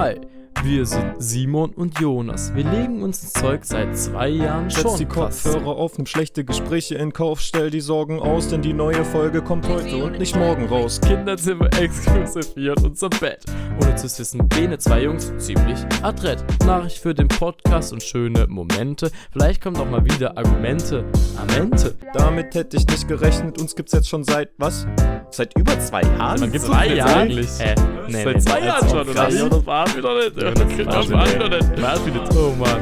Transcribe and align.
Hi, 0.00 0.14
wir 0.62 0.86
sind 0.86 1.14
Simon 1.18 1.70
und 1.70 1.98
Jonas. 1.98 2.54
Wir 2.54 2.62
legen 2.62 3.02
uns 3.02 3.20
ins 3.20 3.32
Zeug 3.32 3.64
seit 3.64 3.98
zwei 3.98 4.28
Jahren 4.28 4.70
Setz 4.70 4.82
schon. 4.82 4.96
die 4.96 5.06
fast. 5.06 5.42
Kopfhörer 5.42 5.76
auf, 5.76 5.98
nimm 5.98 6.06
schlechte 6.06 6.44
Gespräche 6.44 6.94
in 6.94 7.12
Kauf, 7.12 7.40
stell 7.40 7.68
die 7.68 7.80
Sorgen 7.80 8.20
aus, 8.20 8.46
denn 8.46 8.62
die 8.62 8.74
neue 8.74 9.04
Folge 9.04 9.42
kommt 9.42 9.68
heute 9.68 10.04
und 10.04 10.20
nicht 10.20 10.36
morgen 10.36 10.66
raus. 10.66 11.00
Kinderzimmer 11.00 11.68
exklusiv 11.80 12.46
hier 12.54 12.76
in 12.78 12.84
unser 12.84 13.08
Bett. 13.08 13.44
Ohne 13.82 13.96
zu 13.96 14.04
wissen, 14.04 14.48
bene 14.48 14.78
zwei 14.78 15.02
Jungs 15.02 15.32
ziemlich 15.38 15.80
adrett. 16.02 16.44
Nachricht 16.64 16.98
für 16.98 17.12
den 17.12 17.26
Podcast 17.26 17.92
und 17.92 18.00
schöne 18.00 18.46
Momente. 18.46 19.10
Vielleicht 19.32 19.60
kommen 19.60 19.78
auch 19.78 19.90
mal 19.90 20.04
wieder 20.04 20.38
Argumente. 20.38 21.06
Amente. 21.36 21.96
Damit 22.14 22.54
hätte 22.54 22.76
ich 22.76 22.86
nicht 22.86 23.08
gerechnet, 23.08 23.60
uns 23.60 23.74
gibt's 23.74 23.94
jetzt 23.94 24.08
schon 24.08 24.22
seit, 24.22 24.50
was? 24.58 24.86
Seit 25.30 25.56
über 25.58 25.78
zwei 25.78 26.02
Jahren? 26.02 26.40
Man 26.40 26.52
gibt's 26.52 26.66
Zwei 26.66 26.86
uns 26.86 26.88
jetzt 26.88 26.96
Jahre? 26.98 27.20
eigentlich? 27.20 27.48
Hä? 27.58 27.74
Nee, 28.08 28.24
Seit 28.24 28.34
nee, 28.34 28.40
zwei 28.40 28.60
nee, 28.60 28.66
Jahren 28.66 28.80
das 28.80 28.90
schon, 28.90 29.08
oder? 29.08 29.28
Ja, 29.30 29.48
das 29.48 29.66
war 29.66 29.96
wieder 29.96 30.14
nicht. 30.14 30.42
Ja, 30.42 30.50
Das 30.50 30.76
das 30.76 30.86
das 30.86 31.10
war 31.10 31.18
war 31.20 32.06
wieder 32.06 32.20
nicht. 32.22 32.36
Oh 32.36 32.54
Mann. 32.58 32.80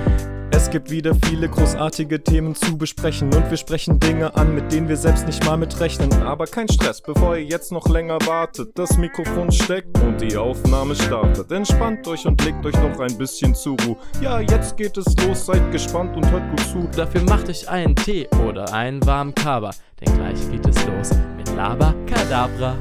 Es 0.52 0.70
gibt 0.70 0.90
wieder 0.90 1.12
viele 1.27 1.48
großartige 1.51 2.23
Themen 2.23 2.54
zu 2.54 2.78
besprechen 2.78 3.34
und 3.34 3.51
wir 3.51 3.56
sprechen 3.59 4.01
Dinge 4.01 4.34
an, 4.37 4.54
mit 4.54 4.73
denen 4.73 4.88
wir 4.88 4.96
selbst 4.96 5.27
nicht 5.27 5.45
mal 5.45 5.56
mitrechnen. 5.59 6.10
Aber 6.23 6.46
kein 6.46 6.66
Stress, 6.68 7.02
bevor 7.02 7.37
ihr 7.37 7.45
jetzt 7.45 7.73
noch 7.73 7.87
länger 7.88 8.18
wartet. 8.24 8.70
Das 8.78 8.96
Mikrofon 8.96 9.51
steckt 9.52 9.98
und 10.01 10.18
die 10.20 10.37
Aufnahme 10.37 10.95
startet. 10.95 11.51
Entspannt 11.52 12.06
euch 12.09 12.24
und 12.24 12.42
legt 12.45 12.65
euch 12.65 12.74
noch 12.74 12.98
ein 13.01 13.18
bisschen 13.18 13.54
zur 13.54 13.76
Ruhe. 13.82 13.96
Ja, 14.23 14.40
jetzt 14.40 14.76
geht 14.76 14.96
es 14.96 15.15
los, 15.26 15.45
seid 15.46 15.73
gespannt 15.73 16.16
und 16.16 16.30
hört 16.30 16.48
gut 16.51 16.60
zu. 16.60 16.88
Dafür 16.96 17.23
macht 17.23 17.51
euch 17.51 17.68
einen 17.68 17.95
Tee 17.95 18.26
oder 18.48 18.73
einen 18.73 19.04
warmen 19.04 19.34
Kaba, 19.34 19.70
denn 20.01 20.15
gleich 20.15 20.51
geht 20.51 20.66
es 20.66 20.87
los 20.87 21.10
mit 21.57 21.62
Laba 21.62 21.95
Kadabra. 22.07 22.76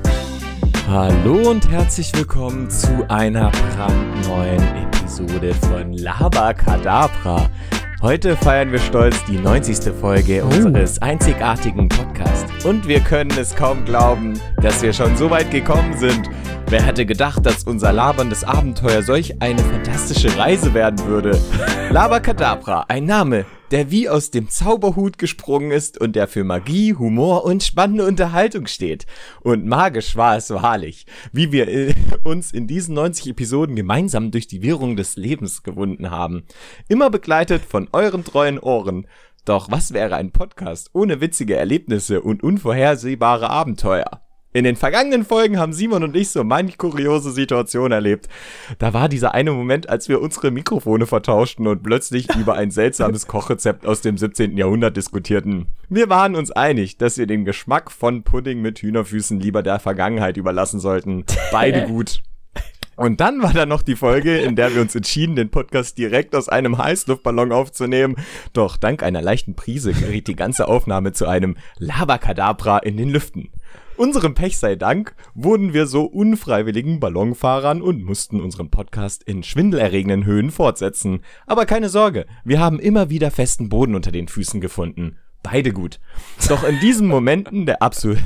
Hallo 0.87 1.49
und 1.49 1.69
herzlich 1.69 2.11
willkommen 2.13 2.69
zu 2.69 3.05
einer 3.09 3.49
brandneuen 3.49 4.61
Episode 4.83 5.53
von 5.53 5.93
Labakadabra. 5.93 7.49
Heute 8.01 8.35
feiern 8.35 8.71
wir 8.71 8.79
stolz 8.79 9.23
die 9.25 9.37
90. 9.37 9.93
Folge 9.93 10.43
unseres 10.43 11.01
einzigartigen 11.01 11.89
Podcasts. 11.89 12.65
Und 12.65 12.87
wir 12.87 12.99
können 12.99 13.31
es 13.39 13.55
kaum 13.55 13.83
glauben, 13.85 14.39
dass 14.61 14.81
wir 14.81 14.93
schon 14.93 15.15
so 15.15 15.29
weit 15.29 15.49
gekommen 15.51 15.97
sind. 15.97 16.29
Wer 16.75 16.83
hätte 16.83 17.05
gedacht, 17.05 17.45
dass 17.45 17.63
unser 17.63 17.93
laberndes 17.93 18.43
Abenteuer 18.43 19.01
solch 19.01 19.41
eine 19.41 19.63
fantastische 19.63 20.37
Reise 20.37 20.73
werden 20.73 21.07
würde? 21.07 21.39
Labakadabra, 21.89 22.83
ein 22.89 23.05
Name, 23.05 23.45
der 23.71 23.91
wie 23.91 24.09
aus 24.09 24.29
dem 24.29 24.49
Zauberhut 24.49 25.17
gesprungen 25.17 25.71
ist 25.71 25.97
und 25.97 26.17
der 26.17 26.27
für 26.27 26.43
Magie, 26.43 26.93
Humor 26.93 27.45
und 27.45 27.63
spannende 27.63 28.05
Unterhaltung 28.05 28.67
steht. 28.67 29.05
Und 29.39 29.65
magisch 29.65 30.17
war 30.17 30.35
es 30.35 30.49
wahrlich, 30.49 31.05
wie 31.31 31.53
wir 31.53 31.69
äh, 31.69 31.93
uns 32.25 32.51
in 32.51 32.67
diesen 32.67 32.93
90 32.95 33.27
Episoden 33.29 33.77
gemeinsam 33.77 34.31
durch 34.31 34.47
die 34.47 34.61
Wirrung 34.61 34.97
des 34.97 35.15
Lebens 35.15 35.63
gewunden 35.63 36.11
haben. 36.11 36.43
Immer 36.89 37.09
begleitet 37.09 37.63
von 37.63 37.87
euren 37.93 38.25
treuen 38.25 38.59
Ohren. 38.59 39.07
Doch 39.45 39.71
was 39.71 39.93
wäre 39.93 40.17
ein 40.17 40.31
Podcast 40.31 40.89
ohne 40.91 41.21
witzige 41.21 41.55
Erlebnisse 41.55 42.19
und 42.19 42.43
unvorhersehbare 42.43 43.49
Abenteuer? 43.49 44.24
In 44.55 44.63
den 44.63 44.77
vergangenen 44.77 45.25
Folgen 45.25 45.59
haben 45.59 45.73
Simon 45.73 46.05
und 46.05 46.15
ich 46.15 46.29
so 46.29 46.45
manch 46.45 46.77
kuriose 46.77 47.31
Situation 47.31 47.91
erlebt. 47.91 48.29
Da 48.79 48.93
war 48.93 49.09
dieser 49.09 49.33
eine 49.33 49.51
Moment, 49.51 49.89
als 49.89 50.07
wir 50.07 50.21
unsere 50.21 50.49
Mikrofone 50.49 51.07
vertauschten 51.07 51.67
und 51.67 51.83
plötzlich 51.83 52.33
über 52.37 52.53
ein 52.53 52.71
seltsames 52.71 53.27
Kochrezept 53.27 53.85
aus 53.85 53.99
dem 53.99 54.17
17. 54.17 54.55
Jahrhundert 54.55 54.95
diskutierten. 54.95 55.65
Wir 55.89 56.07
waren 56.07 56.37
uns 56.37 56.51
einig, 56.51 56.97
dass 56.97 57.17
wir 57.17 57.27
den 57.27 57.43
Geschmack 57.43 57.91
von 57.91 58.23
Pudding 58.23 58.61
mit 58.61 58.79
Hühnerfüßen 58.79 59.41
lieber 59.41 59.61
der 59.61 59.77
Vergangenheit 59.77 60.37
überlassen 60.37 60.79
sollten. 60.79 61.25
Beide 61.51 61.81
gut. 61.87 62.21
Und 62.95 63.19
dann 63.19 63.43
war 63.43 63.51
da 63.51 63.65
noch 63.65 63.81
die 63.81 63.97
Folge, 63.97 64.37
in 64.37 64.55
der 64.55 64.73
wir 64.73 64.81
uns 64.81 64.95
entschieden, 64.95 65.35
den 65.35 65.49
Podcast 65.49 65.97
direkt 65.97 66.33
aus 66.33 66.47
einem 66.47 66.77
Heißluftballon 66.77 67.51
aufzunehmen. 67.51 68.15
Doch 68.53 68.77
dank 68.77 69.03
einer 69.03 69.21
leichten 69.21 69.55
Prise 69.55 69.91
geriet 69.91 70.29
die 70.29 70.35
ganze 70.37 70.69
Aufnahme 70.69 71.11
zu 71.11 71.27
einem 71.27 71.57
Labakadabra 71.77 72.77
in 72.77 72.95
den 72.95 73.09
Lüften. 73.09 73.49
Unserem 73.97 74.33
Pech 74.33 74.57
sei 74.57 74.75
Dank 74.75 75.15
wurden 75.35 75.73
wir 75.73 75.87
so 75.87 76.03
unfreiwilligen 76.03 76.99
Ballonfahrern 76.99 77.81
und 77.81 78.03
mussten 78.03 78.41
unseren 78.41 78.69
Podcast 78.69 79.23
in 79.23 79.41
schwindelerregenden 79.41 80.25
Höhen 80.25 80.51
fortsetzen. 80.51 81.21
Aber 81.47 81.65
keine 81.65 81.87
Sorge, 81.87 82.25
wir 82.43 82.59
haben 82.59 82.79
immer 82.79 83.09
wieder 83.09 83.31
festen 83.31 83.69
Boden 83.69 83.95
unter 83.95 84.11
den 84.11 84.27
Füßen 84.27 84.59
gefunden. 84.59 85.15
Beide 85.43 85.71
gut. 85.71 86.01
Doch 86.49 86.63
in 86.63 86.79
diesen 86.81 87.07
Momenten 87.07 87.65
der 87.65 87.81
Absur 87.81 88.17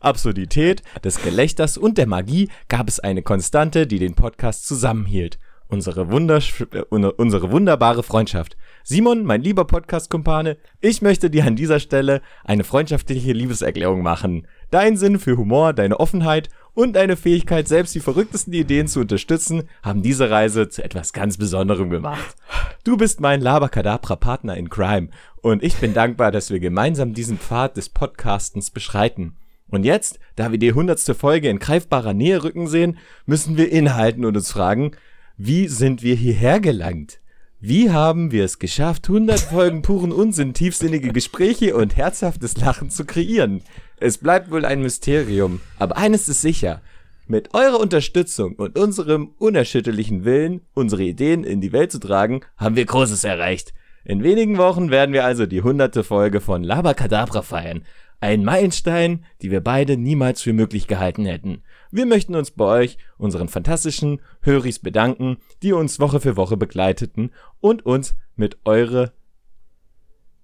Absurdität, 0.00 0.82
des 1.02 1.22
Gelächters 1.22 1.78
und 1.78 1.96
der 1.96 2.06
Magie 2.06 2.50
gab 2.68 2.88
es 2.88 3.00
eine 3.00 3.22
Konstante, 3.22 3.86
die 3.86 3.98
den 3.98 4.14
Podcast 4.14 4.66
zusammenhielt. 4.66 5.38
Unsere, 5.68 6.10
wundersch 6.10 6.60
äh, 6.72 6.80
unsere 6.90 7.50
wunderbare 7.50 8.02
Freundschaft. 8.02 8.56
Simon, 8.82 9.24
mein 9.24 9.40
lieber 9.40 9.64
Podcast-Kumpane, 9.64 10.58
ich 10.80 11.00
möchte 11.00 11.30
dir 11.30 11.46
an 11.46 11.56
dieser 11.56 11.80
Stelle 11.80 12.20
eine 12.44 12.64
freundschaftliche 12.64 13.32
Liebeserklärung 13.32 14.02
machen. 14.02 14.46
Dein 14.70 14.96
Sinn 14.96 15.18
für 15.18 15.36
Humor, 15.38 15.72
deine 15.72 15.98
Offenheit 16.00 16.50
und 16.74 16.96
deine 16.96 17.16
Fähigkeit, 17.16 17.66
selbst 17.66 17.94
die 17.94 18.00
verrücktesten 18.00 18.52
Ideen 18.52 18.88
zu 18.88 19.00
unterstützen, 19.00 19.68
haben 19.82 20.02
diese 20.02 20.30
Reise 20.30 20.68
zu 20.68 20.84
etwas 20.84 21.12
ganz 21.12 21.38
Besonderem 21.38 21.88
gemacht. 21.88 22.36
Du 22.84 22.96
bist 22.96 23.20
mein 23.20 23.40
Labakadabra-Partner 23.40 24.56
in 24.56 24.68
Crime 24.68 25.08
und 25.40 25.62
ich 25.62 25.76
bin 25.76 25.94
dankbar, 25.94 26.30
dass 26.30 26.50
wir 26.50 26.60
gemeinsam 26.60 27.14
diesen 27.14 27.38
Pfad 27.38 27.76
des 27.76 27.88
Podcastens 27.88 28.70
beschreiten. 28.70 29.36
Und 29.70 29.84
jetzt, 29.84 30.18
da 30.36 30.50
wir 30.50 30.58
die 30.58 30.72
hundertste 30.72 31.14
Folge 31.14 31.48
in 31.48 31.58
greifbarer 31.58 32.12
Nähe 32.12 32.44
rücken 32.44 32.66
sehen, 32.66 32.98
müssen 33.24 33.56
wir 33.56 33.72
inhalten 33.72 34.24
und 34.24 34.36
uns 34.36 34.52
fragen, 34.52 34.92
wie 35.36 35.66
sind 35.66 36.04
wir 36.04 36.14
hierher 36.14 36.60
gelangt? 36.60 37.18
Wie 37.58 37.90
haben 37.90 38.30
wir 38.30 38.44
es 38.44 38.60
geschafft, 38.60 39.08
100 39.08 39.40
Folgen 39.40 39.82
puren 39.82 40.12
Unsinn, 40.12 40.54
tiefsinnige 40.54 41.12
Gespräche 41.12 41.74
und 41.74 41.96
herzhaftes 41.96 42.56
Lachen 42.58 42.88
zu 42.88 43.04
kreieren? 43.04 43.62
Es 43.98 44.18
bleibt 44.18 44.52
wohl 44.52 44.64
ein 44.64 44.80
Mysterium, 44.80 45.60
aber 45.76 45.96
eines 45.96 46.28
ist 46.28 46.40
sicher. 46.40 46.82
Mit 47.26 47.52
eurer 47.52 47.80
Unterstützung 47.80 48.54
und 48.54 48.78
unserem 48.78 49.32
unerschütterlichen 49.38 50.24
Willen, 50.24 50.60
unsere 50.72 51.02
Ideen 51.02 51.42
in 51.42 51.60
die 51.60 51.72
Welt 51.72 51.90
zu 51.90 51.98
tragen, 51.98 52.42
haben 52.56 52.76
wir 52.76 52.84
Großes 52.84 53.24
erreicht. 53.24 53.74
In 54.04 54.22
wenigen 54.22 54.58
Wochen 54.58 54.90
werden 54.90 55.14
wir 55.14 55.24
also 55.24 55.46
die 55.46 55.62
hunderte 55.62 56.04
Folge 56.04 56.40
von 56.40 56.62
Labakadabra 56.62 57.42
feiern. 57.42 57.84
Ein 58.24 58.42
Meilenstein, 58.42 59.26
die 59.42 59.50
wir 59.50 59.60
beide 59.60 59.98
niemals 59.98 60.40
für 60.40 60.54
möglich 60.54 60.86
gehalten 60.86 61.26
hätten. 61.26 61.62
Wir 61.90 62.06
möchten 62.06 62.34
uns 62.34 62.52
bei 62.52 62.64
euch, 62.64 62.96
unseren 63.18 63.48
fantastischen 63.48 64.22
Höris, 64.40 64.78
bedanken, 64.78 65.36
die 65.62 65.74
uns 65.74 66.00
Woche 66.00 66.20
für 66.20 66.34
Woche 66.34 66.56
begleiteten 66.56 67.32
und 67.60 67.84
uns 67.84 68.16
mit 68.34 68.56
eure 68.64 69.12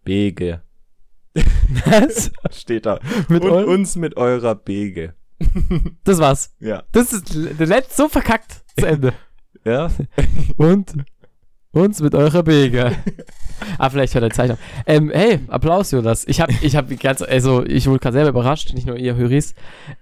Bege. 0.04 0.60
Was? 1.86 2.30
Steht 2.50 2.84
da. 2.84 3.00
Mit 3.30 3.44
und 3.44 3.64
uns 3.64 3.96
mit 3.96 4.18
eurer 4.18 4.56
Bege. 4.56 5.14
Das 6.04 6.18
war's. 6.18 6.54
Ja. 6.60 6.82
Das 6.92 7.14
ist 7.14 7.34
der 7.34 7.66
letzte 7.66 7.94
so 7.94 8.08
verkackt 8.10 8.62
zu 8.78 8.84
Ende. 8.84 9.14
Ja. 9.64 9.90
Und 10.58 10.96
uns 11.72 12.00
mit 12.00 12.14
eurer 12.14 12.42
Bege. 12.42 12.96
ah, 13.78 13.90
vielleicht 13.90 14.14
hört 14.14 14.24
er 14.24 14.30
Zeichen. 14.30 14.56
Ähm, 14.86 15.10
hey, 15.14 15.38
Applaus, 15.46 15.92
Jonas. 15.92 16.26
Ich 16.26 16.40
hab, 16.40 16.50
ich 16.62 16.74
hab 16.74 16.88
die 16.88 16.96
ganze, 16.96 17.28
also 17.28 17.64
ich 17.64 17.86
wurde 17.86 18.00
gerade 18.00 18.14
selber 18.14 18.30
überrascht, 18.30 18.74
nicht 18.74 18.88
nur 18.88 18.96
ihr 18.96 19.14
Höris. 19.14 19.54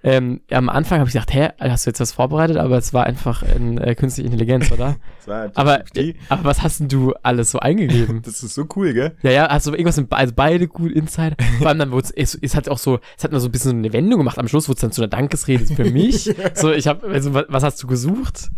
Ähm, 0.03 0.41
am 0.49 0.67
Anfang 0.69 0.99
habe 0.99 1.09
ich 1.09 1.13
gedacht, 1.13 1.31
hä, 1.31 1.49
hast 1.59 1.85
du 1.85 1.91
jetzt 1.91 1.99
was 1.99 2.11
vorbereitet? 2.11 2.57
Aber 2.57 2.77
es 2.77 2.91
war 2.93 3.05
einfach 3.05 3.43
eine 3.43 3.85
äh, 3.85 3.93
künstliche 3.93 4.25
Intelligenz, 4.27 4.71
oder? 4.71 4.97
War 5.25 5.51
aber, 5.53 5.83
die. 5.95 6.15
aber 6.29 6.45
was 6.45 6.63
hast 6.63 6.79
denn 6.79 6.87
du 6.87 7.13
alles 7.21 7.51
so 7.51 7.59
eingegeben? 7.59 8.23
Das 8.29 8.41
ist 8.41 8.55
so 8.55 8.65
cool, 8.75 8.93
gell? 8.93 9.15
Ja, 9.21 9.31
ja, 9.31 9.45
also 9.45 9.71
irgendwas 9.71 9.97
mit, 9.97 10.11
also 10.11 10.33
beide 10.35 10.67
gut 10.67 10.91
Inside. 10.91 11.35
Vor 11.59 11.67
allem 11.67 11.77
dann 11.77 11.91
wurde 11.91 12.09
es, 12.15 12.33
es 12.41 12.55
hat 12.55 12.67
auch 12.67 12.79
so, 12.79 12.99
es 13.15 13.23
hat 13.23 13.31
nur 13.31 13.39
so 13.39 13.47
ein 13.47 13.51
bisschen 13.51 13.71
so 13.71 13.77
eine 13.77 13.93
Wendung 13.93 14.19
gemacht. 14.19 14.39
Am 14.39 14.47
Schluss 14.47 14.67
wurde 14.67 14.77
es 14.77 14.81
dann 14.81 14.91
zu 14.91 15.01
einer 15.01 15.09
Dankesrede 15.09 15.65
für 15.65 15.85
mich. 15.85 16.33
so, 16.55 16.71
ich 16.71 16.87
habe, 16.87 17.07
also 17.07 17.33
was, 17.33 17.45
was 17.47 17.63
hast 17.63 17.83
du 17.83 17.87
gesucht? 17.87 18.49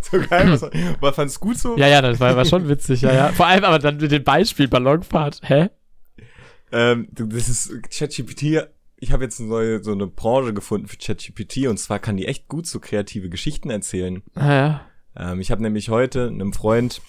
So 0.00 0.18
geil. 0.28 0.50
Was, 0.50 0.64
aber 0.64 1.12
fand's 1.14 1.40
gut 1.40 1.56
so? 1.56 1.78
Ja, 1.78 1.88
ja, 1.88 2.02
das 2.02 2.20
war, 2.20 2.36
war 2.50 2.60
schon 2.60 2.68
witzig, 2.68 3.02
ja, 3.02 3.12
ja. 3.12 3.28
Vor 3.28 3.46
allem 3.46 3.64
aber 3.64 3.78
dann 3.78 3.96
mit 3.96 4.10
dem 4.10 4.24
Beispiel 4.24 4.68
Ballonfahrt. 4.68 5.40
Hä? 5.42 5.68
Ähm, 6.70 7.08
das 7.12 7.48
ist 7.48 7.72
ChatGPT. 7.90 8.66
Ich 8.96 9.12
habe 9.12 9.24
jetzt 9.24 9.40
eine 9.40 9.48
neue, 9.48 9.82
so 9.82 9.92
eine 9.92 10.06
Branche 10.06 10.54
gefunden 10.54 10.86
für 10.86 10.96
ChatGPT 10.96 11.66
und 11.66 11.78
zwar 11.78 11.98
kann 11.98 12.16
die 12.16 12.26
echt 12.26 12.48
gut 12.48 12.66
so 12.66 12.80
kreative 12.80 13.28
Geschichten 13.28 13.70
erzählen. 13.70 14.22
Ah, 14.34 14.52
ja. 14.52 14.80
Ähm, 15.16 15.40
ich 15.40 15.50
habe 15.50 15.62
nämlich 15.62 15.88
heute 15.88 16.28
einem 16.28 16.52
Freund 16.52 17.02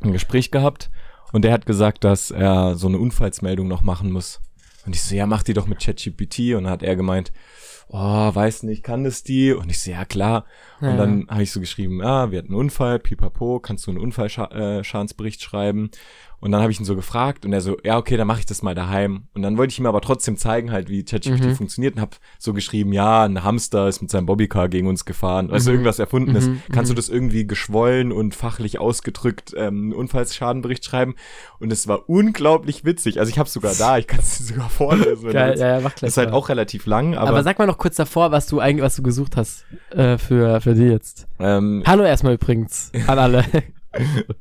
ein 0.00 0.12
Gespräch 0.12 0.50
gehabt 0.50 0.90
und 1.32 1.42
der 1.42 1.52
hat 1.52 1.66
gesagt, 1.66 2.04
dass 2.04 2.30
er 2.30 2.74
so 2.74 2.88
eine 2.88 2.98
Unfallsmeldung 2.98 3.68
noch 3.68 3.82
machen 3.82 4.10
muss. 4.10 4.40
Und 4.86 4.94
ich 4.94 5.02
so, 5.02 5.14
ja, 5.14 5.26
mach 5.26 5.42
die 5.42 5.54
doch 5.54 5.66
mit 5.66 5.80
ChatGPT. 5.80 6.54
Und 6.54 6.64
dann 6.64 6.70
hat 6.70 6.82
er 6.82 6.96
gemeint, 6.96 7.32
oh, 7.88 8.34
weiß 8.34 8.62
nicht, 8.64 8.82
kann 8.82 9.04
das 9.04 9.22
die? 9.22 9.52
Und 9.52 9.70
ich 9.70 9.80
so, 9.80 9.90
ja, 9.90 10.04
klar. 10.04 10.44
Ja. 10.80 10.90
Und 10.90 10.96
dann 10.98 11.26
habe 11.28 11.42
ich 11.42 11.52
so 11.52 11.60
geschrieben, 11.60 12.00
ja, 12.00 12.30
wir 12.30 12.38
hatten 12.38 12.48
einen 12.48 12.60
Unfall, 12.60 12.98
pipapo, 12.98 13.60
kannst 13.60 13.86
du 13.86 13.90
einen 13.90 14.00
Unfallschadensbericht 14.00 15.42
schreiben? 15.42 15.90
Und 16.40 16.52
dann 16.52 16.60
habe 16.62 16.70
ich 16.70 16.78
ihn 16.78 16.84
so 16.84 16.94
gefragt 16.94 17.44
und 17.44 17.52
er 17.52 17.60
so, 17.60 17.76
ja, 17.82 17.96
okay, 17.98 18.16
dann 18.16 18.26
mache 18.28 18.38
ich 18.38 18.46
das 18.46 18.62
mal 18.62 18.74
daheim. 18.74 19.24
Und 19.34 19.42
dann 19.42 19.56
wollte 19.58 19.72
ich 19.72 19.78
ihm 19.80 19.86
aber 19.86 20.00
trotzdem 20.00 20.36
zeigen, 20.36 20.70
halt, 20.70 20.88
wie 20.88 21.04
ChatGPT 21.04 21.46
Mhm. 21.46 21.54
funktioniert 21.56 21.96
und 21.96 22.00
habe 22.00 22.12
so 22.38 22.52
geschrieben, 22.52 22.92
ja, 22.92 23.24
ein 23.24 23.42
Hamster 23.42 23.88
ist 23.88 24.00
mit 24.02 24.10
seinem 24.10 24.26
Bobbycar 24.26 24.68
gegen 24.68 24.86
uns 24.86 25.04
gefahren. 25.04 25.50
Also 25.50 25.70
Mhm. 25.70 25.74
irgendwas 25.78 25.98
Erfundenes. 25.98 26.46
Mhm, 26.48 26.62
Kannst 26.72 26.90
du 26.90 26.94
mhm. 26.94 26.96
das 26.96 27.08
irgendwie 27.08 27.44
geschwollen 27.46 28.12
und 28.12 28.36
fachlich 28.36 28.78
ausgedrückt 28.78 29.52
ähm, 29.56 29.84
einen 29.84 29.92
Unfallsschadenbericht 29.94 30.84
schreiben? 30.84 31.16
Und 31.58 31.72
es 31.72 31.88
war 31.88 32.08
unglaublich 32.08 32.84
witzig. 32.84 33.18
Also 33.18 33.30
ich 33.30 33.38
habe 33.40 33.48
sogar 33.48 33.74
da, 33.76 33.98
ich 33.98 34.06
kann 34.06 34.20
es 34.20 34.38
dir 34.38 34.44
sogar 34.44 34.70
vorlesen. 34.70 35.32
Geil, 35.32 35.58
ja, 35.58 35.68
ja, 35.76 35.80
mach 35.80 35.94
gleich 35.96 36.08
ist 36.10 36.16
halt 36.18 36.30
auch 36.30 36.48
relativ 36.48 36.86
lang, 36.86 37.16
Aber, 37.16 37.30
aber, 37.30 37.42
sag 37.42 37.58
mal 37.58 37.66
noch 37.66 37.78
kurz 37.78 37.96
davor, 37.96 38.30
was 38.30 38.46
du 38.46 38.60
eigentlich, 38.60 38.84
was 38.84 38.94
du 38.94 39.02
gesucht 39.02 39.36
hast 39.36 39.64
äh, 39.90 40.18
für, 40.18 40.60
für 40.60 40.74
die 40.74 40.84
jetzt. 40.84 41.26
ähm, 41.40 41.82
Hallo 41.84 42.04
erstmal 42.04 42.34
übrigens 42.34 42.92
an 43.08 43.18
alle. 43.18 43.44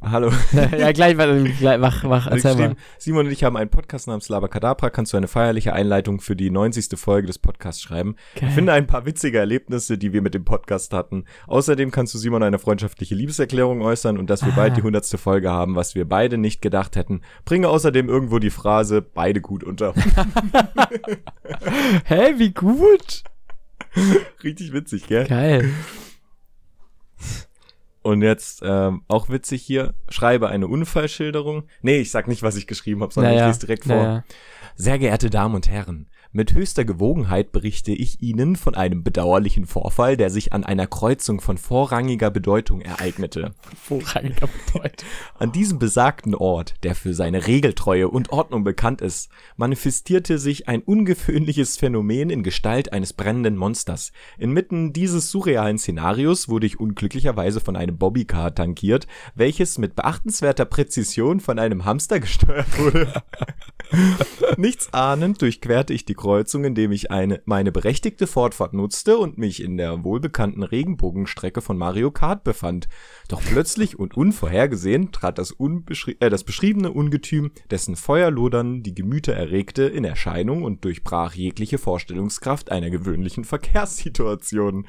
hallo. 0.00 0.30
ja, 0.78 0.92
gleich, 0.92 1.16
gleich 1.16 1.78
mach, 1.78 2.02
mach, 2.04 2.26
erzähl 2.26 2.54
mal. 2.56 2.76
Simon 2.98 3.26
und 3.26 3.32
ich 3.32 3.44
haben 3.44 3.56
einen 3.56 3.70
Podcast 3.70 4.06
namens 4.06 4.28
Labakadabra. 4.28 4.90
Kannst 4.90 5.12
du 5.12 5.16
eine 5.16 5.28
feierliche 5.28 5.72
Einleitung 5.72 6.20
für 6.20 6.36
die 6.36 6.50
90. 6.50 6.98
Folge 6.98 7.26
des 7.26 7.38
Podcasts 7.38 7.82
schreiben? 7.82 8.16
Geil. 8.38 8.50
Finde 8.50 8.72
ein 8.72 8.86
paar 8.86 9.06
witzige 9.06 9.38
Erlebnisse, 9.38 9.98
die 9.98 10.12
wir 10.12 10.22
mit 10.22 10.34
dem 10.34 10.44
Podcast 10.44 10.92
hatten. 10.92 11.24
Außerdem 11.46 11.90
kannst 11.90 12.14
du 12.14 12.18
Simon 12.18 12.42
eine 12.42 12.58
freundschaftliche 12.58 13.14
Liebeserklärung 13.14 13.82
äußern 13.82 14.18
und 14.18 14.30
dass 14.30 14.44
wir 14.44 14.52
Ah. 14.52 14.56
bald 14.56 14.76
die 14.76 14.82
100. 14.82 15.06
Folge 15.18 15.50
haben, 15.50 15.74
was 15.76 15.94
wir 15.94 16.06
beide 16.08 16.38
nicht 16.38 16.62
gedacht 16.62 16.96
hätten. 16.96 17.22
Bringe 17.44 17.68
außerdem 17.68 18.08
irgendwo 18.08 18.38
die 18.38 18.50
Phrase 18.50 19.02
beide 19.02 19.40
gut 19.40 19.64
unter. 19.64 19.94
Hä, 22.04 22.34
wie 22.38 22.52
gut? 22.52 23.22
Richtig 24.42 24.72
witzig, 24.72 25.06
gell? 25.06 25.26
Geil. 25.26 25.70
Und 28.02 28.22
jetzt 28.22 28.62
ähm, 28.64 29.02
auch 29.08 29.28
witzig 29.28 29.62
hier, 29.62 29.94
schreibe 30.08 30.48
eine 30.48 30.66
Unfallschilderung. 30.66 31.64
Nee, 31.82 31.98
ich 31.98 32.10
sag 32.10 32.26
nicht, 32.26 32.42
was 32.42 32.56
ich 32.56 32.66
geschrieben 32.66 33.02
habe, 33.02 33.12
sondern 33.14 33.34
ich 33.34 33.40
lese 33.40 33.60
direkt 33.60 33.84
vor. 33.84 33.96
Naja. 33.96 34.24
Sehr 34.74 34.98
geehrte 34.98 35.30
Damen 35.30 35.54
und 35.54 35.68
Herren, 35.68 36.08
mit 36.34 36.54
höchster 36.54 36.86
Gewogenheit 36.86 37.52
berichte 37.52 37.92
ich 37.92 38.22
Ihnen 38.22 38.56
von 38.56 38.74
einem 38.74 39.04
bedauerlichen 39.04 39.66
Vorfall, 39.66 40.16
der 40.16 40.30
sich 40.30 40.54
an 40.54 40.64
einer 40.64 40.86
Kreuzung 40.86 41.42
von 41.42 41.58
vorrangiger 41.58 42.30
Bedeutung 42.30 42.80
ereignete. 42.80 43.50
Vorrangiger 43.76 44.48
Bedeutung. 44.66 45.08
An 45.38 45.52
diesem 45.52 45.78
besagten 45.78 46.34
Ort, 46.34 46.74
der 46.84 46.94
für 46.94 47.12
seine 47.12 47.46
Regeltreue 47.46 48.08
und 48.08 48.30
Ordnung 48.30 48.64
bekannt 48.64 49.02
ist, 49.02 49.28
manifestierte 49.56 50.38
sich 50.38 50.68
ein 50.68 50.80
ungewöhnliches 50.80 51.76
Phänomen 51.76 52.30
in 52.30 52.42
Gestalt 52.42 52.94
eines 52.94 53.12
brennenden 53.12 53.58
Monsters. 53.58 54.10
Inmitten 54.38 54.94
dieses 54.94 55.30
surrealen 55.30 55.76
Szenarios 55.76 56.48
wurde 56.48 56.64
ich 56.66 56.80
unglücklicherweise 56.80 57.60
von 57.60 57.76
einem 57.76 57.98
Bobbycar 57.98 58.54
tankiert, 58.54 59.06
welches 59.34 59.76
mit 59.76 59.96
beachtenswerter 59.96 60.64
Präzision 60.64 61.40
von 61.40 61.58
einem 61.58 61.84
Hamster 61.84 62.20
gesteuert 62.20 62.78
wurde. 62.78 63.22
Nichts 64.56 64.94
ahnend 64.94 65.42
durchquerte 65.42 65.92
ich 65.92 66.06
die 66.06 66.14
Kreuzung, 66.22 66.62
indem 66.62 66.92
ich 66.92 67.10
eine, 67.10 67.42
meine 67.46 67.72
berechtigte 67.72 68.28
Fortfahrt 68.28 68.74
nutzte 68.74 69.18
und 69.18 69.38
mich 69.38 69.60
in 69.60 69.76
der 69.76 70.04
wohlbekannten 70.04 70.62
Regenbogenstrecke 70.62 71.60
von 71.60 71.76
Mario 71.76 72.12
Kart 72.12 72.44
befand. 72.44 72.86
Doch 73.26 73.42
plötzlich 73.42 73.98
und 73.98 74.16
unvorhergesehen 74.16 75.10
trat 75.10 75.38
das, 75.38 75.56
äh, 76.20 76.30
das 76.30 76.44
beschriebene 76.44 76.92
Ungetüm, 76.92 77.50
dessen 77.72 77.96
Feuerlodern 77.96 78.84
die 78.84 78.94
Gemüter 78.94 79.32
erregte, 79.32 79.82
in 79.82 80.04
Erscheinung 80.04 80.62
und 80.62 80.84
durchbrach 80.84 81.34
jegliche 81.34 81.78
Vorstellungskraft 81.78 82.70
einer 82.70 82.90
gewöhnlichen 82.90 83.42
Verkehrssituation. 83.42 84.86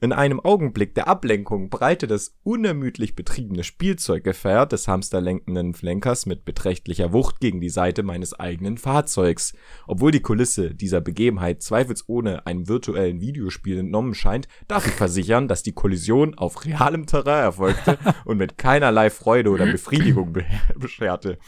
In 0.00 0.12
einem 0.12 0.38
Augenblick 0.38 0.94
der 0.94 1.08
Ablenkung 1.08 1.70
prallte 1.70 2.06
das 2.06 2.36
unermüdlich 2.44 3.16
betriebene 3.16 3.64
Spielzeuggefährt 3.64 4.70
des 4.70 4.86
hamsterlenkenden 4.86 5.74
Flenkers 5.74 6.24
mit 6.24 6.44
beträchtlicher 6.44 7.12
Wucht 7.12 7.40
gegen 7.40 7.60
die 7.60 7.68
Seite 7.68 8.04
meines 8.04 8.32
eigenen 8.32 8.78
Fahrzeugs. 8.78 9.54
Obwohl 9.88 10.12
die 10.12 10.22
Kulisse 10.22 10.72
dieser 10.72 11.00
Begebenheit 11.00 11.64
zweifelsohne 11.64 12.46
einem 12.46 12.68
virtuellen 12.68 13.20
Videospiel 13.20 13.78
entnommen 13.78 14.14
scheint, 14.14 14.46
darf 14.68 14.86
ich 14.86 14.92
versichern, 14.92 15.48
dass 15.48 15.64
die 15.64 15.72
Kollision 15.72 16.38
auf 16.38 16.64
realem 16.64 17.06
Terrain 17.06 17.42
erfolgte 17.42 17.98
und 18.24 18.38
mit 18.38 18.56
keinerlei 18.56 19.10
Freude 19.10 19.50
oder 19.50 19.66
Befriedigung 19.66 20.32
be 20.32 20.44
bescherte. 20.76 21.38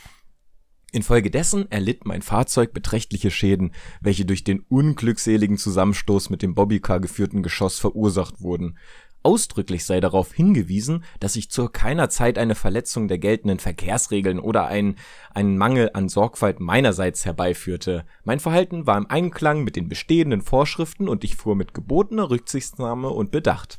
Infolgedessen 0.92 1.70
erlitt 1.70 2.04
mein 2.04 2.22
Fahrzeug 2.22 2.72
beträchtliche 2.72 3.31
Schäden, 3.31 3.72
welche 4.00 4.25
durch 4.25 4.44
den 4.44 4.60
unglückseligen 4.69 5.56
Zusammenstoß 5.56 6.31
mit 6.31 6.42
dem 6.42 6.54
Bobbycar 6.54 7.00
geführten 7.00 7.42
Geschoss 7.42 7.78
verursacht 7.78 8.40
wurden. 8.40 8.76
Ausdrücklich 9.22 9.84
sei 9.84 10.00
darauf 10.00 10.32
hingewiesen, 10.32 11.05
dass 11.20 11.37
ich 11.37 11.50
zu 11.50 11.69
keiner 11.69 12.08
Zeit 12.08 12.38
eine 12.38 12.55
Verletzung 12.55 13.06
der 13.06 13.19
geltenden 13.19 13.58
Verkehrsregeln 13.58 14.38
oder 14.38 14.67
einen, 14.67 14.96
einen 15.34 15.58
Mangel 15.58 15.90
an 15.93 16.08
Sorgfalt 16.08 16.58
meinerseits 16.58 17.26
herbeiführte. 17.26 18.06
Mein 18.25 18.40
Verhalten 18.40 18.87
war 18.87 18.96
im 18.96 19.11
Einklang 19.11 19.62
mit 19.62 19.76
den 19.76 19.90
bestehenden 19.90 20.40
Vorschriften 20.40 21.06
und 21.06 21.22
ich 21.22 21.37
fuhr 21.37 21.55
mit 21.55 21.75
gebotener 21.75 22.31
Rücksichtnahme 22.31 23.11
und 23.11 23.31
Bedacht. 23.31 23.78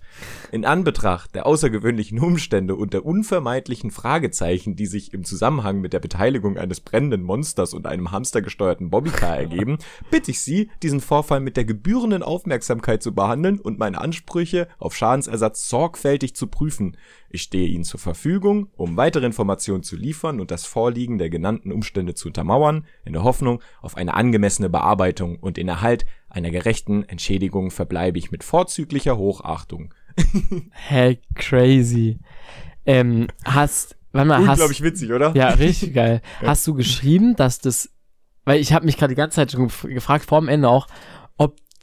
In 0.51 0.63
Anbetracht 0.63 1.33
der 1.33 1.47
außergewöhnlichen 1.47 2.19
Umstände 2.19 2.75
und 2.75 2.93
der 2.93 3.03
unvermeidlichen 3.03 3.89
Fragezeichen, 3.89 4.75
die 4.75 4.85
sich 4.85 5.11
im 5.11 5.23
Zusammenhang 5.23 5.81
mit 5.81 5.93
der 5.93 5.99
Beteiligung 5.99 6.59
eines 6.59 6.81
brennenden 6.81 7.23
Monsters 7.23 7.73
und 7.73 7.87
einem 7.87 8.11
hamstergesteuerten 8.11 8.91
Bobbycar 8.91 9.37
ergeben, 9.37 9.79
bitte 10.11 10.29
ich 10.29 10.41
Sie, 10.41 10.69
diesen 10.83 11.01
Vorfall 11.01 11.39
mit 11.39 11.57
der 11.57 11.65
gebührenden 11.65 12.21
Aufmerksamkeit 12.21 13.01
zu 13.01 13.15
behandeln 13.15 13.59
und 13.59 13.79
meine 13.79 13.99
Ansprüche 13.99 14.67
auf 14.77 14.95
Schadensersatz 15.31 15.69
sorgfältig 15.69 16.35
zu 16.35 16.47
prüfen. 16.47 16.97
Ich 17.29 17.43
stehe 17.43 17.67
Ihnen 17.67 17.83
zur 17.83 17.99
Verfügung, 17.99 18.67
um 18.75 18.97
weitere 18.97 19.25
Informationen 19.25 19.83
zu 19.83 19.95
liefern 19.95 20.39
und 20.41 20.51
das 20.51 20.65
Vorliegen 20.65 21.17
der 21.17 21.29
genannten 21.29 21.71
Umstände 21.71 22.13
zu 22.13 22.27
untermauern, 22.27 22.85
in 23.05 23.13
der 23.13 23.23
Hoffnung 23.23 23.61
auf 23.81 23.95
eine 23.97 24.13
angemessene 24.13 24.69
Bearbeitung 24.69 25.37
und 25.39 25.57
den 25.57 25.67
Erhalt 25.69 26.05
einer 26.29 26.51
gerechten 26.51 27.03
Entschädigung 27.03 27.71
verbleibe 27.71 28.19
ich 28.19 28.31
mit 28.31 28.43
vorzüglicher 28.43 29.17
Hochachtung. 29.17 29.93
Hä, 30.87 31.17
crazy. 31.35 32.19
Ähm, 32.85 33.27
hast, 33.45 33.95
warte 34.11 34.27
mal, 34.27 34.39
hast, 34.39 34.49
Unglaublich 34.59 34.83
witzig, 34.83 35.11
oder? 35.11 35.33
ja, 35.35 35.49
richtig 35.49 35.93
geil. 35.93 36.21
Hast 36.41 36.65
du 36.67 36.73
geschrieben, 36.73 37.35
dass 37.35 37.59
das, 37.59 37.89
weil 38.43 38.59
ich 38.59 38.73
habe 38.73 38.85
mich 38.85 38.97
gerade 38.97 39.13
die 39.13 39.17
ganze 39.17 39.35
Zeit 39.35 39.51
schon 39.51 39.67
gef- 39.69 39.87
gefragt, 39.87 40.25
vor 40.25 40.39
dem 40.41 40.49
Ende 40.49 40.67
auch, 40.67 40.87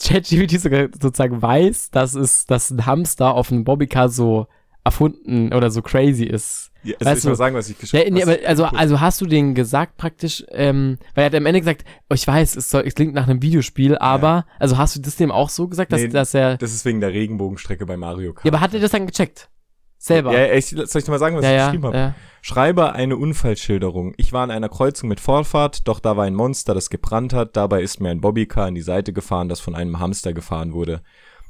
ChatGPT 0.02 0.60
sogar 0.60 0.88
sozusagen 1.00 1.40
weiß, 1.42 1.90
dass 1.90 2.14
es, 2.14 2.46
dass 2.46 2.70
ein 2.70 2.86
Hamster 2.86 3.34
auf 3.34 3.50
einem 3.52 3.64
Bobbycar 3.64 4.08
so 4.08 4.46
erfunden 4.84 5.52
oder 5.52 5.70
so 5.70 5.82
crazy 5.82 6.24
ist. 6.24 6.70
Ja, 6.82 6.94
Weißt 7.00 7.04
soll 7.04 7.14
ich 7.16 7.22
du- 7.22 7.28
mal 7.30 7.34
sagen, 7.34 7.56
was 7.56 7.68
ich 7.68 7.76
Ja, 7.76 7.80
geschrieben 7.80 8.14
nee, 8.14 8.22
habe? 8.22 8.38
aber 8.38 8.48
also, 8.48 8.64
also 8.64 9.00
hast 9.00 9.20
du 9.20 9.26
den 9.26 9.54
gesagt 9.54 9.96
praktisch, 9.96 10.44
ähm, 10.52 10.98
weil 11.14 11.24
er 11.24 11.26
hat 11.26 11.34
am 11.34 11.44
Ende 11.44 11.60
gesagt, 11.60 11.84
oh, 12.08 12.14
ich 12.14 12.26
weiß, 12.26 12.56
es, 12.56 12.70
soll, 12.70 12.84
es 12.86 12.94
klingt 12.94 13.12
nach 13.12 13.28
einem 13.28 13.42
Videospiel, 13.42 13.98
aber, 13.98 14.46
also 14.58 14.78
hast 14.78 14.96
du 14.96 15.00
das 15.00 15.16
dem 15.16 15.30
auch 15.32 15.50
so 15.50 15.66
gesagt, 15.68 15.92
dass, 15.92 16.00
Nee, 16.00 16.08
dass 16.08 16.32
er, 16.32 16.56
Das 16.56 16.72
ist 16.72 16.84
wegen 16.84 17.00
der 17.00 17.12
Regenbogenstrecke 17.12 17.84
bei 17.84 17.96
Mario 17.96 18.32
Kart. 18.32 18.46
ja, 18.46 18.52
aber 18.52 18.60
hat 18.60 18.72
er 18.72 18.80
das 18.80 18.92
dann 18.92 19.06
gecheckt? 19.06 19.50
Selber? 19.98 20.32
Ja, 20.32 20.54
ich, 20.54 20.66
soll 20.66 20.84
ich 20.84 21.04
dir 21.04 21.10
mal 21.10 21.18
sagen, 21.18 21.36
was 21.36 21.44
ja, 21.44 21.50
ich 21.50 21.56
ja, 21.56 21.66
geschrieben 21.66 21.86
habe? 21.86 21.96
ja. 21.96 22.14
Schreibe 22.40 22.92
eine 22.92 23.16
Unfallschilderung. 23.16 24.14
Ich 24.16 24.32
war 24.32 24.44
an 24.44 24.50
einer 24.50 24.68
Kreuzung 24.68 25.08
mit 25.08 25.18
Vorfahrt, 25.18 25.88
doch 25.88 25.98
da 25.98 26.16
war 26.16 26.24
ein 26.24 26.34
Monster, 26.34 26.72
das 26.72 26.88
gebrannt 26.88 27.32
hat. 27.32 27.56
Dabei 27.56 27.82
ist 27.82 28.00
mir 28.00 28.10
ein 28.10 28.20
Bobbycar 28.20 28.68
in 28.68 28.76
die 28.76 28.80
Seite 28.80 29.12
gefahren, 29.12 29.48
das 29.48 29.60
von 29.60 29.74
einem 29.74 29.98
Hamster 29.98 30.32
gefahren 30.32 30.72
wurde. 30.72 31.02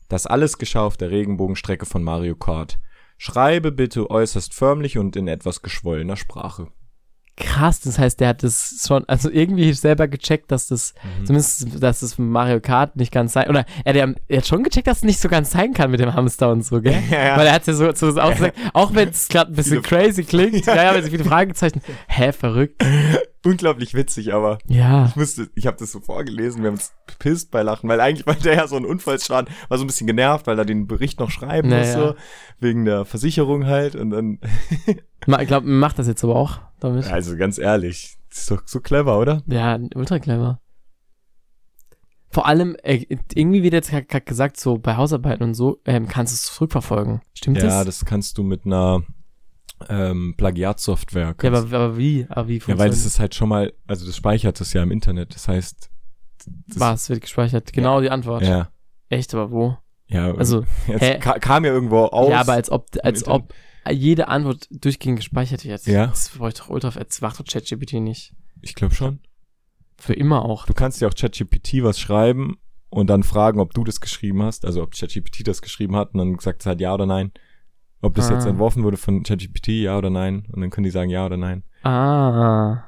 Das 0.09 0.26
alles 0.26 0.57
geschah 0.57 0.85
auf 0.85 0.97
der 0.97 1.11
Regenbogenstrecke 1.11 1.85
von 1.85 2.02
Mario 2.02 2.35
Kart. 2.35 2.78
Schreibe 3.19 3.71
bitte 3.71 4.11
äußerst 4.11 4.55
förmlich 4.55 4.97
und 4.97 5.14
in 5.17 5.28
etwas 5.28 5.61
geschwollener 5.61 6.17
Sprache. 6.17 6.69
Krass, 7.38 7.80
das 7.80 7.99
heißt, 7.99 8.18
der 8.21 8.28
hat 8.28 8.42
das 8.42 8.85
schon, 8.87 9.09
also 9.09 9.30
irgendwie 9.30 9.73
selber 9.73 10.09
gecheckt, 10.09 10.50
dass 10.50 10.66
das, 10.68 10.92
Mhm. 11.21 11.26
zumindest, 11.26 11.83
dass 11.83 12.00
das 12.00 12.18
Mario 12.18 12.61
Kart 12.61 12.97
nicht 12.97 13.12
ganz 13.12 13.33
sein, 13.33 13.49
oder 13.49 13.64
er, 13.85 13.92
der, 13.92 14.14
er 14.26 14.38
hat 14.38 14.47
schon 14.47 14.64
gecheckt, 14.64 14.87
dass 14.88 14.99
es 14.99 15.04
nicht 15.04 15.21
so 15.21 15.28
ganz 15.28 15.50
sein 15.52 15.73
kann 15.73 15.90
mit 15.90 16.00
dem 16.00 16.14
Hamster 16.14 16.50
und 16.50 16.62
so, 16.64 16.80
gell? 16.80 16.95
Ja, 17.11 17.25
ja. 17.25 17.37
Weil 17.37 17.47
er 17.47 17.52
hat 17.52 17.66
ja 17.66 17.73
so, 17.75 17.92
so 17.95 18.09
auch 18.21 18.33
gesagt, 18.33 18.59
auch 18.75 18.92
wenn 18.95 19.09
es 19.11 19.28
gerade 19.28 19.52
ein 19.52 19.54
bisschen 19.57 19.83
crazy 19.83 20.25
klingt, 20.25 20.66
ja, 20.66 20.75
ja, 20.76 20.95
weil 20.95 21.02
so 21.04 21.11
viele 21.11 21.25
Fragezeichen, 21.25 21.80
hä, 22.09 22.33
verrückt. 22.33 22.85
Unglaublich 23.45 23.95
witzig, 23.95 24.35
aber 24.35 24.59
Ja. 24.66 25.07
ich 25.07 25.16
musste, 25.16 25.49
ich 25.54 25.66
habe 25.68 25.76
das 25.78 25.92
so 25.92 26.00
vorgelesen, 26.00 26.62
wir 26.62 26.68
haben 26.68 26.75
uns 26.75 26.92
bepisst 27.07 27.50
bei 27.52 27.62
Lachen, 27.62 27.88
weil 27.88 28.00
eigentlich 28.00 28.26
war 28.26 28.35
der 28.35 28.54
ja 28.57 28.66
so 28.66 28.76
ein 28.76 28.85
Unfallschaden, 28.85 29.49
war 29.68 29.78
so 29.78 29.85
ein 29.85 29.87
bisschen 29.87 30.07
genervt, 30.09 30.47
weil 30.49 30.59
er 30.59 30.64
den 30.64 30.87
Bericht 30.88 31.21
noch 31.21 31.30
schreiben 31.30 31.68
Naja. 31.68 31.83
muss, 31.85 31.92
so, 31.92 32.14
wegen 32.59 32.85
der 32.85 33.04
Versicherung 33.04 33.66
halt 33.66 33.95
und 33.95 34.11
dann, 34.11 34.38
Ich 35.40 35.47
glaube, 35.47 35.66
macht 35.68 35.99
das 36.00 36.09
jetzt 36.09 36.25
aber 36.25 36.35
auch 36.37 36.59
damit. 36.80 37.06
also 37.06 37.37
ganz 37.37 37.58
ehrlich, 37.58 38.16
das 38.28 38.38
ist 38.40 38.50
doch 38.50 38.62
so 38.66 38.80
clever, 38.80 39.18
oder? 39.18 39.42
Ja, 39.47 39.78
ultra 39.94 40.18
clever. 40.18 40.61
Vor 42.30 42.47
allem, 42.47 42.76
äh, 42.82 43.06
irgendwie 43.35 43.62
wird 43.62 43.73
jetzt 43.73 43.90
gerade 43.90 44.20
gesagt, 44.20 44.58
so 44.61 44.76
bei 44.78 44.97
Hausarbeiten 44.97 45.42
und 45.42 45.54
so, 45.54 45.80
ähm, 45.87 46.08
kannst 46.08 46.32
du 46.32 46.35
es 46.35 46.54
zurückverfolgen. 46.54 47.23
Stimmt 47.32 47.56
Ja, 47.58 47.64
das? 47.85 47.87
das 47.87 48.04
kannst 48.04 48.37
du 48.37 48.42
mit 48.42 48.66
einer 48.66 49.02
ähm, 49.88 50.35
Plagiatsoftware. 50.37 51.35
Ja, 51.42 51.49
aber, 51.49 51.58
aber 51.61 51.97
wie? 51.97 52.26
Aber 52.28 52.49
wie 52.49 52.58
ja, 52.66 52.78
weil 52.78 52.90
das 52.90 53.06
ist 53.06 53.18
halt 53.18 53.35
schon 53.35 53.49
mal, 53.49 53.73
also 53.87 54.04
das 54.04 54.16
speichert 54.16 54.61
es 54.61 54.73
ja 54.75 54.82
im 54.82 54.90
Internet. 54.90 55.35
Das 55.35 55.49
heißt, 55.49 55.90
das, 56.66 56.80
Was 56.80 57.08
wird 57.08 57.23
gespeichert? 57.23 57.73
Genau 57.73 58.00
die 58.00 58.11
Antwort. 58.11 58.42
Ja, 58.42 58.68
Echt, 59.08 59.35
aber 59.35 59.50
wo? 59.50 59.78
ja. 60.08 60.35
Also, 60.35 60.64
jetzt 60.87 61.00
hä? 61.02 61.18
ka 61.18 61.38
kam 61.38 61.64
ja 61.64 61.73
irgendwo 61.73 62.04
aus. 62.04 62.30
ja, 62.30 62.40
aber 62.40 62.52
als 62.52 62.70
ob, 62.70 62.88
als 63.02 63.26
ob 63.26 63.54
jede 63.90 64.28
Antwort 64.28 64.68
durchgehend 64.70 65.18
gespeichert 65.18 65.64
jetzt. 65.64 65.87
Ja. 65.87 66.06
Das 66.08 66.30
bräuchte 66.30 66.62
doch 66.62 66.68
ultra, 66.68 66.90
jetzt 66.99 67.20
macht 67.23 67.38
doch 67.38 67.44
ChatGPT 67.44 67.94
nicht. 67.94 68.32
Ich 68.61 68.75
glaube 68.75 68.94
schon. 68.94 69.20
Für 69.97 70.14
immer 70.14 70.44
auch. 70.44 70.66
Du 70.66 70.75
kannst 70.75 71.00
ja 71.00 71.08
auch 71.08 71.14
ChatGPT 71.14 71.82
was 71.82 71.99
schreiben 71.99 72.58
und 72.90 73.08
dann 73.08 73.23
fragen, 73.23 73.61
ob 73.61 73.75
du 73.75 73.85
das 73.85 74.00
geschrieben 74.00 74.42
hast, 74.42 74.64
also 74.64 74.82
ob 74.82 74.94
ChatGPT 74.94 75.47
das 75.47 75.62
geschrieben 75.62 75.97
hat 75.97 76.14
und 76.14 76.18
dann 76.18 76.38
sagt 76.38 76.62
es 76.62 76.66
halt 76.66 76.80
ja 76.80 76.94
oder 76.94 77.06
nein. 77.06 77.32
Ob 78.00 78.14
das 78.14 78.30
Ah. 78.30 78.35
jetzt 78.35 78.47
entworfen 78.47 78.85
wurde 78.85 78.97
von 78.97 79.25
ChatGPT, 79.25 79.68
ja 79.68 79.99
oder 79.99 80.11
nein. 80.11 80.47
Und 80.52 80.61
dann 80.61 80.70
können 80.70 80.85
die 80.85 80.90
sagen 80.90 81.11
ja 81.11 81.26
oder 81.26 81.37
nein. 81.37 81.64
Ah. 81.82 82.85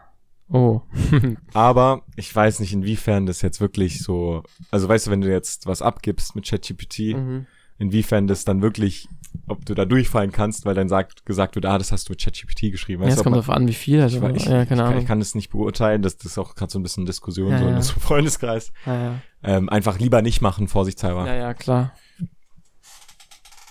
Oh. 0.48 0.82
Aber 1.52 2.02
ich 2.16 2.34
weiß 2.34 2.60
nicht, 2.60 2.72
inwiefern 2.72 3.26
das 3.26 3.42
jetzt 3.42 3.60
wirklich 3.60 4.02
so, 4.02 4.42
also 4.70 4.88
weißt 4.88 5.06
du, 5.06 5.10
wenn 5.10 5.20
du 5.20 5.30
jetzt 5.30 5.66
was 5.66 5.82
abgibst 5.82 6.34
mit 6.36 6.46
ChatGPT, 6.46 7.16
mhm. 7.16 7.46
Inwiefern 7.80 8.28
das 8.28 8.44
dann 8.44 8.62
wirklich, 8.62 9.08
ob 9.48 9.64
du 9.66 9.74
da 9.74 9.84
durchfallen 9.84 10.30
kannst, 10.30 10.64
weil 10.64 10.74
dann 10.76 10.88
sagt, 10.88 11.26
gesagt 11.26 11.56
wird, 11.56 11.66
ah, 11.66 11.76
das 11.78 11.90
hast 11.90 12.08
du 12.08 12.12
mit 12.12 12.20
ChatGPT 12.22 12.70
geschrieben. 12.70 13.02
Ja, 13.02 13.08
Weißt 13.08 13.16
es 13.18 13.22
du, 13.24 13.28
ob 13.28 13.32
kommt 13.34 13.48
darauf 13.48 13.56
an, 13.56 13.66
wie 13.66 13.72
viel. 13.74 14.00
Also, 14.00 14.18
ich, 14.18 14.22
weiß- 14.22 14.36
ich, 14.36 14.44
ja, 14.44 14.62
ich, 14.62 14.68
keine 14.68 14.80
kann, 14.82 14.90
Ahnung. 14.90 15.00
ich 15.02 15.06
kann 15.08 15.18
das 15.18 15.34
nicht 15.34 15.50
beurteilen, 15.50 16.02
das, 16.02 16.16
das 16.18 16.26
ist 16.32 16.38
auch 16.38 16.54
gerade 16.54 16.70
so 16.70 16.78
ein 16.78 16.84
bisschen 16.84 17.04
Diskussion 17.06 17.50
Ja, 17.50 17.58
so 17.58 17.64
in 17.64 17.70
ja. 17.70 17.76
unserem 17.78 18.00
Freundeskreis. 18.02 18.72
ja, 18.86 19.02
ja. 19.02 19.14
Ähm, 19.42 19.68
einfach 19.70 19.98
lieber 19.98 20.22
nicht 20.22 20.40
machen, 20.42 20.68
vorsichtshalber. 20.68 21.26
ja, 21.26 21.34
ja, 21.34 21.54
klar. 21.54 21.92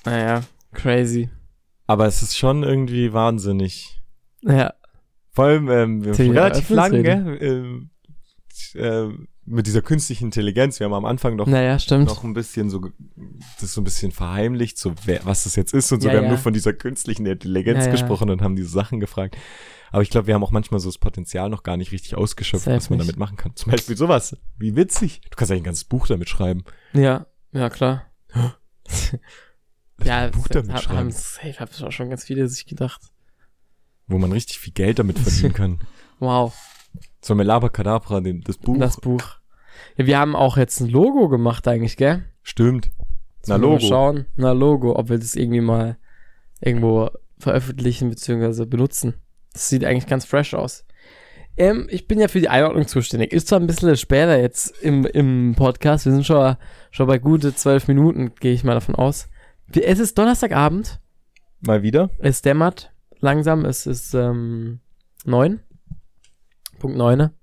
Naja, 0.06 0.42
crazy. 0.74 1.30
Aber 1.88 2.06
es 2.08 2.22
ist 2.22 2.38
schon 2.38 2.64
irgendwie 2.64 3.14
wahnsinnig. 3.14 4.00
Ja, 4.42 4.74
Vor 5.32 5.46
allem, 5.46 5.70
ähm, 5.70 6.04
wir 6.04 6.14
haben 6.14 6.32
relativ 6.32 6.70
lang, 6.70 7.04
gell, 7.04 7.38
ähm, 7.42 7.90
äh, 8.76 9.08
mit 9.50 9.68
dieser 9.68 9.82
künstlichen 9.82 10.26
Intelligenz. 10.26 10.80
Wir 10.80 10.86
haben 10.86 10.94
am 10.94 11.06
Anfang 11.06 11.36
noch, 11.36 11.48
naja, 11.48 11.78
noch 11.98 12.24
ein 12.24 12.34
bisschen 12.34 12.70
so, 12.70 12.82
das 13.60 13.74
so 13.74 13.82
ein 13.82 13.84
bisschen 13.84 14.12
verheimlicht, 14.12 14.78
so 14.78 14.94
wer, 15.06 15.26
was 15.26 15.44
das 15.44 15.56
jetzt 15.56 15.74
ist 15.74 15.92
und 15.92 16.02
so. 16.02 16.08
Ja, 16.08 16.14
wir 16.14 16.18
haben 16.20 16.26
ja. 16.26 16.32
nur 16.32 16.38
von 16.40 16.54
dieser 16.54 16.74
künstlichen 16.74 17.26
Intelligenz 17.26 17.86
Ja, 17.86 17.92
gesprochen 17.92 18.30
und 18.30 18.42
haben 18.42 18.56
diese 18.56 18.70
Sachen 18.70 19.00
gefragt. 19.00 19.36
Aber 19.92 20.04
ich 20.04 20.10
glaube, 20.12 20.28
wir 20.28 20.36
haben 20.36 20.44
auch 20.44 20.52
manchmal 20.52 20.80
so 20.80 20.88
das 20.90 21.00
Potenzial 21.00 21.50
noch 21.50 21.64
gar 21.64 21.76
nicht 21.78 21.92
richtig 21.92 22.16
ausgeschöpft, 22.16 22.66
Safe 22.66 22.78
was 22.78 22.90
man 22.92 23.00
nicht. 23.00 23.08
damit 23.10 23.18
machen 23.20 23.38
kann. 23.38 23.56
Zum 23.56 23.72
Beispiel 23.72 23.98
sowas. 23.98 24.38
Wie 24.60 24.76
witzig. 24.76 25.22
Du 25.30 25.36
kannst 25.36 25.52
eigentlich 25.52 25.62
ein 25.64 25.66
ganzes 25.66 25.86
Buch 25.86 26.06
damit 26.08 26.30
schreiben. 26.30 26.64
Ja, 26.94 27.26
ja, 27.52 27.70
klar. 27.72 28.06
ja, 30.04 30.18
ein 30.20 30.32
Buch 30.32 30.48
damit 30.48 30.72
hab- 30.74 30.84
schreiben. 30.84 30.98
haben 31.00 31.12
safe, 31.12 31.60
hab 31.60 31.70
auch 31.82 31.92
schon 31.92 32.10
ganz 32.10 32.24
viele 32.26 32.48
sich 32.48 32.66
gedacht. 32.66 33.02
Wo 34.08 34.18
man 34.18 34.32
richtig 34.32 34.60
viel 34.60 34.74
Geld 34.74 35.00
damit 35.00 35.20
verdienen 35.20 35.54
kann. 35.56 35.80
Wow, 36.20 36.54
So 37.22 37.34
mit 37.36 37.48
Labakadabra, 37.48 38.22
den- 38.22 38.42
das 38.42 38.58
Buch. 38.58 38.78
das 38.78 38.98
Buch. 38.98 39.39
Wir 40.06 40.18
haben 40.18 40.36
auch 40.36 40.56
jetzt 40.56 40.80
ein 40.80 40.90
Logo 40.90 41.28
gemacht 41.28 41.68
eigentlich, 41.68 41.98
gell? 41.98 42.24
Stimmt. 42.42 42.92
Na, 43.48 43.56
wir 43.56 43.60
mal 43.60 43.66
Logo. 43.66 43.80
Schauen, 43.80 44.26
na 44.38 44.54
Logo, 44.54 44.98
ob 44.98 45.10
wir 45.10 45.20
das 45.20 45.36
irgendwie 45.36 45.62
mal 45.62 45.98
irgendwo 46.62 47.10
veröffentlichen 47.38 48.10
bzw. 48.10 48.66
benutzen. 48.66 49.16
Das 49.54 49.68
sieht 49.68 49.84
eigentlich 49.84 50.08
ganz 50.08 50.26
fresh 50.26 50.54
aus. 50.54 50.86
Ähm, 51.58 51.88
ich 51.90 52.08
bin 52.08 52.20
ja 52.20 52.30
für 52.30 52.40
die 52.40 52.48
Einordnung 52.48 52.88
zuständig. 52.88 53.34
Ist 53.34 53.50
zwar 53.50 53.60
ein 53.60 53.68
bisschen 53.68 53.96
später 53.98 54.40
jetzt 54.40 54.70
im, 54.82 55.06
im 55.06 55.56
Podcast. 55.58 56.06
Wir 56.06 56.14
sind 56.14 56.26
schon, 56.26 56.56
schon 56.92 57.08
bei 57.08 57.18
gute 57.18 57.54
zwölf 57.54 57.90
Minuten, 57.90 58.34
gehe 58.40 58.54
ich 58.54 58.64
mal 58.64 58.76
davon 58.76 58.96
aus. 58.96 59.28
Es 59.74 60.00
ist 60.00 60.18
Donnerstagabend. 60.18 61.02
Mal 61.60 61.84
wieder. 61.84 62.10
Es 62.20 62.42
dämmert 62.42 62.94
langsam. 63.20 63.66
Es 63.66 63.86
ist 63.86 64.14
ähm, 64.14 64.80
neun. 65.26 65.60
Punkt 66.80 66.98
neune. 66.98 67.34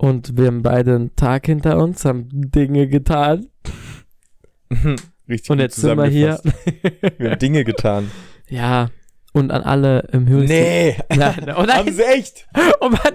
Und 0.00 0.38
wir 0.38 0.46
haben 0.46 0.62
beide 0.62 0.94
einen 0.94 1.14
Tag 1.14 1.44
hinter 1.44 1.76
uns, 1.76 2.06
haben 2.06 2.26
Dinge 2.32 2.88
getan. 2.88 3.48
Richtig 5.28 5.50
Und 5.50 5.58
jetzt 5.58 5.76
sind 5.76 5.98
wir 5.98 6.06
hier. 6.06 6.40
Wir 7.18 7.32
haben 7.32 7.38
Dinge 7.38 7.64
getan. 7.64 8.10
Ja, 8.52 8.88
und 9.32 9.52
an 9.52 9.62
alle 9.62 10.08
im 10.10 10.26
Höris. 10.26 10.48
Nee. 10.48 10.96
Nein, 11.16 11.36
oh 11.50 11.58
Haben 11.58 11.66
nein, 11.66 11.92
sie 11.92 12.02
echt? 12.02 12.48
oh 12.80 12.88
Mann, 12.88 13.12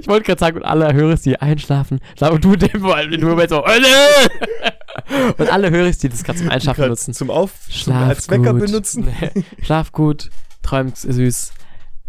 ich 0.00 0.06
wollte 0.06 0.26
gerade 0.26 0.38
sagen, 0.38 0.58
und 0.58 0.62
alle 0.62 0.92
Höris, 0.94 1.22
die 1.22 1.40
einschlafen, 1.40 1.98
und 2.20 2.44
du 2.44 2.54
dem 2.54 2.80
vor 2.80 2.94
allem, 2.94 3.10
du 3.10 3.26
Moment 3.26 3.50
so, 3.50 3.64
oh 3.64 3.66
nee! 3.66 5.24
Und 5.38 5.52
alle 5.52 5.72
Höris, 5.72 5.98
die 5.98 6.08
das 6.08 6.22
gerade 6.22 6.38
zum 6.38 6.50
Einschlafen 6.50 6.86
nutzen. 6.86 7.14
Zum 7.14 7.30
Auf 7.30 7.50
Schlaf 7.68 8.10
als 8.10 8.30
Wecker 8.30 8.54
benutzen. 8.54 9.08
Nee, 9.20 9.42
Schlaf 9.60 9.90
gut, 9.90 10.30
träumt 10.62 10.96
süß, 10.96 11.52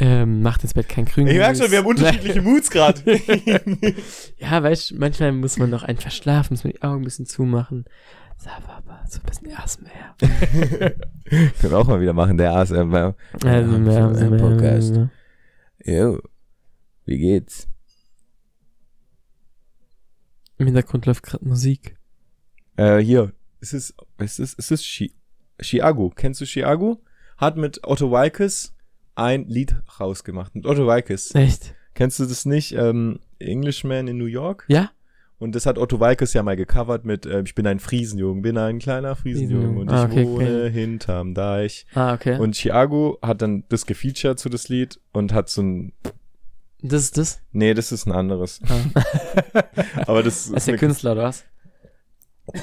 ähm, 0.04 0.42
macht 0.42 0.64
ins 0.64 0.74
Bett 0.74 0.90
kein 0.90 1.06
Grün. 1.06 1.28
Ich 1.28 1.38
merke 1.38 1.60
schon, 1.60 1.70
wir 1.70 1.78
haben 1.78 1.86
unterschiedliche 1.86 2.42
Moods 2.42 2.72
gerade. 2.72 3.00
Ja, 4.40 4.64
weißt 4.64 4.92
du, 4.92 4.96
manchmal 4.96 5.32
muss 5.32 5.58
man 5.58 5.70
noch 5.70 5.84
einfach 5.84 6.10
schlafen, 6.10 6.54
muss 6.54 6.64
man 6.64 6.74
die 6.74 6.82
Augen 6.82 7.02
ein 7.02 7.04
bisschen 7.04 7.28
zumachen. 7.28 7.86
Sababa, 8.38 9.06
so 9.08 9.20
ein 9.20 9.26
bisschen 9.28 9.56
ASMR. 9.56 10.16
Können 11.30 11.72
wir 11.72 11.78
auch 11.78 11.88
mal 11.88 12.02
wieder 12.02 12.14
machen, 12.14 12.38
der 12.38 12.52
ASMR. 12.56 13.16
Für 13.40 13.48
einen 13.48 14.38
Podcast. 14.38 14.96
Jo. 15.86 16.20
Wie 17.06 17.20
geht's? 17.20 17.68
Im 20.58 20.66
Hintergrund 20.66 21.06
läuft 21.06 21.22
gerade 21.22 21.48
Musik. 21.48 21.96
Äh, 22.76 22.98
hier. 22.98 23.34
Es 23.60 23.74
ist, 23.74 23.94
es 24.18 24.40
ist, 24.40 24.58
es 24.58 24.72
ist 24.72 24.84
Chi 24.84 25.14
Chiago. 25.62 26.10
Kennst 26.10 26.42
du 26.42 26.46
Chiago? 26.46 27.04
Hat 27.38 27.56
mit 27.56 27.82
Otto 27.84 28.10
Walkes 28.10 28.74
ein 29.24 29.46
Lied 29.48 29.76
rausgemacht. 30.00 30.56
Mit 30.56 30.66
Otto 30.66 30.88
Walkes. 30.88 31.34
Echt? 31.36 31.76
Kennst 31.94 32.20
du 32.20 32.26
das 32.26 32.46
nicht? 32.46 32.74
Ähm, 32.74 33.20
Englishman 33.40 34.08
in 34.08 34.18
New 34.18 34.26
York? 34.26 34.66
Ja? 34.68 34.92
Und 35.40 35.56
das 35.56 35.66
hat 35.66 35.78
Otto 35.80 36.00
Walkes 36.00 36.34
ja 36.34 36.44
mal 36.44 36.56
gecovert 36.56 37.04
mit 37.04 37.26
äh, 37.26 37.42
Ich 37.42 37.56
bin 37.56 37.66
ein 37.66 37.80
Friesenjunge, 37.80 38.42
bin 38.42 38.58
ein 38.58 38.78
kleiner 38.80 39.16
Friesenjunge 39.16 39.80
und 39.80 39.88
ich 39.90 39.94
Ah, 39.96 40.06
okay, 40.06 40.26
wohne 40.26 40.46
okay. 40.46 40.72
hinterm 40.72 41.34
Deich. 41.34 41.88
Ah, 41.96 42.14
okay. 42.14 42.38
Und 42.38 42.56
Chiago 42.56 43.18
hat 43.24 43.42
dann 43.42 43.64
das 43.70 43.86
gefeatured 43.88 44.40
zu 44.40 44.50
das 44.50 44.70
Lied 44.70 45.00
und 45.14 45.34
hat 45.34 45.50
so 45.50 45.62
ein 45.64 45.94
das 46.84 47.04
ist 47.04 47.18
das? 47.18 47.42
Nee, 47.52 47.74
das 47.76 47.92
ist 47.92 48.08
ein 48.08 48.12
anderes. 48.12 48.60
Ah. 48.68 49.04
Aber 50.08 50.24
das 50.24 50.50
Das 50.52 50.64
ist 50.64 50.68
der 50.68 50.78
Künstler, 50.78 51.12
oder 51.14 51.24
was? 51.24 51.44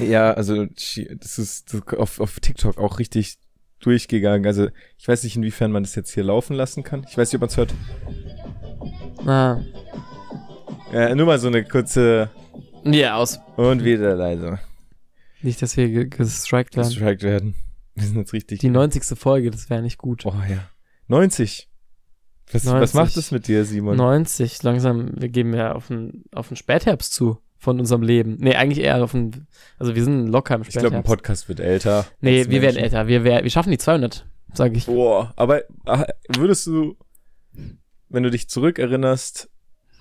Ja, 0.00 0.32
also 0.32 0.66
das 0.66 1.38
ist 1.38 1.72
das 1.72 1.82
auf, 1.96 2.18
auf 2.20 2.40
TikTok 2.40 2.78
auch 2.78 2.98
richtig 2.98 3.38
durchgegangen. 3.80 4.46
Also 4.46 4.68
ich 4.96 5.06
weiß 5.08 5.22
nicht, 5.24 5.36
inwiefern 5.36 5.70
man 5.72 5.82
das 5.82 5.94
jetzt 5.94 6.12
hier 6.12 6.24
laufen 6.24 6.54
lassen 6.54 6.82
kann. 6.82 7.04
Ich 7.08 7.16
weiß 7.16 7.28
nicht, 7.32 7.36
ob 7.36 7.40
man 7.42 7.48
es 7.50 7.56
hört. 7.56 7.74
Ah. 9.26 9.60
Ja, 10.92 11.14
nur 11.14 11.26
mal 11.26 11.38
so 11.38 11.48
eine 11.48 11.64
kurze 11.64 12.30
Ja, 12.84 13.16
aus. 13.16 13.38
und 13.56 13.84
wieder 13.84 14.14
leise. 14.14 14.58
Nicht, 15.42 15.60
dass 15.62 15.76
wir 15.76 15.88
ge- 15.88 16.08
gestrikt 16.08 16.76
werden. 16.76 16.88
Gestrikt 16.88 17.22
werden. 17.22 17.54
Wir 17.94 18.04
sind 18.06 18.16
jetzt 18.16 18.32
richtig. 18.32 18.60
Die 18.60 18.70
90. 18.70 19.18
Folge, 19.18 19.50
das 19.50 19.68
wäre 19.70 19.82
nicht 19.82 19.98
gut. 19.98 20.24
Oh 20.26 20.32
ja. 20.48 20.68
90. 21.08 21.68
Was, 22.52 22.64
90. 22.64 22.80
was 22.82 22.94
macht 22.94 23.16
das 23.16 23.30
mit 23.30 23.46
dir, 23.46 23.64
Simon? 23.64 23.96
90, 23.96 24.62
langsam, 24.62 25.10
wir 25.16 25.28
gehen 25.28 25.52
ja 25.52 25.72
auf 25.72 25.88
den, 25.88 26.24
auf 26.32 26.48
den 26.48 26.56
Spätherbst 26.56 27.12
zu 27.12 27.38
von 27.58 27.78
unserem 27.80 28.02
Leben. 28.02 28.36
Nee, 28.40 28.54
eigentlich 28.54 28.84
eher 28.84 29.02
auf 29.02 29.12
den, 29.12 29.46
also 29.78 29.94
wir 29.94 30.04
sind 30.04 30.28
locker 30.28 30.54
im 30.54 30.62
Ich 30.62 30.68
glaube, 30.68 30.86
ein 30.86 30.90
Spätherbst. 30.90 31.06
Podcast 31.06 31.48
wird 31.48 31.60
älter. 31.60 32.06
nee, 32.20 32.46
wir 32.48 32.62
werden 32.62 32.76
Menschen. 32.76 32.84
älter. 32.84 33.08
Wir, 33.08 33.24
wär, 33.24 33.42
wir 33.42 33.50
schaffen 33.50 33.70
die 33.70 33.78
200, 33.78 34.26
sage 34.54 34.76
ich. 34.76 34.86
Boah, 34.86 35.32
aber 35.36 35.62
ah, 35.84 36.06
würdest 36.28 36.66
du, 36.66 36.96
wenn 38.08 38.22
du 38.22 38.30
dich 38.30 38.48
zurückerinnerst, 38.48 39.50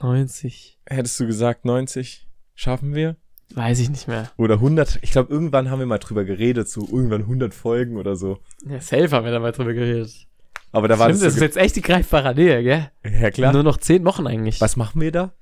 90. 0.01 0.79
hättest 0.85 1.19
du 1.19 1.25
gesagt 1.25 1.65
90? 1.65 2.27
Schaffen 2.53 2.93
wir? 2.93 3.17
Weiß 3.53 3.79
ich 3.79 3.89
nicht 3.89 4.07
mehr. 4.07 4.29
Oder 4.37 4.55
100? 4.55 4.99
Ich 5.01 5.11
glaube, 5.11 5.31
irgendwann 5.33 5.69
haben 5.71 5.79
wir 5.79 5.85
mal 5.85 5.97
drüber 5.99 6.25
geredet, 6.25 6.69
so 6.69 6.81
irgendwann 6.81 7.21
100 7.21 7.53
Folgen 7.53 7.97
oder 7.97 8.15
so. 8.15 8.39
Ja, 8.67 8.79
safe 8.81 9.09
haben 9.11 9.25
wir 9.25 9.31
dabei 9.31 9.51
drüber 9.51 9.73
geredet. 9.73 10.27
Aber 10.71 10.87
da 10.87 10.99
war 10.99 11.07
Stimmt, 11.07 11.21
das 11.21 11.25
das 11.25 11.33
ist 11.33 11.39
so 11.39 11.45
jetzt 11.45 11.57
echt 11.57 11.75
die 11.77 11.81
greifbare 11.81 12.35
Nähe, 12.35 12.61
gell? 12.61 12.91
Ja, 13.03 13.31
klar. 13.31 13.53
Nur 13.53 13.63
noch 13.63 13.77
10 13.77 14.03
Wochen 14.05 14.27
eigentlich. 14.27 14.59
Was 14.59 14.75
machen 14.75 15.01
wir 15.01 15.11
da? 15.11 15.33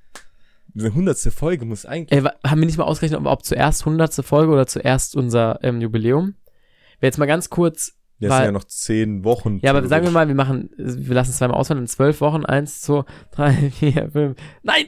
Diese 0.76 0.88
100. 0.88 1.18
Folge 1.34 1.66
muss 1.66 1.86
eigentlich. 1.86 2.12
Ey, 2.24 2.30
haben 2.46 2.60
wir 2.60 2.66
nicht 2.68 2.78
mal 2.78 2.84
ausgerechnet, 2.84 3.20
ob, 3.22 3.26
ob 3.28 3.44
zuerst 3.46 3.82
100. 3.88 4.14
Folge 4.26 4.52
oder 4.54 4.68
zuerst 4.68 5.16
unser 5.16 5.60
ähm, 5.64 5.82
Jubiläum? 5.82 6.36
Wäre 7.00 7.08
jetzt 7.10 7.18
mal 7.18 7.26
ganz 7.26 7.50
kurz. 7.50 7.94
Das 8.20 8.30
weil- 8.30 8.38
sind 8.38 8.46
ja 8.46 8.52
noch 8.52 8.64
10 8.66 9.24
Wochen. 9.24 9.60
Ja, 9.64 9.72
aber 9.72 9.88
sagen 9.88 10.06
wir 10.06 10.12
mal, 10.12 10.28
wir 10.28 10.36
machen, 10.36 10.70
wir 10.78 11.16
lassen 11.16 11.32
es 11.32 11.38
zweimal 11.38 11.58
ausfallen 11.58 11.84
in 11.84 11.88
zwölf 11.88 12.22
Wochen. 12.22 12.46
Eins, 12.46 12.82
zwei, 12.82 13.04
drei, 13.32 13.54
vier, 13.72 14.10
fünf. 14.12 14.38
Nein! 14.64 14.86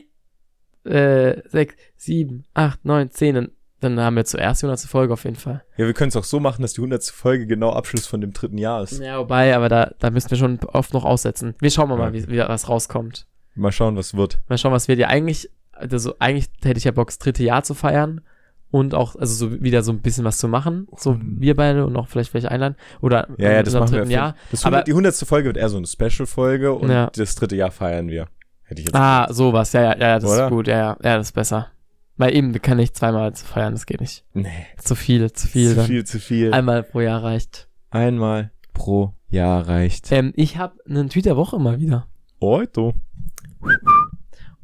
Äh, 0.83 1.41
sechs, 1.49 1.75
sieben, 1.97 2.45
acht, 2.53 2.85
neun, 2.85 3.11
zehn. 3.11 3.35
Dann, 3.35 3.51
dann 3.81 3.99
haben 3.99 4.15
wir 4.15 4.23
zuerst 4.25 4.61
die 4.61 4.65
100. 4.67 4.87
Folge 4.89 5.13
auf 5.13 5.25
jeden 5.25 5.35
Fall. 5.35 5.63
Ja, 5.77 5.85
wir 5.85 5.93
können 5.93 6.09
es 6.09 6.15
auch 6.15 6.23
so 6.23 6.39
machen, 6.39 6.61
dass 6.61 6.73
die 6.73 6.79
100. 6.81 7.03
Folge 7.05 7.45
genau 7.47 7.71
Abschluss 7.71 8.07
von 8.07 8.21
dem 8.21 8.31
dritten 8.33 8.57
Jahr 8.57 8.83
ist. 8.83 8.99
Ja, 9.01 9.19
wobei, 9.19 9.55
aber 9.55 9.67
da, 9.69 9.91
da 9.99 10.09
müssen 10.09 10.31
wir 10.31 10.37
schon 10.37 10.59
oft 10.67 10.93
noch 10.93 11.03
aussetzen. 11.05 11.55
Wir 11.59 11.69
schauen 11.71 11.89
mal, 11.89 11.95
Ja. 11.99 12.05
mal 12.05 12.13
wie, 12.13 12.27
wie 12.29 12.37
was 12.39 12.69
rauskommt. 12.69 13.27
Mal 13.55 13.71
schauen, 13.71 13.95
was 13.97 14.15
wird. 14.15 14.39
Mal 14.47 14.57
schauen, 14.57 14.71
was 14.71 14.87
wird. 14.87 14.99
Ja, 14.99 15.07
eigentlich, 15.07 15.49
also 15.79 16.15
eigentlich 16.19 16.49
hätte 16.63 16.77
ich 16.77 16.83
ja 16.83 16.91
Bock, 16.91 17.07
das 17.07 17.19
dritte 17.19 17.43
Jahr 17.43 17.63
zu 17.63 17.73
feiern. 17.73 18.21
Und 18.69 18.93
auch, 18.93 19.15
also 19.15 19.33
so 19.33 19.61
wieder 19.61 19.81
so 19.81 19.93
ein 19.93 20.01
bisschen 20.01 20.25
was 20.25 20.39
zu 20.39 20.49
machen. 20.49 20.89
So 20.97 21.17
wir 21.21 21.55
beide 21.55 21.85
und 21.85 21.95
auch 21.95 22.09
vielleicht 22.09 22.33
welche 22.33 22.51
einladen. 22.51 22.75
Oder 23.01 23.29
Ja, 23.37 23.53
ja, 23.53 23.63
das 23.63 23.73
machen 23.73 23.91
wir. 23.91 23.99
dritten 23.99 24.11
Jahr. 24.11 24.35
Das 24.51 24.65
Aber- 24.65 24.77
100, 24.83 24.87
die 24.87 24.91
100. 24.93 25.15
Folge 25.25 25.47
wird 25.47 25.57
eher 25.57 25.69
so 25.69 25.77
eine 25.77 25.87
Special-Folge 25.87 26.73
und 26.73 26.89
Ja. 26.91 27.09
das 27.15 27.35
dritte 27.35 27.55
Jahr 27.55 27.71
feiern 27.71 28.09
wir. 28.09 28.27
Hätte 28.63 28.81
ich 28.81 28.87
jetzt 28.87 28.95
Ah, 28.95 29.27
sowas, 29.31 29.71
ja, 29.71 29.83
ja, 29.83 29.97
ja, 29.97 30.19
das 30.19 30.29
Oder? 30.29 30.45
ist 30.47 30.49
gut, 30.51 30.67
ja, 30.67 30.75
ja, 30.77 30.97
ja, 31.01 31.17
das 31.17 31.27
ist 31.27 31.31
besser. 31.33 31.67
Weil 32.17 32.35
eben, 32.35 32.53
wir 32.53 32.59
können 32.59 32.81
nicht 32.81 32.93
zweimal 32.97 33.33
zu 33.33 33.45
feiern, 33.45 33.71
das 33.73 33.85
geht 33.85 34.01
nicht. 34.01 34.25
Nee. 34.33 34.49
Zu 34.77 34.95
viel, 34.95 35.31
zu 35.31 35.47
viel. 35.47 35.69
zu 35.69 35.75
dann. 35.77 35.85
viel, 35.85 36.03
zu 36.05 36.19
viel. 36.19 36.51
Einmal 36.53 36.83
pro 36.83 36.99
Jahr 36.99 37.23
reicht. 37.23 37.69
Einmal 37.89 38.51
pro 38.73 39.13
Jahr 39.29 39.65
reicht. 39.65 40.11
Ähm, 40.11 40.33
ich 40.35 40.57
habe 40.57 40.75
einen 40.89 41.07
Tweet 41.09 41.25
der 41.25 41.37
Woche 41.37 41.57
mal 41.57 41.79
wieder. 41.79 42.05
Heute. 42.41 42.93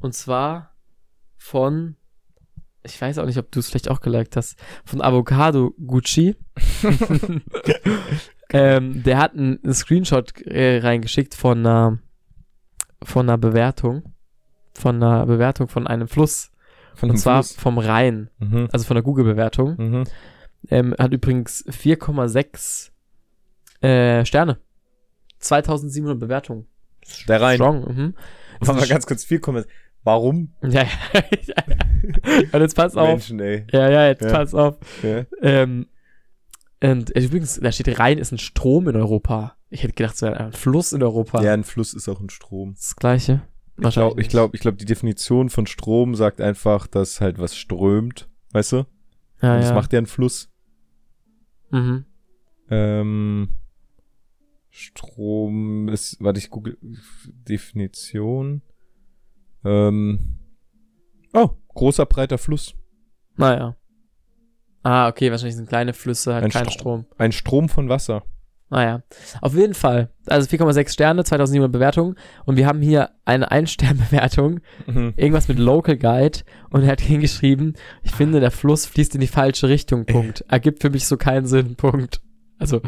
Und 0.01 0.13
zwar 0.13 0.72
von, 1.43 1.97
ich 2.83 2.99
weiß 2.99 3.17
auch 3.17 3.25
nicht, 3.25 3.37
ob 3.37 3.51
du 3.51 3.59
es 3.59 3.67
vielleicht 3.67 3.89
auch 3.91 3.99
geliked 3.99 4.37
hast, 4.37 4.57
von 4.85 5.01
Avocado 5.01 5.75
Gucci. 5.85 6.37
ähm, 8.49 9.03
der 9.03 9.17
hat 9.17 9.33
einen 9.33 9.59
Screenshot 9.73 10.41
äh, 10.43 10.79
reingeschickt 10.79 11.35
von 11.35 11.59
einer, 11.59 11.99
von 13.03 13.27
einer 13.27 13.37
Bewertung. 13.37 14.13
Von 14.73 15.03
einer 15.03 15.25
Bewertung 15.25 15.67
von 15.67 15.85
einem 15.85 16.07
Fluss. 16.07 16.49
Von 16.95 17.09
Und 17.09 17.17
dem 17.17 17.21
zwar 17.21 17.43
Fluss. 17.43 17.55
vom 17.61 17.77
Rhein. 17.77 18.29
Mhm. 18.39 18.69
Also 18.71 18.85
von 18.85 18.95
der 18.95 19.03
Google-Bewertung. 19.03 19.75
Mhm. 19.77 20.03
Ähm, 20.69 20.95
hat 20.97 21.11
übrigens 21.11 21.65
4,6 21.67 22.89
äh, 23.85 24.25
Sterne. 24.25 24.59
2700 25.39 26.17
Bewertungen. 26.17 26.67
Der 27.27 27.41
Rhein. 27.41 27.57
Strong. 27.57 27.81
Mhm. 27.81 28.13
Machen 28.61 28.79
wir 28.79 28.87
ganz 28.87 29.05
kurz 29.05 29.25
viel 29.25 29.39
Kommentare. 29.39 29.73
Warum? 30.03 30.53
Ja, 30.61 30.83
ja. 30.83 30.89
Und 32.51 32.61
jetzt 32.61 32.75
pass 32.75 32.95
auf. 32.97 33.07
Menschen, 33.07 33.39
ey. 33.39 33.65
Ja, 33.71 33.89
ja, 33.89 34.07
jetzt 34.07 34.21
Ja. 34.23 34.31
pass 34.31 34.53
auf. 34.53 34.77
Ja. 35.01 35.25
Ähm, 35.41 35.87
und 36.81 37.11
übrigens, 37.11 37.57
da 37.61 37.71
steht 37.71 37.97
Rhein 37.97 38.17
ist 38.17 38.33
ein 38.33 38.37
Strom 38.37 38.89
in 38.89 38.97
Europa. 38.97 39.55
Ich 39.69 39.83
hätte 39.83 39.93
gedacht, 39.93 40.15
es 40.15 40.21
wäre 40.21 40.37
ein 40.37 40.51
Fluss 40.51 40.91
in 40.91 41.01
Europa. 41.01 41.41
ja, 41.41 41.53
ein 41.53 41.63
Fluss 41.63 41.93
ist 41.93 42.09
auch 42.09 42.19
ein 42.19 42.29
Strom. 42.29 42.73
Das 42.73 42.95
gleiche. 42.97 43.41
Ich 43.81 43.89
glaube, 43.91 44.21
ich 44.21 44.27
glaube, 44.27 44.55
ich 44.55 44.61
glaube, 44.61 44.77
die 44.77 44.85
Definition 44.85 45.49
von 45.49 45.65
Strom 45.65 46.13
sagt 46.15 46.41
einfach, 46.41 46.85
dass 46.87 47.21
halt 47.21 47.39
was 47.39 47.55
strömt, 47.55 48.27
weißt 48.51 48.73
du? 48.73 48.75
ja, 49.41 49.53
Und 49.53 49.61
das 49.61 49.69
ja. 49.69 49.73
macht 49.75 49.93
ja 49.93 49.97
einen 49.97 50.07
Fluss. 50.07 50.51
Mhm. 51.71 52.05
Ähm, 52.69 53.49
Strom 54.69 55.87
ist, 55.89 56.17
warte, 56.19 56.39
ich 56.39 56.49
google 56.49 56.77
Definition. 57.47 58.61
Ähm, 59.65 60.37
oh, 61.33 61.49
großer 61.73 62.05
breiter 62.05 62.37
Fluss. 62.37 62.73
Naja. 63.37 63.75
Ah, 64.83 65.07
okay, 65.07 65.31
wahrscheinlich 65.31 65.55
sind 65.55 65.69
kleine 65.69 65.93
Flüsse 65.93 66.33
halt 66.33 66.43
Ein 66.43 66.51
kein 66.51 66.69
Strom. 66.69 67.03
Strom. 67.03 67.05
Ein 67.17 67.31
Strom 67.31 67.69
von 67.69 67.87
Wasser. 67.89 68.23
Naja. 68.69 69.03
Auf 69.41 69.55
jeden 69.55 69.75
Fall. 69.75 70.09
Also 70.25 70.49
4,6 70.49 70.89
Sterne, 70.91 71.23
2700 71.23 71.71
Bewertungen. 71.71 72.15
Und 72.45 72.57
wir 72.57 72.65
haben 72.65 72.81
hier 72.81 73.11
eine 73.23 73.51
Ein-Stern-Bewertung. 73.51 74.61
Mhm. 74.87 75.13
Irgendwas 75.15 75.47
mit 75.47 75.59
Local 75.59 75.95
Guide. 75.95 76.39
Und 76.71 76.81
er 76.83 76.91
hat 76.91 77.01
hingeschrieben, 77.01 77.75
ich 78.01 78.11
finde, 78.11 78.39
der 78.39 78.51
Fluss 78.51 78.85
fließt 78.87 79.13
in 79.15 79.21
die 79.21 79.27
falsche 79.27 79.69
Richtung. 79.69 80.05
Punkt. 80.05 80.43
Ergibt 80.49 80.81
für 80.81 80.89
mich 80.89 81.05
so 81.07 81.17
keinen 81.17 81.45
Sinn. 81.45 81.75
Punkt. 81.75 82.21
Also, 82.57 82.81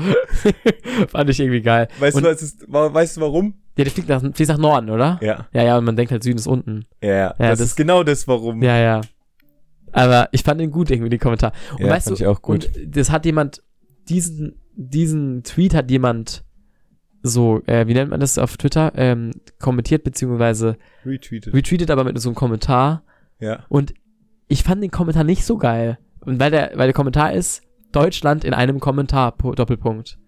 fand 1.09 1.29
ich 1.29 1.39
irgendwie 1.39 1.61
geil. 1.61 1.87
Weißt 1.99 2.17
Und- 2.17 2.23
du, 2.23 2.29
ist, 2.29 2.65
weißt 2.67 3.17
du 3.17 3.21
warum? 3.21 3.53
Ja, 3.77 3.83
der 3.83 3.91
fliegt 3.91 4.07
nach, 4.09 4.21
fließt 4.21 4.49
nach 4.51 4.57
Norden, 4.57 4.89
oder? 4.89 5.19
Ja. 5.21 5.47
Ja, 5.51 5.63
ja, 5.63 5.77
und 5.77 5.83
man 5.85 5.95
denkt 5.95 6.11
halt, 6.11 6.23
Süden 6.23 6.37
ist 6.37 6.47
unten. 6.47 6.85
Ja, 7.01 7.09
ja. 7.13 7.35
das, 7.37 7.59
das- 7.59 7.67
ist 7.69 7.75
genau 7.75 8.03
das, 8.03 8.27
warum. 8.27 8.61
Ja, 8.63 8.77
ja. 8.77 9.01
Aber 9.91 10.27
ich 10.31 10.43
fand 10.43 10.59
ihn 10.61 10.71
gut 10.71 10.91
irgendwie, 10.91 11.09
den 11.09 11.19
Kommentar. 11.19 11.51
Und 11.73 11.81
Ja, 11.81 11.89
weißt 11.89 12.07
fand 12.07 12.19
du, 12.19 12.23
ich 12.23 12.27
auch 12.27 12.41
gut. 12.41 12.65
und 12.77 12.95
das 12.97 13.11
hat 13.11 13.25
jemand, 13.25 13.61
diesen, 14.09 14.61
diesen 14.75 15.43
Tweet 15.43 15.73
hat 15.73 15.89
jemand 15.89 16.43
so, 17.23 17.61
äh, 17.65 17.87
wie 17.87 17.93
nennt 17.93 18.11
man 18.11 18.19
das 18.19 18.37
auf 18.37 18.55
Twitter, 18.57 18.91
ähm, 18.95 19.31
kommentiert 19.59 20.03
beziehungsweise 20.03 20.77
Retweetet. 21.05 21.53
retweetet, 21.53 21.89
aber 21.91 22.03
mit 22.03 22.19
so 22.19 22.29
einem 22.29 22.35
Kommentar. 22.35 23.03
ja. 23.39 23.65
Und 23.69 23.93
ich 24.47 24.61
fand 24.63 24.83
den 24.83 24.91
Kommentar 24.91 25.23
nicht 25.23 25.43
so 25.43 25.57
geil. 25.57 25.97
Und 26.21 26.39
weil 26.39 26.51
der, 26.51 26.73
weil 26.75 26.85
der 26.87 26.93
Kommentar 26.93 27.33
ist, 27.33 27.63
Deutschland 27.91 28.43
in 28.43 28.53
einem 28.53 28.79
Kommentar, 28.79 29.33
Doppelpunkt. 29.37 30.19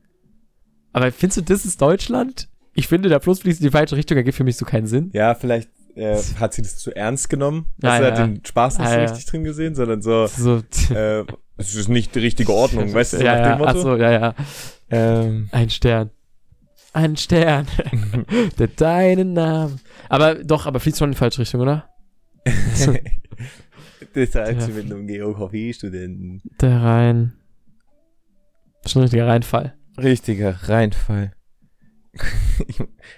Aber 0.91 1.11
findest 1.11 1.37
du, 1.37 1.41
das 1.43 1.65
ist 1.65 1.79
Deutschland? 1.81 2.49
Ich 2.77 2.87
finde, 2.87 3.09
der 3.09 3.19
Fluss 3.21 3.39
fließt 3.39 3.59
in 3.59 3.65
die 3.65 3.71
falsche 3.71 3.95
Richtung, 3.95 4.17
ergibt 4.17 4.37
für 4.37 4.43
mich 4.43 4.55
so 4.55 4.63
keinen 4.63 4.85
Sinn. 4.85 5.09
Ja, 5.11 5.33
vielleicht 5.33 5.71
äh, 5.95 6.15
hat 6.39 6.53
sie 6.53 6.61
das 6.61 6.77
zu 6.77 6.95
ernst 6.95 7.27
genommen. 7.27 7.65
Ja, 7.81 7.93
Also 7.93 8.03
ja, 8.03 8.11
hat 8.11 8.19
den 8.19 8.45
Spaß 8.45 8.77
nicht 8.77 8.87
Ja, 8.87 8.93
so 8.93 8.99
richtig 9.01 9.25
drin 9.25 9.43
gesehen, 9.43 9.73
sondern 9.73 10.03
so, 10.03 10.27
So, 10.27 10.61
äh, 10.93 11.25
es 11.57 11.73
ist 11.73 11.89
nicht 11.89 12.13
die 12.13 12.19
richtige 12.19 12.53
Ordnung, 12.53 12.93
weißt 12.93 13.13
du, 13.13 13.17
so 13.17 13.23
ja, 13.23 13.33
nach 13.35 13.39
ja, 13.39 13.49
dem 13.55 13.57
Motto. 13.57 13.71
ach 13.71 13.81
so, 13.81 13.95
ja, 13.95 14.11
ja. 14.11 14.35
Ähm, 14.91 15.49
Ein 15.51 15.71
Stern. 15.71 16.11
Ein 16.93 17.17
Stern. 17.17 17.65
der 18.59 18.67
deinen 18.67 19.33
Namen. 19.33 19.81
Aber 20.07 20.35
doch, 20.35 20.67
aber 20.67 20.79
fließt 20.79 20.99
schon 20.99 21.09
in 21.09 21.13
die 21.13 21.17
falsche 21.17 21.41
Richtung, 21.41 21.61
oder? 21.61 21.89
das 24.13 24.31
du 24.31 24.71
mit 24.71 24.85
einem 24.85 25.07
Geografiestudenten. 25.07 26.43
Der 26.61 26.79
Rhein. 26.79 27.33
Schon 28.85 29.01
ein 29.01 29.03
richtiger 29.03 29.25
Reinfall. 29.25 29.73
Richtiger 29.97 30.55
Reinfall. 30.69 31.33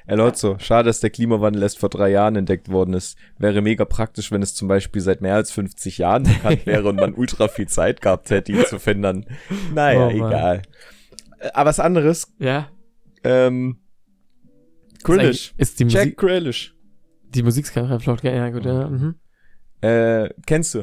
Elotzo, 0.08 0.58
schade, 0.60 0.88
dass 0.88 1.00
der 1.00 1.10
Klimawandel 1.10 1.64
erst 1.64 1.80
vor 1.80 1.90
drei 1.90 2.10
Jahren 2.10 2.36
entdeckt 2.36 2.70
worden 2.70 2.94
ist. 2.94 3.18
Wäre 3.38 3.62
mega 3.62 3.86
praktisch, 3.86 4.32
wenn 4.32 4.42
es 4.42 4.54
zum 4.56 4.68
Beispiel 4.68 5.02
seit 5.02 5.22
mehr 5.22 5.36
als 5.36 5.52
50 5.52 5.98
Jahren 6.00 6.24
bekannt 6.24 6.66
wäre 6.66 6.88
und 6.90 6.96
man 6.98 7.14
ultra 7.14 7.48
viel 7.48 7.68
Zeit 7.68 8.02
gehabt 8.02 8.30
hätte, 8.30 8.52
ihn 8.52 8.66
zu 8.66 8.80
finden. 8.80 9.26
Naja, 9.74 10.08
Oh 10.08 10.10
egal. 10.10 10.62
Äh, 11.40 11.50
Aber 11.54 11.70
was 11.70 11.80
anderes, 11.80 12.34
Ja. 12.40 12.70
ähm, 13.24 13.80
Ist, 14.98 15.10
eigentlich- 15.10 15.54
ist 15.58 15.80
die 15.80 15.84
Jack 15.86 16.04
Musik, 16.06 16.18
Grealish. 16.18 16.76
die 17.30 17.44
Musikskala 17.44 18.00
flott, 18.00 18.22
gell? 18.22 18.36
Ja, 18.36 18.50
gut, 18.50 18.66
ja. 18.66 18.90
Mhm. 18.90 19.16
Äh, 19.82 20.30
kennst 20.46 20.76
du? 20.76 20.80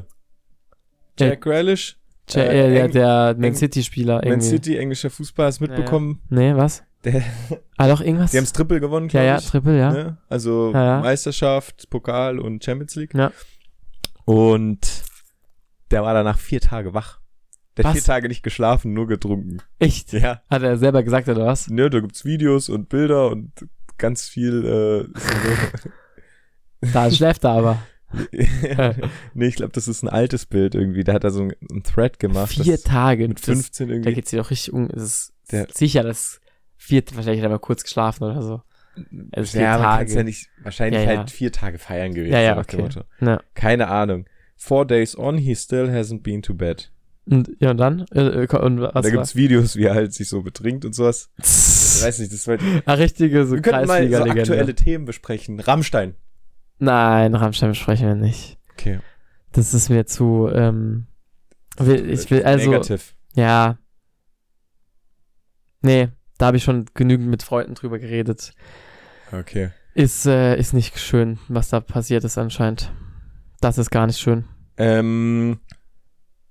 Ja. 1.19 1.27
Jack 1.29 1.43
Grealish? 1.43 1.99
Ja, 2.31 2.43
Äh, 2.43 2.89
der, 2.89 3.37
Man 3.39 3.55
City-Spieler 3.55 4.21
Man. 4.25 4.41
City, 4.41 4.77
englischer 4.79 5.11
Fußball, 5.11 5.47
hast 5.47 5.61
mitbekommen? 5.61 6.21
Nee, 6.29 6.57
was? 6.57 6.83
Der, 7.07 7.23
Ah, 7.79 7.89
doch, 7.89 8.01
irgendwas? 8.01 8.33
die 8.33 8.37
haben 8.39 8.45
das 8.45 8.53
Triple 8.53 8.81
gewonnen, 8.81 9.07
ja, 9.09 9.13
glaube 9.13 9.27
ja, 9.27 9.39
ich. 9.39 9.47
Triple, 9.47 9.79
ja. 9.79 9.93
Ne? 9.93 10.17
Also 10.29 10.73
Ja, 10.75 10.85
ja. 10.85 11.01
Meisterschaft, 11.01 11.89
Pokal 11.89 12.39
und 12.39 12.65
Champions 12.65 12.95
League. 12.97 13.15
Ja. 13.15 13.33
Und 14.25 15.05
der 15.93 16.03
war 16.03 16.13
danach 16.15 16.39
vier 16.39 16.61
Tage 16.61 16.93
wach. 16.95 17.21
Der 17.77 17.85
hat 17.85 17.91
Was? 17.95 18.03
vier 18.03 18.07
Tage 18.15 18.29
nicht 18.29 18.43
geschlafen, 18.43 18.93
nur 18.93 19.07
getrunken. 19.07 19.59
Echt? 19.79 20.13
Ja. 20.13 20.43
Hat 20.51 20.63
er 20.63 20.79
selber 20.79 21.03
gesagt, 21.03 21.29
oder 21.29 21.47
was? 21.47 21.69
Ne, 21.69 21.89
da 21.91 22.01
gibt's 22.01 22.25
Videos 22.25 22.69
und 22.69 22.89
Bilder 22.89 23.31
und 23.31 23.53
ganz 23.99 24.27
viel 24.29 25.09
äh, 26.83 26.89
Da 26.93 27.11
schläft 27.11 27.45
er 27.45 27.51
aber. 27.51 27.79
nee, 29.35 29.47
ich 29.47 29.57
glaube, 29.57 29.73
das 29.73 29.89
ist 29.89 30.03
ein 30.03 30.09
altes 30.09 30.47
Bild 30.47 30.75
irgendwie. 30.75 31.05
Da 31.05 31.13
hat 31.13 31.25
er 31.25 31.31
so 31.31 31.43
ein, 31.43 31.53
ein 31.71 31.83
Thread 31.83 32.19
gemacht. 32.19 32.53
Vier 32.53 32.73
das 32.75 32.83
Tage. 32.83 33.29
mit 33.29 33.39
Das, 33.39 33.45
15 33.47 33.89
da 33.89 33.95
irgendwie. 33.95 34.15
geht's 34.15 34.31
dir 34.31 34.39
doch 34.39 34.51
richtig 34.51 34.73
um. 34.73 34.89
Es 34.91 35.03
ist 35.03 35.33
Der- 35.51 35.67
sicher, 35.73 36.03
dass 36.03 36.41
vier, 36.87 37.03
wahrscheinlich 37.15 37.41
hat 37.43 37.47
er 37.49 37.51
mal 37.53 37.59
kurz 37.59 37.83
geschlafen 37.83 38.25
oder 38.25 38.43
so. 38.43 38.63
Also 39.33 39.53
vier 39.53 39.63
ja, 39.63 39.73
man 39.73 39.83
Tage. 39.83 39.99
kann's 40.05 40.15
ja 40.15 40.23
nicht, 40.23 40.49
wahrscheinlich 40.63 41.05
Ja, 41.05 41.13
ja. 41.13 41.19
halt 41.19 41.31
vier 41.31 41.53
Tage 41.53 41.79
feiern 41.79 42.15
gewesen. 42.15 42.33
Ja, 42.33 42.41
ja, 42.41 42.59
okay. 42.59 42.89
Ja. 43.21 43.41
Keine 43.55 43.89
Ahnung. 43.89 44.25
Four 44.57 44.87
days 44.87 45.19
on, 45.19 45.37
he 45.37 45.55
still 45.55 45.89
hasn't 45.91 46.23
been 46.23 46.41
to 46.43 46.55
bed. 46.55 46.91
Und, 47.27 47.51
ja, 47.59 47.73
und 47.73 47.77
dann? 47.79 48.07
Äh, 48.15 48.45
äh, 48.45 48.57
und 48.59 48.81
was 48.81 48.93
da 48.93 49.03
war? 49.03 49.11
gibt's 49.11 49.35
Videos, 49.35 49.77
wie 49.77 49.85
er 49.85 49.95
halt 49.95 50.15
sich 50.15 50.29
so 50.29 50.43
betrinkt 50.43 50.85
und 50.85 50.95
sowas. 50.95 51.29
Ich 51.39 52.03
weiß 52.05 52.21
nicht, 52.21 52.33
das 52.33 52.47
war, 52.47 52.59
wir 52.61 52.83
Ah, 52.87 52.95
richtige 52.95 53.45
so 53.47 53.57
könnten 53.61 53.87
mal 53.87 54.09
so 54.09 54.23
aktuelle 54.23 54.75
Themen 54.75 55.05
besprechen. 55.05 55.59
Rammstein. 55.61 56.15
Nein, 56.79 57.35
Rammstein 57.35 57.71
besprechen 57.71 58.07
wir 58.07 58.15
nicht. 58.15 58.59
Okay. 58.73 59.01
Das 59.53 59.75
ist 59.75 59.89
mir 59.89 60.07
zu, 60.07 60.49
ähm, 60.53 61.07
will- 61.79 62.09
ich 62.09 62.31
will, 62.31 62.45
also, 62.45 62.71
Negativ. 62.71 63.15
ja. 63.35 63.77
Nee, 65.83 66.09
da 66.39 66.47
habe 66.47 66.57
ich 66.57 66.65
schon 66.65 66.87
genügend 66.95 67.29
mit 67.29 67.43
Freunden 67.43 67.75
drüber 67.75 67.99
geredet. 67.99 68.53
Okay. 69.33 69.71
Ist, 69.95 70.27
äh, 70.27 70.57
ist 70.59 70.75
nicht 70.75 70.99
schön, 70.99 71.39
was 71.49 71.71
da 71.71 71.81
passiert 71.81 72.25
ist 72.25 72.37
anscheinend. 72.39 72.93
Das 73.61 73.79
ist 73.79 73.91
gar 73.91 74.07
nicht 74.07 74.19
schön. 74.21 74.45
Ähm, 74.77 75.59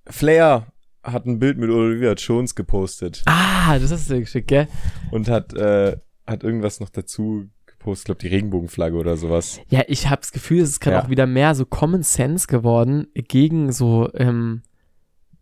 Flair 0.08 0.68
hat 1.04 1.26
ein 1.26 1.40
Bild 1.40 1.58
mit 1.58 1.70
Olivia 1.70 2.14
Jones 2.14 2.56
gepostet 2.56 3.22
Ah, 3.28 3.78
das 3.78 3.92
hast 3.92 4.10
du 4.10 4.16
dir 4.16 4.22
geschickt, 4.22 4.48
gell? 4.48 4.68
und 5.12 5.30
hat, 5.30 5.54
äh, 5.54 5.98
hat 6.26 6.44
irgendwas 6.44 6.80
noch 6.80 6.90
dazu 6.90 7.48
gepostet, 7.68 8.02
ich 8.02 8.06
glaube 8.06 8.22
die 8.22 8.28
Regenbogenflagge 8.36 8.96
oder 8.98 9.16
sowas. 9.16 9.60
Ja, 9.70 9.84
ich 9.88 10.08
habe 10.10 10.22
das 10.22 10.32
Gefühl, 10.32 10.62
es 10.64 10.70
ist 10.72 10.80
gerade 10.80 10.98
Ja. 10.98 11.04
auch 11.04 11.10
wieder 11.10 11.28
mehr 11.28 11.54
so 11.54 11.66
Common 11.66 12.02
Sense 12.02 12.48
geworden, 12.48 13.08
gegen 13.14 13.72
so, 13.72 14.10
ähm, 14.16 14.64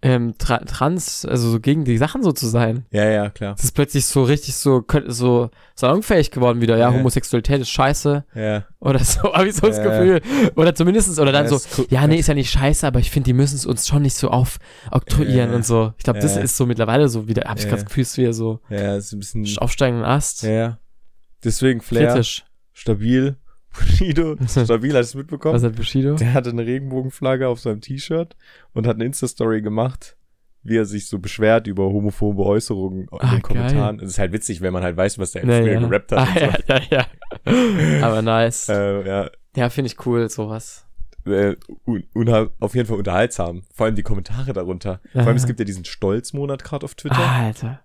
ähm, 0.06 0.36
tra 0.38 0.58
trans, 0.60 1.26
also 1.26 1.50
so 1.50 1.60
gegen 1.60 1.86
die 1.86 1.98
Sachen 1.98 2.22
so 2.24 2.32
zu 2.34 2.46
sein. 2.48 2.86
Ja, 2.92 3.06
ja, 3.10 3.30
klar. 3.30 3.56
Das 3.56 3.64
ist 3.64 3.72
plötzlich 3.72 4.06
so 4.06 4.24
richtig 4.24 4.56
so, 4.56 4.84
so 5.08 5.50
salonfähig 5.76 6.30
geworden 6.30 6.60
wieder. 6.62 6.78
Ja, 6.78 6.90
Ja. 6.92 6.94
Homosexualität 6.98 7.62
ist 7.62 7.70
scheiße 7.70 8.26
Ja. 8.36 8.66
oder 8.80 9.00
so, 9.00 9.22
habe 9.34 9.48
ich 9.48 9.56
so 9.56 9.66
das 9.68 9.78
Ja. 9.78 9.84
Gefühl. 9.84 10.22
Oder 10.58 10.76
zumindestens 10.76 11.20
oder 11.20 11.32
dann 11.32 11.46
Ja, 11.46 11.58
so, 11.58 11.60
cool. 11.78 11.88
ja, 11.90 12.06
nee, 12.06 12.18
ist 12.18 12.28
ja 12.28 12.34
nicht 12.34 12.52
scheiße, 12.52 12.86
aber 12.86 13.00
ich 13.00 13.10
finde, 13.12 13.26
die 13.28 13.34
müssen 13.34 13.56
es 13.56 13.66
uns 13.66 13.88
schon 13.88 14.02
nicht 14.02 14.16
so 14.16 14.30
aufoktroyieren 14.30 15.52
Ja. 15.52 15.56
und 15.56 15.66
so. 15.66 15.94
Ich 15.98 16.04
glaube, 16.04 16.20
das 16.20 16.36
Ja. 16.36 16.42
ist 16.42 16.58
so 16.58 16.66
mittlerweile 16.66 17.08
so 17.08 17.28
wieder, 17.28 17.44
habe 17.46 17.60
ich 17.60 17.64
Ja. 17.64 17.70
gerade 17.70 17.84
das 17.84 17.90
Gefühl, 17.90 18.04
es 18.04 18.10
ist 18.12 18.18
wieder 18.18 18.34
so 18.34 18.60
Ja, 18.70 18.98
ist 18.98 19.14
ein 19.14 19.20
bisschen. 19.20 19.48
aufsteigenden 19.58 20.06
Ast. 20.06 20.44
Ja, 20.44 20.50
ja. 20.52 20.78
Deswegen 21.44 21.82
Flair, 21.82 22.10
Kritisch. 22.10 22.46
stabil. 22.74 23.38
Bushido, 23.74 24.36
stabil, 24.48 24.96
hast 24.96 25.14
du 25.14 25.18
es 25.20 25.24
mitbekommen? 25.24 25.56
Was 25.56 25.64
hat 25.64 25.76
Bushido? 25.76 26.16
Der 26.16 26.34
hatte 26.34 26.50
eine 26.52 26.66
Regenbogenflagge 26.66 27.48
auf 27.48 27.60
seinem 27.60 27.82
T-Shirt 27.82 28.36
und 28.74 28.88
hat 28.88 28.96
eine 28.96 29.06
Insta-Story 29.06 29.62
gemacht, 29.62 30.16
wie 30.64 30.78
er 30.78 30.86
sich 30.86 31.08
so 31.08 31.20
beschwert 31.20 31.68
über 31.68 31.84
homophobe 31.86 32.44
Äußerungen 32.44 33.04
in 33.04 33.08
Ah, 33.20 33.32
den 33.32 33.42
Kommentaren. 33.42 34.00
Es 34.00 34.12
ist 34.12 34.20
halt 34.20 34.32
witzig, 34.32 34.62
wenn 34.62 34.74
man 34.74 34.84
halt 34.84 34.96
weiß, 34.96 35.20
was 35.20 35.32
der 35.32 35.44
Ja, 35.46 35.62
früher 35.62 35.74
ja. 35.74 35.80
gerappt 35.88 36.12
hat. 36.12 36.20
Ah, 36.20 36.40
ja, 36.40 36.80
ja, 36.90 37.06
ja. 37.46 38.02
Aber 38.08 38.22
nice. 38.22 38.70
Äh, 38.70 39.08
ja, 39.08 39.30
Ja, 39.56 39.70
finde 39.70 39.88
ich 39.92 40.06
cool, 40.06 40.30
sowas. 40.30 40.86
äh, 41.26 41.56
un, 41.86 42.30
auf 42.60 42.76
jeden 42.76 42.88
Fall 42.88 42.98
unterhaltsam. 42.98 43.64
Vor 43.74 43.86
allem 43.88 43.96
die 43.96 44.04
Kommentare 44.04 44.54
darunter. 44.54 45.02
Vor 45.14 45.24
allem, 45.24 45.36
es 45.38 45.46
gibt 45.48 45.60
ja 45.60 45.66
diesen 45.66 45.86
Stolzmonat 45.86 46.64
gerade 46.64 46.86
auf 46.86 46.96
Twitter. 46.96 47.18
Ah, 47.18 47.46
Alter. 47.48 47.80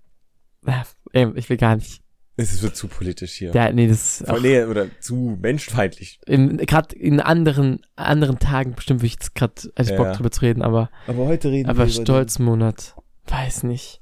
Ich 1.34 1.48
will 1.48 1.56
gar 1.56 1.76
nicht. 1.76 2.02
Es 2.40 2.62
wird 2.62 2.76
zu 2.76 2.86
politisch 2.86 3.32
hier. 3.32 3.50
Ja, 3.52 3.72
nee, 3.72 3.88
das 3.88 4.20
ist 4.20 4.26
Voll- 4.28 4.38
auch 4.38 4.42
nee, 4.42 4.62
oder 4.62 4.86
zu 5.00 5.36
menschenfeindlich. 5.42 6.20
in, 6.24 6.56
gerade 6.58 6.94
in 6.94 7.20
anderen, 7.20 7.80
anderen 7.96 8.38
Tagen 8.38 8.74
bestimmt 8.74 9.00
würde 9.00 9.06
ich 9.08 9.14
jetzt 9.14 9.34
gerade, 9.34 9.54
also 9.74 9.90
ich 9.90 9.90
Ja, 9.90 9.96
Bock 9.96 10.06
ja. 10.06 10.12
drüber 10.14 10.30
zu 10.30 10.42
reden, 10.42 10.62
aber, 10.62 10.88
Aber 11.08 11.26
heute 11.26 11.50
reden 11.50 11.68
aber 11.68 11.88
Stolzmonat. 11.88 12.94
Weiß 13.26 13.64
nicht. 13.64 14.00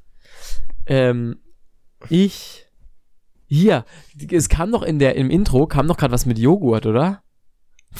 Ähm, 0.87 1.39
ich, 2.11 2.67
hier, 3.47 3.85
es 4.31 4.49
kam 4.51 4.71
doch 4.71 4.83
in 4.83 4.99
der, 4.99 5.17
im 5.17 5.31
Intro, 5.31 5.67
kam 5.67 5.89
doch 5.89 5.97
gerade 5.97 6.13
was 6.13 6.27
mit 6.27 6.39
Joghurt, 6.39 6.85
oder? 6.85 7.23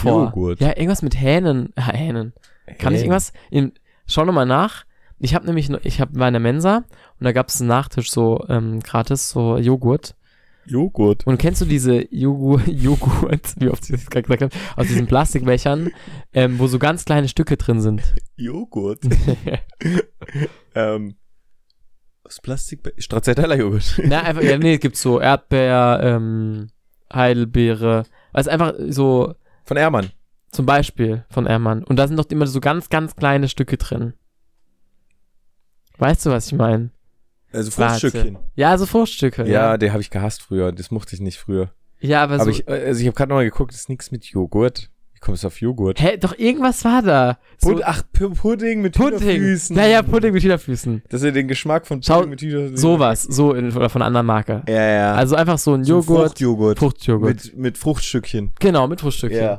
Joghurt? 0.05 0.61
Ja, 0.61 0.69
irgendwas 0.77 1.01
mit 1.03 1.19
Hähnen, 1.19 1.73
äh, 1.77 1.81
Hähnen. 1.81 2.35
Kann 2.79 2.93
ich 2.95 3.01
irgendwas? 3.01 3.33
In, 3.51 3.73
schau 4.07 4.25
nochmal 4.27 4.45
nach. 4.47 4.85
Ich 5.19 5.35
habe 5.35 5.47
nämlich, 5.47 5.71
noch- 5.71 5.81
ich 5.85 6.01
habe 6.01 6.19
war 6.19 6.29
in 6.29 6.35
der 6.35 6.41
Mensa 6.41 6.79
und 7.19 7.25
da 7.25 7.33
gab 7.33 7.49
es 7.49 7.61
einen 7.61 7.69
Nachtisch 7.69 8.11
so 8.11 8.45
ähm, 8.51 8.81
gratis, 8.81 9.31
so 9.31 9.57
Joghurt. 9.57 10.15
Joghurt. 10.67 11.27
Und 11.27 11.39
kennst 11.39 11.61
du 11.61 11.65
diese 11.65 12.13
Joghurt, 12.15 12.67
Joghurt, 12.67 13.55
wie 13.59 13.69
oft 13.69 13.85
ich 13.85 13.91
das 13.91 14.07
gerade 14.07 14.23
gesagt 14.23 14.43
habe, 14.43 14.55
aus 14.77 14.89
diesen 14.89 15.07
Plastikbechern, 15.07 15.91
ähm, 16.33 16.59
wo 16.59 16.67
so 16.67 16.79
ganz 16.79 17.05
kleine 17.05 17.29
Stücke 17.29 17.57
drin 17.57 17.81
sind? 17.81 18.03
Joghurt. 18.37 19.01
ähm, 20.75 21.17
aus 22.25 22.41
Plastik. 22.41 22.93
Stracciatella-Joghurt. 22.99 24.03
Na, 24.05 24.23
einfach, 24.25 24.43
ja, 24.43 24.59
nee, 24.59 24.75
es 24.75 24.81
gibt 24.81 24.97
so 24.97 25.21
Erdbeer, 25.21 26.01
ähm, 26.03 26.69
Heidelbeere, 27.13 28.05
also 28.33 28.51
einfach 28.51 28.75
so, 28.89 29.35
Von 29.65 29.77
Ermann. 29.77 30.11
zum 30.51 30.67
Beispiel 30.67 31.25
von 31.31 31.47
Ermann. 31.47 31.85
Und 31.85 31.97
da 31.97 32.09
sind 32.09 32.17
doch 32.17 32.29
immer 32.31 32.47
so 32.47 32.61
ganz, 32.61 32.89
ganz 32.89 33.15
kleine 33.15 33.49
Stücke 33.49 33.77
drin. 33.77 34.15
Weißt 35.99 36.27
du, 36.27 36.31
was 36.31 36.49
ich 36.49 36.53
meine? 36.55 36.91
Also 37.57 37.77
Warte. 37.79 38.01
Fruchtstückchen. 38.01 38.39
Ja, 38.55 38.77
so 38.79 38.87
Fruchtstücke. 38.87 39.49
Ja, 39.49 39.77
den 39.79 39.93
habe 39.93 40.03
ich 40.03 40.11
gehasst 40.11 40.43
früher. 40.43 40.73
Das 40.73 40.91
mochte 40.91 41.15
ich 41.15 41.21
nicht 41.21 41.39
früher. 41.39 41.71
Ja, 42.01 42.23
aber, 42.23 42.35
Aber 42.35 42.45
so. 42.45 42.51
ich, 42.51 42.69
also 42.69 43.01
ich 43.01 43.07
habe 43.07 43.17
gerade 43.17 43.31
nochmal 43.31 43.45
geguckt, 43.45 43.73
das 43.73 43.81
ist 43.81 43.89
nichts 43.89 44.11
mit 44.11 44.27
Joghurt. 44.27 44.91
Wie 45.15 45.21
kommst 45.21 45.45
du 45.45 45.47
auf 45.47 45.61
Joghurt? 45.63 45.99
hä, 45.99 46.19
doch 46.19 46.39
irgendwas 46.39 46.85
war 46.85 47.01
da. 47.01 47.39
So, 47.57 47.71
Pud 47.73 47.83
Ach, 47.85 48.03
P 48.13 48.29
Pudding 48.29 48.83
mit 48.83 48.97
Pudding. 48.97 49.19
Hühnerfüßen. 49.21 49.75
Ja, 49.75 49.87
ja, 49.87 50.03
Pudding 50.03 50.35
mit 50.35 50.43
Hühnerfüßen. 50.43 51.03
Dass 51.09 51.23
er 51.23 51.33
den 51.33 51.49
Geschmack 51.49 51.87
von 51.87 52.03
Schau, 52.03 52.17
Pudding 52.17 52.31
mit 52.31 52.43
Hühnerfüßen. 52.43 52.77
Sowas, 52.77 53.23
so 53.23 53.55
in, 53.55 53.75
oder 53.75 53.89
von 53.89 54.03
einer 54.03 54.09
anderen 54.09 54.27
Marke. 54.27 54.63
Ja, 54.69 54.83
ja. 54.83 55.15
Also 55.15 55.35
einfach 55.35 55.57
so 55.57 55.73
ein 55.73 55.85
So 55.85 55.95
Joghurt, 56.01 56.29
Fruchtjoghurt. 56.29 56.79
Fruchtjoghurt. 56.79 57.45
Mit, 57.47 57.57
mit 57.57 57.79
Fruchtstückchen. 57.79 58.53
Genau, 58.61 58.87
mit 58.87 59.01
Fruchtstückchen. 59.01 59.59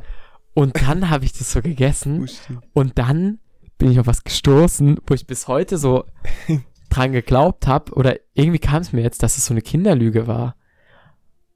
Und 0.54 0.80
dann 0.80 1.10
habe 1.10 1.26
ich 1.26 1.34
das 1.34 1.52
so 1.52 1.62
gegessen 1.62 2.30
und 2.74 2.98
dann 3.00 3.40
bin 3.80 3.92
ich 3.92 4.00
auf 4.00 4.08
was 4.08 4.24
gestoßen, 4.24 5.00
wo 5.06 5.14
ich 5.14 5.28
bis 5.28 5.48
heute 5.48 5.78
so 5.78 6.06
dran 6.90 7.12
geglaubt 7.12 7.68
habe 7.68 7.94
oder 7.94 8.16
irgendwie 8.34 8.60
kam 8.60 8.82
es 8.82 8.94
mir 8.94 9.02
jetzt, 9.02 9.24
dass 9.24 9.38
es 9.38 9.46
so 9.46 9.54
eine 9.54 9.62
Kinderlüge 9.62 10.28
war. 10.28 10.56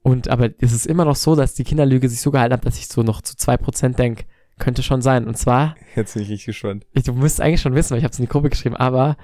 Und 0.02 0.28
aber 0.28 0.50
es 0.60 0.72
ist 0.72 0.86
immer 0.86 1.04
noch 1.04 1.16
so, 1.16 1.36
dass 1.36 1.54
die 1.54 1.64
Kinderlüge 1.64 2.08
sich 2.08 2.20
so 2.20 2.30
gehalten 2.30 2.54
hat, 2.54 2.66
dass 2.66 2.78
ich 2.78 2.88
so 2.88 3.02
noch 3.02 3.22
zu 3.22 3.34
2% 3.36 3.94
denke, 3.94 4.24
könnte 4.58 4.82
schon 4.82 5.02
sein. 5.02 5.26
Und 5.26 5.38
zwar, 5.38 5.76
Jetzt 5.96 6.14
bin 6.14 6.22
ich 6.22 6.30
richtig 6.30 6.46
gespannt. 6.46 6.86
ich, 6.92 7.04
du 7.04 7.12
musst 7.12 7.40
eigentlich 7.40 7.60
schon 7.60 7.74
wissen, 7.74 7.90
weil 7.90 7.98
ich 7.98 8.04
habe 8.04 8.12
es 8.12 8.18
in 8.18 8.24
die 8.24 8.30
Gruppe 8.30 8.50
geschrieben, 8.50 8.76
aber 8.76 9.16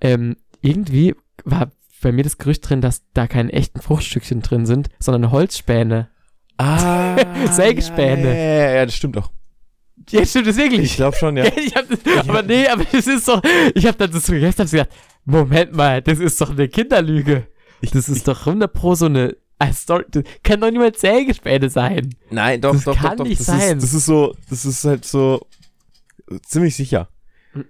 ähm, 0.00 0.36
irgendwie 0.62 1.14
war 1.44 1.70
bei 2.02 2.12
mir 2.12 2.24
das 2.24 2.38
Gerücht 2.38 2.68
drin, 2.68 2.80
dass 2.80 3.02
da 3.12 3.26
keine 3.26 3.52
echten 3.52 3.80
Fruchtstückchen 3.80 4.42
drin 4.42 4.66
sind, 4.66 4.88
sondern 4.98 5.30
Holzspäne. 5.30 6.10
Ah. 6.58 7.16
Sägespäne. 7.50 8.28
Ja, 8.28 8.34
ja, 8.34 8.54
ja, 8.56 8.74
ja, 8.76 8.84
das 8.84 8.94
stimmt 8.94 9.16
doch. 9.16 9.30
Ja, 10.10 10.24
stimmt 10.24 10.46
das 10.46 10.56
wirklich? 10.56 10.82
Ich 10.82 10.96
glaube 10.96 11.16
schon, 11.16 11.36
ja. 11.36 11.44
ich 11.56 11.74
hab 11.74 11.88
das, 11.88 11.98
aber 12.28 12.42
nee, 12.42 12.66
aber 12.68 12.84
das 12.84 13.06
ist 13.06 13.26
doch, 13.26 13.42
ich 13.74 13.86
habe 13.86 13.96
dann 13.96 14.10
das 14.12 14.26
so 14.26 14.32
gegessen, 14.32 14.60
hab 14.60 14.68
so 14.68 14.76
gedacht, 14.76 14.94
Moment 15.24 15.72
mal, 15.74 16.02
das 16.02 16.18
ist 16.18 16.40
doch 16.40 16.50
eine 16.50 16.68
Kinderlüge. 16.68 17.46
das 17.92 18.08
ist 18.08 18.28
doch 18.28 18.46
100 18.46 18.72
pro 18.72 18.94
so 18.94 19.06
eine, 19.06 19.36
eine 19.58 19.72
Story, 19.74 20.04
das 20.10 20.24
kann 20.42 20.60
doch 20.60 20.70
niemals 20.70 21.00
Sägespäne 21.00 21.70
sein. 21.70 22.14
Nein, 22.30 22.60
doch, 22.60 22.72
Das 22.72 22.84
doch, 22.84 22.96
kann 22.96 23.10
doch, 23.16 23.24
doch. 23.24 23.28
nicht 23.28 23.40
das 23.40 23.46
sein. 23.46 23.78
Ist, 23.78 23.84
das 23.84 23.94
ist 23.94 24.06
so, 24.06 24.34
das 24.50 24.64
ist 24.64 24.84
halt 24.84 25.04
so 25.04 25.46
ziemlich 26.46 26.74
sicher. 26.76 27.08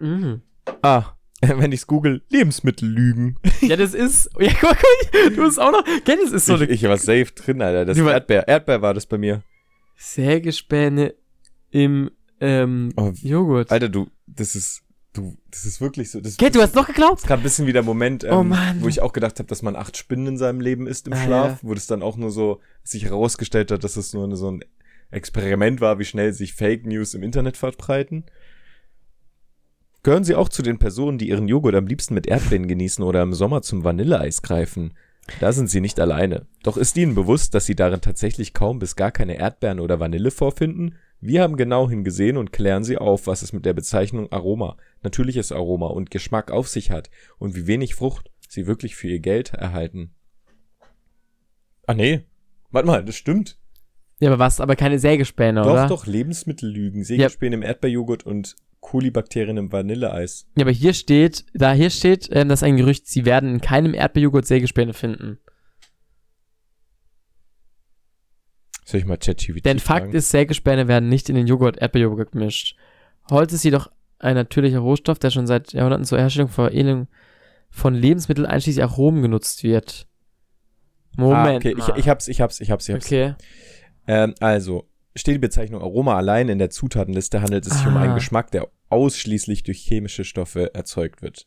Mhm. 0.00 0.42
Ah, 0.82 1.12
wenn 1.40 1.72
ich's 1.72 1.86
google, 1.86 2.22
Lebensmittellügen. 2.28 3.38
Ja, 3.60 3.76
das 3.76 3.94
ist, 3.94 4.28
ja, 4.38 4.50
guck 4.60 4.70
mal, 4.72 5.30
du 5.34 5.42
hast 5.42 5.58
auch 5.58 5.72
noch, 5.72 5.84
gell, 6.04 6.18
das 6.22 6.32
ist 6.32 6.46
so 6.46 6.54
ich, 6.56 6.62
eine 6.62 6.70
ich 6.72 6.82
war 6.84 6.96
safe 6.98 7.26
drin, 7.34 7.62
Alter. 7.62 7.84
Das 7.86 8.02
war- 8.04 8.12
Erdbeer. 8.12 8.46
Erdbeer 8.46 8.82
war 8.82 8.92
das 8.94 9.06
bei 9.06 9.16
mir. 9.18 9.42
Sägespäne 9.96 11.14
im, 11.70 12.10
ähm, 12.40 12.92
Oh, 12.96 13.10
Joghurt. 13.22 13.70
Alter, 13.72 13.88
du, 13.88 14.08
das 14.26 14.54
ist, 14.54 14.82
du, 15.14 15.36
das 15.50 15.64
ist 15.64 15.80
wirklich 15.80 16.10
so. 16.10 16.20
Das 16.20 16.36
Gell, 16.36 16.50
du 16.50 16.60
hast 16.60 16.74
noch 16.74 16.86
geglaubt? 16.86 17.20
ist 17.20 17.26
gerade 17.26 17.40
ein 17.40 17.44
bisschen 17.44 17.66
wie 17.66 17.72
der 17.72 17.82
Moment, 17.82 18.22
ähm, 18.24 18.52
Oh 18.52 18.56
wo 18.80 18.88
ich 18.88 19.00
auch 19.00 19.12
gedacht 19.12 19.38
habe, 19.38 19.48
dass 19.48 19.62
man 19.62 19.74
acht 19.76 19.96
Spinnen 19.96 20.26
in 20.26 20.36
seinem 20.36 20.60
Leben 20.60 20.86
isst 20.86 21.06
im 21.06 21.14
Ah, 21.14 21.24
Schlaf, 21.24 21.58
wo 21.62 21.72
das 21.74 21.86
dann 21.86 22.02
auch 22.02 22.16
nur 22.16 22.30
so 22.30 22.60
sich 22.82 23.04
herausgestellt 23.06 23.70
hat, 23.70 23.82
dass 23.82 23.96
es 23.96 24.12
nur 24.12 24.24
eine, 24.24 24.36
so 24.36 24.50
ein 24.50 24.64
Experiment 25.10 25.80
war, 25.80 25.98
wie 25.98 26.04
schnell 26.04 26.32
sich 26.32 26.54
Fake 26.54 26.84
News 26.86 27.14
im 27.14 27.22
Internet 27.22 27.56
verbreiten. 27.56 28.24
Gehören 30.02 30.24
Sie 30.24 30.34
auch 30.34 30.50
zu 30.50 30.62
den 30.62 30.78
Personen, 30.78 31.16
die 31.16 31.30
ihren 31.30 31.48
Joghurt 31.48 31.74
am 31.74 31.86
liebsten 31.86 32.12
mit 32.14 32.26
Erdbeeren 32.26 32.68
genießen 32.68 33.02
oder 33.02 33.22
im 33.22 33.32
Sommer 33.32 33.62
zum 33.62 33.84
Vanilleeis 33.84 34.42
greifen? 34.42 34.92
Da 35.40 35.52
sind 35.52 35.70
Sie 35.70 35.80
nicht 35.80 35.98
alleine. 35.98 36.46
Doch 36.62 36.76
ist 36.76 36.96
Ihnen 36.98 37.14
bewusst, 37.14 37.54
dass 37.54 37.64
Sie 37.64 37.74
darin 37.74 38.02
tatsächlich 38.02 38.52
kaum 38.52 38.78
bis 38.78 38.96
gar 38.96 39.10
keine 39.10 39.38
Erdbeeren 39.38 39.80
oder 39.80 40.00
Vanille 40.00 40.30
vorfinden? 40.30 40.96
Wir 41.26 41.40
haben 41.40 41.56
genau 41.56 41.88
hingesehen 41.88 42.36
und 42.36 42.52
klären 42.52 42.84
Sie 42.84 42.98
auf, 42.98 43.26
was 43.26 43.40
es 43.40 43.54
mit 43.54 43.64
der 43.64 43.72
Bezeichnung 43.72 44.30
Aroma, 44.30 44.76
natürliches 45.02 45.52
Aroma 45.52 45.86
und 45.86 46.10
Geschmack 46.10 46.50
auf 46.50 46.68
sich 46.68 46.90
hat 46.90 47.08
und 47.38 47.56
wie 47.56 47.66
wenig 47.66 47.94
Frucht 47.94 48.30
Sie 48.46 48.66
wirklich 48.66 48.94
für 48.94 49.08
Ihr 49.08 49.20
Geld 49.20 49.54
erhalten. 49.54 50.10
Ah 51.86 51.94
nee, 51.94 52.24
warte 52.72 52.86
mal, 52.86 53.02
das 53.02 53.16
stimmt. 53.16 53.56
Ja, 54.20 54.28
aber 54.28 54.38
was, 54.38 54.60
aber 54.60 54.76
keine 54.76 54.98
Sägespäne, 54.98 55.62
Doch, 55.62 55.72
oder? 55.72 55.86
doch, 55.86 56.04
Lebensmittellügen, 56.06 57.04
Sägespäne 57.04 57.54
im 57.54 57.62
Erdbeerjoghurt 57.62 58.26
und 58.26 58.56
Kolibakterien 58.80 59.56
im 59.56 59.72
Vanilleeis. 59.72 60.46
Ja, 60.58 60.64
aber 60.64 60.72
hier 60.72 60.92
steht, 60.92 61.46
da 61.54 61.72
hier 61.72 61.88
steht, 61.88 62.28
ähm, 62.32 62.50
das 62.50 62.58
ist 62.58 62.64
ein 62.64 62.76
Gerücht, 62.76 63.06
sie 63.06 63.24
werden 63.24 63.48
in 63.48 63.60
keinem 63.62 63.94
Erdbeerjoghurt 63.94 64.44
Sägespäne 64.44 64.92
finden. 64.92 65.38
Soll 68.84 69.00
ich 69.00 69.06
mal 69.06 69.16
ChatGPT 69.16 69.64
Denn 69.64 69.78
fragen? 69.78 70.06
Fakt 70.06 70.14
ist, 70.14 70.30
Sägespäne 70.30 70.88
werden 70.88 71.08
nicht 71.08 71.28
in 71.28 71.34
den 71.34 71.46
Joghurt 71.46 71.78
Erdbeerjoghurt 71.78 72.32
gemischt. 72.32 72.76
Holz 73.30 73.52
ist 73.52 73.64
jedoch 73.64 73.90
ein 74.18 74.34
natürlicher 74.34 74.78
Rohstoff, 74.78 75.18
der 75.18 75.30
schon 75.30 75.46
seit 75.46 75.72
Jahrhunderten 75.72 76.04
zur 76.04 76.18
Herstellung 76.18 76.48
Veredelung 76.48 77.08
von 77.70 77.94
Lebensmitteln 77.94 78.46
einschließlich 78.46 78.84
Aromen 78.84 79.22
genutzt 79.22 79.62
wird. 79.64 80.06
Moment. 81.16 81.36
ah, 81.36 81.56
okay, 81.56 81.74
ich, 81.76 81.88
mal. 81.88 81.98
ich 81.98 82.08
hab's, 82.08 82.28
ich 82.28 82.40
hab's, 82.40 82.60
ich 82.60 82.70
hab's, 82.70 82.88
ich 82.88 82.94
hab's. 82.94 83.06
okay. 83.06 83.34
Ähm, 84.06 84.34
also, 84.40 84.88
steht 85.16 85.36
die 85.36 85.40
Bezeichnung 85.40 85.80
Aroma 85.80 86.16
allein 86.16 86.48
in 86.48 86.58
der 86.58 86.70
Zutatenliste, 86.70 87.40
handelt 87.40 87.66
es 87.66 87.74
sich 87.74 87.86
um 87.86 87.96
einen 87.96 88.12
Ah. 88.12 88.14
Geschmack, 88.14 88.50
der 88.50 88.68
ausschließlich 88.90 89.62
durch 89.62 89.78
chemische 89.78 90.24
Stoffe 90.24 90.74
erzeugt 90.74 91.22
wird. 91.22 91.46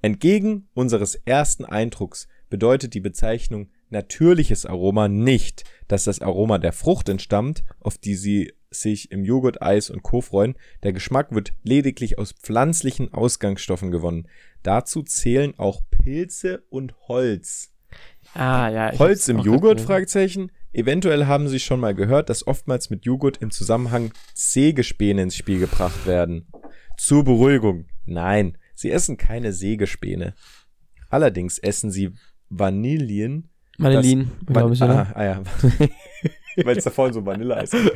Entgegen 0.00 0.68
unseres 0.74 1.16
ersten 1.16 1.64
Eindrucks 1.64 2.28
bedeutet 2.48 2.94
die 2.94 3.00
Bezeichnung 3.00 3.68
natürliches 3.90 4.66
Aroma 4.66 5.08
nicht, 5.08 5.64
dass 5.88 6.04
das 6.04 6.20
Aroma 6.20 6.58
der 6.58 6.72
Frucht 6.72 7.08
entstammt, 7.08 7.64
auf 7.80 7.98
die 7.98 8.14
sie 8.14 8.52
sich 8.70 9.10
im 9.10 9.24
Joghurt, 9.24 9.62
Eis 9.62 9.90
und 9.90 10.02
Co. 10.02 10.20
freuen. 10.20 10.54
Der 10.82 10.92
Geschmack 10.92 11.34
wird 11.34 11.52
lediglich 11.62 12.18
aus 12.18 12.32
pflanzlichen 12.32 13.12
Ausgangsstoffen 13.12 13.90
gewonnen. 13.90 14.28
Dazu 14.62 15.02
zählen 15.02 15.54
auch 15.58 15.82
Pilze 15.90 16.64
und 16.68 16.94
Holz. 17.08 17.72
Ah, 18.34 18.68
ja. 18.68 18.98
Holz 18.98 19.28
im 19.28 19.38
Joghurt? 19.38 19.80
Fragezeichen. 19.80 20.52
Eventuell 20.72 21.26
haben 21.26 21.48
Sie 21.48 21.60
schon 21.60 21.80
mal 21.80 21.94
gehört, 21.94 22.28
dass 22.28 22.46
oftmals 22.46 22.90
mit 22.90 23.06
Joghurt 23.06 23.38
im 23.38 23.50
Zusammenhang 23.50 24.12
Sägespäne 24.34 25.22
ins 25.22 25.36
Spiel 25.36 25.58
gebracht 25.58 26.06
werden. 26.06 26.46
Zur 26.98 27.24
Beruhigung. 27.24 27.86
Nein, 28.04 28.58
Sie 28.74 28.90
essen 28.90 29.16
keine 29.16 29.52
Sägespäne. 29.52 30.34
Allerdings 31.08 31.58
essen 31.58 31.90
Sie 31.90 32.12
Vanillen. 32.50 33.48
Vanillin, 33.78 34.30
glaube 34.46 34.74
ich, 34.74 34.82
oder? 34.82 35.06
ah, 35.14 35.18
ah 35.18 35.24
ja. 35.24 35.42
Weil 36.64 36.76
es 36.76 36.84
da 36.84 36.90
vorhin 36.90 37.14
so 37.14 37.24
Vanilleeis 37.24 37.72
ist. 37.72 37.92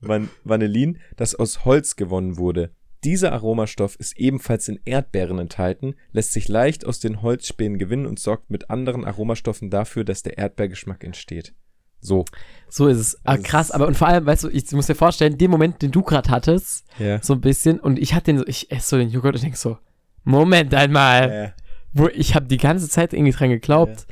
Van 0.00 0.28
Vanillin, 0.44 0.98
das 1.16 1.34
aus 1.34 1.64
Holz 1.64 1.96
gewonnen 1.96 2.38
wurde. 2.38 2.70
Dieser 3.04 3.32
Aromastoff 3.32 3.94
ist 3.96 4.18
ebenfalls 4.18 4.66
in 4.68 4.80
Erdbeeren 4.84 5.38
enthalten, 5.38 5.94
lässt 6.12 6.32
sich 6.32 6.48
leicht 6.48 6.84
aus 6.86 6.98
den 6.98 7.22
Holzspänen 7.22 7.78
gewinnen 7.78 8.06
und 8.06 8.18
sorgt 8.18 8.50
mit 8.50 8.70
anderen 8.70 9.04
Aromastoffen 9.04 9.70
dafür, 9.70 10.04
dass 10.04 10.22
der 10.22 10.38
Erdbeergeschmack 10.38 11.04
entsteht. 11.04 11.54
So. 12.00 12.24
So 12.68 12.86
ist 12.88 12.98
es. 12.98 13.20
Ah, 13.24 13.36
Das 13.36 13.44
krass, 13.44 13.70
aber 13.70 13.86
und 13.86 13.96
vor 13.96 14.08
allem, 14.08 14.24
weißt 14.26 14.44
du, 14.44 14.48
ich 14.48 14.70
muss 14.72 14.86
dir 14.86 14.94
vorstellen, 14.94 15.36
den 15.38 15.50
Moment, 15.50 15.82
den 15.82 15.90
du 15.90 16.02
gerade 16.02 16.30
hattest, 16.30 16.86
Ja. 16.98 17.20
so 17.22 17.34
ein 17.34 17.40
bisschen, 17.40 17.78
und 17.78 17.98
ich 17.98 18.14
hatte 18.14 18.26
den 18.32 18.38
so, 18.38 18.46
ich 18.46 18.70
esse 18.72 18.88
so 18.90 18.96
den 18.96 19.10
Joghurt 19.10 19.34
und 19.36 19.42
denk 19.42 19.56
so, 19.56 19.78
Moment 20.24 20.74
einmal. 20.74 21.30
Äh, 21.30 21.62
wo 21.92 22.06
ich 22.08 22.34
habe 22.34 22.46
die 22.46 22.58
ganze 22.58 22.88
Zeit 22.88 23.12
irgendwie 23.14 23.32
dran 23.32 23.48
geglaubt. 23.50 24.06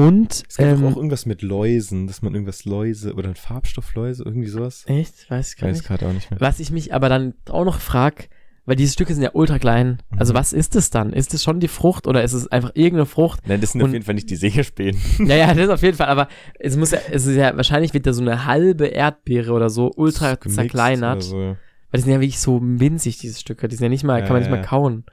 Und, 0.00 0.42
Es 0.48 0.56
gibt 0.56 0.68
ähm, 0.68 0.84
auch 0.86 0.96
irgendwas 0.96 1.26
mit 1.26 1.42
Läusen, 1.42 2.06
dass 2.06 2.22
man 2.22 2.34
irgendwas 2.34 2.64
Läuse 2.64 3.14
oder 3.14 3.28
ein 3.28 3.34
Farbstoffläuse, 3.36 4.22
irgendwie 4.24 4.48
sowas. 4.48 4.84
echt? 4.86 5.30
Weiß 5.30 5.52
ich 5.54 5.56
gar 5.60 5.68
weiß 5.68 5.76
nicht. 5.78 5.86
gerade 5.86 6.06
auch 6.08 6.12
nicht 6.12 6.30
mehr. 6.30 6.40
Was 6.40 6.60
ich 6.60 6.70
mich 6.70 6.94
aber 6.94 7.08
dann 7.08 7.34
auch 7.48 7.64
noch 7.64 7.80
frag, 7.80 8.28
weil 8.66 8.76
diese 8.76 8.92
Stücke 8.92 9.14
sind 9.14 9.22
ja 9.22 9.30
ultra 9.32 9.58
klein. 9.58 9.98
Also 10.16 10.32
Mhm. 10.32 10.36
was 10.38 10.52
ist 10.52 10.76
es 10.76 10.90
dann? 10.90 11.12
Ist 11.12 11.34
es 11.34 11.42
schon 11.42 11.60
die 11.60 11.66
Frucht 11.68 12.06
oder 12.06 12.22
ist 12.22 12.32
es 12.34 12.46
einfach 12.48 12.70
irgendeine 12.74 13.06
Frucht? 13.06 13.40
Nein, 13.48 13.60
das 13.60 13.72
sind 13.72 13.82
Und- 13.82 13.88
auf 13.88 13.92
jeden 13.94 14.04
Fall 14.04 14.14
nicht 14.14 14.30
die 14.30 14.36
Sägespänen. 14.36 15.00
Ja, 15.26 15.34
ja, 15.36 15.54
das 15.54 15.68
auf 15.70 15.82
jeden 15.82 15.96
Fall, 15.96 16.08
aber 16.08 16.28
es 16.58 16.76
muss 16.76 16.90
ja, 16.92 16.98
es 17.10 17.26
ist 17.26 17.36
ja, 17.36 17.56
wahrscheinlich 17.56 17.94
wird 17.94 18.06
da 18.06 18.12
so 18.12 18.22
eine 18.22 18.44
halbe 18.44 18.86
Erdbeere 18.86 19.52
oder 19.52 19.70
so 19.70 19.90
ultra 19.96 20.38
zerkleinert. 20.40 21.22
So. 21.22 21.36
Weil 21.36 21.56
die 21.98 22.00
sind 22.02 22.12
ja 22.12 22.20
wirklich 22.20 22.38
so 22.38 22.60
winzig, 22.62 23.18
diese 23.18 23.40
Stücke. 23.40 23.66
Die 23.66 23.74
sind 23.74 23.84
ja 23.84 23.88
nicht 23.88 24.04
mal, 24.04 24.20
Ja, 24.20 24.24
kann 24.26 24.34
man 24.34 24.42
nicht 24.42 24.50
ja, 24.50 24.56
mal 24.56 24.62
ja. 24.62 24.68
kauen. 24.68 25.04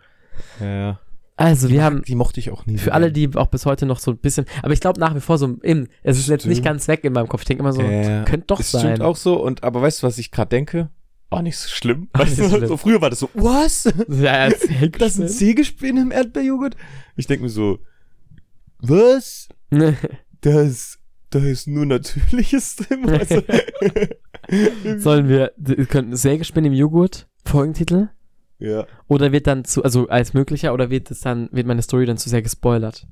Ja, 0.59 0.67
ja. 0.67 0.99
Also, 1.37 1.69
wir 1.69 1.83
haben 1.83 2.01
Die 2.01 2.15
mochte 2.15 2.39
ich 2.39 2.49
auch 2.51 2.65
nie. 2.65 2.77
für 2.79 2.93
alle, 2.93 3.11
die 3.11 3.29
auch 3.35 3.47
bis 3.47 3.65
heute 3.65 3.85
noch 3.85 3.99
so 3.99 4.11
ein 4.11 4.17
bisschen, 4.17 4.45
aber 4.63 4.73
ich 4.73 4.79
glaube 4.81 4.99
nach 4.99 5.15
wie 5.15 5.19
vor 5.21 5.37
so 5.37 5.45
im, 5.61 5.87
es 6.03 6.17
ist 6.17 6.27
jetzt 6.29 6.45
nicht 6.47 6.63
ganz 6.63 6.87
weg 6.87 7.03
in 7.03 7.13
meinem 7.13 7.27
Kopf. 7.27 7.41
Ich 7.41 7.45
denke 7.47 7.61
immer 7.61 7.73
so, 7.73 7.81
Ja, 7.83 8.23
könnte 8.23 8.47
doch 8.47 8.59
es 8.59 8.71
sein. 8.71 8.81
stimmt 8.81 9.01
auch 9.01 9.15
so, 9.15 9.41
und 9.41 9.63
aber 9.63 9.81
weißt 9.81 10.01
du, 10.03 10.07
was 10.07 10.17
ich 10.17 10.31
gerade 10.31 10.49
denke? 10.49 10.89
Auch 11.29 11.41
nicht 11.41 11.57
so 11.57 11.67
schlimm. 11.69 12.07
Auch 12.13 12.21
Weißt 12.21 12.37
nicht 12.39 12.51
du, 12.51 12.55
schlimm. 12.55 12.67
so 12.69 12.77
früher 12.77 13.01
war 13.01 13.09
das 13.09 13.19
so, 13.19 13.29
was? 13.33 13.83
Ja, 14.09 14.49
Das 14.49 14.61
sind 14.61 15.01
das 15.01 15.15
Sägespäne 15.37 16.01
im 16.01 16.11
Erdbeerjoghurt? 16.11 16.75
Ich 17.17 17.27
denke 17.27 17.43
mir 17.43 17.49
so, 17.49 17.79
was? 18.79 19.47
Das, 20.41 20.99
da 21.31 21.39
ist 21.39 21.67
nur 21.67 21.85
Natürliches 21.85 22.75
drin. 22.77 23.09
Also, 23.09 23.41
Sollen 24.99 25.27
wir, 25.27 25.51
könnten 25.89 26.15
Sägespinnen 26.15 26.71
im 26.71 26.77
Joghurt, 26.77 27.27
Folgentitel? 27.43 28.09
Ja. 28.59 28.85
Oder 29.07 29.31
wird 29.31 29.47
dann 29.47 29.65
zu, 29.65 29.83
also 29.83 30.07
als 30.07 30.33
möglicher, 30.33 30.73
oder 30.73 30.89
wird 30.89 31.11
es 31.11 31.21
dann, 31.21 31.49
wird 31.51 31.67
meine 31.67 31.81
Story 31.81 32.05
dann 32.05 32.17
zu 32.17 32.29
sehr 32.29 32.41
gespoilert? 32.41 33.07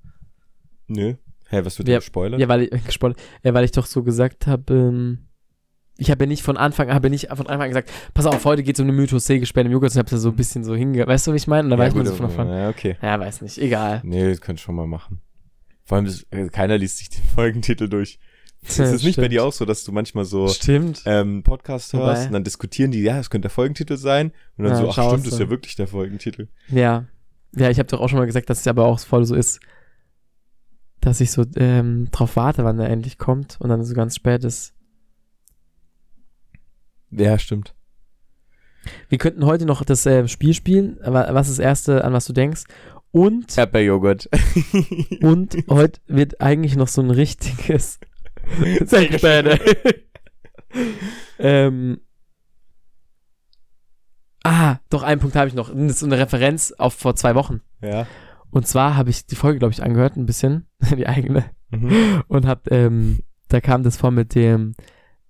Nö. 0.88 1.16
Hä, 1.50 1.62
was 1.64 1.78
wird 1.78 1.88
Ja, 1.88 1.96
denn 1.96 2.00
gespoilert? 2.00 2.40
Ja, 2.40 2.48
weil 2.48 2.64
ich, 2.64 2.70
gespoilert, 2.86 3.20
ja, 3.44 3.54
weil 3.54 3.66
ich 3.66 3.72
doch 3.72 3.86
so 3.86 4.04
gesagt 4.04 4.48
habe, 4.48 4.74
ähm, 4.74 5.20
ich 5.98 6.12
habe 6.12 6.26
ja 6.26 6.28
nicht 6.28 6.44
von 6.44 6.58
Anfang, 6.58 6.92
habe 6.94 7.08
ja 7.08 7.10
nicht 7.10 7.28
von 7.30 7.48
Anfang 7.48 7.62
an 7.62 7.70
gesagt, 7.70 7.92
pass 8.14 8.26
auf, 8.26 8.44
heute 8.44 8.64
geht 8.64 8.76
es 8.76 8.82
um 8.82 8.88
den 8.88 8.96
Mythos 8.96 9.26
Sägespäne 9.26 9.68
im 9.68 9.74
Joghurt, 9.74 9.92
und 9.92 9.96
ich 9.96 10.00
habe 10.00 10.12
ja 10.12 10.18
so 10.18 10.30
ein 10.30 10.36
bisschen 10.36 10.64
so 10.64 10.76
hinge, 10.76 11.06
weißt 11.08 11.28
du, 11.28 11.32
wie 11.32 11.38
ich 11.38 11.48
meine? 11.48 11.70
Da 11.70 11.76
ja, 11.76 11.80
weiß 11.80 11.96
man 11.96 12.04
gut, 12.04 12.12
so 12.12 12.18
von 12.18 12.26
Anfang. 12.26 12.50
Ja, 12.50 12.70
okay. 12.70 12.98
Ja, 13.02 13.20
weiß 13.20 13.42
nicht, 13.42 13.58
egal. 13.60 14.02
Nee, 14.04 14.28
das 14.30 14.42
könnt 14.42 14.60
schon 14.60 14.76
mal 14.76 14.88
machen. 14.88 15.22
Vor 15.84 15.98
allem, 15.98 16.06
das, 16.06 16.26
äh, 16.32 16.50
keiner 16.50 16.78
liest 16.78 16.98
sich 16.98 17.10
den 17.10 17.24
Folgentitel 17.36 17.88
durch. 17.88 18.20
Ist 18.68 18.80
es 18.80 19.04
nicht 19.04 19.18
bei 19.18 19.28
dir 19.28 19.44
auch 19.44 19.54
so, 19.54 19.66
dass 19.66 19.84
du 19.84 19.92
manchmal 19.92 20.26
so 20.26 20.52
ähm, 21.06 21.44
Podcast 21.44 21.94
Wobei- 21.94 22.06
hörst 22.06 22.28
und 22.28 22.34
dann 22.34 22.44
diskutieren 22.44 22.92
die, 22.92 23.02
ja, 23.02 23.20
es 23.20 23.30
könnte 23.30 23.44
der 23.48 23.52
Folgentitel 23.52 23.98
sein. 23.98 24.32
Und 24.58 24.66
dann 24.66 24.74
Ja, 24.74 24.80
so, 24.80 24.90
ach 24.90 24.94
stimmt, 25.10 25.28
das 25.28 25.34
ist 25.34 25.40
ja 25.40 25.50
wirklich 25.50 25.76
der 25.76 25.88
Folgentitel. 25.88 26.48
Ja. 26.70 27.06
Ja, 27.56 27.70
ich 27.70 27.80
habe 27.80 27.88
doch 27.88 28.02
auch 28.02 28.10
schon 28.10 28.20
mal 28.20 28.26
gesagt, 28.26 28.50
dass 28.50 28.60
es 28.62 28.68
aber 28.68 28.86
auch 28.86 29.00
voll 29.00 29.26
so 29.26 29.36
ist, 29.36 29.60
dass 31.00 31.22
ich 31.22 31.32
so 31.32 31.46
ähm, 31.56 32.10
drauf 32.12 32.36
warte, 32.36 32.64
wann 32.64 32.80
er 32.80 32.90
endlich 32.90 33.18
kommt 33.18 33.58
und 33.60 33.70
dann 33.70 33.84
so 33.84 33.94
ganz 33.94 34.16
spät 34.16 34.44
ist. 34.44 34.74
Ja, 37.12 37.38
stimmt. 37.40 37.76
Wir 39.10 39.18
könnten 39.18 39.46
heute 39.46 39.66
noch 39.66 39.84
das 39.84 40.06
äh, 40.06 40.28
Spiel 40.28 40.54
spielen, 40.54 41.02
aber 41.02 41.34
was 41.34 41.50
ist 41.50 41.60
das 41.60 41.66
Erste, 41.66 42.04
an 42.04 42.14
was 42.14 42.26
du 42.26 42.34
denkst? 42.34 42.64
Und, 43.12 43.58
Erdbeerjoghurt. 43.58 44.30
und 45.22 45.56
heute 45.70 46.02
wird 46.08 46.42
eigentlich 46.42 46.76
noch 46.76 46.90
so 46.90 47.02
ein 47.02 47.12
richtiges 47.12 48.00
Sägespäne. 48.86 49.60
ähm, 51.40 52.00
ah, 54.44 54.78
doch, 54.90 55.04
einen 55.04 55.22
Punkt 55.22 55.36
habe 55.36 55.48
ich 55.48 55.54
noch. 55.54 55.70
Das 55.74 55.98
ist 55.98 56.04
eine 56.04 56.18
Referenz 56.18 56.72
auf 56.72 56.94
vor 56.94 57.16
zwei 57.16 57.36
Wochen. 57.36 57.62
ja. 57.82 58.08
Und 58.52 58.66
zwar 58.66 58.96
habe 58.96 59.10
ich 59.10 59.26
die 59.26 59.36
Folge, 59.36 59.60
glaube 59.60 59.74
ich, 59.74 59.84
angehört, 59.84 60.16
ein 60.16 60.26
bisschen, 60.26 60.66
die 60.96 61.08
eigene. 61.08 61.44
Mhm. 61.72 62.24
und 62.30 62.46
hab, 62.48 62.72
ähm, 62.72 63.20
da 63.50 63.60
kam 63.60 63.84
das 63.84 63.98
vor 63.98 64.12
mit 64.12 64.34
dem, 64.34 64.76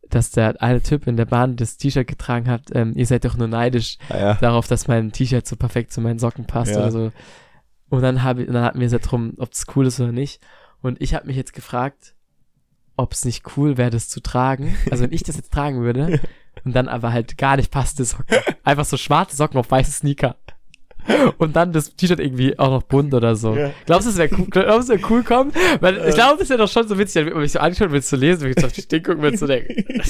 dass 0.10 0.30
der 0.30 0.62
eine 0.62 0.82
Typ 0.84 1.08
in 1.08 1.18
der 1.18 1.26
Bahn 1.26 1.56
das 1.56 1.78
T-Shirt 1.78 2.06
getragen 2.06 2.48
hat, 2.48 2.66
ähm, 2.74 2.94
ihr 2.96 3.08
seid 3.08 3.26
doch 3.26 3.36
nur 3.36 3.48
neidisch 3.48 3.98
Ah, 4.10 4.18
ja. 4.20 4.34
darauf, 4.36 4.68
dass 4.68 4.88
mein 4.88 5.12
T-Shirt 5.12 5.48
so 5.48 5.56
perfekt 5.56 5.92
zu 5.92 6.02
meinen 6.02 6.20
Socken 6.20 6.46
passt 6.46 6.74
Ja. 6.74 6.78
oder 6.82 6.92
so. 6.92 7.12
Und 7.90 8.02
dann, 8.04 8.22
hab, 8.22 8.38
ich- 8.38 8.46
dann 8.46 8.62
hatten 8.64 8.80
wir 8.80 8.86
es 8.86 8.94
ja 8.94 9.00
drum, 9.00 9.34
ob 9.40 9.52
es 9.54 9.66
cool 9.76 9.88
ist 9.88 10.00
oder 10.00 10.12
nicht. 10.12 10.40
Und 10.84 11.02
ich 11.02 11.16
habe 11.16 11.26
mich 11.26 11.36
jetzt 11.36 11.54
gefragt, 11.54 12.15
ob 12.98 13.14
es 13.14 13.26
nicht 13.26 13.44
cool 13.58 13.78
wäre, 13.78 13.90
das 13.90 14.10
zu 14.10 14.22
tragen. 14.22 14.76
Also 14.92 15.04
wenn 15.04 15.12
ich 15.12 15.24
das 15.24 15.36
jetzt 15.36 15.52
tragen 15.52 15.82
würde 15.82 16.20
und 16.64 16.76
dann 16.76 16.88
aber 16.88 17.12
halt 17.12 17.38
gar 17.38 17.58
nicht 17.58 17.72
passte 17.72 18.06
Socken. 18.06 18.38
Einfach 18.64 18.86
so 18.86 18.98
schwarze 18.98 19.36
Socken 19.36 19.60
auf 19.60 19.72
weiße 19.72 19.92
Sneaker. 19.92 20.36
Und 21.38 21.56
dann 21.56 21.72
das 21.72 21.96
T-Shirt 21.96 22.20
irgendwie 22.20 22.58
auch 22.58 22.72
noch 22.72 22.84
bunt 22.84 23.14
oder 23.14 23.36
so. 23.36 23.56
Ja. 23.56 23.72
Glaubst 23.86 24.08
du, 24.08 24.12
es 24.12 24.18
wäre 24.18 24.30
cool, 24.36 24.48
glaubst 24.50 24.90
du, 24.90 24.94
es 24.94 25.02
wär 25.02 25.10
cool 25.12 25.24
kommen? 25.24 25.52
Weil 25.80 25.98
ich 26.08 26.16
glaube, 26.16 26.42
es 26.42 26.50
wäre 26.50 26.60
doch 26.60 26.72
schon 26.72 26.88
so 26.88 26.98
witzig, 26.98 27.26
wenn 27.26 27.34
man 27.34 27.44
mich 27.44 27.52
so 27.52 27.60
anschaut, 27.60 27.92
willst 27.92 28.10
zu 28.10 28.16
lesen, 28.16 28.42
willst 28.42 28.64
du 28.64 28.66
auf 28.66 28.72
die 28.72 29.04
gucken, 29.04 29.22
willst 29.22 29.42
du 29.42 29.48
denken. 29.48 29.86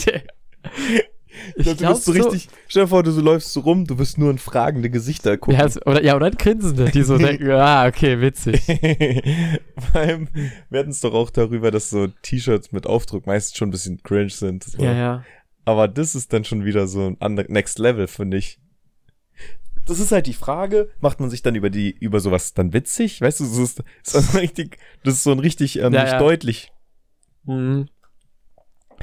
Ich 1.55 1.63
glaub, 1.63 1.77
du 1.77 1.87
bist 1.87 2.05
so 2.05 2.11
richtig, 2.11 2.49
stell 2.67 2.83
dir 2.83 2.87
vor, 2.87 3.03
du 3.03 3.11
so 3.11 3.21
läufst 3.21 3.53
so 3.53 3.61
rum, 3.61 3.85
du 3.85 3.97
wirst 3.97 4.17
nur 4.17 4.31
in 4.31 4.37
fragende 4.37 4.89
Gesichter 4.89 5.37
gucken. 5.37 5.59
Ja, 5.59 5.69
oder, 5.85 6.03
ja, 6.03 6.15
oder 6.15 6.27
ein 6.27 6.35
Grinsende, 6.37 6.91
die 6.91 7.03
so 7.03 7.17
denken, 7.19 7.49
ah, 7.51 7.87
okay, 7.87 8.21
witzig. 8.21 8.61
Vor 9.91 10.01
allem, 10.01 10.29
wir 10.69 10.79
hatten 10.79 10.91
es 10.91 10.99
doch 11.01 11.13
auch 11.13 11.29
darüber, 11.29 11.71
dass 11.71 11.89
so 11.89 12.07
T-Shirts 12.07 12.71
mit 12.71 12.87
Aufdruck 12.87 13.27
meistens 13.27 13.57
schon 13.57 13.69
ein 13.69 13.71
bisschen 13.71 14.01
cringe 14.03 14.29
sind. 14.29 14.63
So. 14.63 14.81
Ja, 14.81 14.93
ja. 14.93 15.25
Aber 15.65 15.87
das 15.87 16.15
ist 16.15 16.31
dann 16.31 16.43
schon 16.43 16.63
wieder 16.65 16.87
so 16.87 17.07
ein 17.07 17.17
andere, 17.19 17.51
Next 17.51 17.79
Level, 17.79 18.07
finde 18.07 18.37
ich. 18.37 18.59
Das 19.87 19.99
ist 19.99 20.11
halt 20.11 20.25
die 20.25 20.33
Frage, 20.33 20.89
macht 20.99 21.19
man 21.19 21.29
sich 21.29 21.43
dann 21.43 21.55
über 21.55 21.69
die, 21.69 21.91
über 21.91 22.19
sowas 22.19 22.53
dann 22.53 22.73
witzig? 22.73 23.21
Weißt 23.21 23.39
du, 23.39 23.43
das 23.43 23.57
ist, 23.57 23.83
das 24.03 24.15
ist 24.15 24.31
so 24.31 24.37
richtig, 24.39 24.77
das 25.03 25.15
ist 25.15 25.23
so 25.23 25.31
ein 25.31 25.39
richtig, 25.39 25.77
ähm, 25.79 25.93
Ja, 25.93 26.03
nicht 26.03 26.13
ja. 26.13 26.19
deutlich. 26.19 26.71
Mhm. 27.45 27.87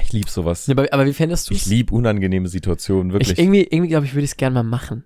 Ich 0.01 0.11
lieb 0.13 0.29
sowas. 0.29 0.67
Ja, 0.67 0.73
aber, 0.73 0.87
aber 0.91 1.05
wie 1.05 1.13
fändest 1.13 1.49
du 1.49 1.53
Ich 1.53 1.61
es? 1.63 1.65
lieb 1.67 1.91
unangenehme 1.91 2.47
Situationen, 2.47 3.13
wirklich. 3.13 3.31
Ich, 3.33 3.39
irgendwie, 3.39 3.63
irgendwie 3.63 3.89
glaube 3.89 4.05
ich, 4.05 4.13
würde 4.13 4.25
ich 4.25 4.31
es 4.31 4.37
gerne 4.37 4.55
mal 4.55 4.63
machen. 4.63 5.03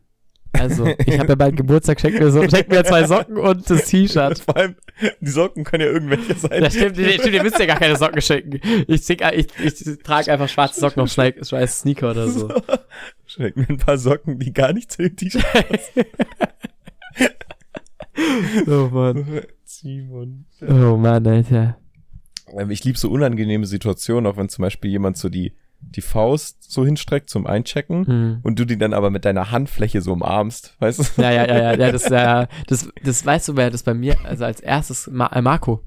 Also, 0.54 0.88
ich 1.06 1.20
habe 1.20 1.30
ja 1.30 1.36
bald 1.36 1.56
Geburtstag, 1.58 2.00
schenk 2.00 2.20
mir, 2.20 2.32
so, 2.32 2.42
schenk 2.50 2.70
mir 2.70 2.84
zwei 2.84 3.06
Socken 3.06 3.38
und 3.38 3.70
das 3.70 3.86
T-Shirt. 3.90 4.40
Vor 4.40 4.56
allem, 4.56 4.76
die 5.20 5.30
Socken 5.30 5.64
können 5.64 5.84
ja 5.84 5.92
irgendwelche 5.92 6.34
sein. 6.36 6.62
Das 6.62 6.74
stimmt, 6.74 6.98
nee, 6.98 7.14
stimmt, 7.14 7.34
ihr 7.36 7.44
müsst 7.44 7.60
ja 7.60 7.66
gar 7.66 7.78
keine 7.78 7.96
Socken 7.98 8.22
schenken. 8.22 8.60
Ich, 8.88 9.04
zick- 9.04 9.22
ich, 9.34 9.48
ich 9.60 10.00
trage 10.04 10.32
einfach 10.32 10.50
schwarze 10.50 10.80
Socken 10.80 11.04
auf 11.04 11.10
schneid- 11.12 11.46
scheiß 11.46 11.80
Sneaker 11.82 12.12
oder 12.12 12.28
so. 12.30 12.50
Schenk 13.28 13.58
mir 13.58 13.68
ein 13.70 13.78
paar 13.78 13.98
Socken, 13.98 14.40
die 14.40 14.54
gar 14.54 14.74
nicht 14.74 14.92
zu 14.92 15.04
dem 15.04 15.16
T-Shirt 15.16 15.46
oh 18.68 18.90
Mann. 18.92 19.26
passen. 19.26 19.42
Simon. 19.66 20.46
Oh 20.62 20.98
Mann, 20.98 21.28
Alter. 21.28 21.78
Ähm, 22.56 22.70
Ich 22.72 22.84
lieb 22.84 22.98
so 22.98 23.10
unangenehme 23.10 23.66
Situationen, 23.66 24.26
auch 24.32 24.38
wenn 24.38 24.50
zum 24.50 24.62
Beispiel 24.64 24.92
jemand 24.92 25.18
so 25.18 25.30
die, 25.30 25.54
die 25.80 26.02
Faust 26.02 26.72
so 26.72 26.84
hinstreckt 26.86 27.30
zum 27.30 27.46
Einchecken 27.48 28.06
Hm. 28.08 28.40
und 28.44 28.58
du 28.60 28.66
die 28.66 28.78
dann 28.78 28.94
aber 28.94 29.10
mit 29.12 29.26
deiner 29.26 29.52
Handfläche 29.52 30.02
so 30.02 30.14
umarmst, 30.14 30.76
weißt 30.80 31.18
du? 31.18 31.22
Ja, 31.22 31.32
ja, 31.32 31.46
ja, 31.48 31.58
ja, 31.58 31.74
ja, 31.76 31.92
das, 31.92 32.04
äh, 32.12 32.48
das, 32.68 32.90
das 33.04 33.26
weißt 33.26 33.50
du, 33.50 33.56
wer 33.58 33.70
das 33.70 33.84
bei 33.84 33.94
mir, 33.94 34.16
also 34.24 34.46
als 34.46 34.60
erstes, 34.60 35.08
Ma 35.12 35.28
äh, 35.28 35.42
Marco 35.42 35.84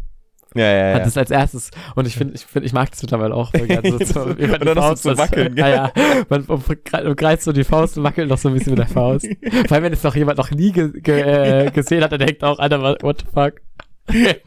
Ja, 0.55 0.63
ja, 0.73 0.95
hat 0.95 1.07
das 1.07 1.17
als 1.17 1.31
erstes 1.33 1.71
und 1.97 2.07
ich 2.07 2.15
finde, 2.15 2.35
ich 2.35 2.45
finde, 2.47 2.67
ich 2.67 2.73
mag 2.73 2.89
das 2.91 3.03
mittlerweile 3.03 3.35
auch. 3.35 3.53
so, 3.53 3.99
so, 4.05 4.21
Und 4.23 4.41
dann 4.65 4.77
Faust, 4.77 5.05
du 5.05 5.09
so 5.09 5.15
das- 5.15 5.19
wackeln, 5.19 5.57
Ja, 5.57 5.89
gell? 5.93 6.03
ja, 6.05 6.25
man 6.29 6.45
umgre- 6.45 7.07
umkreist 7.09 7.43
so 7.43 7.53
die 7.53 7.65
Faust 7.65 7.99
und 7.99 8.05
wackelt 8.05 8.29
noch 8.29 8.39
so 8.39 8.49
ein 8.49 8.55
bisschen 8.55 8.71
mit 8.73 8.79
der 8.79 8.87
Faust. 8.89 9.27
Vor 9.67 9.73
allem, 9.75 9.85
wenn 9.85 9.93
es 9.93 10.03
noch 10.05 10.15
jemand 10.15 10.39
noch 10.39 10.51
nie 10.53 10.71
ge 10.71 10.91
ge 11.01 11.21
äh, 11.21 11.71
gesehen 11.75 12.03
hat, 12.05 12.13
der 12.13 12.19
denkt 12.19 12.45
auch, 12.45 12.59
what 12.61 13.03
what 13.03 13.21
the 13.23 13.27
fuck. 13.35 13.55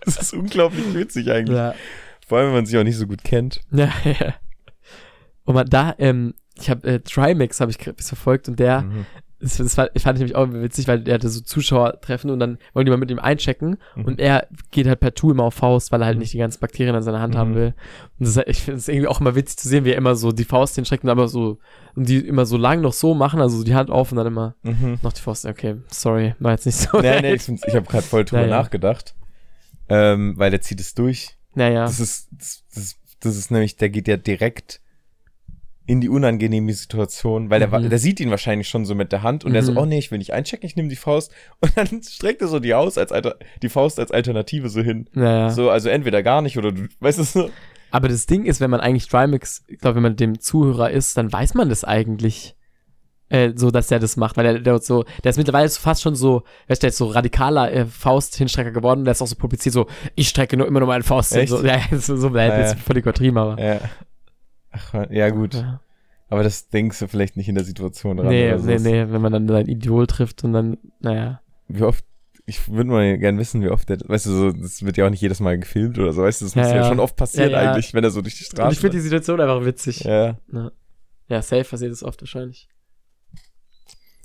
Das 0.06 0.18
ist 0.18 0.34
unglaublich 0.34 0.94
witzig 0.94 1.30
eigentlich. 1.32 1.58
Ja. 1.58 1.74
Vor 2.28 2.38
allem, 2.38 2.48
wenn 2.48 2.56
man 2.56 2.66
sich 2.66 2.78
auch 2.78 2.84
nicht 2.84 2.98
so 2.98 3.08
gut 3.08 3.24
kennt. 3.24 3.62
Ja, 3.72 3.90
ja. 4.04 4.34
Und 5.46 5.56
man 5.56 5.68
da, 5.70 5.94
ähm, 5.98 6.34
ich 6.56 6.70
habe 6.70 6.88
äh, 6.88 7.00
Trimax 7.00 7.60
habe 7.60 7.72
ich 7.72 7.78
verfolgt 7.78 8.48
und 8.48 8.60
der, 8.60 8.82
Mhm. 8.84 9.06
das, 9.42 9.58
das 9.58 9.76
fand, 9.76 9.90
ich 9.94 10.04
fand 10.04 10.18
ich 10.18 10.20
nämlich 10.22 10.36
auch 10.38 10.48
witzig, 10.54 10.88
weil 10.88 11.02
der 11.02 11.16
hatte 11.16 11.28
so 11.28 11.42
Zuschauertreffen 11.42 12.30
und 12.30 12.40
dann 12.40 12.60
wollen 12.74 12.86
die 12.86 12.92
mal 12.92 12.98
mit 12.98 13.12
ihm 13.12 13.20
einchecken 13.20 13.78
Mhm. 13.96 14.06
und 14.06 14.20
er 14.22 14.48
geht 14.72 14.88
halt 14.88 15.02
per 15.02 15.14
Tool 15.16 15.34
immer 15.34 15.44
auf 15.44 15.56
Faust, 15.56 15.92
weil 15.92 16.02
er 16.02 16.06
halt 16.06 16.18
nicht 16.20 16.32
die 16.32 16.38
ganzen 16.38 16.62
Bakterien 16.62 16.96
an 16.96 17.04
seiner 17.04 17.20
Hand 17.20 17.34
Mhm. 17.34 17.38
haben 17.40 17.56
will. 17.56 17.74
Und 18.20 18.26
das, 18.28 18.38
ich 18.48 18.62
finde 18.62 18.78
es 18.78 18.88
irgendwie 18.88 19.08
auch 19.10 19.20
immer 19.20 19.36
witzig 19.36 19.58
zu 19.58 19.68
sehen, 19.68 19.84
wie 19.84 19.90
er 19.92 19.98
immer 19.98 20.16
so 20.16 20.32
die 20.32 20.46
Faust 20.46 20.76
hinstreckt 20.76 21.04
und 21.04 21.10
aber 21.10 21.28
so, 21.28 21.60
und 21.96 22.08
die 22.08 22.20
immer 22.20 22.46
so 22.46 22.56
lang 22.56 22.80
noch 22.80 22.94
so 22.94 23.14
machen, 23.16 23.42
also 23.42 23.64
die 23.66 23.76
Hand 23.76 23.90
auf 23.90 24.12
und 24.12 24.18
dann 24.18 24.28
immer 24.28 24.56
Mhm. 24.64 25.00
noch 25.02 25.12
die 25.12 25.22
Faust. 25.22 25.46
Okay, 25.46 25.76
sorry, 25.90 26.36
war 26.40 26.52
jetzt 26.52 26.66
nicht 26.66 26.78
so. 26.78 27.02
Nee, 27.02 27.20
nee, 27.22 27.34
ich, 27.34 27.50
ich 27.50 27.76
habe 27.76 27.86
gerade 27.88 28.04
voll 28.04 28.24
drüber 28.24 28.44
Naja. 28.44 28.62
nachgedacht. 28.62 29.14
Ähm, 29.90 30.36
weil 30.38 30.52
der 30.52 30.62
zieht 30.62 30.80
es 30.80 30.94
durch. 30.94 31.36
Naja. 31.56 31.86
Das 31.86 32.00
ist, 32.00 32.28
das, 32.32 32.64
das, 32.74 32.96
das 33.20 33.38
ist 33.38 33.52
nämlich, 33.52 33.76
der 33.78 33.90
geht 33.90 34.08
ja 34.08 34.18
direkt 34.18 34.80
in 35.86 36.00
die 36.00 36.08
unangenehme 36.08 36.74
Situation, 36.74 37.50
weil 37.50 37.60
der, 37.60 37.68
Mhm. 37.68 37.90
der 37.90 38.00
sieht 38.00 38.22
ihn 38.22 38.30
wahrscheinlich 38.30 38.70
schon 38.70 38.86
so 38.86 38.96
mit 38.96 39.12
der 39.12 39.22
Hand 39.22 39.44
und 39.44 39.52
der 39.54 39.64
so, 39.64 39.74
Mhm. 39.74 39.78
oh 39.80 39.86
nee, 39.86 39.98
ich 40.00 40.12
will 40.12 40.18
nicht 40.18 40.32
einchecken, 40.32 40.66
ich 40.66 40.78
nehme 40.78 40.88
die 40.88 40.96
Faust 40.96 41.32
und 41.60 41.72
dann 41.76 42.02
streckt 42.04 42.42
er 42.42 42.48
so 42.48 42.60
die 42.60 42.74
aus 42.74 42.98
als 42.98 43.12
Alter, 43.12 43.36
die 43.62 43.68
Faust 43.70 44.00
als 44.00 44.12
Alternative 44.12 44.70
so 44.70 44.82
hin. 44.82 45.10
Naja. 45.14 45.50
So, 45.50 45.70
also 45.70 45.90
entweder 45.90 46.24
gar 46.24 46.42
nicht 46.42 46.58
oder 46.58 46.72
du, 46.72 46.88
weißt 47.02 47.20
du 47.20 47.24
so. 47.24 47.50
Aber 47.92 48.08
das 48.08 48.26
Ding 48.26 48.46
ist, 48.46 48.62
wenn 48.62 48.72
man 48.72 48.80
eigentlich 48.80 49.08
Trimax, 49.08 49.64
ich 49.68 49.78
glaube, 49.80 49.96
wenn 49.98 50.04
man 50.04 50.16
dem 50.16 50.40
Zuhörer 50.40 50.90
ist, 50.90 51.18
dann 51.18 51.32
weiß 51.32 51.54
man 51.54 51.68
das 51.70 51.84
eigentlich. 51.84 52.56
Äh, 53.30 53.54
so, 53.56 53.72
dass 53.72 53.88
der 53.88 54.00
das 54.00 54.16
macht, 54.18 54.38
weil 54.38 54.44
der, 54.44 54.60
der 54.60 54.80
so, 54.80 55.06
der 55.24 55.32
ist 55.32 55.38
mittlerweile 55.38 55.68
fast 55.70 56.02
schon 56.04 56.14
so, 56.16 56.44
weißt 56.68 56.82
du, 56.82 56.86
der 56.86 56.90
ist 56.90 56.98
so 56.98 57.08
radikaler 57.08 57.72
äh, 57.72 57.86
Faust-Hinstrecker 57.86 58.72
geworden, 58.72 59.06
der 59.06 59.14
ist 59.14 59.22
auch 59.22 59.28
so 59.28 59.36
publiziert, 59.36 59.74
so, 59.74 59.88
ich 60.16 60.30
strecke 60.30 60.56
nur 60.58 60.68
immer 60.68 60.80
nur 60.82 60.88
meine 60.88 61.04
Faust 61.04 61.34
hin. 61.34 61.48
So, 61.48 61.64
ja, 61.66 61.80
so, 61.92 62.16
so, 62.16 62.28
Ah, 62.30 62.36
ja. 62.46 62.58
ist 62.60 62.80
völlig 62.80 63.04
übertrieben, 63.04 63.38
aber. 63.38 63.60
Ja. 63.62 63.80
Ach, 64.72 64.94
ja, 65.10 65.30
gut. 65.30 65.56
Ja. 65.56 65.80
Aber 66.30 66.44
das 66.44 66.70
denkst 66.70 67.00
du 67.00 67.08
vielleicht 67.08 67.38
nicht 67.38 67.48
in 67.48 67.56
der 67.56 67.64
Situation 67.64 68.18
dran. 68.18 68.28
Nee, 68.28 68.56
nee, 68.58 68.78
nee, 68.80 69.06
wenn 69.10 69.22
man 69.22 69.32
dann 69.32 69.48
sein 69.48 69.68
Idol 69.68 70.06
trifft 70.08 70.44
und 70.44 70.54
dann, 70.54 70.78
naja. 71.00 71.42
Wie 71.68 71.84
oft, 71.84 72.04
ich 72.46 72.68
würde 72.72 72.90
mal 72.90 73.18
gerne 73.18 73.38
wissen, 73.40 73.62
wie 73.62 73.70
oft 73.70 73.88
der, 73.88 74.00
weißt 74.06 74.26
du, 74.26 74.32
so, 74.32 74.52
das 74.52 74.84
wird 74.84 74.98
ja 74.98 75.06
auch 75.06 75.12
nicht 75.12 75.22
jedes 75.22 75.40
Mal 75.40 75.58
gefilmt 75.60 75.98
oder 76.00 76.12
so, 76.12 76.24
weißt 76.24 76.42
du, 76.42 76.46
das 76.46 76.56
Ja, 76.56 76.62
muss 76.64 76.72
ja, 76.72 76.78
ja. 76.78 76.88
schon 76.88 77.00
oft 77.00 77.16
passieren 77.16 77.52
Ja, 77.52 77.64
ja. 77.64 77.72
eigentlich, 77.72 77.94
wenn 77.94 78.04
er 78.04 78.10
so 78.12 78.22
durch 78.22 78.36
die 78.38 78.44
Straße 78.44 78.64
Und 78.68 78.74
ich 78.74 78.80
finde 78.80 78.98
die 78.98 79.02
Situation 79.02 79.40
einfach 79.42 79.64
witzig. 79.64 80.02
Ja, 80.04 80.38
Ja. 80.52 80.72
ja 81.30 81.42
safe 81.42 81.64
passiert 81.66 81.92
es 81.92 82.04
oft 82.04 82.22
wahrscheinlich. 82.22 82.68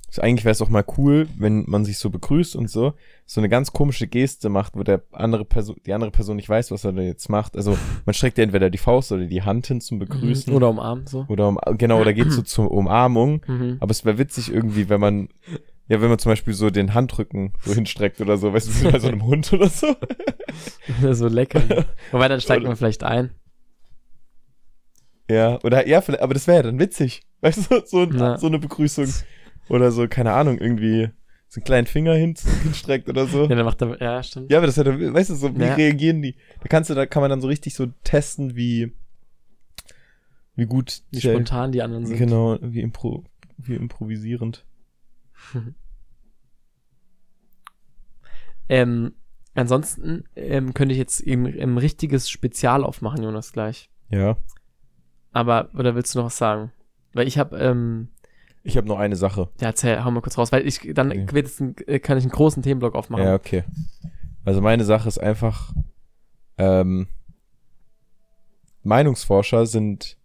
Also 0.09 0.21
eigentlich 0.23 0.43
wäre 0.43 0.51
es 0.51 0.61
auch 0.61 0.69
mal 0.69 0.83
cool, 0.97 1.27
wenn 1.37 1.65
man 1.67 1.85
sich 1.85 1.99
so 1.99 2.09
begrüßt 2.09 2.55
und 2.55 2.69
so, 2.69 2.93
so 3.25 3.39
eine 3.39 3.47
ganz 3.47 3.71
komische 3.71 4.07
Geste 4.07 4.49
macht, 4.49 4.75
wo 4.75 4.83
der 4.83 5.03
andere 5.11 5.45
Person, 5.45 5.77
die 5.85 5.93
andere 5.93 6.09
Person 6.09 6.35
nicht 6.35 6.49
weiß, 6.49 6.71
was 6.71 6.83
er 6.83 6.93
da 6.93 7.01
jetzt 7.01 7.29
macht. 7.29 7.55
Also 7.55 7.77
man 8.05 8.13
streckt 8.13 8.39
ja 8.39 8.43
entweder 8.43 8.71
die 8.71 8.79
Faust 8.79 9.11
oder 9.11 9.25
die 9.25 9.43
Hand 9.43 9.67
hin 9.67 9.81
zum 9.81 9.99
Begrüßen. 9.99 10.51
Mhm. 10.51 10.57
Oder 10.57 10.69
umarmen, 10.69 11.05
so. 11.05 11.25
Oder 11.29 11.47
um, 11.47 11.59
genau, 11.77 12.01
oder 12.01 12.13
geht 12.13 12.31
so 12.31 12.41
zur 12.41 12.71
Umarmung. 12.71 13.41
Mhm. 13.45 13.77
Aber 13.79 13.91
es 13.91 14.03
wäre 14.03 14.17
witzig 14.17 14.51
irgendwie, 14.51 14.89
wenn 14.89 14.99
man, 14.99 15.29
ja, 15.87 16.01
wenn 16.01 16.09
man 16.09 16.17
zum 16.17 16.31
Beispiel 16.31 16.53
so 16.53 16.71
den 16.71 16.95
Handrücken 16.95 17.53
so 17.61 17.73
hinstreckt 17.73 18.19
oder 18.19 18.37
so, 18.37 18.51
weißt 18.51 18.67
du, 18.67 18.87
wie 18.87 18.91
bei 18.91 18.99
so 18.99 19.07
einem 19.09 19.23
Hund 19.23 19.53
oder 19.53 19.69
so. 19.69 19.95
so 21.13 21.27
lecker. 21.27 21.85
Wobei, 22.11 22.27
dann 22.27 22.41
steigt 22.41 22.63
man 22.63 22.75
vielleicht 22.75 23.03
ein. 23.03 23.29
Ja, 25.29 25.59
oder 25.63 25.87
ja, 25.87 25.99
aber 25.99 26.33
das 26.33 26.47
wäre 26.47 26.57
ja 26.57 26.63
dann 26.63 26.79
witzig. 26.79 27.21
Weißt 27.41 27.71
du, 27.71 27.81
so, 27.85 28.09
so 28.11 28.47
eine 28.47 28.59
Begrüßung. 28.59 29.07
Oder 29.69 29.91
so, 29.91 30.07
keine 30.07 30.33
Ahnung, 30.33 30.57
irgendwie 30.57 31.09
so 31.47 31.59
einen 31.59 31.63
kleinen 31.65 31.87
Finger 31.87 32.13
hin, 32.15 32.35
hinstreckt 32.63 33.07
oder 33.09 33.25
so. 33.27 33.43
Ja, 33.43 33.55
dann 33.55 33.65
macht 33.65 33.81
er, 33.81 33.99
ja, 34.01 34.21
stimmt. 34.23 34.51
Ja, 34.51 34.57
aber 34.57 34.67
das 34.67 34.77
hat, 34.77 34.87
weißt 34.87 35.29
du, 35.29 35.35
so, 35.35 35.55
wie 35.57 35.63
Ja. 35.63 35.75
reagieren 35.75 36.21
die? 36.21 36.35
Da 36.61 36.67
kannst 36.67 36.89
du, 36.89 36.93
da 36.95 37.05
kann 37.05 37.21
man 37.21 37.29
dann 37.29 37.41
so 37.41 37.47
richtig 37.47 37.73
so 37.75 37.87
testen, 38.03 38.55
wie, 38.55 38.93
wie 40.55 40.65
gut, 40.65 41.01
Wie 41.11 41.19
der- 41.19 41.33
spontan 41.33 41.71
die 41.71 41.81
anderen 41.81 42.05
sind. 42.05 42.17
genau, 42.17 42.57
wie 42.61 42.81
impro, 42.81 43.23
wie 43.57 43.75
improvisierend. 43.75 44.65
Ähm, 48.71 49.13
ansonsten 49.55 50.25
ähm, 50.35 50.73
könnte 50.73 50.91
ich 50.93 50.99
jetzt 50.99 51.21
eben 51.21 51.45
ein 51.47 51.77
richtiges 51.77 52.29
Spezial 52.29 52.83
aufmachen, 52.83 53.23
Jonas, 53.23 53.51
gleich. 53.51 53.89
Ja. 54.09 54.37
Aber, 55.31 55.69
oder 55.73 55.95
willst 55.95 56.13
du 56.13 56.19
noch 56.19 56.25
was 56.27 56.37
sagen? 56.37 56.71
Weil 57.13 57.27
ich 57.27 57.37
habe, 57.39 57.57
ähm, 57.57 58.09
Ich 58.63 58.75
habe 58.77 58.87
noch 58.87 58.99
eine 58.99 59.15
Sache. 59.15 59.49
ja, 59.61 59.67
erzähl, 59.67 60.03
hau 60.03 60.11
mal 60.11 60.21
kurz 60.21 60.37
raus, 60.37 60.51
weil 60.51 60.67
ich, 60.67 60.81
dann 60.93 61.11
Okay. 61.11 61.43
ein, 61.59 61.75
äh, 61.87 61.99
kann 61.99 62.17
ich 62.17 62.23
einen 62.23 62.31
großen 62.31 62.61
Themenblock 62.61 62.95
aufmachen. 62.95 63.23
Ja, 63.25 63.35
okay. 63.35 63.63
Also 64.45 64.61
meine 64.61 64.83
Sache 64.83 65.07
ist 65.07 65.17
einfach, 65.17 65.73
ähm, 66.57 67.07
Meinungsforscher 68.83 69.65
sind 69.65 70.17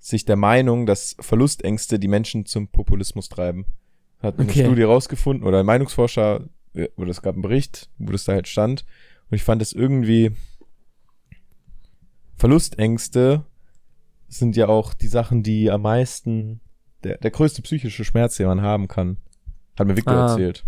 sich 0.00 0.24
der 0.24 0.36
Meinung, 0.36 0.86
dass 0.86 1.16
Verlustängste 1.20 1.98
die 1.98 2.08
Menschen 2.08 2.46
zum 2.46 2.68
Populismus 2.68 3.28
treiben. 3.28 3.66
Hat 4.22 4.38
eine 4.38 4.48
Okay. 4.48 4.64
Studie 4.64 4.82
rausgefunden 4.82 5.46
oder 5.46 5.60
ein 5.60 5.66
Meinungsforscher, 5.66 6.44
oder 6.96 7.10
es 7.10 7.22
gab 7.22 7.34
einen 7.34 7.42
Bericht, 7.42 7.90
wo 7.98 8.12
das 8.12 8.24
da 8.24 8.32
halt 8.32 8.48
stand. 8.48 8.84
Und 9.30 9.34
ich 9.36 9.42
fand 9.42 9.60
es 9.62 9.72
irgendwie, 9.72 10.32
Verlustängste 12.36 13.44
sind 14.28 14.56
ja 14.56 14.68
auch 14.68 14.94
die 14.94 15.08
Sachen, 15.08 15.42
die 15.42 15.70
am 15.70 15.82
meisten, 15.82 16.60
der, 17.04 17.18
der 17.18 17.30
größte 17.30 17.62
psychische 17.62 18.04
Schmerz, 18.04 18.36
den 18.36 18.46
man 18.46 18.62
haben 18.62 18.88
kann. 18.88 19.18
Hat 19.78 19.86
mir 19.86 19.96
Victor 19.96 20.14
Ah. 20.14 20.30
erzählt. 20.30 20.64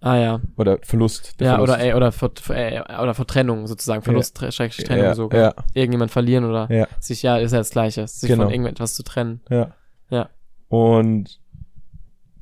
Ah 0.00 0.16
ja. 0.16 0.40
Oder 0.56 0.78
Verlust. 0.82 1.34
Ja, 1.40 1.56
Verlust. 1.56 1.72
oder, 1.72 1.80
ey, 1.80 1.94
oder, 1.94 2.12
Ver, 2.12 2.30
äh, 2.50 2.80
oder 3.02 3.14
Vertrennung 3.14 3.66
sozusagen, 3.66 4.02
Verlust, 4.02 4.40
ja, 4.40 4.48
Trennung 4.50 5.04
ja, 5.04 5.14
sogar. 5.14 5.40
Ja, 5.40 5.54
Irgendjemand 5.74 6.10
verlieren 6.12 6.44
oder 6.44 6.72
ja, 6.72 6.86
sich, 7.00 7.22
ja, 7.22 7.36
ist 7.38 7.50
ja 7.52 7.58
das 7.58 7.70
Gleiche, 7.70 8.06
sich 8.06 8.28
Genau. 8.28 8.44
von 8.44 8.52
irgendetwas 8.52 8.94
zu 8.94 9.02
trennen. 9.02 9.40
ja. 9.50 9.74
Ja. 10.10 10.30
Und 10.68 11.40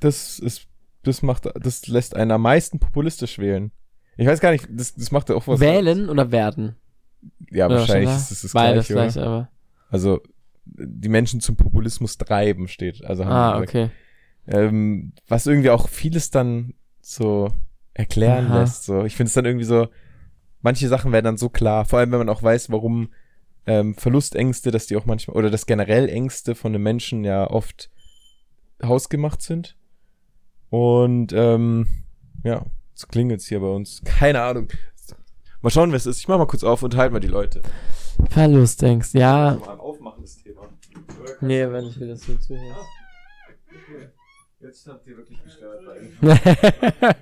das 0.01 0.39
ist, 0.39 0.67
das 1.03 1.23
macht, 1.23 1.49
das 1.61 1.87
lässt 1.89 2.15
einen 2.15 2.31
am 2.31 2.43
meisten 2.43 2.79
populistisch 2.79 3.39
wählen. 3.39 3.73
Ich 4.17 4.27
weiß 4.27 4.41
gar 4.41 4.51
nicht, 4.53 4.69
das, 4.71 4.95
das 4.95 5.11
macht 5.11 5.29
ja 5.31 5.35
auch 5.35 5.47
was. 5.49 5.59
Wählen 5.61 6.09
oder 6.09 6.31
werden? 6.31 6.77
Ja, 7.51 7.67
Oder 7.67 7.81
wahrscheinlich 7.81 8.11
ist 8.11 8.31
es 8.31 8.43
das 8.43 8.53
Beides 8.53 8.87
Gleiche, 8.89 8.93
oder? 8.95 9.13
gleich, 9.13 9.27
aber. 9.27 9.49
Also, 9.91 10.21
die 10.67 11.09
Menschen 11.09 11.41
zum 11.41 11.57
Populismus 11.57 12.19
treiben 12.19 12.69
steht. 12.69 13.05
Also 13.05 13.25
haben 13.25 13.33
Ah, 13.33 13.61
okay. 13.61 13.91
ähm, 14.47 15.13
was 15.29 15.47
irgendwie 15.47 15.71
auch 15.71 15.89
vieles 15.89 16.31
dann 16.31 16.75
so 17.01 17.51
erklären 17.95 18.47
Aha. 18.47 18.61
lässt. 18.61 18.85
So. 18.85 19.05
Ich 19.05 19.17
finde 19.17 19.29
es 19.29 19.35
dann 19.35 19.45
irgendwie 19.47 19.65
so, 19.65 19.89
manche 20.61 20.89
Sachen 20.89 21.13
werden 21.13 21.25
dann 21.25 21.37
so 21.39 21.49
klar, 21.49 21.85
vor 21.85 21.99
allem 21.99 22.11
wenn 22.13 22.19
man 22.19 22.29
auch 22.29 22.43
weiß, 22.43 22.71
warum 22.71 23.09
ähm, 23.67 23.95
Verlustängste, 23.95 24.71
dass 24.71 24.87
die 24.87 24.97
auch 24.97 25.07
manchmal, 25.07 25.37
oder 25.37 25.51
dass 25.51 25.67
generell 25.67 26.09
Ängste 26.09 26.55
von 26.55 26.75
einem 26.75 26.83
Menschen 26.83 27.25
ja 27.25 27.49
oft 27.51 27.91
hausgemacht 28.83 29.43
sind. 29.43 29.77
Und 30.71 31.33
ähm, 31.33 31.87
ja, 32.45 32.67
es 32.95 33.09
klingelt 33.09 33.43
hier 33.43 33.61
bei 33.61 33.69
uns. 33.69 34.03
Keine 34.05 34.43
Ahnung. 34.43 34.69
Mal 35.63 35.71
schauen, 35.71 35.91
wer 35.91 35.97
es 35.97 36.07
ist. 36.07 36.19
Ich 36.19 36.29
mach 36.29 36.39
mal 36.39 36.47
kurz 36.47 36.65
auf, 36.65 36.83
unterhalten 36.83 37.15
wir 37.15 37.21
die 37.21 37.27
Leute. 37.29 37.63
Verlustangst, 38.31 39.15
ja. 39.15 39.59
Mal 39.61 39.73
ein 39.73 39.81
aufmachendes 39.81 40.43
Thema. 40.43 40.63
Nee, 41.41 41.71
wenn 41.71 41.87
ich 41.87 41.99
will, 42.01 42.09
das 42.09 42.27
nicht 42.29 42.43
zuhören. 42.43 42.75
Jetzt 44.61 44.89
habt 44.89 45.07
ihr 45.07 45.17
wirklich 45.17 45.39
gestört. 45.45 45.81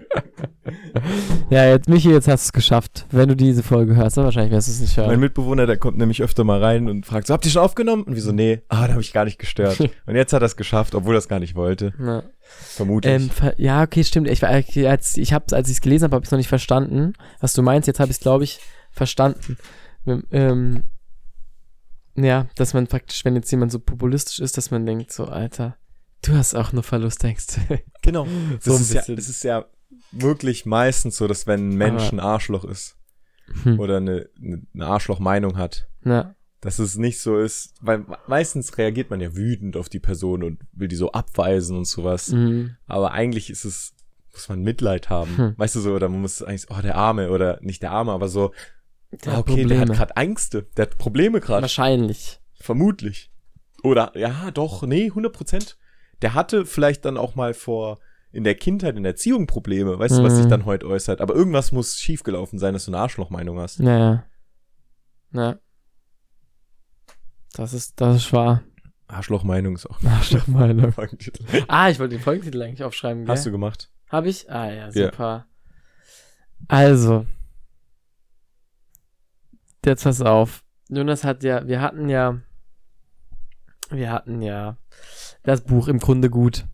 ja, 1.51 1.67
jetzt, 1.67 1.89
Michi, 1.89 2.11
jetzt 2.11 2.29
hast 2.29 2.45
du 2.45 2.49
es 2.49 2.53
geschafft. 2.53 3.07
Wenn 3.11 3.29
du 3.29 3.37
diese 3.37 3.63
Folge 3.63 3.97
hörst, 3.97 4.17
aber 4.17 4.27
wahrscheinlich 4.27 4.53
wirst 4.53 4.69
du 4.69 4.73
es 4.73 4.81
nicht 4.81 4.97
Mein 4.97 5.07
hören. 5.11 5.21
Mitbewohner, 5.21 5.67
der 5.67 5.77
kommt 5.77 5.99
nämlich 5.99 6.23
öfter 6.23 6.45
mal 6.45 6.63
rein 6.63 6.89
und 6.89 7.05
fragt 7.05 7.27
so, 7.27 7.35
habt 7.35 7.45
ihr 7.45 7.51
schon 7.51 7.63
aufgenommen? 7.63 8.05
Und 8.05 8.15
wir 8.15 8.23
so, 8.23 8.33
nee, 8.33 8.63
ah, 8.69 8.87
da 8.87 8.93
habe 8.93 9.03
ich 9.03 9.13
gar 9.13 9.25
nicht 9.25 9.39
gestört. 9.39 9.79
und 10.07 10.15
jetzt 10.17 10.33
hat 10.33 10.43
er 10.43 10.47
es 10.47 10.57
geschafft, 10.57 10.95
obwohl 10.95 11.17
er 11.17 11.19
es 11.19 11.29
gar 11.29 11.41
nicht 11.41 11.55
wollte. 11.55 11.93
Ja. 11.99 12.23
Vermutlich. 12.41 13.13
Ähm, 13.13 13.29
ver- 13.31 13.61
ja, 13.61 13.83
okay, 13.83 14.05
stimmt. 14.05 14.29
Ich, 14.31 14.41
war- 14.41 14.51
als, 14.51 15.17
ich 15.17 15.33
hab's, 15.33 15.53
als 15.53 15.69
ich 15.69 15.75
es 15.77 15.81
gelesen 15.81 16.05
habe, 16.05 16.15
habe 16.15 16.25
ich 16.25 16.29
es 16.29 16.33
noch 16.33 16.39
nicht 16.39 16.49
verstanden. 16.49 17.13
Was 17.41 17.53
du 17.53 17.63
meinst, 17.63 17.89
jetzt 17.89 18.01
habe 18.01 18.11
ich 18.11 18.19
es, 18.19 18.23
glaube 18.23 18.45
ich, 18.45 18.61
verstanden. 18.91 19.59
Ähm, 20.07 20.85
ja, 22.17 22.49
dass 22.57 22.75
man 22.75 22.87
praktisch, 22.87 23.25
wenn 23.25 23.35
jetzt 23.37 23.51
jemand 23.51 23.73
so 23.73 23.79
populistisch 23.79 24.41
ist, 24.41 24.57
dass 24.57 24.71
man 24.71 24.87
denkt, 24.87 25.13
so, 25.13 25.25
Alter, 25.25 25.77
du 26.23 26.33
hast 26.35 26.55
auch 26.55 26.73
nur 26.73 26.83
Verlustängste. 26.83 27.61
genau. 28.03 28.27
so 28.61 28.73
Das, 28.73 28.77
ein 28.77 28.83
ist 28.83 28.95
ja, 28.95 29.15
das 29.15 29.29
ist 29.29 29.45
ja 29.45 29.65
wirklich 30.13 30.67
meistens 30.67 31.17
so, 31.17 31.27
dass 31.27 31.47
wenn 31.47 31.71
ein 31.71 31.77
Mensch 31.77 32.13
ein 32.13 32.21
Arschloch 32.21 32.65
ist 32.65 32.97
Hm. 33.63 33.79
oder 33.79 33.99
eine, 33.99 34.29
eine, 34.41 34.87
Arschlochmeinung 34.87 35.59
hat, 35.59 35.87
Ja, 36.05 36.35
dass 36.61 36.79
es 36.79 36.97
nicht 36.97 37.21
so 37.21 37.39
ist, 37.39 37.75
weil 37.83 38.05
meistens 38.27 38.79
reagiert 38.79 39.11
man 39.11 39.21
ja 39.21 39.37
wütend 39.37 39.77
auf 39.77 39.91
die 39.91 40.01
Person 40.01 40.43
und 40.43 40.61
will 40.73 40.89
die 40.89 40.97
so 40.97 41.13
abweisen 41.13 41.77
und 41.77 41.87
sowas. 41.87 42.29
mhm. 42.29 42.77
Aber 42.87 43.13
eigentlich 43.13 43.51
ist 43.51 43.67
es, 43.67 43.93
muss 44.33 44.49
man 44.49 44.63
Mitleid 44.63 45.11
haben. 45.11 45.37
Hm. 45.37 45.55
Weißt 45.59 45.77
du 45.77 45.81
so, 45.81 45.93
oder 45.93 46.09
man 46.09 46.23
muss 46.23 46.43
eigentlich, 46.43 46.71
oh, 46.71 46.81
der 46.81 46.97
Arme, 46.97 47.31
oder 47.31 47.59
nicht 47.61 47.83
der 47.83 47.91
Arme, 47.91 48.13
aber 48.13 48.29
so, 48.29 48.53
Der 49.25 49.33
ah, 49.33 49.37
hat 49.37 49.49
okay, 49.49 49.65
der 49.65 49.79
hat 49.79 49.87
Probleme. 49.89 49.95
gerade 49.97 50.17
Ängste, 50.17 50.63
der 50.77 50.87
hat 50.87 50.99
Probleme 50.99 51.41
gerade. 51.41 51.63
Wahrscheinlich. 51.63 52.41
Vermutlich. 52.61 53.31
Oder, 53.83 54.13
ja, 54.17 54.51
doch, 54.51 54.83
nee, 54.83 55.07
100 55.07 55.33
Prozent. 55.33 55.77
Der 56.23 56.35
hatte 56.35 56.65
vielleicht 56.65 57.05
dann 57.05 57.17
auch 57.19 57.35
mal 57.35 57.53
vor, 57.55 57.99
in 58.33 58.45
der 58.45 58.55
Kindheit, 58.55 58.97
in 58.97 59.03
der 59.03 59.13
Erziehung 59.13 59.47
Probleme, 59.47 59.99
weißt 59.99 60.19
du, 60.19 60.23
was 60.23 60.37
sich 60.37 60.47
Mhm. 60.47 60.51
dann 60.51 60.65
heute 60.65 60.87
äußert. 60.87 61.21
Aber 61.21 61.35
irgendwas 61.35 61.71
muss 61.73 61.99
schiefgelaufen 61.99 62.59
sein, 62.59 62.73
dass 62.73 62.87
du 62.87 62.91
eine 62.91 62.99
Arschlochmeinung 62.99 63.59
hast. 63.61 63.81
Naja. 63.81 64.25
Ja. 65.33 65.59
Das 67.55 67.73
ist, 67.73 68.01
das 68.01 68.17
ist 68.17 68.33
wahr. 68.33 68.63
Arschlochmeinung 69.07 69.75
ist 69.77 69.87
auch 69.87 70.03
Arschlochmeinung. 70.05 70.93
Ah, 71.69 71.91
ich 71.91 71.99
wollte 71.99 72.17
den 72.17 72.23
Folgentitel 72.23 72.63
eigentlich 72.63 72.83
aufschreiben, 72.83 73.25
gell? 73.25 73.33
Hast 73.35 73.47
du 73.47 73.51
gemacht? 73.53 73.91
Hab 74.09 74.25
ich? 74.27 74.51
Ah 74.51 74.71
ja, 74.71 74.89
Ja. 74.91 75.11
super. 75.11 75.47
Also. 76.69 77.27
Jetzt 79.85 80.05
pass 80.05 80.21
auf. 80.21 80.63
Jonas 80.89 81.25
hat 81.25 81.43
ja, 81.43 81.67
wir 81.67 81.81
hatten 81.81 82.09
ja, 82.09 82.39
wir 83.91 84.11
hatten 84.11 84.43
ja 84.43 84.77
das 85.43 85.63
Buch 85.63 85.89
im 85.89 85.99
Grunde 85.99 86.31
gut. 86.31 86.65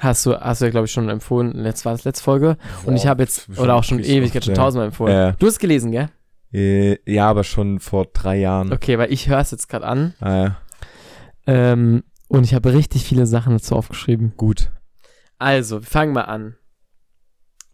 Hast 0.00 0.24
du, 0.24 0.34
hast 0.34 0.60
du 0.60 0.64
ja, 0.64 0.70
glaube 0.70 0.86
ich, 0.86 0.92
schon 0.92 1.10
empfohlen. 1.10 1.52
Letzt 1.52 1.84
war 1.84 1.92
das 1.92 2.04
letzte 2.04 2.24
Folge. 2.24 2.56
Und 2.86 2.96
ich 2.96 3.06
habe 3.06 3.22
jetzt, 3.22 3.50
oder 3.58 3.74
auch 3.74 3.84
schon 3.84 3.98
ewig, 3.98 4.32
schon 4.42 4.54
tausendmal 4.54 4.86
empfohlen. 4.86 5.14
Ja. 5.14 5.32
Du 5.32 5.46
hast 5.46 5.54
es 5.54 5.58
gelesen, 5.58 5.92
gell? 5.92 6.08
Äh, 6.52 6.98
ja, 7.10 7.28
aber 7.28 7.44
schon 7.44 7.80
vor 7.80 8.06
drei 8.06 8.38
Jahren. 8.38 8.72
Okay, 8.72 8.98
weil 8.98 9.12
ich 9.12 9.28
höre 9.28 9.40
es 9.40 9.50
jetzt 9.50 9.68
gerade 9.68 9.86
an. 9.86 10.14
Ah, 10.20 10.36
ja. 10.36 10.56
Ähm, 11.46 12.02
und 12.28 12.44
ich 12.44 12.54
habe 12.54 12.72
richtig 12.72 13.04
viele 13.04 13.26
Sachen 13.26 13.52
dazu 13.52 13.76
aufgeschrieben. 13.76 14.32
Gut. 14.36 14.70
Also, 15.38 15.82
wir 15.82 15.86
fangen 15.86 16.14
mal 16.14 16.22
an. 16.22 16.56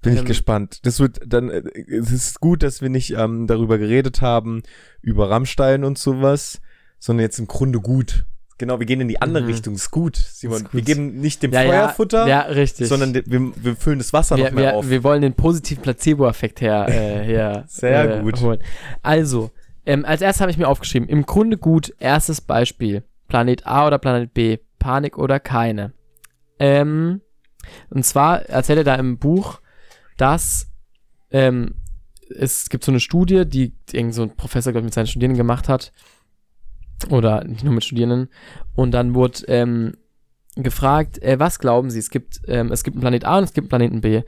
Bin 0.06 0.14
ich 0.14 0.20
Ähm, 0.20 0.26
gespannt. 0.26 0.80
Das 0.86 1.00
wird 1.00 1.20
dann, 1.26 1.50
äh, 1.50 1.62
es 1.88 2.10
ist 2.12 2.40
gut, 2.40 2.62
dass 2.62 2.80
wir 2.80 2.88
nicht 2.88 3.12
ähm, 3.16 3.46
darüber 3.46 3.78
geredet 3.78 4.22
haben, 4.22 4.62
über 5.02 5.28
Rammstein 5.30 5.84
und 5.84 5.98
sowas, 5.98 6.60
sondern 6.98 7.24
jetzt 7.24 7.38
im 7.38 7.46
Grunde 7.46 7.80
gut. 7.80 8.24
Genau, 8.58 8.78
wir 8.78 8.86
gehen 8.86 9.02
in 9.02 9.08
die 9.08 9.20
andere 9.20 9.42
Mhm. 9.44 9.50
Richtung. 9.50 9.74
Ist 9.74 9.90
gut, 9.90 10.16
Simon. 10.16 10.56
Ist 10.58 10.64
gut. 10.64 10.74
Wir 10.74 10.80
geben 10.82 11.20
nicht 11.20 11.42
dem 11.42 11.52
Ja, 11.52 11.60
Feuer 11.60 11.72
ja, 11.74 11.88
Futter, 11.88 12.26
Ja, 12.26 12.46
sondern 12.86 13.12
de- 13.12 13.24
wir, 13.26 13.52
wir 13.62 13.76
füllen 13.76 13.98
das 13.98 14.14
Wasser 14.14 14.36
wir, 14.38 14.44
noch 14.44 14.52
mehr 14.52 14.64
wir, 14.72 14.74
auf. 14.76 14.88
wir 14.88 15.04
wollen 15.04 15.20
den 15.20 15.34
positiven 15.34 15.82
Placebo-Effekt 15.82 16.62
her, 16.62 16.86
äh, 16.88 16.92
her 17.24 17.64
Sehr 17.68 18.18
äh, 18.18 18.22
gut. 18.22 18.40
Holen. 18.40 18.60
Also, 19.02 19.50
ähm, 19.84 20.06
als 20.06 20.22
erstes 20.22 20.40
habe 20.40 20.50
ich 20.50 20.56
mir 20.56 20.68
aufgeschrieben, 20.68 21.06
im 21.08 21.26
Grunde 21.26 21.58
gut, 21.58 21.92
erstes 21.98 22.40
Beispiel, 22.40 23.02
Planet 23.28 23.66
A 23.66 23.86
oder 23.88 23.98
Planet 23.98 24.32
B, 24.32 24.56
Panik 24.78 25.18
oder 25.18 25.38
keine. 25.38 25.92
Ähm, 26.58 27.20
und 27.90 28.04
zwar 28.04 28.42
erzählt 28.46 28.78
er 28.78 28.84
da 28.84 28.94
im 28.94 29.18
Buch, 29.18 29.60
dass 30.16 30.70
ähm, 31.30 31.74
es 32.34 32.68
gibt 32.68 32.84
so 32.84 32.92
eine 32.92 33.00
Studie, 33.00 33.44
die 33.46 33.74
irgend 33.92 34.14
so 34.14 34.22
ein 34.22 34.36
Professor, 34.36 34.72
glaube 34.72 34.82
ich, 34.84 34.86
mit 34.86 34.94
seinen 34.94 35.06
Studierenden 35.06 35.38
gemacht 35.38 35.68
hat. 35.68 35.92
Oder 37.10 37.44
nicht 37.44 37.62
nur 37.62 37.74
mit 37.74 37.84
Studierenden. 37.84 38.28
Und 38.74 38.92
dann 38.92 39.14
wurde 39.14 39.44
ähm, 39.48 39.96
gefragt, 40.56 41.22
äh, 41.22 41.38
was 41.38 41.58
glauben 41.58 41.90
Sie? 41.90 41.98
Es 41.98 42.10
gibt, 42.10 42.40
ähm, 42.46 42.72
es 42.72 42.82
gibt 42.82 42.96
einen 42.96 43.02
Planet 43.02 43.24
A 43.24 43.38
und 43.38 43.44
es 43.44 43.52
gibt 43.52 43.66
einen 43.66 43.68
Planeten 43.68 44.00
B. 44.00 44.22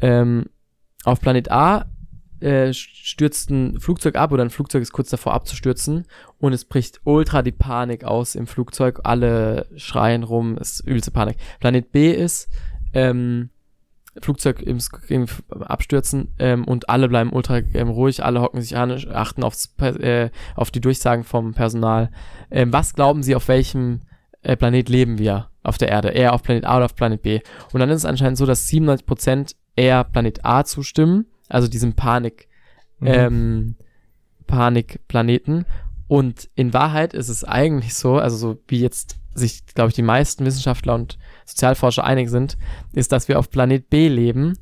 Ähm, 0.00 0.46
auf 1.04 1.20
Planet 1.20 1.50
A 1.50 1.86
äh, 2.40 2.72
stürzt 2.72 3.50
ein 3.50 3.80
Flugzeug 3.80 4.16
ab 4.16 4.32
oder 4.32 4.44
ein 4.44 4.50
Flugzeug 4.50 4.82
ist 4.82 4.92
kurz 4.92 5.08
davor 5.10 5.34
abzustürzen 5.34 6.06
und 6.38 6.52
es 6.52 6.64
bricht 6.64 7.00
ultra 7.04 7.42
die 7.42 7.52
Panik 7.52 8.04
aus 8.04 8.34
im 8.34 8.46
Flugzeug. 8.46 9.00
Alle 9.04 9.66
schreien 9.76 10.22
rum, 10.22 10.56
es 10.60 10.74
ist 10.74 10.86
übelste 10.86 11.10
Panik. 11.10 11.36
Planet 11.60 11.90
B 11.90 12.12
ist 12.12 12.48
ähm, 12.92 13.50
Flugzeug 14.20 14.62
im, 14.62 14.78
im 15.08 15.26
Abstürzen 15.60 16.34
ähm, 16.38 16.64
und 16.64 16.88
alle 16.88 17.08
bleiben 17.08 17.32
ultra 17.32 17.58
ähm, 17.74 17.88
ruhig, 17.88 18.24
alle 18.24 18.40
hocken 18.40 18.60
sich 18.60 18.76
an, 18.76 18.92
achten 19.12 19.42
aufs, 19.42 19.74
äh, 19.78 20.30
auf 20.54 20.70
die 20.70 20.80
Durchsagen 20.80 21.24
vom 21.24 21.54
Personal. 21.54 22.10
Ähm, 22.50 22.72
was 22.72 22.94
glauben 22.94 23.22
Sie, 23.22 23.34
auf 23.34 23.48
welchem 23.48 24.02
äh, 24.42 24.56
Planet 24.56 24.88
leben 24.88 25.18
wir 25.18 25.48
auf 25.62 25.78
der 25.78 25.88
Erde? 25.88 26.08
Eher 26.08 26.32
auf 26.32 26.42
Planet 26.42 26.64
A 26.64 26.76
oder 26.76 26.84
auf 26.86 26.94
Planet 26.94 27.22
B? 27.22 27.40
Und 27.72 27.80
dann 27.80 27.90
ist 27.90 27.98
es 27.98 28.04
anscheinend 28.04 28.38
so, 28.38 28.46
dass 28.46 28.68
97% 28.68 29.54
eher 29.76 30.04
Planet 30.04 30.44
A 30.44 30.64
zustimmen, 30.64 31.26
also 31.48 31.66
diesem 31.68 31.94
Panik, 31.94 32.48
Mhm. 33.00 33.06
ähm, 33.06 33.76
Panikplaneten. 34.46 35.66
Und 36.06 36.48
in 36.54 36.72
Wahrheit 36.72 37.14
ist 37.14 37.28
es 37.28 37.44
eigentlich 37.44 37.94
so, 37.94 38.16
also 38.16 38.36
so 38.36 38.58
wie 38.68 38.80
jetzt 38.80 39.16
sich, 39.34 39.66
glaube 39.74 39.90
ich, 39.90 39.94
die 39.94 40.02
meisten 40.02 40.44
Wissenschaftler 40.44 40.94
und 40.94 41.18
Sozialforscher 41.44 42.04
einig 42.04 42.30
sind, 42.30 42.56
ist, 42.92 43.12
dass 43.12 43.28
wir 43.28 43.38
auf 43.38 43.50
Planet 43.50 43.90
B 43.90 44.08
leben, 44.08 44.58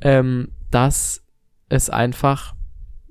ähm, 0.00 0.48
dass 0.70 1.22
es 1.68 1.90
einfach 1.90 2.54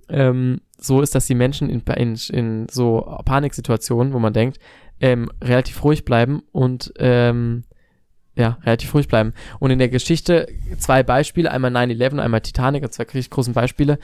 ähm, 0.09 0.61
so 0.79 1.01
ist, 1.01 1.15
dass 1.15 1.27
die 1.27 1.35
Menschen 1.35 1.69
in, 1.69 1.81
in, 1.81 2.15
in 2.29 2.67
so 2.69 3.17
Paniksituationen, 3.25 4.13
wo 4.13 4.19
man 4.19 4.33
denkt, 4.33 4.59
ähm, 4.99 5.29
relativ 5.41 5.83
ruhig 5.83 6.05
bleiben 6.05 6.41
und 6.51 6.93
ähm, 6.97 7.63
ja, 8.35 8.59
relativ 8.63 8.93
ruhig 8.93 9.07
bleiben. 9.07 9.33
Und 9.59 9.71
in 9.71 9.79
der 9.79 9.89
Geschichte 9.89 10.47
zwei 10.77 11.01
Beispiele, 11.01 11.51
einmal 11.51 11.75
9-11 11.75 12.11
und 12.11 12.19
einmal 12.19 12.41
Titanic, 12.41 12.91
zwei 12.93 13.03
richtig 13.03 13.31
großen 13.31 13.53
Beispiele. 13.53 13.97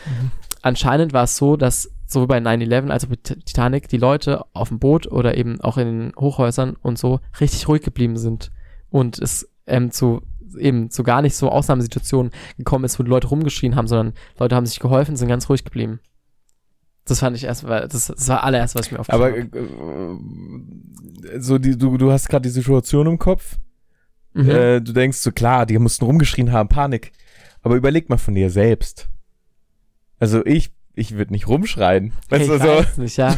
Anscheinend 0.64 1.14
war 1.14 1.26
es 1.26 1.38
so, 1.38 1.56
dass 1.56 1.92
sowohl 2.06 2.28
bei 2.28 2.38
9-11 2.38 2.90
als 2.90 3.06
auch 3.06 3.10
bei 3.10 3.16
Titanic 3.16 3.88
die 3.90 3.98
Leute 3.98 4.46
auf 4.54 4.70
dem 4.70 4.80
Boot 4.80 5.08
oder 5.08 5.38
eben 5.38 5.60
auch 5.62 5.78
in 5.78 5.88
den 5.88 6.14
Hochhäusern 6.18 6.76
und 6.82 6.98
so 6.98 7.20
richtig 7.40 7.68
ruhig 7.68 7.82
geblieben 7.82 8.18
sind. 8.18 8.52
Und 8.90 9.20
es 9.20 9.50
ähm, 9.66 9.92
zu 9.92 10.22
eben 10.58 10.92
zu 10.92 11.04
gar 11.04 11.22
nicht 11.24 11.36
so 11.36 11.50
Ausnahmesituationen 11.50 12.32
gekommen 12.58 12.86
ist, 12.86 13.00
wo 13.00 13.04
die 13.04 13.10
Leute 13.10 13.28
rumgeschrien 13.28 13.76
haben, 13.76 13.88
sondern 13.88 14.14
Leute 14.38 14.56
haben 14.56 14.68
sich 14.68 14.80
geholfen, 14.80 15.16
sind 15.16 15.28
ganz 15.28 15.50
ruhig 15.50 15.64
geblieben. 15.64 16.00
Das 17.06 17.20
fand 17.20 17.36
ich 17.36 17.44
erst, 17.44 17.68
weil 17.68 17.88
das, 17.88 18.08
das 18.08 18.28
war 18.30 18.44
allererst, 18.44 18.76
was 18.76 18.86
ich 18.86 18.92
mir 18.92 19.00
Aber 19.00 19.30
aufgeschrieben 19.30 20.20
äh, 21.24 21.40
so 21.40 21.58
die, 21.58 21.78
du, 21.78 21.98
du 21.98 22.12
hast 22.12 22.30
gerade 22.30 22.44
die 22.44 22.54
Situation 22.54 23.08
im 23.08 23.20
Kopf. 23.20 23.58
Mhm. 24.34 24.50
Äh, 24.50 24.82
du 24.82 24.94
denkst 24.94 25.18
so, 25.20 25.32
klar, 25.32 25.66
die 25.66 25.78
mussten 25.78 26.06
rumgeschrien 26.06 26.52
haben, 26.52 26.70
Panik. 26.70 27.12
Aber 27.62 27.76
überleg 27.76 28.10
mal 28.10 28.18
von 28.18 28.36
dir 28.36 28.50
selbst. 28.50 29.10
Also 30.20 30.46
ich, 30.46 30.72
ich 30.96 31.16
würde 31.16 31.34
nicht 31.34 31.48
rumschreien. 31.48 32.14
Weißt 32.30 32.44
ich 32.44 32.50
du, 32.50 32.58
so, 32.60 32.66
weiß 32.66 32.98
nicht, 32.98 33.18
ja. 33.18 33.32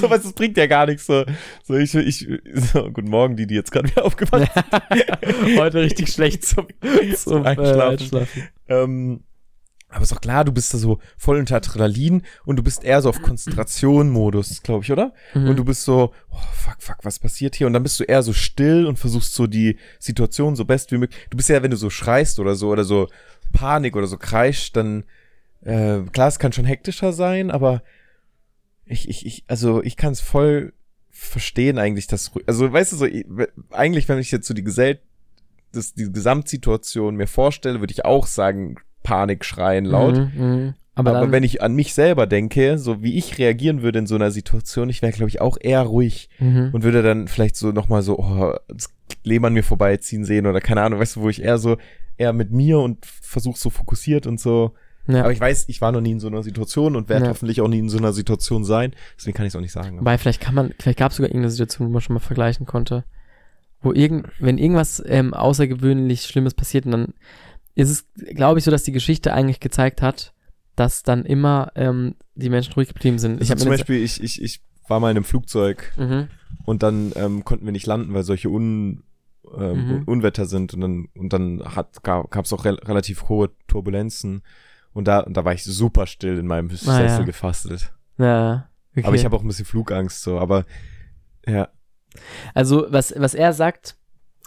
so 0.00 0.08
was, 0.08 0.22
das 0.22 0.32
bringt 0.32 0.56
ja 0.56 0.66
gar 0.66 0.86
nichts. 0.86 1.06
So, 1.06 1.24
so 1.64 1.74
ich, 1.74 1.94
ich, 1.94 2.26
so, 2.54 2.90
guten 2.90 3.10
Morgen, 3.10 3.36
die, 3.36 3.46
die 3.46 3.56
jetzt 3.56 3.72
gerade 3.72 3.90
wieder 3.90 4.04
aufgewacht 4.04 4.50
sind. 4.54 5.58
Heute 5.58 5.82
richtig 5.82 6.10
schlecht 6.10 6.44
zum, 6.48 6.66
zum 7.16 7.44
äh, 7.44 7.48
Einschlafen. 7.48 7.80
Einschlafen. 7.82 8.48
Ähm, 8.68 9.20
aber 9.88 10.02
ist 10.02 10.12
doch 10.12 10.20
klar, 10.20 10.44
du 10.44 10.52
bist 10.52 10.74
da 10.74 10.78
so 10.78 10.98
voll 11.16 11.38
unter 11.38 11.56
Adrenalin 11.56 12.22
und 12.44 12.56
du 12.56 12.62
bist 12.62 12.82
eher 12.82 13.00
so 13.02 13.08
auf 13.08 13.22
Konzentration-Modus, 13.22 14.62
glaube 14.62 14.82
ich, 14.82 14.90
oder? 14.90 15.14
Mhm. 15.32 15.50
Und 15.50 15.56
du 15.56 15.64
bist 15.64 15.84
so, 15.84 16.12
oh, 16.30 16.38
fuck, 16.54 16.76
fuck, 16.80 16.98
was 17.02 17.20
passiert 17.20 17.54
hier? 17.54 17.68
Und 17.68 17.72
dann 17.72 17.84
bist 17.84 18.00
du 18.00 18.04
eher 18.04 18.22
so 18.22 18.32
still 18.32 18.86
und 18.86 18.98
versuchst 18.98 19.34
so 19.34 19.46
die 19.46 19.78
Situation 20.00 20.56
so 20.56 20.64
best 20.64 20.90
wie 20.90 20.98
möglich. 20.98 21.18
Du 21.30 21.36
bist 21.36 21.48
ja, 21.48 21.62
wenn 21.62 21.70
du 21.70 21.76
so 21.76 21.88
schreist 21.88 22.40
oder 22.40 22.56
so, 22.56 22.68
oder 22.68 22.84
so 22.84 23.08
Panik 23.56 23.96
oder 23.96 24.06
so 24.06 24.18
kreischst, 24.18 24.76
dann, 24.76 25.04
äh, 25.62 26.00
klar, 26.12 26.28
es 26.28 26.38
kann 26.38 26.52
schon 26.52 26.66
hektischer 26.66 27.14
sein, 27.14 27.50
aber 27.50 27.82
ich, 28.84 29.08
ich, 29.08 29.24
ich, 29.24 29.44
also 29.48 29.82
ich 29.82 29.96
kann 29.96 30.12
es 30.12 30.20
voll 30.20 30.74
verstehen 31.10 31.78
eigentlich, 31.78 32.06
dass, 32.06 32.30
also 32.46 32.70
weißt 32.70 32.92
du 32.92 32.96
so, 32.96 33.06
ich, 33.06 33.24
eigentlich, 33.70 34.08
wenn 34.10 34.18
ich 34.18 34.30
jetzt 34.30 34.46
so 34.46 34.52
die 34.52 34.62
Gesell, 34.62 35.00
das, 35.72 35.94
die 35.94 36.12
Gesamtsituation 36.12 37.16
mir 37.16 37.26
vorstelle, 37.26 37.80
würde 37.80 37.92
ich 37.92 38.04
auch 38.04 38.26
sagen, 38.26 38.76
Panik 39.02 39.44
schreien 39.44 39.86
laut. 39.86 40.16
Mhm, 40.16 40.32
mhm. 40.36 40.74
Aber, 40.94 41.16
Aber, 41.16 41.32
wenn 41.32 41.42
ich 41.42 41.62
an 41.62 41.74
mich 41.74 41.94
selber 41.94 42.26
denke, 42.26 42.78
so 42.78 43.02
wie 43.02 43.16
ich 43.16 43.38
reagieren 43.38 43.82
würde 43.82 43.98
in 44.00 44.06
so 44.06 44.14
einer 44.14 44.30
Situation, 44.30 44.90
ich 44.90 45.02
wäre, 45.02 45.12
glaube 45.12 45.28
ich, 45.28 45.40
auch 45.40 45.56
eher 45.60 45.82
ruhig 45.82 46.28
mhm. 46.38 46.70
und 46.72 46.82
würde 46.82 47.02
dann 47.02 47.28
vielleicht 47.28 47.56
so 47.56 47.72
nochmal 47.72 48.02
so, 48.02 48.18
oh, 48.18 48.54
das 48.68 48.90
an 49.26 49.52
mir 49.52 49.62
vorbeiziehen 49.62 50.24
sehen 50.24 50.46
oder 50.46 50.60
keine 50.60 50.82
Ahnung, 50.82 51.00
weißt 51.00 51.16
du, 51.16 51.20
wo 51.22 51.28
ich 51.28 51.42
eher 51.42 51.58
so, 51.58 51.76
eher 52.18 52.32
mit 52.32 52.50
mir 52.50 52.78
und 52.78 53.04
versuche 53.06 53.58
so 53.58 53.70
fokussiert 53.70 54.26
und 54.26 54.40
so. 54.40 54.74
ja. 55.06 55.20
Aber 55.20 55.32
ich 55.32 55.40
weiß, 55.40 55.64
ich 55.68 55.80
war 55.80 55.92
noch 55.92 56.00
nie 56.00 56.12
in 56.12 56.20
so 56.20 56.26
einer 56.28 56.42
Situation 56.42 56.96
und 56.96 57.08
werde 57.08 57.26
Ja. 57.26 57.30
hoffentlich 57.30 57.60
auch 57.60 57.68
nie 57.68 57.78
in 57.78 57.88
so 57.88 57.98
einer 57.98 58.12
Situation 58.12 58.64
sein. 58.64 58.94
Deswegen 59.16 59.36
kann 59.36 59.46
ich 59.46 59.52
es 59.52 59.56
auch 59.56 59.60
nicht 59.60 59.72
sagen. 59.72 59.98
Wobei, 60.00 60.18
vielleicht 60.18 60.40
kann 60.40 60.54
man, 60.54 60.72
vielleicht 60.78 60.98
gab 60.98 61.10
es 61.10 61.16
sogar 61.18 61.28
irgendeine 61.30 61.50
Situation, 61.50 61.88
wo 61.88 61.92
man 61.92 62.00
schon 62.02 62.14
mal 62.14 62.20
vergleichen 62.20 62.66
konnte. 62.66 63.04
Wo 63.82 63.92
irgend, 63.92 64.26
wenn 64.40 64.58
irgendwas 64.58 65.02
ähm, 65.06 65.34
außergewöhnlich 65.34 66.22
Schlimmes 66.22 66.54
passiert, 66.54 66.86
und 66.86 66.92
dann 66.92 67.14
ist 67.74 67.90
es, 67.90 68.06
glaube 68.34 68.58
ich, 68.58 68.64
so, 68.64 68.70
dass 68.70 68.84
die 68.84 68.92
Geschichte 68.92 69.32
eigentlich 69.34 69.60
gezeigt 69.60 70.00
hat, 70.02 70.32
dass 70.76 71.02
dann 71.02 71.24
immer 71.24 71.72
ähm, 71.76 72.14
die 72.34 72.48
Menschen 72.50 72.72
ruhig 72.74 72.88
geblieben 72.88 73.18
sind. 73.18 73.38
also 73.40 73.50
hab 73.50 73.58
zum 73.58 73.68
Beispiel, 73.68 74.02
ich, 74.02 74.22
ich, 74.22 74.42
ich 74.42 74.60
war 74.88 74.98
mal 75.00 75.10
in 75.10 75.16
einem 75.18 75.24
Flugzeug 75.24 75.92
Mhm. 75.96 76.28
und 76.64 76.82
dann 76.82 77.12
ähm, 77.16 77.44
konnten 77.44 77.64
wir 77.66 77.72
nicht 77.72 77.86
landen, 77.86 78.12
weil 78.14 78.22
solche 78.24 78.48
Un, 78.48 79.02
ähm, 79.58 79.88
Mhm. 79.88 80.02
Unwetter 80.06 80.46
sind 80.46 80.74
und 80.74 80.80
dann 80.80 81.08
und 81.14 81.32
dann 81.32 81.62
hat 81.76 82.02
gab 82.02 82.44
es 82.44 82.52
auch 82.52 82.64
rel 82.64 82.74
relativ 82.76 83.28
hohe 83.28 83.50
Turbulenzen 83.68 84.42
und 84.92 85.06
da 85.08 85.20
und 85.20 85.36
da 85.36 85.44
war 85.44 85.52
ich 85.54 85.64
super 85.64 86.06
still 86.06 86.38
in 86.38 86.46
meinem 86.46 86.70
Sessel 86.70 86.90
Ah, 86.90 87.18
ja. 87.18 87.22
gefastet. 87.24 87.92
Ja, 88.18 88.68
okay. 88.96 89.06
Aber 89.06 89.16
ich 89.16 89.24
habe 89.24 89.36
auch 89.36 89.42
ein 89.42 89.48
bisschen 89.48 89.64
Flugangst 89.66 90.22
so, 90.22 90.38
aber 90.38 90.64
ja, 91.46 91.68
Also, 92.54 92.86
was, 92.88 93.12
was 93.16 93.34
er 93.34 93.52
sagt, 93.52 93.96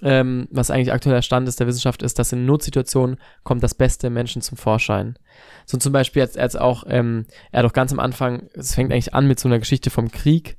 ähm, 0.02 0.48
was 0.50 0.72
eigentlich 0.72 0.92
aktueller 0.94 1.22
Stand 1.22 1.48
ist 1.48 1.60
der 1.60 1.68
Wissenschaft, 1.68 2.02
ist, 2.04 2.18
dass 2.20 2.32
in 2.32 2.46
Notsituationen 2.46 3.18
kommt 3.44 3.62
das 3.64 3.76
Beste 3.76 4.08
im 4.08 4.14
Menschen 4.14 4.42
zum 4.42 4.58
Vorschein. 4.58 5.20
So 5.66 5.78
zum 5.78 5.92
Beispiel 5.94 6.22
jetzt, 6.22 6.36
jetzt 6.38 6.60
auch, 6.60 6.84
ähm, 6.88 7.26
er 7.52 7.60
hat 7.60 7.66
doch 7.66 7.74
ganz 7.74 7.92
am 7.92 8.00
Anfang, 8.00 8.50
es 8.54 8.74
fängt 8.76 8.92
eigentlich 8.92 9.14
an 9.14 9.28
mit 9.28 9.40
so 9.40 9.50
einer 9.50 9.60
Geschichte 9.60 9.90
vom 9.90 10.10
Krieg, 10.10 10.58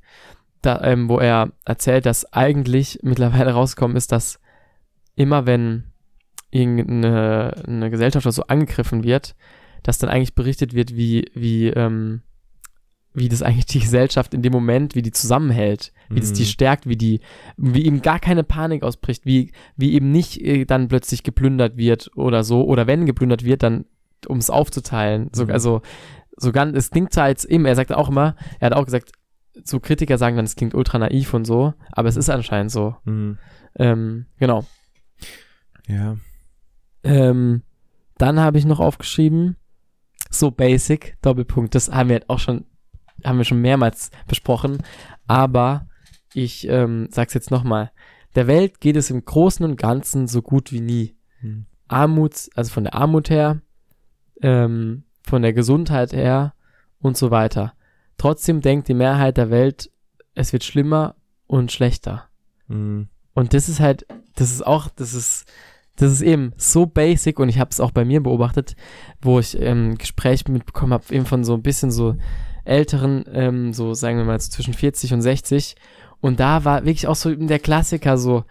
da, 0.61 0.81
ähm, 0.83 1.09
wo 1.09 1.19
er 1.19 1.51
erzählt, 1.65 2.05
dass 2.05 2.31
eigentlich 2.33 2.99
mittlerweile 3.03 3.51
rausgekommen 3.53 3.97
ist, 3.97 4.11
dass 4.11 4.39
immer 5.15 5.45
wenn 5.45 5.85
irgendeine 6.51 7.63
eine 7.65 7.89
Gesellschaft 7.89 8.25
oder 8.25 8.33
so 8.33 8.43
angegriffen 8.43 9.03
wird, 9.03 9.35
dass 9.83 9.97
dann 9.97 10.09
eigentlich 10.09 10.35
berichtet 10.35 10.73
wird, 10.73 10.95
wie, 10.95 11.25
wie, 11.33 11.67
ähm, 11.67 12.21
wie 13.13 13.29
das 13.29 13.41
eigentlich 13.41 13.65
die 13.65 13.79
Gesellschaft 13.79 14.33
in 14.33 14.41
dem 14.41 14.53
Moment, 14.53 14.95
wie 14.95 15.01
die 15.01 15.11
zusammenhält, 15.11 15.91
wie 16.09 16.19
das 16.19 16.33
die 16.33 16.43
Mhm. 16.43 16.47
stärkt, 16.47 16.87
wie 16.87 16.97
die, 16.97 17.21
wie 17.57 17.85
eben 17.85 18.01
gar 18.01 18.19
keine 18.19 18.43
Panik 18.43 18.83
ausbricht, 18.83 19.25
wie, 19.25 19.51
wie 19.75 19.93
eben 19.93 20.11
nicht 20.11 20.39
äh, 20.41 20.65
dann 20.65 20.87
plötzlich 20.87 21.23
geplündert 21.23 21.77
wird 21.77 22.11
oder 22.15 22.43
so, 22.43 22.63
oder 22.65 22.87
wenn 22.87 23.05
geplündert 23.05 23.43
wird, 23.43 23.63
dann 23.63 23.85
um 24.27 24.37
es 24.37 24.49
aufzuteilen. 24.49 25.29
So, 25.33 25.45
Mhm. 25.45 25.51
Also, 25.51 25.81
so 26.37 26.51
ganz, 26.51 26.77
es 26.77 26.89
klingt 26.91 27.11
zwar 27.13 27.29
jetzt 27.29 27.45
eben, 27.45 27.65
er 27.65 27.75
sagt 27.75 27.93
auch 27.93 28.09
immer, 28.09 28.35
er 28.59 28.67
hat 28.67 28.73
auch 28.73 28.85
gesagt, 28.85 29.11
so 29.63 29.79
Kritiker 29.79 30.17
sagen 30.17 30.35
dann, 30.35 30.45
es 30.45 30.55
klingt 30.55 30.73
ultra 30.73 30.97
naiv 30.99 31.33
und 31.33 31.45
so, 31.45 31.73
aber 31.91 32.09
es 32.09 32.15
ist 32.15 32.29
anscheinend 32.29 32.71
so. 32.71 32.95
mhm. 33.05 33.37
Ähm, 33.75 34.25
genau. 34.37 34.65
ja. 35.87 36.17
Ähm, 37.03 37.63
dann 38.17 38.39
habe 38.39 38.57
ich 38.57 38.65
noch 38.65 38.79
aufgeschrieben, 38.79 39.55
so 40.29 40.51
basic, 40.51 41.17
Doppelpunkt, 41.21 41.73
das 41.73 41.89
haben 41.89 42.09
wir 42.09 42.21
auch 42.27 42.39
schon, 42.39 42.65
haben 43.23 43.37
wir 43.37 43.45
schon 43.45 43.61
mehrmals 43.61 44.11
besprochen, 44.27 44.83
aber 45.27 45.87
ich 46.33 46.67
ähm, 46.67 47.07
sag's 47.11 47.33
jetzt 47.33 47.51
nochmal. 47.51 47.91
Der 48.35 48.47
Welt 48.47 48.79
geht 48.79 48.95
es 48.95 49.09
im 49.09 49.23
Großen 49.23 49.65
und 49.65 49.77
Ganzen 49.77 50.27
so 50.27 50.41
gut 50.41 50.71
wie 50.71 50.81
nie. 50.81 51.15
Mhm. 51.41 51.65
Armut, 51.87 52.49
also 52.55 52.71
von 52.71 52.85
der 52.85 52.95
Armut 52.95 53.29
her, 53.29 53.61
ähm, 54.41 55.03
von 55.23 55.41
der 55.41 55.53
Gesundheit 55.53 56.13
her 56.13 56.53
und 56.99 57.17
so 57.17 57.31
weiter. 57.31 57.73
Trotzdem 58.21 58.61
denkt 58.61 58.87
die 58.87 58.93
Mehrheit 58.93 59.37
der 59.37 59.49
Welt 59.49 59.89
es 60.35 60.53
wird 60.53 60.63
schlimmer 60.63 61.15
und 61.47 61.71
schlechter. 61.71 62.25
Mhm. 62.67 63.07
Und 63.33 63.55
das 63.55 63.67
ist 63.67 63.79
halt, 63.79 64.05
das 64.35 64.51
ist 64.51 64.63
auch, 64.63 64.89
das 64.95 65.15
ist, 65.15 65.45
das 65.95 66.11
ist 66.11 66.21
eben 66.21 66.53
so 66.55 66.85
basic 66.85 67.39
und 67.39 67.49
ich 67.49 67.57
habe 67.57 67.71
es 67.71 67.79
auch 67.79 67.89
bei 67.89 68.05
mir 68.05 68.21
beobachtet, 68.21 68.75
wo 69.23 69.39
ich 69.39 69.59
ähm, 69.59 69.97
Gespräch 69.97 70.47
mitbekommen 70.47 70.93
habe, 70.93 71.03
eben 71.09 71.25
von 71.25 71.43
so 71.43 71.55
ein 71.55 71.63
bisschen 71.63 71.89
so 71.89 72.15
älteren, 72.63 73.25
ähm, 73.33 73.73
so 73.73 73.95
sagen 73.95 74.19
wir 74.19 74.25
mal 74.25 74.39
so 74.39 74.51
zwischen 74.51 74.75
40 74.75 75.15
und 75.15 75.23
60. 75.23 75.75
Und 76.19 76.39
da 76.39 76.63
war 76.63 76.85
wirklich 76.85 77.07
auch 77.07 77.15
so 77.15 77.33
der 77.33 77.57
Klassiker 77.57 78.19
so, 78.19 78.45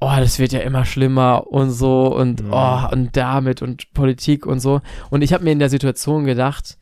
oh, 0.00 0.12
das 0.18 0.38
wird 0.38 0.52
ja 0.52 0.60
immer 0.60 0.84
schlimmer 0.84 1.46
und 1.46 1.70
so 1.70 2.14
und 2.14 2.42
Mhm. 2.42 2.52
oh, 2.52 2.88
und 2.92 3.16
damit 3.16 3.62
und 3.62 3.90
Politik 3.94 4.44
und 4.44 4.60
so. 4.60 4.82
Und 5.08 5.22
ich 5.22 5.32
habe 5.32 5.44
mir 5.44 5.52
in 5.52 5.60
der 5.60 5.70
Situation 5.70 6.26
gedacht, 6.26 6.76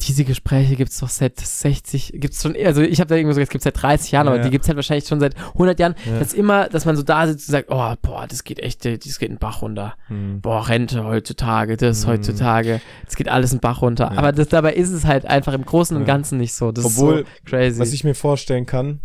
diese 0.00 0.24
Gespräche 0.24 0.76
gibt's 0.76 0.98
doch 0.98 1.08
seit 1.08 1.38
60, 1.38 2.12
gibt's 2.16 2.42
schon, 2.42 2.56
also 2.64 2.80
ich 2.82 3.00
habe 3.00 3.08
da 3.08 3.16
irgendwo 3.16 3.30
gesagt, 3.30 3.48
es 3.48 3.50
gibt 3.50 3.64
seit 3.64 3.80
30 3.82 4.12
Jahren, 4.12 4.26
Ja, 4.26 4.32
aber 4.34 4.42
die 4.42 4.50
gibt's 4.50 4.66
halt 4.68 4.76
wahrscheinlich 4.76 5.06
schon 5.06 5.20
seit 5.20 5.36
100 5.36 5.78
Jahren. 5.78 5.94
Ja. 6.06 6.18
Das 6.18 6.32
immer, 6.32 6.68
dass 6.68 6.84
man 6.84 6.96
so 6.96 7.02
da 7.02 7.26
sitzt 7.26 7.48
und 7.48 7.52
sagt, 7.52 7.68
oh, 7.70 7.94
boah, 8.02 8.26
das 8.28 8.44
geht 8.44 8.60
echt, 8.60 8.84
das 8.84 9.18
geht 9.18 9.28
einen 9.30 9.38
Bach 9.38 9.62
runter. 9.62 9.94
Mhm. 10.08 10.40
Boah, 10.40 10.68
Rente 10.68 11.04
heutzutage, 11.04 11.76
das 11.76 12.04
Mhm. 12.04 12.10
heutzutage, 12.10 12.80
es 13.06 13.16
geht 13.16 13.28
alles 13.28 13.50
einen 13.52 13.60
Bach 13.60 13.82
runter. 13.82 14.10
Ja. 14.12 14.18
Aber 14.18 14.32
das, 14.32 14.48
dabei 14.48 14.74
ist 14.74 14.90
es 14.90 15.04
halt 15.04 15.26
einfach 15.26 15.52
im 15.52 15.64
Großen 15.64 15.96
und. 15.96 16.04
Ganzen 16.04 16.38
nicht 16.38 16.54
so. 16.54 16.72
Das 16.72 16.84
Obwohl, 16.84 17.20
ist 17.20 17.26
so 17.26 17.50
crazy. 17.50 17.78
Was 17.78 17.92
ich 17.92 18.02
mir 18.04 18.14
vorstellen 18.14 18.66
kann, 18.66 19.00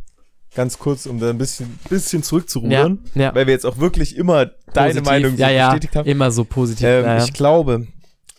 ganz 0.55 0.79
kurz, 0.79 1.05
um 1.05 1.19
da 1.19 1.29
ein 1.29 1.37
bisschen, 1.37 1.77
bisschen 1.89 2.23
zurückzurudern, 2.23 2.99
weil 3.13 3.45
wir 3.47 3.53
jetzt 3.53 3.65
auch 3.65 3.77
wirklich 3.77 4.15
immer 4.15 4.45
deine 4.73 5.01
Positiv. 5.01 5.05
Meinung 5.05 5.31
so 5.35 5.41
ja, 5.41 5.49
ja, 5.49 5.69
bestätigt 5.71 5.95
haben. 5.97 6.07
immer 6.09 6.31
so 6.31 6.45
positiv. 6.45 6.87
Ähm. 6.87 7.17
Ich 7.23 7.33
glaube, 7.33 7.87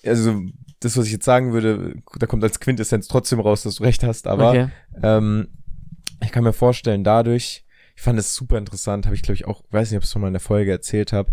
also 0.04 0.40
das, 0.80 0.96
was 0.96 1.06
ich 1.06 1.12
jetzt 1.12 1.24
sagen 1.24 1.52
würde, 1.52 1.96
da 2.18 2.26
kommt 2.26 2.44
als 2.44 2.60
Quintessenz 2.60 3.08
trotzdem 3.08 3.40
raus, 3.40 3.62
dass 3.62 3.76
du 3.76 3.84
recht 3.84 4.02
hast, 4.02 4.26
aber 4.26 4.50
okay. 4.50 4.68
ähm, 5.02 5.48
ich 6.22 6.32
kann 6.32 6.44
mir 6.44 6.52
vorstellen, 6.52 7.04
dadurch, 7.04 7.64
ich 7.94 8.02
fand 8.02 8.18
es 8.18 8.34
super 8.34 8.58
interessant, 8.58 9.06
habe 9.06 9.14
ich 9.14 9.22
glaube 9.22 9.36
ich 9.36 9.46
auch, 9.46 9.62
weiß 9.70 9.90
nicht, 9.90 9.96
ob 9.96 10.02
ich 10.02 10.06
es 10.06 10.12
schon 10.12 10.22
mal 10.22 10.28
in 10.28 10.34
der 10.34 10.40
Folge 10.40 10.70
erzählt 10.70 11.12
habe, 11.12 11.32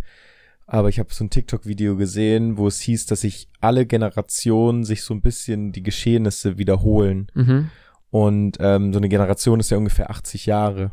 aber 0.65 0.89
ich 0.89 0.99
habe 0.99 1.13
so 1.13 1.23
ein 1.23 1.29
TikTok-Video 1.29 1.95
gesehen, 1.97 2.57
wo 2.57 2.67
es 2.67 2.79
hieß, 2.79 3.05
dass 3.05 3.21
sich 3.21 3.49
alle 3.59 3.85
Generationen 3.85 4.85
sich 4.85 5.03
so 5.03 5.13
ein 5.13 5.21
bisschen 5.21 5.71
die 5.71 5.83
Geschehnisse 5.83 6.57
wiederholen. 6.57 7.27
Mhm. 7.33 7.69
Und 8.09 8.57
ähm, 8.59 8.93
so 8.93 8.99
eine 8.99 9.09
Generation 9.09 9.59
ist 9.59 9.71
ja 9.71 9.77
ungefähr 9.77 10.09
80 10.09 10.45
Jahre. 10.45 10.91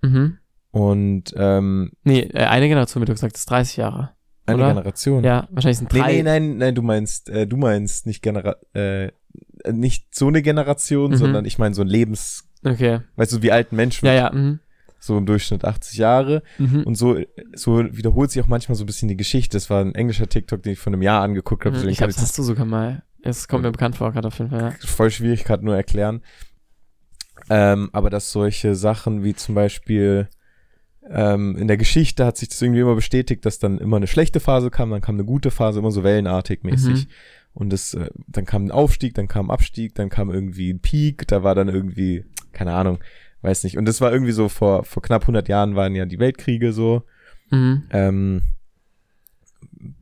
Mhm. 0.00 0.38
Und 0.70 1.34
ähm, 1.36 1.92
Nee, 2.04 2.20
äh, 2.32 2.44
eine 2.44 2.68
Generation, 2.68 3.02
wie 3.02 3.06
du 3.06 3.12
gesagt 3.12 3.36
hast, 3.36 3.50
30 3.50 3.76
Jahre. 3.76 4.10
Eine 4.46 4.56
Oder? 4.58 4.68
Generation. 4.68 5.24
Ja, 5.24 5.48
wahrscheinlich 5.50 5.78
sind 5.78 5.92
Nee, 5.92 5.98
drei. 6.00 6.12
nee, 6.14 6.22
nein, 6.22 6.56
nein, 6.58 6.74
du 6.74 6.82
meinst, 6.82 7.28
äh, 7.28 7.46
du 7.46 7.56
meinst 7.56 8.06
nicht 8.06 8.22
Genera 8.22 8.56
äh, 8.74 9.10
nicht 9.70 10.14
so 10.14 10.28
eine 10.28 10.42
Generation, 10.42 11.12
Mhm. 11.12 11.16
sondern 11.16 11.44
ich 11.44 11.58
meine 11.58 11.74
so 11.74 11.82
ein 11.82 11.88
Lebens, 11.88 12.48
Okay. 12.64 13.00
weißt 13.16 13.32
du, 13.32 13.42
wie 13.42 13.52
alt 13.52 13.72
ein 13.72 13.76
Mensch 13.76 14.02
Ja, 14.02 14.10
wird, 14.12 14.16
ja. 14.16 14.32
Mhm. 14.32 14.58
so 14.98 15.16
im 15.18 15.26
Durchschnitt 15.26 15.64
80 15.64 15.98
Jahre. 15.98 16.42
Mhm. 16.58 16.82
Und 16.84 16.96
so, 16.96 17.18
so 17.54 17.78
wiederholt 17.96 18.30
sich 18.30 18.42
auch 18.42 18.48
manchmal 18.48 18.74
so 18.76 18.82
ein 18.84 18.86
bisschen 18.86 19.08
die 19.08 19.16
Geschichte. 19.16 19.56
Das 19.56 19.70
war 19.70 19.80
ein 19.80 19.94
englischer 19.94 20.28
TikTok, 20.28 20.62
den 20.62 20.72
ich 20.72 20.78
vor 20.78 20.92
einem 20.92 21.02
Jahr 21.02 21.22
angeguckt 21.22 21.64
habe. 21.64 21.78
Mhm. 21.78 21.88
Ich 21.88 21.98
glaube, 21.98 22.12
das 22.12 22.22
hast 22.22 22.36
du 22.38 22.42
sogar 22.42 22.64
mal. 22.66 23.02
Es 23.22 23.46
kommt 23.46 23.62
mir 23.62 23.70
bekannt 23.70 23.96
vor, 23.96 24.10
gerade 24.12 24.26
auf 24.28 24.38
jeden 24.38 24.50
Fall, 24.50 24.60
ja. 24.80 24.86
voll 24.88 25.10
schwierig 25.12 25.44
gerade 25.44 25.64
nur 25.64 25.76
erklären. 25.76 26.22
Ähm, 27.50 27.90
aber 27.92 28.10
dass 28.10 28.30
solche 28.32 28.74
Sachen 28.74 29.24
wie 29.24 29.34
zum 29.34 29.54
Beispiel 29.54 30.28
ähm, 31.12 31.56
in 31.56 31.68
der 31.68 31.76
Geschichte 31.76 32.24
hat 32.24 32.36
sich 32.36 32.48
das 32.48 32.62
irgendwie 32.62 32.80
immer 32.80 32.94
bestätigt, 32.94 33.44
dass 33.44 33.58
dann 33.58 33.78
immer 33.78 33.98
eine 33.98 34.06
schlechte 34.06 34.40
Phase 34.40 34.70
kam, 34.70 34.90
dann 34.90 35.02
kam 35.02 35.16
eine 35.16 35.24
gute 35.24 35.50
Phase, 35.50 35.78
immer 35.78 35.90
so 35.90 36.02
wellenartig 36.02 36.62
mäßig. 36.62 37.06
Mhm. 37.06 37.12
Und 37.54 37.70
das, 37.70 37.94
äh, 37.94 38.08
dann 38.26 38.46
kam 38.46 38.64
ein 38.66 38.70
Aufstieg, 38.70 39.14
dann 39.14 39.28
kam 39.28 39.46
ein 39.46 39.50
Abstieg, 39.50 39.94
dann 39.94 40.08
kam 40.08 40.30
irgendwie 40.30 40.72
ein 40.72 40.80
Peak, 40.80 41.26
da 41.28 41.42
war 41.42 41.54
dann 41.54 41.68
irgendwie, 41.68 42.24
keine 42.52 42.72
Ahnung, 42.72 42.98
weiß 43.42 43.64
nicht. 43.64 43.76
Und 43.76 43.84
das 43.84 44.00
war 44.00 44.12
irgendwie 44.12 44.32
so 44.32 44.48
vor, 44.48 44.84
vor 44.84 45.02
knapp 45.02 45.22
100 45.22 45.48
Jahren 45.48 45.76
waren 45.76 45.94
ja 45.94 46.06
die 46.06 46.18
Weltkriege 46.18 46.72
so. 46.72 47.02
Mhm. 47.50 47.82
Ähm, 47.90 48.42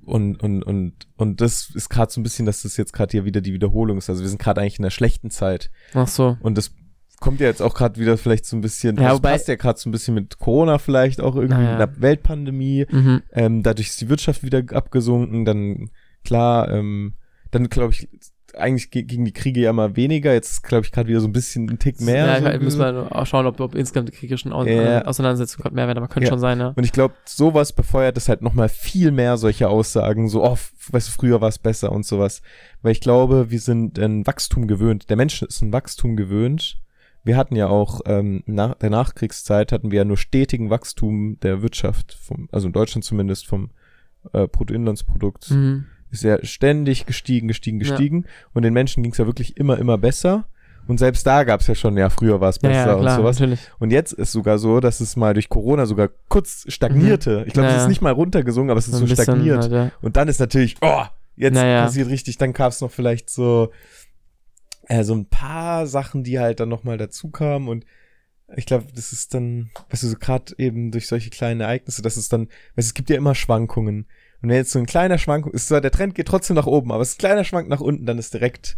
und, 0.05 0.43
und, 0.43 0.63
und, 0.63 0.93
und 1.17 1.41
das 1.41 1.71
ist 1.75 1.89
gerade 1.89 2.13
so 2.13 2.21
ein 2.21 2.25
bisschen, 2.25 2.47
dass 2.47 2.63
das 2.63 2.77
jetzt 2.77 2.93
gerade 2.93 3.11
hier 3.13 3.25
wieder 3.25 3.41
die 3.41 3.53
Wiederholung 3.53 3.99
ist. 3.99 4.11
Also 4.11 4.23
wir 4.23 4.29
sind 4.29 4.41
gerade 4.41 4.61
eigentlich 4.61 4.79
in 4.79 4.85
einer 4.85 4.91
schlechten 4.91 5.31
Zeit. 5.31 5.71
Ach 5.95 6.09
so. 6.09 6.37
Und 6.41 6.57
das 6.59 6.73
kommt 7.21 7.39
ja 7.41 7.47
jetzt 7.47 7.61
auch 7.63 7.75
gerade 7.75 8.01
wieder 8.01 8.17
vielleicht 8.17 8.47
so 8.47 8.57
ein 8.57 8.61
bisschen, 8.63 8.97
Ja, 8.97 9.11
das 9.11 9.19
wobei- 9.19 9.33
passt 9.33 9.49
ja 9.49 9.55
gerade 9.57 9.79
so 9.79 9.89
ein 9.89 9.93
bisschen 9.93 10.15
mit 10.15 10.39
Corona 10.39 10.79
vielleicht 10.79 11.21
auch 11.21 11.37
irgendwie, 11.37 11.63
ja. 11.63 11.71
mit 11.73 11.79
der 11.81 12.01
Weltpandemie. 12.01 12.87
Mhm. 12.91 13.23
Ähm, 13.33 13.63
dadurch 13.63 13.89
ist 13.89 14.01
die 14.01 14.09
Wirtschaft 14.09 14.43
wieder 14.43 14.63
abgesunken. 14.73 15.45
Dann, 15.45 15.91
klar, 16.25 16.71
ähm, 16.71 17.15
dann 17.51 17.69
glaube 17.69 17.93
ich, 17.93 18.09
eigentlich 18.57 18.91
ge- 18.91 19.05
gegen 19.05 19.25
die 19.25 19.33
Kriege 19.33 19.61
ja 19.61 19.73
mal 19.73 19.95
weniger. 19.95 20.33
Jetzt 20.33 20.63
glaube 20.65 20.85
ich, 20.85 20.91
gerade 20.91 21.09
wieder 21.09 21.21
so 21.21 21.29
ein 21.29 21.33
bisschen 21.33 21.69
ein 21.71 21.79
Tick 21.79 22.01
mehr. 22.01 22.41
Ja, 22.41 22.53
so 22.53 22.59
müssen 22.65 22.81
wir 22.81 23.15
auch 23.15 23.27
schauen, 23.27 23.47
ob, 23.47 23.61
ob 23.61 23.75
insgesamt 23.77 24.09
die 24.09 24.13
kriegerischen 24.13 24.53
Au 24.53 24.65
Ja. 24.65 25.03
Auseinandersetzungen 25.05 25.63
gerade 25.63 25.75
mehr 25.77 25.87
werden, 25.87 25.99
aber 25.99 26.09
könnte 26.09 26.25
Ja. 26.27 26.31
schon 26.33 26.41
sein, 26.41 26.59
ja. 26.59 26.73
Und 26.75 26.83
ich 26.83 26.91
glaube, 26.93 27.15
sowas 27.27 27.73
befeuert 27.73 28.17
es 28.17 28.29
halt 28.29 28.43
nochmal 28.43 28.69
viel 28.69 29.13
mehr 29.13 29.37
solche 29.37 29.69
Aussagen, 29.69 30.29
so, 30.29 30.43
oh, 30.45 30.59
weißt 30.91 31.09
du, 31.09 31.13
früher 31.13 31.41
war 31.41 31.49
es 31.49 31.59
besser 31.59 31.93
und 31.93 32.05
sowas. 32.05 32.43
Weil 32.83 32.91
ich 32.93 33.01
glaube, 33.01 33.51
wir 33.51 33.61
sind 33.61 33.99
ein 34.01 34.27
Wachstum 34.27 34.67
gewöhnt. 34.67 35.11
Der 35.11 35.17
Mensch 35.17 35.43
ist 35.43 35.63
ein 35.63 35.73
Wachstum 35.73 36.17
gewöhnt. 36.17 36.79
Wir 37.23 37.37
hatten 37.37 37.55
ja 37.57 37.69
auch, 37.69 38.01
ähm, 38.07 38.43
nach 38.47 38.75
der 38.77 38.91
Nachkriegszeit 38.91 39.73
hatten 39.73 39.91
wir 39.91 39.99
ja 39.99 40.05
nur 40.05 40.17
stetigen 40.17 40.71
Wachstum 40.71 41.39
der 41.41 41.63
Wirtschaft, 41.63 42.17
vom, 42.23 42.49
also 42.53 42.67
in 42.67 42.73
Deutschland 42.73 43.05
zumindest 43.05 43.47
vom 43.47 43.71
äh, 44.33 44.47
Bruttoinlandsprodukt. 44.47 45.51
Mhm. 45.51 45.85
Ist 46.11 46.25
ja 46.25 46.45
ständig 46.45 47.07
gestiegen, 47.07 47.47
gestiegen, 47.49 47.81
Ja. 47.81 47.89
gestiegen. 47.91 48.25
Und 48.53 48.63
den 48.63 48.73
Menschen 48.73 49.03
ging 49.03 49.13
es 49.13 49.19
ja 49.19 49.27
wirklich 49.27 49.57
immer, 49.57 49.79
immer 49.79 49.97
besser. 49.99 50.47
Und 50.89 50.99
selbst 50.99 51.25
da 51.27 51.45
gab 51.45 51.61
es 51.61 51.67
ja 51.69 51.75
schon, 51.77 51.97
ja, 51.97 52.09
früher 52.11 52.41
war 52.41 52.49
es 52.49 52.59
Ja, 52.63 52.69
besser 52.69 52.87
ja, 52.89 52.95
und 52.95 53.03
klar, 53.03 53.17
sowas. 53.19 53.39
natürlich. 53.39 53.61
Und 53.79 53.91
jetzt 53.93 54.13
ist 54.13 54.33
sogar 54.33 54.59
so, 54.59 54.81
dass 54.81 55.01
es 55.01 55.15
mal 55.15 55.35
durch 55.35 55.49
Corona 55.49 55.87
sogar 55.87 56.09
kurz 56.29 56.65
stagnierte. 56.69 57.45
Ich 57.47 57.53
glaube, 57.53 57.69
Mhm. 57.69 57.71
Ja, 57.71 57.77
es 57.77 57.83
ist 57.83 57.85
ja. 57.85 57.89
nicht 57.91 58.03
mal 58.03 58.13
runtergesungen, 58.13 58.71
aber 58.71 58.79
es 58.79 58.89
ist 58.89 58.95
so, 58.95 59.05
bisschen 59.05 59.23
stagniert. 59.23 59.63
halt, 59.63 59.73
ja. 59.73 59.91
Und 60.03 60.17
dann 60.17 60.27
ist 60.27 60.41
natürlich, 60.41 60.77
oh, 60.81 61.03
jetzt 61.37 61.55
passiert 61.55 62.09
richtig, 62.09 62.39
dann 62.39 62.53
gab 62.55 62.73
es 62.73 62.81
noch 62.81 62.91
vielleicht 62.91 63.31
so, 63.31 63.71
äh, 64.91 65.05
so 65.05 65.15
ein 65.15 65.27
paar 65.27 65.87
Sachen, 65.87 66.25
die 66.25 66.41
halt 66.41 66.59
dann 66.59 66.69
nochmal 66.69 66.99
dazu 66.99 67.31
kamen 67.31 67.69
und 67.69 67.87
ich 68.57 68.67
glaube, 68.67 68.87
das 68.93 69.13
ist 69.13 69.33
dann, 69.33 69.71
weißt 69.91 70.03
du, 70.03 70.09
so 70.09 70.17
gerade 70.19 70.53
eben 70.59 70.91
durch 70.91 71.07
solche 71.07 71.31
kleinen 71.31 71.61
Ereignisse, 71.61 72.03
dass 72.03 72.17
es 72.17 72.29
dann, 72.29 72.49
weißt 72.49 72.89
du, 72.89 72.91
es 72.91 72.95
gibt 72.95 73.09
ja 73.09 73.17
immer 73.17 73.37
Schwankungen. 73.37 74.07
Und 74.43 74.49
wenn 74.49 74.57
jetzt 74.57 74.73
so 74.73 74.81
ein 74.81 74.87
kleiner 74.87 75.19
Schwankung, 75.19 75.53
ist 75.53 75.69
zwar, 75.69 75.81
der 75.81 75.93
Trend 75.93 76.17
geht 76.17 76.27
trotzdem 76.27 76.57
nach 76.57 76.67
oben, 76.67 76.91
aber 76.91 77.03
es 77.03 77.11
ist 77.11 77.19
ein 77.19 77.27
kleiner 77.27 77.45
Schwank 77.45 77.69
nach 77.69 77.81
unten, 77.81 78.07
dann 78.07 78.19
ist 78.19 78.35
direkt, 78.35 78.77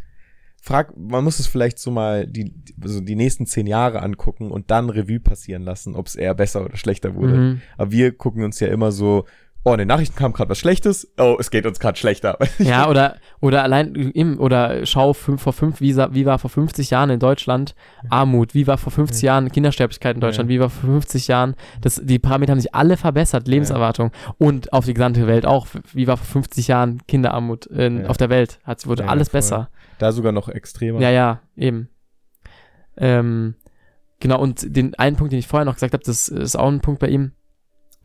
frag, 0.61 0.95
man 0.95 1.25
muss 1.25 1.39
es 1.39 1.47
vielleicht 1.47 1.79
so 1.79 1.91
mal 1.91 2.27
die, 2.27 2.53
also 2.83 3.01
die 3.01 3.17
nächsten 3.17 3.47
zehn 3.47 3.67
Jahre 3.67 4.03
angucken 4.03 4.51
und 4.51 4.71
dann 4.71 4.91
Revue 4.91 5.21
passieren 5.21 5.63
lassen, 5.63 5.97
ob 5.97 6.07
es 6.07 6.17
eher 6.17 6.35
besser 6.35 6.63
oder 6.63 6.77
schlechter 6.77 7.15
wurde. 7.15 7.35
Mhm. 7.35 7.63
Aber 7.79 7.91
wir 7.91 8.13
gucken 8.13 8.45
uns 8.45 8.61
ja 8.61 8.69
immer 8.69 8.93
so, 8.93 9.25
oh, 9.65 9.73
in 9.73 9.79
den 9.79 9.89
Nachrichten 9.89 10.17
kam 10.17 10.33
gerade 10.33 10.51
was 10.51 10.59
Schlechtes, 10.59 11.13
oh, 11.19 11.37
es 11.39 11.51
geht 11.51 11.67
uns 11.67 11.79
gerade 11.79 11.97
schlechter. 11.99 12.39
Ja, 12.59 12.89
oder, 12.89 13.17
oder 13.41 13.63
allein 13.63 13.95
im, 13.95 14.41
oder 14.41 14.85
schau 14.87 15.13
fünf, 15.13 15.43
vor 15.43 15.53
fünf, 15.53 15.81
wie, 15.81 15.97
wie 15.97 16.27
war 16.27 16.39
vor 16.39 16.51
50 16.51 16.91
Jahren 16.91 17.11
in 17.11 17.21
Deutschland 17.21 17.75
Armut, 18.11 18.55
wie 18.55 18.67
war 18.67 18.77
vor 18.79 18.93
50 18.93 19.23
Jahren 19.23 19.53
Kindersterblichkeit 19.53 20.15
in 20.17 20.21
Deutschland, 20.21 20.51
Ja. 20.51 20.55
wie 20.57 20.61
war 20.61 20.71
vor 20.71 20.91
50 20.91 21.29
Jahren, 21.29 21.55
das, 21.81 22.01
die 22.03 22.19
Parameter 22.19 22.53
haben 22.53 22.61
sich 22.61 22.75
alle 22.75 22.97
verbessert, 22.97 23.47
Lebenserwartung 23.49 24.11
und 24.39 24.73
auf 24.73 24.85
die 24.85 24.95
gesamte 24.95 25.27
Welt 25.27 25.47
auch, 25.47 25.67
wie 25.93 26.07
war 26.07 26.17
vor 26.17 26.27
50 26.27 26.69
Jahren 26.69 27.01
Kinderarmut 27.07 27.67
in, 27.67 28.03
Ja. 28.03 28.07
auf 28.09 28.17
der 28.17 28.31
Welt, 28.31 28.59
hat, 28.65 28.87
wurde 28.87 29.05
Ja, 29.05 29.09
alles 29.11 29.29
voll. 29.29 29.39
besser. 29.39 29.71
Da 29.99 30.11
sogar 30.13 30.33
noch 30.33 30.49
extremer. 30.49 31.01
Ja, 31.01 31.11
ja, 31.11 31.41
eben. 31.57 31.89
Ähm, 32.97 33.55
genau, 34.21 34.41
und 34.41 34.77
den 34.77 34.95
einen 34.97 35.17
Punkt, 35.17 35.33
den 35.33 35.39
ich 35.39 35.47
vorher 35.47 35.65
noch 35.65 35.75
gesagt 35.75 35.95
habe, 35.95 36.05
das 36.05 36.29
ist 36.29 36.57
auch 36.57 36.69
ein 36.69 36.81
Punkt 36.81 37.01
bei 37.01 37.09
ihm, 37.09 37.33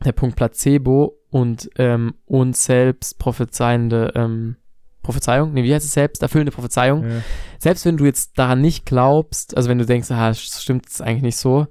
der 0.04 0.12
Punkt 0.12 0.36
Placebo 0.36 1.17
und 1.30 1.70
ähm, 1.76 2.14
uns 2.26 2.64
selbst 2.64 3.18
prophezeiende 3.18 4.12
ähm, 4.14 4.56
Prophezeiung, 5.02 5.54
nee, 5.54 5.64
wie 5.64 5.74
heißt 5.74 5.86
es 5.86 5.92
selbst, 5.92 6.22
erfüllende 6.22 6.52
Prophezeiung. 6.52 7.08
Ja. 7.08 7.22
Selbst 7.58 7.86
wenn 7.86 7.96
du 7.96 8.04
jetzt 8.04 8.38
daran 8.38 8.60
nicht 8.60 8.84
glaubst, 8.84 9.56
also 9.56 9.70
wenn 9.70 9.78
du 9.78 9.86
denkst, 9.86 10.10
ah, 10.10 10.34
stimmt 10.34 10.86
es 10.86 11.00
eigentlich 11.00 11.22
nicht 11.22 11.36
so, 11.38 11.66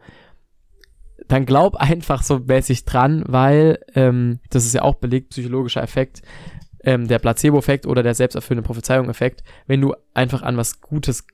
dann 1.28 1.46
glaub 1.46 1.76
einfach 1.80 2.24
so 2.24 2.40
mäßig 2.40 2.86
dran, 2.86 3.24
weil 3.28 3.80
ähm, 3.94 4.40
das 4.50 4.66
ist 4.66 4.74
ja 4.74 4.82
auch 4.82 4.96
belegt, 4.96 5.30
psychologischer 5.30 5.84
Effekt, 5.84 6.22
ähm, 6.84 7.08
der 7.08 7.20
Placebo-Effekt 7.20 7.86
oder 7.86 8.02
der 8.02 8.16
selbsterfüllende 8.16 8.66
Prophezeiung-Effekt, 8.66 9.44
wenn 9.68 9.82
du 9.82 9.94
einfach 10.14 10.42
an 10.42 10.58
was 10.58 10.82
Gutes 10.82 11.26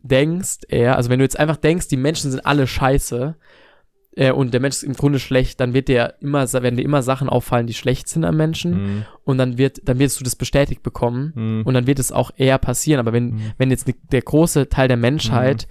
denkst, 0.00 0.58
eher, 0.68 0.96
also 0.96 1.10
wenn 1.10 1.18
du 1.18 1.24
jetzt 1.24 1.38
einfach 1.38 1.56
denkst, 1.56 1.88
die 1.88 1.96
Menschen 1.96 2.30
sind 2.30 2.46
alle 2.46 2.66
scheiße 2.66 3.36
äh, 4.16 4.32
und 4.32 4.52
der 4.54 4.60
Mensch 4.60 4.76
ist 4.76 4.82
im 4.82 4.94
Grunde 4.94 5.18
schlecht, 5.18 5.60
dann 5.60 5.74
wird 5.74 5.88
dir 5.88 6.14
immer, 6.20 6.50
werden 6.52 6.76
dir 6.76 6.82
immer 6.84 7.02
Sachen 7.02 7.28
auffallen, 7.28 7.66
die 7.66 7.74
schlecht 7.74 8.08
sind 8.08 8.24
am 8.24 8.36
Menschen 8.36 8.72
Mhm. 8.72 9.04
und 9.24 9.38
dann 9.38 9.58
wird, 9.58 9.80
dann 9.88 9.98
wirst 9.98 10.18
du 10.20 10.24
das 10.24 10.36
bestätigt 10.36 10.82
bekommen 10.82 11.32
Mhm. 11.34 11.62
und 11.64 11.74
dann 11.74 11.86
wird 11.86 11.98
es 11.98 12.12
auch 12.12 12.30
eher 12.36 12.58
passieren. 12.58 13.00
Aber 13.00 13.12
wenn, 13.12 13.30
Mhm. 13.30 13.40
wenn 13.58 13.70
jetzt 13.70 13.86
ne, 13.86 13.94
der 14.12 14.22
große 14.22 14.68
Teil 14.68 14.88
der 14.88 14.96
Menschheit 14.96 15.68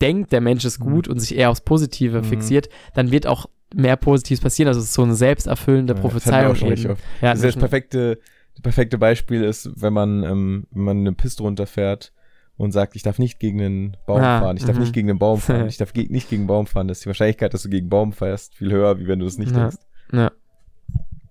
denkt, 0.00 0.32
der 0.32 0.40
Mensch 0.40 0.64
ist 0.64 0.80
Mhm. 0.80 0.84
gut 0.84 1.08
und 1.08 1.18
sich 1.20 1.36
eher 1.36 1.50
aufs 1.50 1.60
Positive 1.62 2.18
Mhm. 2.18 2.24
fixiert, 2.24 2.68
dann 2.94 3.10
wird 3.10 3.26
auch 3.26 3.46
mehr 3.74 3.96
Positives 3.96 4.40
passieren. 4.42 4.68
Also 4.68 4.80
es 4.80 4.86
ist 4.86 4.94
so 4.94 5.02
eine 5.02 5.14
selbsterfüllende 5.14 5.92
Ja, 5.92 5.94
das 5.94 6.02
Prophezeiung. 6.02 6.52
richtig 6.52 6.84
eben. 6.84 6.96
Ja, 7.22 7.30
Das, 7.32 7.38
ist 7.42 7.54
das 7.56 7.56
perfekte, 7.56 8.18
das 8.54 8.62
perfekte 8.62 8.98
Beispiel 8.98 9.42
ist, 9.42 9.70
wenn 9.80 9.92
man, 9.94 10.22
ähm, 10.24 10.66
wenn 10.72 10.82
man 10.84 10.96
eine 10.98 11.12
Piste 11.12 11.42
runterfährt 11.42 12.12
und 12.56 12.72
sagt, 12.72 12.96
ich 12.96 13.02
darf 13.02 13.18
nicht 13.18 13.38
gegen 13.40 13.60
einen 13.60 13.96
Baum 14.06 14.20
Ah, 14.20 14.40
fahren, 14.40 14.56
ich 14.56 14.64
darf 14.64 14.76
mhm. 14.76 14.82
nicht 14.82 14.92
gegen 14.92 15.10
einen 15.10 15.18
Baum 15.18 15.40
fahren, 15.40 15.66
ich 15.68 15.76
darf 15.78 15.92
ge 15.92 16.06
nicht 16.08 16.28
gegen 16.28 16.42
einen 16.42 16.46
Baum 16.48 16.66
fahren, 16.66 16.88
das 16.88 16.98
ist 16.98 17.04
die 17.04 17.08
Wahrscheinlichkeit, 17.08 17.54
dass 17.54 17.62
du 17.62 17.68
gegen 17.70 17.88
Baum 17.88 18.12
fährst, 18.12 18.54
viel 18.54 18.72
höher, 18.72 18.98
wie 18.98 19.06
wenn 19.06 19.18
du 19.18 19.24
das 19.24 19.38
nicht 19.38 19.52
Ja. 19.52 19.58
denkst. 19.68 19.76
Ja. 20.12 20.32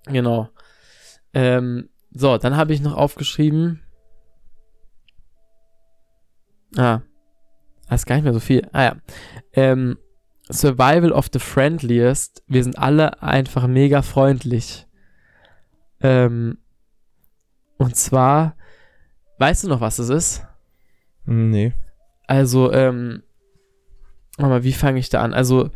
Genau. 0.07 0.49
Ähm, 1.33 1.89
so, 2.11 2.37
dann 2.37 2.57
habe 2.57 2.73
ich 2.73 2.81
noch 2.81 2.95
aufgeschrieben. 2.95 3.81
Ah. 6.77 7.01
Das 7.87 8.01
ist 8.01 8.05
gar 8.05 8.15
nicht 8.15 8.23
mehr 8.23 8.33
so 8.33 8.39
viel. 8.39 8.67
Ah 8.71 8.83
ja. 8.83 8.95
Ähm, 9.53 9.97
Survival 10.49 11.11
of 11.11 11.29
the 11.31 11.39
Friendliest. 11.39 12.43
Wir 12.47 12.63
sind 12.63 12.77
alle 12.77 13.21
einfach 13.21 13.67
mega 13.67 14.01
freundlich. 14.01 14.87
Ähm, 16.01 16.57
und 17.77 17.95
zwar, 17.95 18.55
weißt 19.39 19.63
du 19.63 19.67
noch, 19.69 19.81
was 19.81 19.99
es 19.99 20.09
ist? 20.09 20.45
Nee. 21.25 21.73
Also, 22.27 22.71
ähm, 22.71 23.23
warte 24.37 24.49
mal, 24.49 24.63
wie 24.63 24.73
fange 24.73 24.99
ich 24.99 25.09
da 25.09 25.21
an? 25.21 25.33
Also, 25.33 25.69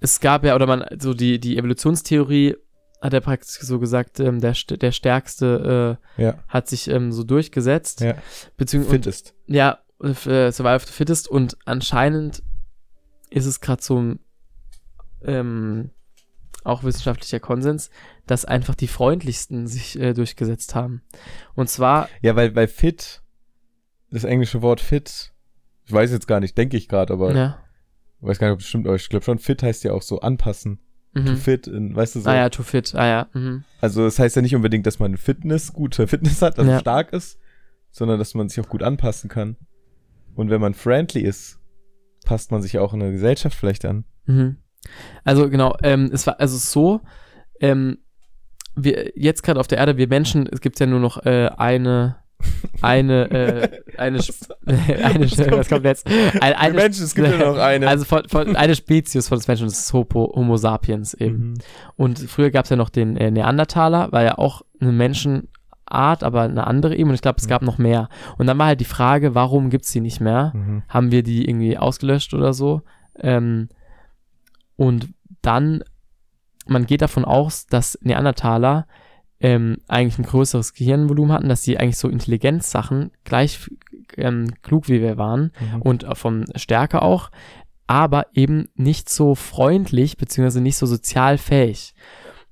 es 0.00 0.20
gab 0.20 0.44
ja, 0.44 0.54
oder 0.54 0.66
man, 0.66 0.84
so 0.98 1.14
die, 1.14 1.38
die 1.40 1.56
Evolutionstheorie 1.56 2.56
hat 3.00 3.12
er 3.12 3.20
praktisch 3.20 3.58
so 3.60 3.78
gesagt, 3.78 4.18
ähm, 4.20 4.40
der, 4.40 4.54
der 4.80 4.92
Stärkste 4.92 5.98
Ja. 6.16 6.30
äh, 6.30 6.34
hat 6.48 6.68
sich 6.68 6.88
ähm, 6.88 7.12
so 7.12 7.22
durchgesetzt. 7.24 8.00
Ja. 8.00 8.14
Beziehungsweise, 8.56 8.94
Fittest. 8.96 9.34
ja, 9.46 9.78
äh, 10.02 10.12
Survival 10.14 10.76
of 10.76 10.86
the 10.86 10.92
Fittest 10.92 11.28
und 11.28 11.56
anscheinend 11.66 12.42
ist 13.30 13.46
es 13.46 13.60
gerade 13.60 13.82
so 13.82 14.14
ähm, 15.22 15.90
auch 16.64 16.82
wissenschaftlicher 16.82 17.40
Konsens, 17.40 17.90
dass 18.26 18.44
einfach 18.46 18.74
die 18.74 18.88
freundlichsten 18.88 19.66
sich 19.66 19.98
äh, 20.00 20.14
durchgesetzt 20.14 20.74
haben. 20.74 21.02
Und 21.54 21.68
zwar, 21.68 22.08
Ja, 22.22 22.36
weil 22.36 22.50
bei 22.52 22.66
fit, 22.66 23.22
das 24.14 24.24
englische 24.24 24.62
Wort 24.62 24.80
fit, 24.80 25.32
ich 25.84 25.92
weiß 25.92 26.10
jetzt 26.12 26.26
gar 26.26 26.40
nicht, 26.40 26.56
denke 26.56 26.76
ich 26.76 26.88
gerade, 26.88 27.12
aber 27.12 27.34
ja. 27.34 27.58
weiß 28.20 28.38
gar 28.38 28.46
nicht, 28.48 28.54
ob 28.54 28.58
das 28.60 28.68
stimmt, 28.68 28.86
aber 28.86 28.96
ich 28.96 29.08
glaube 29.08 29.24
schon, 29.24 29.38
fit 29.38 29.62
heißt 29.62 29.84
ja 29.84 29.92
auch 29.92 30.02
so 30.02 30.20
anpassen. 30.20 30.78
To 31.14 31.20
Mhm. 31.22 31.36
fit, 31.36 31.66
in, 31.68 31.94
weißt 31.94 32.16
du 32.16 32.20
so. 32.20 32.28
Ah 32.30 32.34
ja, 32.34 32.48
too 32.48 32.64
fit. 32.64 32.92
Ah 32.96 33.06
ja. 33.06 33.28
Mhm. 33.34 33.62
Also 33.80 34.02
das 34.04 34.18
heißt 34.18 34.34
ja 34.34 34.42
nicht 34.42 34.56
unbedingt, 34.56 34.84
dass 34.84 34.98
man 34.98 35.16
Fitness, 35.16 35.72
gute 35.72 36.06
Fitness 36.08 36.42
hat, 36.42 36.58
dass 36.58 36.66
Ja. 36.66 36.72
man 36.72 36.80
stark 36.80 37.12
ist, 37.12 37.38
sondern 37.92 38.18
dass 38.18 38.34
man 38.34 38.48
sich 38.48 38.58
auch 38.64 38.68
gut 38.68 38.82
anpassen 38.82 39.30
kann. 39.30 39.56
Und 40.34 40.50
wenn 40.50 40.60
man 40.60 40.74
friendly 40.74 41.20
ist, 41.20 41.60
passt 42.24 42.50
man 42.50 42.62
sich 42.62 42.78
auch 42.80 42.92
in 42.94 42.98
der 43.00 43.12
Gesellschaft 43.12 43.56
vielleicht 43.56 43.84
an. 43.84 44.04
Mhm. 44.26 44.56
Also 45.22 45.48
genau, 45.48 45.76
ähm, 45.84 46.10
es 46.12 46.26
war 46.26 46.40
also 46.40 46.56
so, 46.56 47.00
ähm, 47.60 47.98
wir 48.74 49.12
jetzt 49.14 49.42
gerade 49.44 49.60
auf 49.60 49.68
der 49.68 49.78
Erde, 49.78 49.96
wir 49.96 50.08
Menschen, 50.08 50.48
es 50.50 50.60
gibt 50.60 50.80
ja 50.80 50.86
nur 50.86 50.98
noch 50.98 51.24
äh, 51.24 51.48
eine, 51.56 52.16
eine, 52.82 53.30
äh, 53.30 53.82
eine, 53.98 54.18
eine, 54.66 55.30
was 55.52 55.68
kommt 55.68 55.84
jetzt? 55.84 56.06
Eine, 56.40 56.58
eine, 56.58 56.74
Menschen, 56.74 57.04
es 57.04 57.14
gibt 57.14 57.28
ja 57.28 57.38
noch 57.38 57.58
eine. 57.58 57.88
Also 57.88 58.04
von, 58.04 58.28
von, 58.28 58.56
eine 58.56 58.74
Spezies 58.74 59.28
von 59.28 59.36
uns 59.36 59.48
Menschen, 59.48 59.66
das 59.66 59.78
ist 59.78 59.92
Homo, 59.92 60.32
Homo 60.34 60.56
sapiens 60.56 61.14
eben. 61.14 61.50
Mhm. 61.50 61.54
Und 61.96 62.18
früher 62.18 62.50
gab 62.50 62.64
es 62.64 62.70
ja 62.70 62.76
noch 62.76 62.90
den 62.90 63.16
äh, 63.16 63.30
Neandertaler, 63.30 64.12
war 64.12 64.22
ja 64.22 64.38
auch 64.38 64.62
eine 64.80 64.92
Menschenart, 64.92 65.48
aber 66.22 66.42
eine 66.42 66.66
andere 66.66 66.96
eben. 66.96 67.08
Und 67.08 67.14
ich 67.14 67.22
glaube, 67.22 67.38
es 67.38 67.46
Mhm. 67.46 67.50
gab 67.50 67.62
noch 67.62 67.78
mehr. 67.78 68.08
Und 68.38 68.46
dann 68.46 68.58
war 68.58 68.66
halt 68.66 68.80
die 68.80 68.84
Frage, 68.84 69.34
warum 69.34 69.70
gibt's 69.70 69.92
die 69.92 70.00
nicht 70.00 70.20
mehr? 70.20 70.52
Mhm. 70.54 70.82
haben 70.88 71.10
wir 71.10 71.22
die 71.22 71.48
irgendwie 71.48 71.78
ausgelöscht 71.78 72.34
oder 72.34 72.52
so. 72.52 72.82
Ähm, 73.18 73.68
und 74.76 75.08
dann, 75.42 75.84
man 76.66 76.86
geht 76.86 77.02
davon 77.02 77.24
aus, 77.24 77.66
dass 77.66 77.98
Neandertaler 78.02 78.86
ähm, 79.44 79.76
eigentlich 79.88 80.18
ein 80.18 80.24
größeres 80.24 80.72
Gehirnvolumen 80.72 81.30
hatten, 81.30 81.50
dass 81.50 81.62
sie 81.62 81.76
eigentlich 81.76 81.98
so 81.98 82.08
Intelligenzsachen 82.08 83.10
gleich 83.24 83.70
ähm, 84.16 84.54
klug 84.62 84.88
wie 84.88 85.02
wir 85.02 85.18
waren 85.18 85.52
Mhm. 85.60 85.82
und 85.82 86.06
von 86.14 86.46
Stärke 86.56 87.02
auch, 87.02 87.30
aber 87.86 88.28
eben 88.32 88.68
nicht 88.74 89.10
so 89.10 89.34
freundlich 89.34 90.16
beziehungsweise 90.16 90.62
nicht 90.62 90.78
so 90.78 90.86
sozial 90.86 91.36
fähig. 91.36 91.94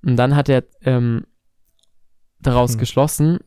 Und 0.05 0.17
dann 0.17 0.37
hat 0.37 0.51
er 0.51 0.65
ähm, 0.83 1.25
daraus 2.41 2.73
Hm. 2.73 2.79
geschlossen, 2.81 3.39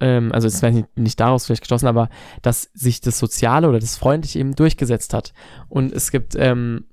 ähm, 0.00 0.32
also 0.32 0.48
jetzt 0.48 0.60
nicht, 0.64 0.98
nicht 0.98 1.20
daraus 1.20 1.46
vielleicht 1.46 1.62
geschlossen, 1.62 1.86
aber 1.86 2.08
dass 2.42 2.68
sich 2.74 3.00
das 3.00 3.16
Soziale 3.16 3.68
oder 3.68 3.78
das 3.78 3.96
Freundliche 3.96 4.40
eben 4.40 4.56
durchgesetzt 4.56 5.14
hat. 5.14 5.32
Und 5.68 5.92
es 5.92 6.10
gibt 6.10 6.34
ähm, 6.36 6.86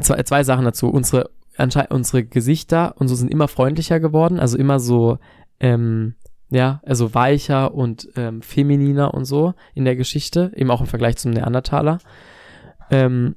zwei, 0.00 0.20
zwei 0.24 0.42
Sachen 0.42 0.64
dazu. 0.64 0.88
Unsere, 0.88 1.30
anschei- 1.60 1.92
unsere 1.92 2.24
Gesichter 2.24 2.94
und 2.98 3.08
so 3.08 3.14
sind 3.14 3.30
immer 3.30 3.48
freundlicher 3.48 4.00
geworden, 4.00 4.40
also 4.40 4.56
immer 4.58 4.80
so, 4.80 5.18
ähm, 5.60 6.14
ja, 6.50 6.80
also 6.84 7.14
weicher 7.14 7.74
und 7.74 8.08
ähm, 8.16 8.42
femininer 8.42 9.14
und 9.14 9.24
so 9.24 9.54
in 9.74 9.84
der 9.84 9.96
Geschichte, 9.96 10.52
eben 10.56 10.70
auch 10.70 10.80
im 10.80 10.86
Vergleich 10.86 11.16
zum 11.16 11.30
Neandertaler. 11.32 11.98
Ähm, 12.90 13.36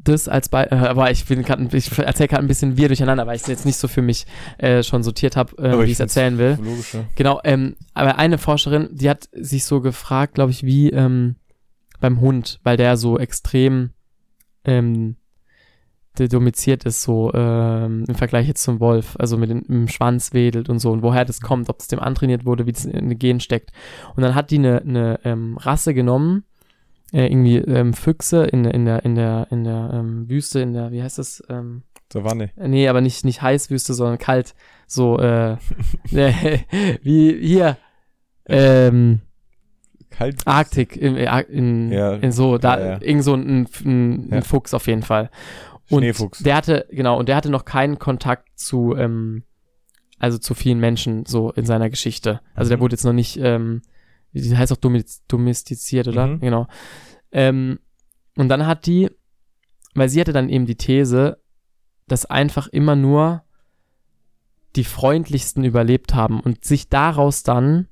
das 0.00 0.28
als 0.28 0.48
Be 0.48 0.70
äh, 0.70 0.76
aber 0.76 1.10
ich 1.10 1.26
bin 1.26 1.42
gerade, 1.42 1.68
ich 1.76 1.98
erzähle 1.98 2.28
gerade 2.28 2.44
ein 2.44 2.48
bisschen 2.48 2.76
wir 2.76 2.88
durcheinander, 2.88 3.26
weil 3.26 3.36
ich 3.36 3.42
es 3.42 3.48
jetzt 3.48 3.66
nicht 3.66 3.76
so 3.76 3.88
für 3.88 4.00
mich 4.00 4.26
äh, 4.56 4.82
schon 4.82 5.02
sortiert 5.02 5.36
habe, 5.36 5.58
äh, 5.58 5.78
wie 5.78 5.84
ich 5.84 5.92
es 5.92 6.00
erzählen 6.00 6.38
will. 6.38 6.58
Logisch, 6.62 6.94
ja. 6.94 7.04
Genau, 7.16 7.40
ähm, 7.44 7.76
aber 7.94 8.16
eine 8.18 8.38
Forscherin, 8.38 8.88
die 8.92 9.10
hat 9.10 9.28
sich 9.32 9.64
so 9.64 9.80
gefragt, 9.80 10.34
glaube 10.36 10.52
ich, 10.52 10.62
wie 10.62 10.90
ähm, 10.90 11.36
beim 12.00 12.20
Hund, 12.20 12.60
weil 12.62 12.76
der 12.76 12.96
so 12.96 13.18
extrem 13.18 13.90
ähm, 14.64 15.16
de- 16.18 16.28
domiziert 16.28 16.84
ist, 16.84 17.02
so 17.02 17.32
ähm, 17.34 18.04
im 18.08 18.14
Vergleich 18.14 18.46
jetzt 18.48 18.62
zum 18.62 18.80
Wolf, 18.80 19.16
also 19.18 19.36
mit 19.36 19.50
dem, 19.50 19.88
Schwanz 19.88 20.32
wedelt 20.32 20.68
und 20.68 20.78
so 20.78 20.90
und 20.92 21.02
woher 21.02 21.24
das 21.24 21.40
kommt, 21.40 21.68
ob 21.68 21.80
es 21.80 21.88
dem 21.88 21.98
antrainiert 22.00 22.44
wurde, 22.44 22.66
wie 22.66 22.72
das 22.72 22.84
in 22.84 23.08
den 23.08 23.18
Genen 23.18 23.40
steckt. 23.40 23.70
Und 24.16 24.22
dann 24.22 24.34
hat 24.34 24.50
die 24.50 24.58
eine, 24.58 24.80
eine 24.82 25.20
ähm, 25.24 25.56
Rasse 25.58 25.94
genommen, 25.94 26.44
äh, 27.12 27.26
irgendwie 27.26 27.56
ähm, 27.56 27.94
Füchse 27.94 28.44
in, 28.44 28.64
der- 28.64 28.74
in 28.74 28.84
der, 28.84 29.04
in 29.04 29.14
der, 29.14 29.46
in 29.50 29.64
der 29.64 29.90
ähm, 29.94 30.28
Wüste, 30.28 30.60
in 30.60 30.72
der, 30.72 30.92
wie 30.92 31.02
heißt 31.02 31.18
das? 31.18 31.42
Ähm, 31.48 31.82
Savanne. 32.12 32.50
Nee, 32.56 32.88
aber 32.88 33.00
nicht, 33.02 33.24
nicht 33.24 33.42
Heißwüste, 33.42 33.92
sondern 33.94 34.18
kalt. 34.18 34.54
So, 34.86 35.18
äh, 35.18 35.52
äh, 36.12 36.58
wie 37.02 37.38
hier, 37.46 37.76
ähm, 38.46 39.20
Kalt. 40.10 40.36
Arktik, 40.46 40.96
in, 40.96 41.16
in, 41.16 41.92
Ja, 41.92 42.14
in 42.14 42.32
so, 42.32 42.56
da, 42.58 42.78
ja, 42.80 42.86
ja. 42.92 43.02
irgend 43.02 43.22
so 43.24 43.34
ein, 43.34 43.48
ein, 43.60 43.68
ein 43.84 44.28
Ja. 44.32 44.40
Fuchs 44.40 44.72
auf 44.74 44.86
jeden 44.86 45.02
Fall. 45.02 45.30
Und 45.90 46.00
Schneefuchs. 46.02 46.38
der 46.42 46.56
hatte, 46.56 46.86
genau, 46.90 47.18
und 47.18 47.28
der 47.28 47.36
hatte 47.36 47.50
noch 47.50 47.64
keinen 47.64 47.98
Kontakt 47.98 48.48
zu, 48.58 48.94
ähm, 48.96 49.44
also 50.18 50.38
zu 50.38 50.54
vielen 50.54 50.80
Menschen 50.80 51.24
so 51.26 51.50
in 51.52 51.64
seiner 51.64 51.90
Geschichte. 51.90 52.40
Also 52.54 52.68
der 52.68 52.78
Mhm. 52.78 52.82
wurde 52.82 52.94
jetzt 52.94 53.04
noch 53.04 53.12
nicht, 53.12 53.36
ähm, 53.38 53.82
die 54.32 54.56
heißt 54.56 54.72
auch 54.72 54.76
domestiziert, 55.28 56.08
oder? 56.08 56.26
Mhm. 56.26 56.40
Genau. 56.40 56.66
Ähm, 57.32 57.78
und 58.36 58.48
dann 58.48 58.66
hat 58.66 58.86
die, 58.86 59.10
weil 59.94 60.08
sie 60.08 60.20
hatte 60.20 60.32
dann 60.32 60.48
eben 60.48 60.66
die 60.66 60.76
These, 60.76 61.40
dass 62.06 62.26
einfach 62.26 62.66
immer 62.68 62.96
nur 62.96 63.42
die 64.76 64.84
freundlichsten 64.84 65.64
überlebt 65.64 66.14
haben 66.14 66.40
und 66.40 66.64
sich 66.64 66.88
daraus 66.88 67.42
dann 67.42 67.88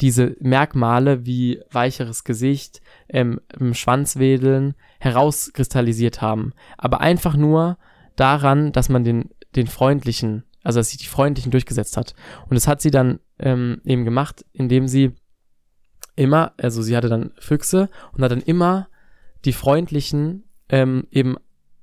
diese 0.00 0.36
Merkmale 0.40 1.24
wie 1.24 1.60
weicheres 1.70 2.24
Gesicht, 2.24 2.80
ähm, 3.08 3.40
ähm, 3.58 3.74
Schwanzwedeln 3.74 4.74
herauskristallisiert 4.98 6.22
haben. 6.22 6.52
Aber 6.78 7.00
einfach 7.00 7.36
nur 7.36 7.78
daran, 8.16 8.72
dass 8.72 8.88
man 8.88 9.04
den, 9.04 9.30
den 9.56 9.66
freundlichen, 9.66 10.44
also 10.62 10.80
dass 10.80 10.90
sich 10.90 10.98
die 10.98 11.06
freundlichen 11.06 11.50
durchgesetzt 11.50 11.96
hat. 11.96 12.14
Und 12.48 12.54
das 12.54 12.68
hat 12.68 12.80
sie 12.80 12.90
dann 12.90 13.20
ähm, 13.38 13.80
eben 13.84 14.04
gemacht, 14.04 14.44
indem 14.52 14.88
sie 14.88 15.12
immer, 16.16 16.52
also 16.56 16.82
sie 16.82 16.96
hatte 16.96 17.08
dann 17.08 17.32
Füchse 17.38 17.88
und 18.12 18.22
hat 18.22 18.30
dann 18.30 18.40
immer 18.40 18.88
die 19.44 19.52
freundlichen 19.52 20.44
ähm, 20.68 21.06
eben 21.10 21.36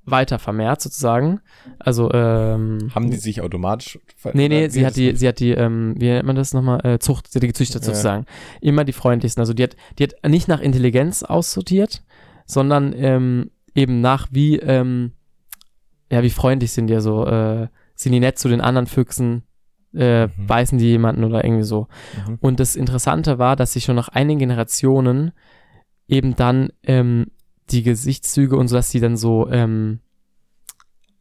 weiter 0.04 0.38
vermehrt 0.38 0.80
sozusagen. 0.80 1.40
Also 1.78 2.10
ähm, 2.12 2.90
Haben 2.94 3.10
die 3.10 3.16
sich 3.16 3.40
automatisch 3.40 3.98
ver- 4.16 4.32
Nee, 4.34 4.48
nee, 4.48 4.64
oder 4.64 4.70
sie 4.70 4.84
hat 4.86 4.96
die, 4.96 5.14
sie 5.16 5.28
hat 5.28 5.38
die, 5.40 5.50
ähm, 5.52 5.94
wie 5.98 6.06
nennt 6.08 6.26
man 6.26 6.34
das 6.36 6.52
nochmal, 6.54 6.84
äh, 6.84 6.98
Zucht, 6.98 7.30
sie 7.30 7.38
hat 7.38 7.42
die 7.44 7.46
gezüchtet 7.48 7.82
Ja. 7.82 7.86
sozusagen. 7.86 8.26
Immer 8.60 8.84
die 8.84 8.92
freundlichsten. 8.92 9.40
Also 9.40 9.54
die 9.54 9.62
hat, 9.62 9.76
die 9.98 10.04
hat 10.04 10.14
nicht 10.28 10.48
nach 10.48 10.60
Intelligenz 10.60 11.22
aussortiert, 11.22 12.02
sondern 12.46 12.92
ähm, 12.96 13.50
eben 13.74 14.00
nach 14.00 14.26
wie, 14.32 14.58
ähm, 14.58 15.12
ja, 16.10 16.22
wie 16.22 16.30
freundlich 16.30 16.72
sind 16.72 16.88
die 16.88 17.00
so, 17.00 17.26
äh, 17.26 17.68
sind 17.94 18.12
die 18.12 18.20
nett 18.20 18.38
zu 18.38 18.48
den 18.48 18.60
anderen 18.60 18.86
Füchsen, 18.86 19.44
äh, 19.94 20.26
Mhm. 20.26 20.46
beißen 20.46 20.78
die 20.78 20.86
jemanden 20.86 21.22
oder 21.22 21.44
irgendwie 21.44 21.62
so. 21.64 21.86
Mhm. 22.26 22.38
Und 22.40 22.58
das 22.60 22.74
Interessante 22.76 23.38
war, 23.38 23.54
dass 23.56 23.74
sich 23.74 23.84
schon 23.84 23.96
nach 23.96 24.08
einigen 24.08 24.40
Generationen 24.40 25.32
eben 26.08 26.34
dann 26.34 26.70
ähm, 26.82 27.26
die 27.70 27.82
Gesichtszüge 27.82 28.56
und 28.56 28.68
so, 28.68 28.76
dass 28.76 28.90
die 28.90 29.00
dann 29.00 29.16
so 29.16 29.48
ähm, 29.50 30.00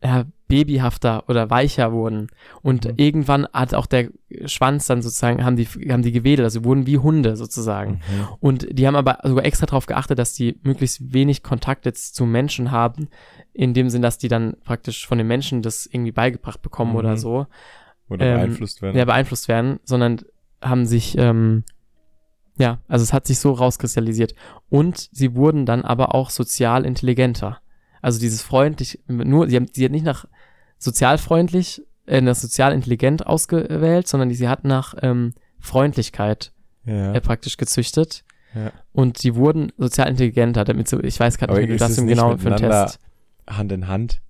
ja, 0.04 0.26
babyhafter 0.48 1.24
oder 1.30 1.50
weicher 1.50 1.92
wurden. 1.94 2.28
Und 2.62 2.86
Mhm. 2.86 2.94
irgendwann 2.98 3.48
hat 3.54 3.74
auch 3.74 3.86
der 3.86 4.10
Schwanz 4.46 4.88
dann 4.88 5.02
sozusagen, 5.02 5.46
haben 5.46 5.56
die, 5.56 5.66
haben 5.66 6.02
die 6.02 6.12
gewedelt, 6.12 6.44
also 6.44 6.66
wurden 6.66 6.88
wie 6.88 6.98
Hunde 6.98 7.36
sozusagen. 7.38 7.94
Mhm. 7.94 8.28
Und 8.40 8.68
die 8.72 8.88
haben 8.88 8.96
aber 8.96 9.20
sogar 9.24 9.46
extra 9.46 9.68
darauf 9.68 9.86
geachtet, 9.86 10.18
dass 10.20 10.34
die 10.34 10.58
möglichst 10.64 11.14
wenig 11.14 11.44
Kontakt 11.44 11.86
jetzt 11.86 12.16
zu 12.16 12.26
Menschen 12.26 12.72
haben, 12.72 13.08
in 13.54 13.74
dem 13.74 13.90
Sinn, 13.90 14.02
dass 14.02 14.18
die 14.18 14.28
dann 14.28 14.56
praktisch 14.64 15.06
von 15.08 15.18
den 15.20 15.28
Menschen 15.28 15.62
das 15.62 15.86
irgendwie 15.86 16.12
beigebracht 16.12 16.62
bekommen 16.62 16.92
Mhm. 16.92 16.98
oder 16.98 17.18
so 17.18 17.46
Oder 18.10 18.26
ähm, 18.26 18.38
beeinflusst 18.40 18.82
werden. 18.82 18.98
ja, 18.98 19.06
beeinflusst 19.06 19.48
werden, 19.48 19.80
sondern 19.84 20.22
haben 20.62 20.86
sich, 20.86 21.16
ähm, 21.18 21.64
Ja, 22.58 22.80
also 22.88 23.04
es 23.04 23.14
hat 23.14 23.26
sich 23.28 23.40
so 23.40 23.54
rauskristallisiert. 23.54 24.36
Und 24.70 25.10
sie 25.12 25.36
wurden 25.36 25.66
dann 25.66 25.84
aber 25.84 26.14
auch 26.14 26.30
sozial 26.30 26.86
intelligenter. 26.86 27.60
Also 28.02 28.20
dieses 28.20 28.42
freundlich, 28.42 29.00
nur, 29.08 29.50
sie 29.50 29.56
haben, 29.56 29.68
sie 29.72 29.86
hat 29.86 29.92
nicht 29.92 30.06
nach 30.06 30.26
sozialfreundlich, 30.78 31.82
äh, 32.08 32.22
nach 32.22 32.36
sozial 32.36 32.74
intelligent 32.74 33.26
ausgewählt, 33.26 34.08
sondern 34.08 34.30
die, 34.30 34.36
sie 34.36 34.48
hat 34.50 34.64
nach 34.66 34.96
ähm, 35.02 35.34
Freundlichkeit 35.60 36.52
Ja. 36.86 37.14
äh, 37.14 37.22
praktisch 37.22 37.58
gezüchtet. 37.58 38.24
Ja. 38.54 38.72
Und 38.92 39.24
die 39.24 39.36
wurden 39.36 39.72
sozial 39.78 40.10
intelligenter, 40.10 40.66
damit 40.66 40.88
so, 40.88 41.02
ich 41.02 41.20
weiß 41.20 41.38
gerade 41.38 41.54
nicht, 41.54 41.64
wie 41.64 41.68
du 41.68 41.74
ist 41.76 41.82
das 41.82 41.96
genau 41.96 42.36
für 42.38 42.54
einen 42.54 42.58
Test. 42.70 43.00
Hand 43.48 43.72
in 43.72 43.88
Hand. 43.88 44.22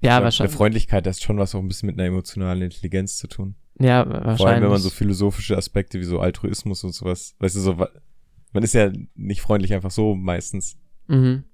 Ja, 0.00 0.22
wahrscheinlich. 0.22 0.52
Eine 0.52 0.56
Freundlichkeit, 0.58 1.06
das 1.06 1.16
hat 1.16 1.22
schon 1.22 1.38
was 1.38 1.54
auch 1.54 1.60
ein 1.60 1.68
bisschen 1.68 1.86
mit 1.86 1.98
einer 1.98 2.06
emotionalen 2.06 2.62
Intelligenz 2.62 3.16
zu 3.16 3.28
tun. 3.28 3.54
Ja, 3.78 4.06
wahrscheinlich. 4.06 4.38
Vor 4.38 4.48
allem, 4.48 4.62
wenn 4.62 4.70
man 4.70 4.80
so 4.80 4.90
philosophische 4.90 5.56
Aspekte 5.56 5.98
wie 6.00 6.04
so 6.04 6.18
Altruismus 6.20 6.82
und 6.84 6.92
sowas, 6.92 7.34
weißt 7.38 7.56
du, 7.56 7.60
so, 7.60 7.74
man 7.74 8.62
ist 8.62 8.72
ja 8.74 8.90
nicht 9.14 9.42
freundlich 9.42 9.74
einfach 9.74 9.90
so 9.90 10.14
meistens. 10.14 10.78
Mhm. 11.08 11.44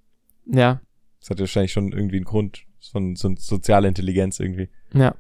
Ja, 0.47 0.81
Das 1.21 1.31
hat 1.31 1.39
ja 1.39 1.43
wahrscheinlich 1.43 1.73
schon 1.73 1.93
irgendwie 1.93 2.17
einen 2.17 2.25
Grund, 2.25 2.65
von 2.91 3.15
so 3.17 3.33
soziale 3.37 3.89
Intelligenz 3.89 4.41
irgendwie. 4.41 4.69
ja. 4.93 5.15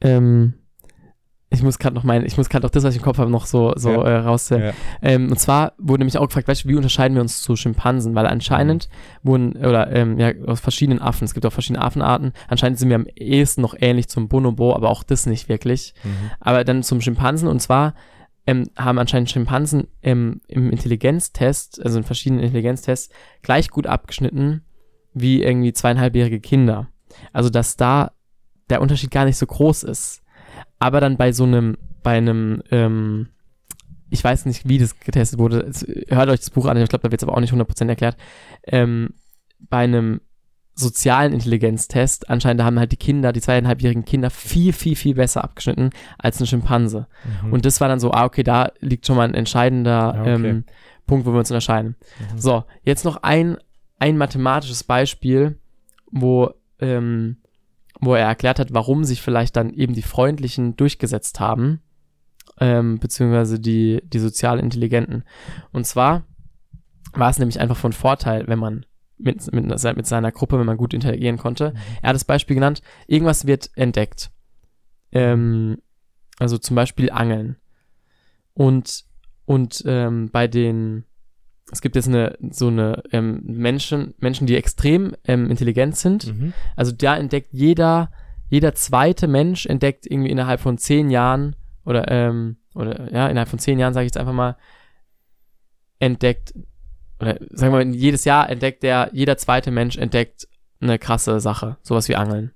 Ähm, 0.00 0.54
ich 1.54 1.62
muss 1.62 1.78
gerade 1.78 1.94
noch 1.94 2.04
mein, 2.04 2.24
ich 2.26 2.36
muss 2.36 2.48
gerade 2.48 2.64
noch 2.66 2.70
das, 2.70 2.84
was 2.84 2.94
ich 2.94 3.00
im 3.00 3.04
Kopf 3.04 3.18
habe, 3.18 3.30
noch 3.30 3.46
so, 3.46 3.72
so 3.76 3.90
Ja. 3.90 4.02
äh, 4.02 4.16
rauszählen. 4.18 4.62
Ja. 4.66 4.72
Ähm, 5.02 5.30
und 5.30 5.38
zwar 5.38 5.72
wurde 5.78 6.00
nämlich 6.00 6.18
auch 6.18 6.26
gefragt, 6.26 6.48
weißt 6.48 6.64
du, 6.64 6.68
wie 6.68 6.74
unterscheiden 6.76 7.14
wir 7.14 7.22
uns 7.22 7.42
zu 7.42 7.56
Schimpansen? 7.56 8.14
Weil 8.14 8.26
anscheinend 8.26 8.88
Mhm. 9.22 9.28
wurden, 9.28 9.56
oder 9.56 9.90
ähm, 9.92 10.18
ja, 10.18 10.32
aus 10.46 10.60
verschiedenen 10.60 11.00
Affen, 11.00 11.24
es 11.24 11.34
gibt 11.34 11.46
auch 11.46 11.52
verschiedene 11.52 11.82
Affenarten, 11.82 12.32
anscheinend 12.48 12.78
sind 12.78 12.88
wir 12.90 12.96
am 12.96 13.06
ehesten 13.16 13.60
noch 13.62 13.74
ähnlich 13.80 14.08
zum 14.08 14.28
Bonobo, 14.28 14.74
aber 14.74 14.90
auch 14.90 15.02
das 15.02 15.26
nicht 15.26 15.48
wirklich. 15.48 15.94
Mhm. 16.04 16.30
Aber 16.40 16.64
dann 16.64 16.82
zum 16.82 17.00
Schimpansen 17.00 17.48
und 17.48 17.60
zwar 17.60 17.94
ähm, 18.46 18.68
haben 18.76 18.98
anscheinend 18.98 19.30
Schimpansen 19.30 19.86
ähm, 20.02 20.40
im 20.48 20.70
Intelligenztest, 20.70 21.82
also 21.84 21.98
in 21.98 22.04
verschiedenen 22.04 22.42
Intelligenztests, 22.42 23.08
gleich 23.42 23.70
gut 23.70 23.86
abgeschnitten 23.86 24.62
wie 25.14 25.42
irgendwie 25.42 25.72
zweieinhalbjährige 25.72 26.40
Kinder. 26.40 26.88
Also 27.32 27.48
dass 27.48 27.76
da 27.76 28.12
der 28.70 28.80
Unterschied 28.82 29.10
gar 29.10 29.24
nicht 29.26 29.36
so 29.36 29.46
groß 29.46 29.84
ist. 29.84 30.22
Aber 30.78 31.00
dann 31.00 31.16
bei 31.16 31.32
so 31.32 31.44
einem, 31.44 31.76
bei 32.02 32.16
einem, 32.16 32.62
ähm, 32.70 33.28
ich 34.10 34.22
weiß 34.22 34.46
nicht, 34.46 34.68
wie 34.68 34.78
das 34.78 35.00
getestet 35.00 35.38
wurde, 35.38 35.70
hört 36.08 36.28
euch 36.28 36.40
das 36.40 36.50
Buch 36.50 36.66
an, 36.66 36.76
ich 36.76 36.88
glaube, 36.88 37.02
da 37.02 37.10
wird 37.10 37.22
es 37.22 37.26
aber 37.26 37.36
auch 37.36 37.40
nicht 37.40 37.52
100% 37.52 37.88
erklärt, 37.88 38.16
ähm, 38.66 39.10
bei 39.58 39.78
einem 39.78 40.20
sozialen 40.74 41.32
Intelligenztest, 41.32 42.28
anscheinend 42.28 42.62
haben 42.62 42.78
halt 42.78 42.90
die 42.90 42.96
Kinder, 42.96 43.32
die 43.32 43.40
zweieinhalbjährigen 43.40 44.04
Kinder 44.04 44.30
viel, 44.30 44.72
viel, 44.72 44.96
viel 44.96 45.14
besser 45.14 45.44
abgeschnitten 45.44 45.90
als 46.18 46.40
ein 46.40 46.46
Schimpanse. 46.46 47.06
Mhm. 47.42 47.52
Und 47.52 47.64
das 47.64 47.80
war 47.80 47.88
dann 47.88 48.00
so, 48.00 48.10
ah, 48.10 48.24
okay, 48.24 48.42
da 48.42 48.72
liegt 48.80 49.06
schon 49.06 49.16
mal 49.16 49.28
ein 49.28 49.34
entscheidender 49.34 50.14
Ja, 50.14 50.20
okay. 50.20 50.48
ähm, 50.48 50.64
Punkt, 51.06 51.26
wo 51.26 51.32
wir 51.32 51.38
uns 51.38 51.50
unterscheiden. 51.50 51.96
Mhm. 52.32 52.38
So, 52.38 52.64
jetzt 52.82 53.04
noch 53.04 53.22
ein, 53.22 53.56
ein 53.98 54.16
mathematisches 54.16 54.82
Beispiel, 54.82 55.58
wo, 56.10 56.50
ähm, 56.80 57.36
wo 58.00 58.14
er 58.14 58.26
erklärt 58.26 58.58
hat, 58.58 58.74
warum 58.74 59.04
sich 59.04 59.22
vielleicht 59.22 59.56
dann 59.56 59.70
eben 59.70 59.94
die 59.94 60.02
Freundlichen 60.02 60.76
durchgesetzt 60.76 61.40
haben, 61.40 61.80
ähm, 62.60 62.98
beziehungsweise 62.98 63.58
die, 63.58 64.00
die 64.04 64.18
sozial 64.18 64.58
Intelligenten. 64.58 65.24
Und 65.72 65.86
zwar 65.86 66.24
war 67.12 67.30
es 67.30 67.38
nämlich 67.38 67.60
einfach 67.60 67.76
von 67.76 67.92
Vorteil, 67.92 68.46
wenn 68.48 68.58
man 68.58 68.86
mit, 69.16 69.52
mit, 69.52 69.66
mit 69.66 70.06
seiner 70.06 70.32
Gruppe, 70.32 70.58
wenn 70.58 70.66
man 70.66 70.76
gut 70.76 70.94
interagieren 70.94 71.38
konnte. 71.38 71.70
Mhm. 71.70 71.78
Er 72.02 72.08
hat 72.08 72.14
das 72.14 72.24
Beispiel 72.24 72.54
genannt, 72.54 72.82
irgendwas 73.06 73.46
wird 73.46 73.70
entdeckt. 73.76 74.30
Ähm, 75.12 75.78
also 76.38 76.58
zum 76.58 76.76
Beispiel 76.76 77.10
Angeln. 77.10 77.56
Und, 78.54 79.04
und 79.44 79.82
ähm, 79.86 80.30
bei 80.30 80.48
den, 80.48 81.04
es 81.72 81.80
gibt 81.80 81.96
jetzt 81.96 82.08
eine, 82.08 82.36
so 82.50 82.68
eine 82.68 83.02
ähm, 83.10 83.40
Menschen, 83.44 84.14
Menschen, 84.18 84.46
die 84.46 84.56
extrem 84.56 85.14
ähm, 85.24 85.50
intelligent 85.50 85.96
sind. 85.96 86.26
Mhm. 86.26 86.52
Also 86.76 86.92
da 86.92 87.16
entdeckt 87.16 87.48
jeder, 87.52 88.10
jeder 88.50 88.74
zweite 88.74 89.26
Mensch 89.26 89.66
entdeckt 89.66 90.06
irgendwie 90.06 90.30
innerhalb 90.30 90.60
von 90.60 90.78
zehn 90.78 91.10
Jahren 91.10 91.56
oder, 91.84 92.10
ähm, 92.10 92.56
oder 92.74 93.12
ja, 93.12 93.28
innerhalb 93.28 93.48
von 93.48 93.58
zehn 93.58 93.78
Jahren, 93.78 93.94
sage 93.94 94.04
ich 94.06 94.10
jetzt 94.10 94.18
einfach 94.18 94.32
mal, 94.32 94.56
entdeckt, 95.98 96.54
oder 97.20 97.38
sagen 97.50 97.72
wir 97.72 97.84
mal, 97.84 97.94
jedes 97.94 98.24
Jahr 98.24 98.50
entdeckt 98.50 98.82
der, 98.82 99.10
jeder 99.12 99.36
zweite 99.36 99.70
Mensch 99.70 99.96
entdeckt 99.96 100.46
eine 100.80 100.98
krasse 100.98 101.40
Sache, 101.40 101.78
sowas 101.82 102.08
wie 102.08 102.16
Angeln. 102.16 102.50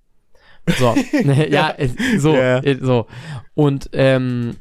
So, 0.78 0.94
ja, 1.50 1.70
äh, 1.70 1.88
so, 2.18 2.34
Ja. 2.36 2.58
äh, 2.58 2.76
so. 2.80 3.06
Und, 3.54 3.88
ähm, 3.94 4.56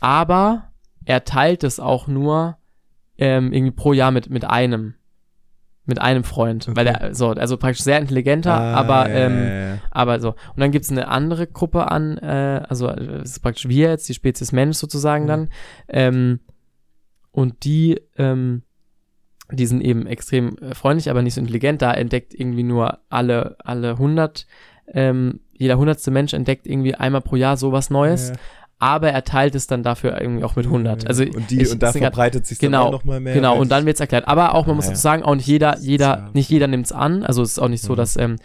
aber 0.00 0.72
er 1.04 1.24
teilt 1.24 1.62
es 1.62 1.78
auch 1.78 2.08
nur 2.08 2.58
ähm, 3.18 3.52
irgendwie 3.52 3.72
pro 3.72 3.92
Jahr 3.92 4.10
mit, 4.10 4.28
mit 4.30 4.44
einem, 4.44 4.94
mit 5.86 6.00
einem 6.00 6.24
Freund, 6.24 6.66
weil 6.74 6.86
Okay. 6.88 6.96
er, 7.00 7.14
so, 7.14 7.28
also 7.30 7.56
praktisch 7.56 7.82
sehr 7.82 7.98
intelligenter, 7.98 8.54
Ah, 8.60 8.72
aber, 8.72 9.10
ja, 9.10 9.26
ähm, 9.26 9.46
ja, 9.48 9.68
ja. 9.74 9.78
aber 9.90 10.18
so. 10.20 10.30
Und 10.30 10.58
dann 10.60 10.70
gibt 10.72 10.84
es 10.84 10.90
eine 10.90 11.08
andere 11.08 11.46
Gruppe 11.46 11.90
an, 11.90 12.16
äh, 12.18 12.62
also 12.68 12.88
äh, 12.88 13.16
es 13.22 13.32
ist 13.32 13.40
praktisch 13.40 13.68
wir 13.68 13.90
jetzt, 13.90 14.08
die 14.08 14.14
Spezies 14.14 14.52
Mensch 14.52 14.76
sozusagen 14.78 15.24
Mhm. 15.24 15.28
dann. 15.28 15.48
Ähm, 15.88 16.40
und 17.32 17.64
die, 17.64 18.00
ähm, 18.16 18.62
die 19.52 19.66
sind 19.66 19.82
eben 19.82 20.06
extrem 20.06 20.56
äh, 20.58 20.74
freundlich, 20.74 21.10
aber 21.10 21.20
nicht 21.22 21.34
so 21.34 21.40
intelligent. 21.40 21.82
Da 21.82 21.92
entdeckt 21.92 22.32
irgendwie 22.34 22.62
nur 22.62 23.00
alle, 23.10 23.56
alle 23.58 23.92
100, 23.98 24.46
ähm, 24.88 25.40
jeder 25.52 25.76
hundertste 25.78 26.10
Mensch 26.10 26.32
entdeckt 26.32 26.66
irgendwie 26.66 26.94
einmal 26.94 27.20
pro 27.20 27.36
Jahr 27.36 27.56
sowas 27.56 27.90
Neues, 27.90 28.30
Ja. 28.30 28.34
Aber 28.78 29.10
er 29.10 29.24
teilt 29.24 29.54
es 29.54 29.66
dann 29.66 29.82
dafür 29.82 30.20
irgendwie 30.20 30.44
auch 30.44 30.56
mit 30.56 30.66
100. 30.66 31.06
Also 31.06 31.22
und, 31.24 31.50
die, 31.50 31.62
ich- 31.62 31.70
und 31.72 31.82
da 31.82 31.88
es 31.90 31.96
verbreitet 31.96 32.46
sich 32.46 32.58
genau, 32.58 32.90
noch 32.90 33.04
mal 33.04 33.20
mehr. 33.20 33.34
Genau, 33.34 33.56
und 33.58 33.70
dann 33.70 33.86
wird's 33.86 34.00
erklärt. 34.00 34.26
Aber 34.28 34.54
auch, 34.54 34.66
man 34.66 34.72
Ah, 34.72 34.76
muss 34.76 34.84
ja. 34.86 34.90
dazu 34.90 35.02
sagen, 35.02 35.22
auch 35.22 35.34
nicht 35.34 35.46
jeder, 35.46 35.78
jeder, 35.78 36.06
ja- 36.06 36.30
nicht 36.34 36.50
jeder 36.50 36.66
nimmt's 36.66 36.92
an. 36.92 37.22
Also 37.24 37.42
es 37.42 37.52
ist 37.52 37.58
auch 37.58 37.68
nicht 37.68 37.82
so, 37.82 37.92
Mhm. 37.92 37.96
dass 37.96 38.16
ähm, 38.16 38.36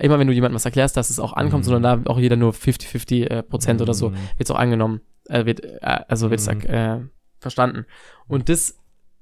immer 0.00 0.18
wenn 0.18 0.26
du 0.26 0.32
jemandem 0.32 0.56
was 0.56 0.64
erklärst, 0.64 0.96
dass 0.96 1.10
es 1.10 1.20
auch 1.20 1.32
ankommt, 1.34 1.64
Mhm. 1.64 1.70
sondern 1.70 2.04
da 2.04 2.10
auch 2.10 2.18
jeder 2.18 2.36
nur 2.36 2.52
50-50 2.52 3.26
äh, 3.30 3.42
Prozent 3.42 3.80
oder 3.82 3.94
so 3.94 4.10
Mhm. 4.10 4.16
wird's 4.38 4.50
auch 4.50 4.58
angenommen. 4.58 5.00
Äh, 5.28 5.44
wird, 5.46 5.62
äh, 5.64 5.78
also 5.82 6.30
wird's 6.30 6.46
Mhm. 6.48 6.60
äh, 6.62 6.98
verstanden. 7.38 7.84
Und 8.26 8.48
das, 8.48 8.76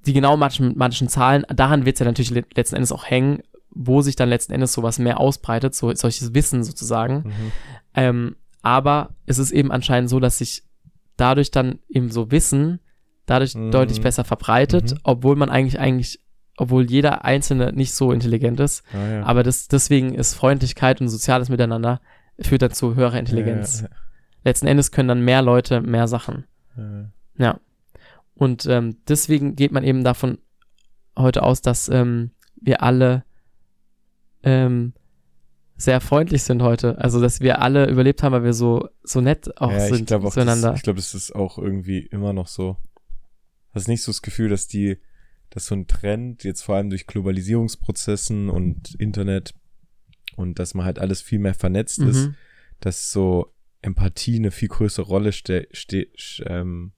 die 0.05 0.13
genau 0.13 0.31
mathematischen, 0.37 0.65
mathematischen 0.77 1.07
Zahlen, 1.09 1.45
daran 1.53 1.85
wird's 1.85 1.99
ja 1.99 2.05
natürlich 2.05 2.31
le 2.31 2.43
letzten 2.55 2.75
Endes 2.75 2.91
auch 2.91 3.05
hängen, 3.05 3.41
wo 3.69 4.01
sich 4.01 4.15
dann 4.15 4.29
letzten 4.29 4.53
Endes 4.53 4.73
sowas 4.73 4.99
mehr 4.99 5.19
ausbreitet, 5.19 5.75
so 5.75 5.93
solches 5.93 6.33
Wissen 6.33 6.63
sozusagen. 6.63 7.23
Mhm. 7.25 7.51
Ähm, 7.95 8.35
aber 8.63 9.15
es 9.27 9.37
ist 9.37 9.51
eben 9.51 9.71
anscheinend 9.71 10.09
so, 10.09 10.19
dass 10.19 10.39
sich 10.39 10.63
dadurch 11.17 11.51
dann 11.51 11.77
eben 11.89 12.09
so 12.09 12.31
Wissen 12.31 12.79
dadurch 13.27 13.53
Mhm. 13.55 13.71
deutlich 13.71 14.01
besser 14.01 14.23
verbreitet, 14.23 14.91
Mhm. 14.93 14.97
obwohl 15.03 15.35
man 15.35 15.49
eigentlich 15.49 15.79
eigentlich, 15.79 16.19
obwohl 16.57 16.89
jeder 16.89 17.23
Einzelne 17.23 17.71
nicht 17.73 17.93
so 17.93 18.11
intelligent 18.11 18.59
ist. 18.59 18.83
Ah, 18.93 19.07
ja. 19.07 19.23
Aber 19.23 19.43
das, 19.43 19.67
deswegen 19.67 20.13
ist 20.15 20.33
Freundlichkeit 20.33 20.99
und 20.99 21.07
soziales 21.09 21.49
Miteinander 21.49 22.01
führt 22.39 22.63
dann 22.63 22.71
zu 22.71 22.95
höherer 22.95 23.19
Intelligenz. 23.19 23.81
Ja, 23.81 23.89
Letzten 24.43 24.67
Endes 24.67 24.91
können 24.91 25.07
dann 25.07 25.21
mehr 25.23 25.41
Leute 25.41 25.79
mehr 25.81 26.07
Sachen. 26.07 26.45
ja, 26.75 26.83
ja. 26.83 27.05
Ja. 27.37 27.59
Und 28.35 28.65
ähm, 28.65 28.97
deswegen 29.07 29.55
geht 29.55 29.71
man 29.71 29.83
eben 29.83 30.03
davon 30.03 30.39
heute 31.17 31.43
aus, 31.43 31.61
dass 31.61 31.87
ähm, 31.89 32.31
wir 32.59 32.81
alle 32.83 33.23
ähm, 34.43 34.93
sehr 35.75 35.99
freundlich 36.01 36.43
sind 36.43 36.61
heute. 36.61 36.97
Also, 36.99 37.19
dass 37.21 37.41
wir 37.41 37.61
alle 37.61 37.89
überlebt 37.89 38.23
haben, 38.23 38.33
weil 38.33 38.43
wir 38.43 38.53
so, 38.53 38.87
so 39.03 39.21
nett 39.21 39.59
auch 39.59 39.71
ja, 39.71 39.87
sind 39.87 40.01
ich 40.01 40.05
glaube 40.05 40.27
auch, 40.27 40.33
zueinander. 40.33 40.69
das, 40.69 40.77
ich 40.77 40.83
glaube, 40.83 40.99
es 40.99 41.13
ist 41.13 41.33
auch 41.33 41.57
irgendwie 41.57 41.99
immer 41.99 42.33
noch 42.33 42.47
so. 42.47 42.77
Hast 43.73 43.87
nicht 43.87 44.03
so 44.03 44.11
das 44.11 44.21
Gefühl, 44.21 44.49
dass 44.49 44.67
die, 44.67 44.99
dass 45.49 45.65
so 45.65 45.75
ein 45.75 45.87
Trend 45.87 46.43
jetzt 46.43 46.61
vor 46.61 46.75
allem 46.75 46.89
durch 46.89 47.07
Globalisierungsprozessen 47.07 48.49
und 48.49 48.95
Internet 48.95 49.53
und 50.35 50.59
dass 50.59 50.73
man 50.73 50.85
halt 50.85 50.99
alles 50.99 51.21
viel 51.21 51.39
mehr 51.39 51.53
vernetzt 51.55 51.99
ist, 51.99 52.27
Mhm. 52.27 52.35
dass 52.79 53.11
so 53.11 53.53
Empathie 53.81 54.37
eine 54.37 54.51
viel 54.51 54.69
größere 54.69 55.05
Rolle 55.05 55.31
ste 55.31 55.67
ste 55.73 56.07
ähm, 56.45 56.93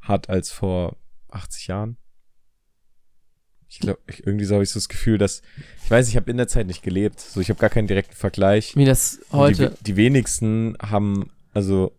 hat 0.00 0.28
als 0.30 0.50
vor 0.50 0.96
80 1.28 1.66
Jahren. 1.66 1.96
Ich 3.76 3.80
glaube, 3.80 4.00
irgendwie 4.24 4.46
so 4.46 4.54
habe 4.54 4.64
ich 4.64 4.70
so 4.70 4.78
das 4.78 4.88
Gefühl, 4.88 5.18
dass 5.18 5.42
ich 5.84 5.90
weiß, 5.90 6.08
ich 6.08 6.16
habe 6.16 6.30
in 6.30 6.38
der 6.38 6.48
Zeit 6.48 6.66
nicht 6.66 6.82
gelebt, 6.82 7.20
so 7.20 7.42
ich 7.42 7.50
habe 7.50 7.60
gar 7.60 7.68
keinen 7.68 7.86
direkten 7.86 8.16
Vergleich. 8.16 8.74
Wie 8.74 8.86
das 8.86 9.20
heute. 9.32 9.74
Die, 9.78 9.84
die 9.84 9.96
wenigsten 9.96 10.78
haben 10.80 11.30
also 11.52 11.92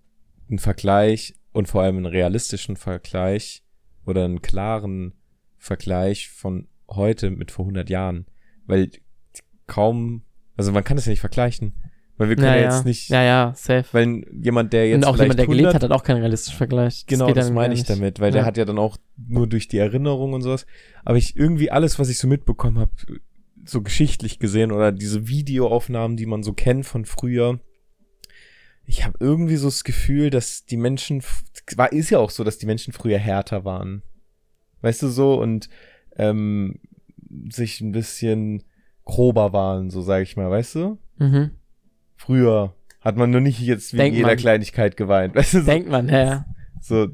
einen 0.49 0.57
Vergleich 0.57 1.35
und 1.51 1.67
vor 1.67 1.83
allem 1.83 1.97
einen 1.97 2.07
realistischen 2.07 2.77
Vergleich 2.77 3.63
oder 4.07 4.25
einen 4.25 4.41
klaren 4.41 5.13
Vergleich 5.59 6.29
von 6.29 6.67
heute 6.89 7.29
mit 7.29 7.51
vor 7.51 7.65
100 7.65 7.91
Jahren. 7.91 8.25
Weil 8.65 8.89
kaum, 9.67 10.23
also 10.55 10.71
man 10.71 10.83
kann 10.83 10.97
das 10.97 11.05
ja 11.05 11.11
nicht 11.11 11.19
vergleichen. 11.19 11.75
Weil 12.17 12.29
wir 12.29 12.35
können 12.35 12.47
ja, 12.47 12.55
ja, 12.55 12.75
jetzt 12.75 12.85
nicht, 12.85 13.09
ja, 13.09 13.21
ja, 13.23 13.53
safe. 13.55 13.85
weil 13.91 14.25
jemand, 14.41 14.73
der 14.73 14.89
jetzt 14.89 14.97
Und 14.97 15.05
auch 15.05 15.17
jemand, 15.17 15.37
der 15.37 15.45
gelebt 15.45 15.67
100 15.67 15.75
hat, 15.75 15.83
hat 15.83 15.91
auch 15.91 16.03
keinen 16.03 16.17
realistischen 16.17 16.57
Vergleich. 16.57 17.05
Genau, 17.05 17.27
geht 17.27 17.37
das 17.37 17.51
meine 17.51 17.73
ich 17.75 17.81
nicht. 17.81 17.89
damit, 17.91 18.19
weil 18.19 18.29
Ja. 18.29 18.37
der 18.37 18.45
hat 18.45 18.57
ja 18.57 18.65
dann 18.65 18.79
auch 18.79 18.97
nur 19.27 19.45
durch 19.47 19.67
die 19.67 19.77
Erinnerung 19.77 20.33
und 20.33 20.41
sowas. 20.41 20.65
Aber 21.05 21.17
ich 21.17 21.35
irgendwie 21.35 21.69
alles, 21.69 21.99
was 21.99 22.09
ich 22.09 22.17
so 22.17 22.27
mitbekommen 22.27 22.79
habe, 22.79 22.91
so 23.65 23.81
geschichtlich 23.83 24.39
gesehen 24.39 24.71
oder 24.71 24.91
diese 24.91 25.27
Videoaufnahmen, 25.27 26.17
die 26.17 26.25
man 26.25 26.41
so 26.41 26.53
kennt 26.53 26.85
von 26.87 27.05
früher, 27.05 27.59
ich 28.85 29.05
habe 29.05 29.17
irgendwie 29.19 29.57
so 29.57 29.67
das 29.67 29.83
Gefühl, 29.83 30.29
dass 30.29 30.65
die 30.65 30.77
Menschen, 30.77 31.21
war, 31.75 31.91
ist 31.91 32.09
ja 32.09 32.19
auch 32.19 32.29
so, 32.31 32.43
dass 32.43 32.57
die 32.57 32.65
Menschen 32.65 32.93
früher 32.93 33.17
härter 33.19 33.65
waren. 33.65 34.01
Weißt 34.81 35.03
du 35.03 35.09
so 35.09 35.39
und 35.39 35.69
ähm, 36.15 36.79
sich 37.51 37.81
ein 37.81 37.91
bisschen 37.91 38.63
grober 39.03 39.51
waren, 39.53 39.89
so 39.89 40.01
sage 40.01 40.23
ich 40.23 40.35
mal, 40.37 40.49
weißt 40.49 40.75
du? 40.75 40.97
Mhm. 41.17 41.51
Früher 42.17 42.75
hat 42.99 43.15
man 43.15 43.31
nur 43.31 43.41
nicht 43.41 43.59
jetzt 43.61 43.93
wegen 43.93 43.99
Denkt 43.99 44.17
jeder 44.17 44.27
man. 44.29 44.37
Kleinigkeit 44.37 44.97
geweint, 44.97 45.35
weißt 45.35 45.53
du? 45.53 45.59
So, 45.61 45.65
Denkt 45.65 45.89
man, 45.89 46.09
ja, 46.09 46.23
ja. 46.23 46.45
so 46.81 47.07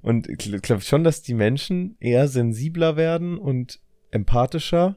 und 0.00 0.28
ich 0.28 0.62
glaube 0.62 0.82
schon, 0.82 1.02
dass 1.02 1.22
die 1.22 1.34
Menschen 1.34 1.96
eher 1.98 2.28
sensibler 2.28 2.96
werden 2.96 3.38
und 3.38 3.80
empathischer 4.10 4.96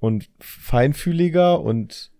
und 0.00 0.28
feinfühliger 0.40 1.60
und 1.60 2.10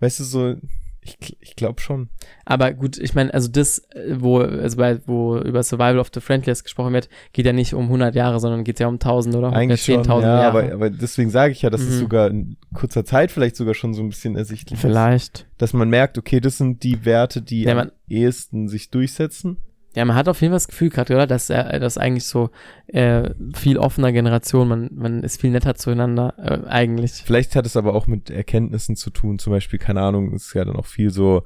weißt 0.00 0.20
du 0.20 0.24
so, 0.24 0.56
ich, 1.04 1.36
ich 1.40 1.56
glaube 1.56 1.80
schon. 1.80 2.08
Aber 2.44 2.72
gut, 2.72 2.98
ich 2.98 3.14
meine, 3.14 3.32
also 3.32 3.48
das, 3.48 3.78
äh, 3.94 4.16
wo, 4.18 4.38
also 4.40 4.76
bei, 4.76 5.00
wo 5.06 5.36
über 5.38 5.62
Survival 5.62 5.98
of 5.98 6.10
the 6.14 6.20
Friendliest 6.20 6.64
gesprochen 6.64 6.92
wird, 6.94 7.08
geht 7.32 7.46
ja 7.46 7.52
nicht 7.52 7.74
um 7.74 7.84
100 7.84 8.14
Jahre, 8.14 8.40
sondern 8.40 8.64
geht 8.64 8.80
ja 8.80 8.86
um 8.88 8.94
1000 8.94 9.34
oder 9.36 9.52
Eigentlich 9.52 9.84
schon, 9.84 10.02
10.000 10.02 10.22
ja, 10.22 10.42
Jahre. 10.42 10.46
aber, 10.64 10.72
aber 10.72 10.90
deswegen 10.90 11.30
sage 11.30 11.52
ich 11.52 11.62
ja, 11.62 11.70
dass 11.70 11.82
es 11.82 11.96
Mhm. 11.96 12.00
sogar 12.00 12.30
in 12.30 12.56
kurzer 12.74 13.04
Zeit 13.04 13.30
vielleicht 13.30 13.56
sogar 13.56 13.74
schon 13.74 13.94
so 13.94 14.02
ein 14.02 14.08
bisschen 14.08 14.36
ersichtlich 14.36 14.78
ist. 14.78 14.80
Vielleicht. 14.80 15.46
Dass 15.58 15.72
man 15.72 15.88
merkt, 15.88 16.18
okay, 16.18 16.40
das 16.40 16.58
sind 16.58 16.82
die 16.82 17.04
Werte, 17.04 17.42
die 17.42 17.62
Ja, 17.64 17.78
am 17.78 17.90
ehesten 18.08 18.68
sich 18.68 18.90
durchsetzen. 18.90 19.58
Ja, 19.94 20.04
man 20.04 20.16
hat 20.16 20.28
auf 20.28 20.40
jeden 20.40 20.50
Fall 20.52 20.56
das 20.56 20.68
Gefühl 20.68 20.90
gerade, 20.90 21.14
oder? 21.14 21.26
Dass 21.26 21.50
er, 21.50 21.78
das 21.78 21.98
eigentlich 21.98 22.24
so 22.24 22.50
äh, 22.88 23.30
viel 23.54 23.78
offener 23.78 24.12
Generation, 24.12 24.68
man, 24.68 24.90
man 24.92 25.22
ist 25.22 25.40
viel 25.40 25.50
netter 25.50 25.74
zueinander, 25.74 26.34
äh, 26.38 26.68
eigentlich. 26.68 27.22
Vielleicht 27.24 27.54
hat 27.54 27.66
es 27.66 27.76
aber 27.76 27.94
auch 27.94 28.06
mit 28.06 28.30
Erkenntnissen 28.30 28.96
zu 28.96 29.10
tun, 29.10 29.38
zum 29.38 29.52
Beispiel, 29.52 29.78
keine 29.78 30.00
Ahnung, 30.02 30.32
ist 30.32 30.52
ja 30.54 30.64
dann 30.64 30.76
auch 30.76 30.86
viel 30.86 31.10
so 31.10 31.44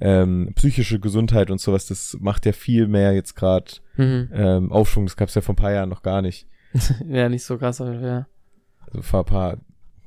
ähm, 0.00 0.52
psychische 0.56 0.98
Gesundheit 0.98 1.50
und 1.50 1.60
sowas, 1.60 1.86
das 1.86 2.16
macht 2.20 2.46
ja 2.46 2.52
viel 2.52 2.88
mehr 2.88 3.12
jetzt 3.12 3.34
gerade 3.36 3.72
Mhm. 3.96 4.28
ähm, 4.32 4.72
Aufschwung, 4.72 5.06
das 5.06 5.16
gab 5.16 5.28
es 5.28 5.36
ja 5.36 5.40
vor 5.40 5.52
ein 5.52 5.56
paar 5.56 5.72
Jahren 5.72 5.88
noch 5.88 6.02
gar 6.02 6.20
nicht. 6.20 6.48
ja, 7.08 7.28
nicht 7.28 7.44
so 7.44 7.58
krass, 7.58 7.80
aber 7.80 7.94
ja. 8.00 8.26
Also 8.80 9.02
vor 9.02 9.20
ein 9.20 9.26
paar 9.26 9.58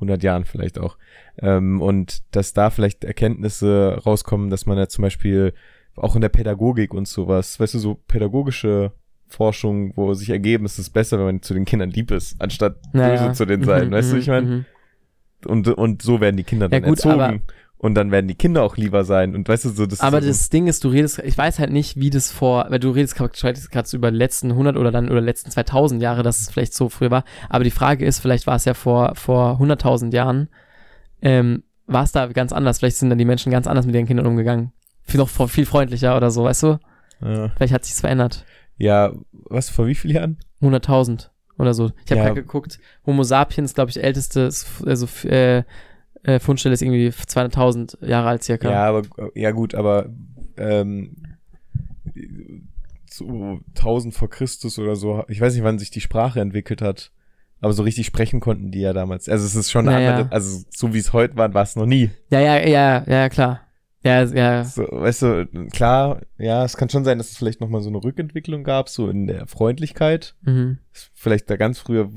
hundert 0.01 0.23
Jahren 0.23 0.43
vielleicht 0.43 0.77
auch. 0.77 0.97
Ähm, 1.39 1.81
und 1.81 2.35
dass 2.35 2.51
da 2.51 2.69
vielleicht 2.69 3.05
Erkenntnisse 3.05 4.01
rauskommen, 4.05 4.49
dass 4.49 4.65
man 4.65 4.77
ja 4.77 4.87
zum 4.89 5.03
Beispiel 5.03 5.53
auch 5.97 6.15
in 6.15 6.21
der 6.21 6.29
Pädagogik 6.29 6.93
und 6.93 7.07
sowas, 7.07 7.59
weißt 7.59 7.73
du, 7.75 7.79
so 7.79 7.95
pädagogische 8.07 8.91
Forschung, 9.27 9.91
wo 9.95 10.13
sich 10.13 10.29
ergeben, 10.29 10.65
es 10.65 10.79
ist 10.79 10.91
besser, 10.91 11.17
wenn 11.19 11.25
man 11.25 11.41
zu 11.41 11.53
den 11.53 11.65
Kindern 11.65 11.89
lieb 11.89 12.11
ist, 12.11 12.39
anstatt 12.41 12.77
Ja, 12.93 13.09
böse 13.09 13.25
ja. 13.25 13.33
zu 13.33 13.45
denen 13.45 13.63
sein, 13.63 13.87
Mhm, 13.87 13.91
weißt 13.91 14.11
du, 14.11 14.15
mhm, 14.15 14.21
ich 14.21 14.27
meine? 14.27 14.47
mhm. 14.47 14.65
Und, 15.45 15.67
und 15.67 16.01
so 16.01 16.19
werden 16.21 16.37
die 16.37 16.43
Kinder 16.43 16.65
Ja, 16.71 16.79
dann 16.79 16.89
gut, 16.89 17.03
erzogen. 17.05 17.41
und 17.77 17.93
dann 17.93 18.09
werden 18.11 18.27
die 18.27 18.35
Kinder 18.35 18.63
auch 18.63 18.75
lieber 18.77 19.03
sein. 19.03 19.35
Und 19.35 19.47
weißt 19.47 19.65
du, 19.65 19.69
so 19.69 19.85
das 19.85 19.99
Aber 20.01 20.17
ist 20.19 20.23
so 20.23 20.29
das 20.29 20.49
Ding 20.49 20.67
ist, 20.67 20.83
du 20.83 20.87
redest, 20.89 21.19
ich 21.19 21.37
weiß 21.37 21.59
halt 21.59 21.71
nicht, 21.71 21.97
wie 21.99 22.09
das 22.09 22.31
vor, 22.31 22.65
weil 22.69 22.79
du 22.79 22.89
redest 22.89 23.15
gerade 23.15 23.87
so 23.87 23.97
über 23.97 24.09
die 24.11 24.17
letzten 24.17 24.51
100 24.51 24.77
oder 24.77 24.91
dann 24.91 25.09
oder 25.09 25.21
letzten 25.21 25.51
2000 25.51 26.01
Jahre, 26.01 26.23
dass 26.23 26.39
es 26.41 26.49
vielleicht 26.49 26.73
so 26.73 26.89
früh 26.89 27.11
war. 27.11 27.23
Aber 27.49 27.63
die 27.63 27.71
Frage 27.71 28.05
ist, 28.05 28.19
vielleicht 28.19 28.47
war 28.47 28.55
es 28.55 28.65
ja 28.65 28.73
vor, 28.73 29.13
vor 29.15 29.59
100.000 29.61 30.11
Jahren, 30.13 30.49
ähm, 31.21 31.63
war 31.85 32.03
es 32.03 32.11
da 32.11 32.25
ganz 32.27 32.51
anders. 32.51 32.79
Vielleicht 32.79 32.97
sind 32.97 33.09
dann 33.09 33.17
die 33.19 33.25
Menschen 33.25 33.51
ganz 33.51 33.67
anders 33.67 33.85
mit 33.85 33.93
ihren 33.95 34.07
Kindern 34.07 34.25
umgegangen. 34.25 34.71
Viel, 35.07 35.17
noch 35.19 35.29
viel 35.29 35.65
freundlicher 35.65 36.15
oder 36.17 36.29
so, 36.31 36.43
weißt 36.43 36.63
du? 36.63 36.79
ja. 37.21 37.49
Vielleicht 37.55 37.73
hat 37.73 37.85
sich's 37.85 38.01
verändert. 38.01 38.45
ja, 38.77 39.11
was, 39.31 39.69
vor 39.69 39.87
wie 39.87 39.95
vielen 39.95 40.15
Jahren? 40.15 40.37
100.000 40.61 41.29
oder 41.57 41.73
so. 41.73 41.91
Ich 42.05 42.11
habe 42.11 42.19
Ja. 42.19 42.25
gerade 42.27 42.41
geguckt, 42.41 42.79
Homo 43.05 43.23
sapiens, 43.23 43.73
glaube 43.73 43.89
ich, 43.91 44.03
älteste 44.03 44.43
also, 44.85 45.07
äh, 45.27 45.63
äh, 46.23 46.39
Fundstelle 46.39 46.73
ist 46.73 46.81
irgendwie 46.81 47.07
200.000 47.09 48.05
Jahre 48.05 48.27
alt 48.29 48.43
circa. 48.43 48.69
Ja, 48.69 48.83
aber, 48.85 49.03
ja 49.33 49.51
gut, 49.51 49.73
aber 49.75 50.09
ähm, 50.57 51.15
so 53.09 53.59
1000 53.75 54.13
vor 54.13 54.29
Christus 54.29 54.77
oder 54.79 54.95
so, 54.95 55.23
ich 55.27 55.39
weiß 55.41 55.53
nicht, 55.53 55.63
wann 55.63 55.79
sich 55.79 55.89
die 55.91 56.01
Sprache 56.01 56.39
entwickelt 56.41 56.81
hat, 56.81 57.11
aber 57.61 57.73
so 57.73 57.83
richtig 57.83 58.05
sprechen 58.05 58.39
konnten 58.39 58.71
die 58.71 58.81
ja 58.81 58.93
damals. 58.93 59.29
Also 59.29 59.45
es 59.45 59.55
ist 59.55 59.71
schon 59.71 59.87
eine 59.87 59.97
Ja, 59.99 60.03
ja. 60.03 60.15
andere, 60.17 60.31
also 60.31 60.63
so 60.69 60.93
wie 60.93 60.99
es 60.99 61.13
heute 61.13 61.35
war, 61.37 61.53
war 61.53 61.63
es 61.63 61.75
noch 61.75 61.85
nie. 61.85 62.09
ja, 62.29 62.39
ja, 62.39 62.57
ja, 62.67 63.03
ja, 63.07 63.29
klar. 63.29 63.61
Ja, 64.03 64.23
ja, 64.23 64.63
So, 64.63 64.83
weißt 64.83 65.21
du, 65.23 65.67
klar, 65.71 66.21
ja, 66.37 66.63
es 66.63 66.77
kann 66.77 66.89
schon 66.89 67.03
sein, 67.03 67.17
dass 67.17 67.31
es 67.31 67.37
vielleicht 67.37 67.61
nochmal 67.61 67.81
so 67.81 67.89
eine 67.89 68.03
Rückentwicklung 68.03 68.63
gab, 68.63 68.89
so 68.89 69.09
in 69.09 69.27
der 69.27 69.47
Freundlichkeit. 69.47 70.35
mhm. 70.41 70.79
Vielleicht 71.13 71.49
da 71.49 71.57
ganz 71.57 71.79
früher. 71.79 72.09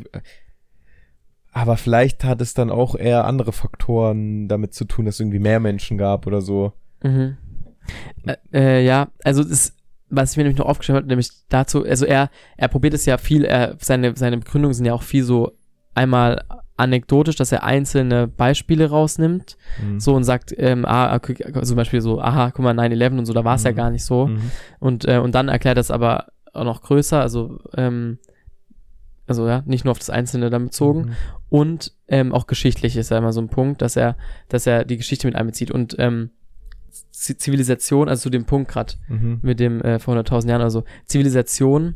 Aber 1.53 1.77
vielleicht 1.77 2.23
hat 2.25 2.41
es 2.41 2.55
dann 2.55 2.71
auch 2.71 2.95
eher 2.95 3.25
andere 3.25 3.53
Faktoren 3.53 4.47
damit 4.47 4.73
zu 4.73 4.85
tun, 4.85 5.05
dass 5.05 5.17
es 5.17 5.21
irgendwie 5.21 5.41
mehr 5.41 5.61
Menschen 5.61 5.99
gab 5.99 6.27
oder 6.27 6.41
so. 6.41 6.73
Mhm. 7.03 7.37
Äh, 8.25 8.37
äh, 8.53 8.85
ja, 8.85 9.09
also 9.25 9.43
das, 9.43 9.75
was 10.09 10.33
ich 10.33 10.37
mir 10.37 10.45
nämlich 10.45 10.59
noch 10.59 10.67
aufgeschrieben 10.67 10.97
habe, 10.97 11.09
nämlich 11.09 11.31
dazu, 11.49 11.85
also 11.85 12.05
er, 12.05 12.31
er 12.57 12.69
probiert 12.69 12.95
es 12.95 13.07
ja 13.07 13.19
viel, 13.19 13.45
er, 13.45 13.77
seine, 13.81 14.17
seine 14.17 14.39
Begründungen 14.39 14.75
sind 14.75 14.87
ja 14.87 14.95
auch 14.95 15.03
viel 15.03 15.25
so 15.25 15.53
einmal 15.95 16.45
anekdotisch, 16.81 17.37
dass 17.37 17.53
er 17.53 17.63
einzelne 17.63 18.27
Beispiele 18.27 18.91
rausnimmt, 18.91 19.57
Mhm. 19.83 20.01
so 20.01 20.15
und 20.15 20.25
sagt, 20.25 20.53
ähm, 20.57 20.85
ah, 20.87 21.21
zum 21.63 21.77
Beispiel 21.77 22.01
so, 22.01 22.21
aha, 22.21 22.51
guck 22.51 22.65
mal, 22.65 22.75
9-11 22.75 23.19
und 23.19 23.27
so, 23.27 23.33
da 23.33 23.45
war 23.45 23.55
es 23.57 23.63
ja 23.65 23.71
Mhm. 23.73 23.77
gar 23.77 23.91
nicht 23.91 24.05
so. 24.05 24.27
Mhm. 24.27 24.51
Und, 24.81 25.07
äh, 25.07 25.19
und 25.19 25.35
dann 25.35 25.49
erklärt 25.49 25.77
er 25.79 25.83
es 25.83 25.91
aber 25.91 26.27
auch 26.53 26.65
noch 26.65 26.83
größer, 26.83 27.21
also, 27.21 27.61
ähm, 27.77 28.19
also 29.27 29.47
ja, 29.47 29.63
nicht 29.65 29.85
nur 29.85 29.93
auf 29.93 29.99
das 30.01 30.11
Einzelne 30.11 30.51
dann 30.51 30.65
bezogen. 30.65 31.01
Mhm. 31.01 31.13
Und 31.49 31.93
ähm, 32.09 32.33
auch 32.35 32.47
geschichtlich 32.49 32.97
ist 32.97 33.11
ja 33.11 33.19
immer 33.19 33.33
so 33.33 33.41
ein 33.41 33.49
Punkt, 33.49 33.81
dass 33.83 33.95
er, 33.97 34.17
dass 34.49 34.67
er 34.67 34.85
die 34.85 34.97
Geschichte 34.97 35.29
mit 35.29 35.37
einbezieht. 35.37 35.71
Und 35.71 35.95
ähm, 35.99 36.31
Zivilisation, 37.13 38.09
also 38.09 38.23
zu 38.23 38.31
dem 38.31 38.45
Punkt 38.45 38.71
gerade 38.71 38.95
Mhm. 39.09 39.39
mit 39.43 39.61
dem 39.61 39.81
äh, 39.83 39.99
vor 40.01 40.15
100.000 40.17 40.49
Jahren, 40.51 40.63
also 40.63 40.85
Zivilisation 41.07 41.95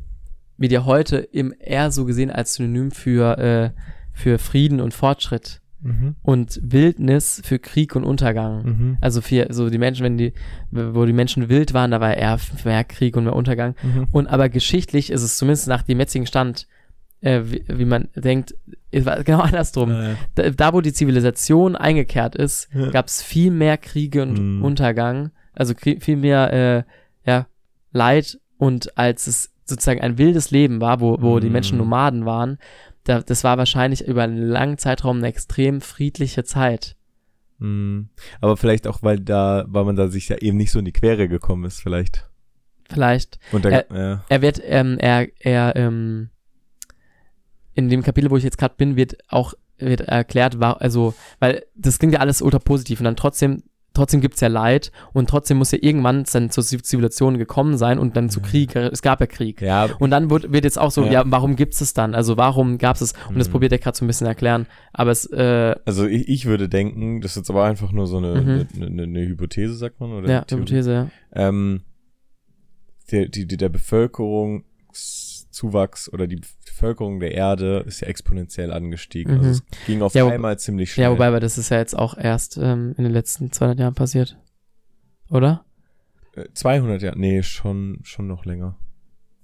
wird 0.56 0.70
ja 0.70 0.84
heute 0.84 1.16
im 1.16 1.52
eher 1.58 1.90
so 1.90 2.04
gesehen 2.04 2.30
als 2.30 2.54
Synonym 2.54 2.92
für, 2.92 3.38
äh, 3.38 3.70
für 4.14 4.38
Frieden 4.38 4.80
und 4.80 4.94
Fortschritt 4.94 5.60
Mhm. 5.82 6.14
und 6.22 6.58
Wildnis 6.62 7.42
für 7.44 7.58
Krieg 7.58 7.94
und 7.94 8.04
Untergang. 8.04 8.64
Mhm. 8.64 8.96
Also 9.02 9.20
für 9.20 9.48
so 9.50 9.68
die 9.68 9.76
Menschen, 9.76 10.02
wenn 10.02 10.16
die, 10.16 10.32
wo 10.70 11.04
die 11.04 11.12
Menschen 11.12 11.50
wild 11.50 11.74
waren, 11.74 11.90
da 11.90 12.00
war 12.00 12.16
eher 12.16 12.38
mehr 12.64 12.84
Krieg 12.84 13.18
und 13.18 13.24
mehr 13.24 13.36
Untergang. 13.36 13.74
Mhm. 13.82 14.06
Und 14.10 14.26
aber 14.28 14.48
geschichtlich 14.48 15.10
ist 15.10 15.22
es 15.22 15.36
zumindest 15.36 15.68
nach 15.68 15.82
dem 15.82 15.98
jetzigen 16.00 16.26
Stand, 16.26 16.66
äh, 17.20 17.42
wie, 17.44 17.64
wie 17.68 17.84
man 17.84 18.08
denkt, 18.16 18.54
genau 18.92 19.40
andersrum. 19.40 19.90
Ja, 19.90 20.08
ja. 20.10 20.14
Da, 20.36 20.50
da 20.50 20.72
wo 20.72 20.80
die 20.80 20.94
Zivilisation 20.94 21.76
eingekehrt 21.76 22.34
ist, 22.34 22.68
Ja. 22.72 22.88
gab 22.90 23.08
es 23.08 23.20
viel 23.22 23.50
mehr 23.50 23.76
Kriege 23.76 24.22
und 24.22 24.38
Mhm. 24.38 24.64
Untergang, 24.64 25.32
also 25.52 25.74
viel 25.74 26.16
mehr 26.16 26.52
äh, 27.26 27.30
ja, 27.30 27.46
Leid 27.92 28.38
und 28.56 28.96
als 28.96 29.26
es 29.26 29.50
sozusagen 29.66 30.00
ein 30.00 30.16
wildes 30.16 30.50
Leben 30.50 30.80
war, 30.80 31.00
wo, 31.00 31.18
wo 31.20 31.40
die 31.40 31.48
Mhm. 31.48 31.52
Menschen 31.52 31.76
Nomaden 31.78 32.24
waren, 32.24 32.56
da, 33.04 33.20
das 33.20 33.44
war 33.44 33.58
wahrscheinlich 33.58 34.06
über 34.06 34.22
einen 34.22 34.38
langen 34.38 34.78
Zeitraum 34.78 35.18
eine 35.18 35.28
extrem 35.28 35.80
friedliche 35.80 36.44
Zeit. 36.44 36.96
Mhm. 37.58 38.08
Aber 38.40 38.56
vielleicht 38.56 38.86
auch, 38.86 39.02
weil 39.02 39.20
da, 39.20 39.64
weil 39.68 39.84
man 39.84 39.96
da 39.96 40.08
sich 40.08 40.28
ja 40.28 40.36
eben 40.38 40.56
nicht 40.56 40.70
so 40.70 40.78
in 40.78 40.84
die 40.84 40.92
Quere 40.92 41.28
gekommen 41.28 41.64
ist, 41.64 41.80
vielleicht. 41.80 42.28
Vielleicht. 42.90 43.38
Und 43.52 43.64
da, 43.64 43.70
Äh, 43.70 43.84
ja. 43.90 44.24
Er 44.28 44.42
wird, 44.42 44.60
ähm, 44.64 44.98
er, 44.98 45.28
er, 45.40 45.76
ähm, 45.76 46.30
in 47.74 47.88
dem 47.88 48.02
Kapitel, 48.02 48.30
wo 48.30 48.36
ich 48.36 48.44
jetzt 48.44 48.58
gerade 48.58 48.74
bin, 48.76 48.96
wird 48.96 49.16
auch 49.28 49.54
wird 49.78 50.02
erklärt, 50.02 50.60
war, 50.60 50.80
also, 50.80 51.14
weil 51.40 51.64
das 51.74 51.98
klingt 51.98 52.14
ja 52.14 52.20
alles 52.20 52.42
ultra 52.42 52.60
positiv 52.60 53.00
und 53.00 53.04
dann 53.04 53.16
trotzdem, 53.16 53.64
trotzdem 53.94 54.20
gibt's 54.20 54.40
ja 54.40 54.48
Leid 54.48 54.92
und 55.12 55.30
trotzdem 55.30 55.56
muss 55.58 55.70
ja 55.72 55.78
irgendwann 55.80 56.24
dann 56.32 56.50
zur 56.50 56.64
Zivilisation 56.64 57.38
gekommen 57.38 57.78
sein 57.78 57.98
und 57.98 58.16
dann 58.16 58.28
zu 58.28 58.40
Ja. 58.40 58.46
Krieg, 58.46 58.76
es 58.76 59.00
gab 59.02 59.20
ja 59.20 59.26
Krieg. 59.26 59.60
Ja, 59.62 59.88
Und 59.98 60.10
dann 60.10 60.28
wird, 60.30 60.52
wird 60.52 60.64
jetzt 60.64 60.78
auch 60.78 60.90
so, 60.90 61.04
Ja. 61.04 61.12
ja, 61.12 61.22
warum 61.26 61.56
gibt's 61.56 61.80
es 61.80 61.94
dann? 61.94 62.14
Also 62.14 62.36
warum 62.36 62.76
gab's 62.78 63.00
es? 63.00 63.14
Und 63.28 63.38
das 63.38 63.48
Mhm. 63.48 63.52
probiert 63.52 63.72
er 63.72 63.78
gerade 63.78 63.96
so 63.96 64.04
ein 64.04 64.08
bisschen 64.08 64.26
erklären. 64.26 64.66
Aber 64.92 65.10
es, 65.12 65.24
äh, 65.32 65.74
also 65.86 66.06
ich, 66.06 66.28
ich 66.28 66.44
würde 66.46 66.68
denken, 66.68 67.20
das 67.20 67.32
ist 67.32 67.36
jetzt 67.36 67.50
aber 67.50 67.64
einfach 67.64 67.92
nur 67.92 68.06
so 68.06 68.18
eine, 68.18 68.34
Mhm. 68.42 68.66
eine, 68.74 68.86
eine, 68.86 69.02
eine 69.04 69.26
Hypothese, 69.26 69.74
sagt 69.74 70.00
man, 70.00 70.12
oder? 70.12 70.28
ja? 70.30 70.44
Hypothese, 70.50 70.92
ja. 70.92 71.08
ähm, 71.48 71.82
der, 73.12 73.28
die, 73.28 73.46
die, 73.46 73.56
der 73.56 73.68
Bevölkerungszuwachs 75.54 76.12
oder 76.12 76.26
die 76.26 76.40
Bevölkerung 76.66 77.20
der 77.20 77.32
Erde 77.32 77.84
ist 77.86 78.00
ja 78.00 78.08
exponentiell 78.08 78.72
angestiegen. 78.72 79.34
Mhm. 79.34 79.38
Also 79.40 79.50
es 79.50 79.86
ging 79.86 80.02
auf 80.02 80.14
Ja, 80.14 80.26
einmal 80.26 80.58
ziemlich 80.58 80.92
schnell. 80.92 81.04
Ja, 81.06 81.12
wobei, 81.12 81.28
aber 81.28 81.40
das 81.40 81.58
ist 81.58 81.70
ja 81.70 81.78
jetzt 81.78 81.96
auch 81.96 82.16
erst 82.16 82.56
ähm, 82.56 82.94
in 82.96 83.04
den 83.04 83.12
letzten 83.12 83.52
200 83.52 83.78
Jahren 83.78 83.94
passiert. 83.94 84.38
Oder? 85.30 85.64
Äh, 86.36 86.46
200 86.52 87.02
Jahre, 87.02 87.18
nee, 87.18 87.42
schon, 87.42 88.00
schon 88.02 88.26
noch 88.26 88.44
länger. 88.44 88.76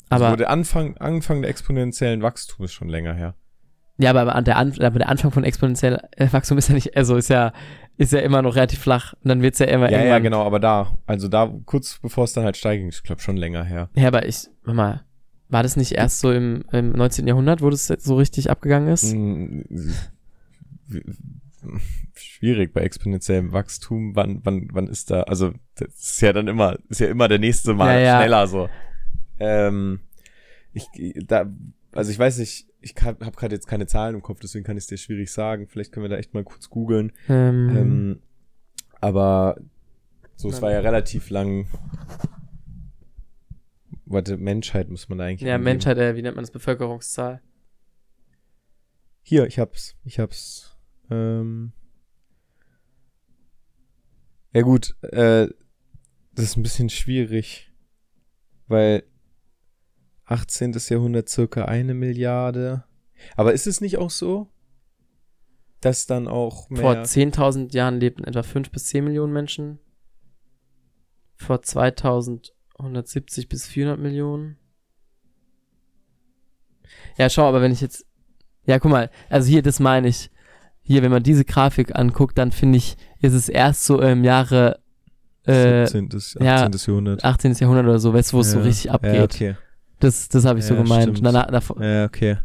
Aber, 0.09 0.27
also 0.27 0.37
der 0.37 0.51
Anfang, 0.51 0.97
Anfang 0.99 1.43
der 1.43 1.51
exponentiellen 1.51 2.23
Wachstum 2.23 2.65
ist 2.65 2.73
schon 2.73 2.89
länger 2.89 3.15
her. 3.15 3.37
ja, 3.99 4.11
aber 4.11 4.35
an 4.35 4.45
der, 4.45 4.57
An 4.57 4.73
aber 4.81 4.99
der 4.99 5.09
Anfang 5.09 5.31
von 5.31 5.45
exponentiell 5.45 6.01
äh, 6.17 6.27
Wachstum 6.33 6.59
ist 6.59 6.69
ja 6.69 6.75
nicht, 6.75 6.97
also 6.97 7.17
ist 7.17 7.29
ja, 7.31 7.53
ist 7.97 8.13
ja 8.13 8.19
immer 8.21 8.43
noch 8.43 8.57
relativ 8.57 8.81
flach. 8.81 9.13
Und 9.23 9.29
dann 9.29 9.41
wird's 9.43 9.61
ja 9.61 9.67
immer 9.67 9.91
Ja, 9.91 10.03
ja, 10.03 10.19
genau, 10.19 10.43
aber 10.45 10.59
da, 10.59 10.97
also 11.07 11.29
da, 11.29 11.53
kurz 11.65 12.01
bevor 12.03 12.25
es 12.25 12.33
dann 12.33 12.45
halt 12.45 12.57
steigend, 12.57 12.93
ich 12.93 13.03
glaube 13.05 13.21
schon 13.23 13.37
länger 13.37 13.63
her. 13.63 13.89
Ja, 13.95 14.09
aber 14.09 14.27
ich, 14.27 14.49
warte 14.65 14.77
mal, 14.77 15.05
war 15.51 15.63
das 15.63 15.77
nicht 15.77 15.93
erst 15.93 16.21
so 16.21 16.33
im, 16.33 16.65
im 16.73 16.93
19. 16.93 17.27
Jahrhundert, 17.27 17.61
wo 17.63 17.71
das 17.71 17.87
so 17.87 18.17
richtig 18.17 18.51
abgegangen 18.51 18.89
ist? 18.89 19.13
Mm, 19.13 19.63
schwierig 22.15 22.73
bei 22.73 22.81
exponentiellem 22.83 23.53
Wachstum. 23.53 24.15
Wann, 24.17 24.41
wann, 24.45 24.69
wann 24.73 24.87
ist 24.89 25.11
da, 25.11 25.23
also 25.23 25.53
das 25.75 25.89
ist 25.95 26.21
ja 26.23 26.33
dann 26.33 26.49
immer, 26.49 26.79
ist 26.89 27.01
ja 27.01 27.09
immer 27.09 27.29
der 27.29 27.39
nächste 27.39 27.75
Mal 27.75 27.95
Ja, 27.95 28.01
ja. 28.01 28.19
schneller 28.21 28.47
so. 28.47 28.69
Ähm, 29.39 30.01
ich, 30.73 30.87
da, 31.27 31.47
also 31.93 32.11
ich 32.11 32.19
weiß 32.19 32.39
nicht, 32.39 32.67
ich 32.81 32.95
habe 33.03 33.31
gerade 33.33 33.55
jetzt 33.55 33.67
keine 33.67 33.87
Zahlen 33.87 34.15
im 34.15 34.23
Kopf, 34.23 34.41
deswegen 34.41 34.65
kann 34.65 34.77
ich 34.77 34.85
es 34.85 34.89
dir 34.89 34.97
schwierig 34.97 35.31
sagen. 35.31 35.67
Vielleicht 35.69 35.93
können 35.93 36.05
wir 36.05 36.09
da 36.11 36.17
echt 36.17 36.33
mal 36.33 36.45
kurz 36.45 36.71
googeln. 36.71 37.13
Ähm, 37.29 37.77
Ähm, 37.77 38.23
aber 39.01 39.57
so, 40.37 40.49
es 40.49 40.63
war 40.63 40.71
ja 40.73 40.81
relativ 40.81 41.29
lang. 41.31 41.67
Warte, 44.11 44.37
Menschheit 44.39 44.91
muss 44.91 45.09
man 45.09 45.19
da 45.19 45.25
eigentlich. 45.25 45.43
ja, 45.47 45.55
angeben. 45.55 45.65
Menschheit, 45.65 45.99
äh, 45.99 46.17
wie 46.17 46.23
nennt 46.23 46.35
man 46.35 46.43
das? 46.43 46.51
Bevölkerungszahl. 46.51 47.41
Hier, 49.23 49.47
ich 49.47 49.61
hab's. 49.61 49.95
Ich 50.05 50.19
hab's. 50.19 50.77
Ähm. 51.11 51.73
Ja 54.53 54.63
gut, 54.63 54.97
äh, 55.03 55.47
das 56.35 56.45
ist 56.45 56.57
ein 56.57 56.65
bisschen 56.65 56.91
schwierig, 56.91 57.73
weil 58.67 59.05
18. 60.25 60.73
Jahrhundert 60.89 61.29
circa 61.29 61.67
eine 61.67 61.95
Milliarde. 61.95 62.83
Aber 63.37 63.53
ist 63.53 63.69
es 63.69 63.81
nicht 63.81 63.99
auch 63.99 64.11
so, 64.11 64.51
dass 65.81 66.07
dann 66.07 66.27
auch 66.27 66.69
mehr... 66.69 66.83
Vor 66.83 66.95
10.000 66.95 67.73
Jahren 67.73 68.01
lebten 68.01 68.25
etwa 68.25 68.43
5 68.43 68.73
bis 68.73 68.87
10 68.87 69.05
Millionen 69.05 69.33
Menschen. 69.33 69.79
Vor 71.37 71.61
2170 72.81 73.49
bis 73.49 73.66
400 73.66 73.99
Millionen. 74.01 74.57
Ja, 77.16 77.28
schau, 77.31 77.49
aber 77.49 77.61
wenn 77.62 77.72
ich 77.72 77.81
jetzt. 77.81 78.07
Ja, 78.66 78.78
guck 78.78 78.91
mal, 78.91 79.11
also 79.28 79.49
hier, 79.49 79.62
das 79.62 79.81
meine 79.81 80.09
ich. 80.09 80.31
Hier, 80.83 81.03
wenn 81.03 81.11
man 81.11 81.22
diese 81.22 81.45
Grafik 81.45 81.95
anguckt, 81.97 82.37
dann 82.39 82.51
finde 82.53 82.78
ich, 82.78 82.97
ist 83.20 83.33
es 83.35 83.49
erst 83.49 83.85
so 83.85 84.01
im 84.01 84.24
Jahre 84.24 84.81
äh, 85.45 85.87
17. 85.87 86.09
18. 86.16 86.43
ja, 86.45 86.68
Jahrhundert. 86.68 87.24
18. 87.24 87.53
Jahrhundert 87.53 87.85
oder 87.85 87.99
so, 88.01 88.12
weißt 88.12 88.33
du, 88.33 88.37
wo 88.39 88.41
es 88.41 88.51
so 88.51 88.59
Ja. 88.59 88.64
richtig 88.64 88.91
abgeht. 88.91 89.14
Ja, 89.14 89.22
okay. 89.24 89.57
Das, 90.01 90.28
das 90.28 90.45
habe 90.47 90.59
ich 90.59 90.64
so 90.64 90.74
Ja, 90.74 90.83
gemeint. 90.83 91.03
stimmt. 91.05 91.24
Danach, 91.24 91.47
davor, 91.49 91.83
Ja, 91.83 92.07
okay. 92.07 92.39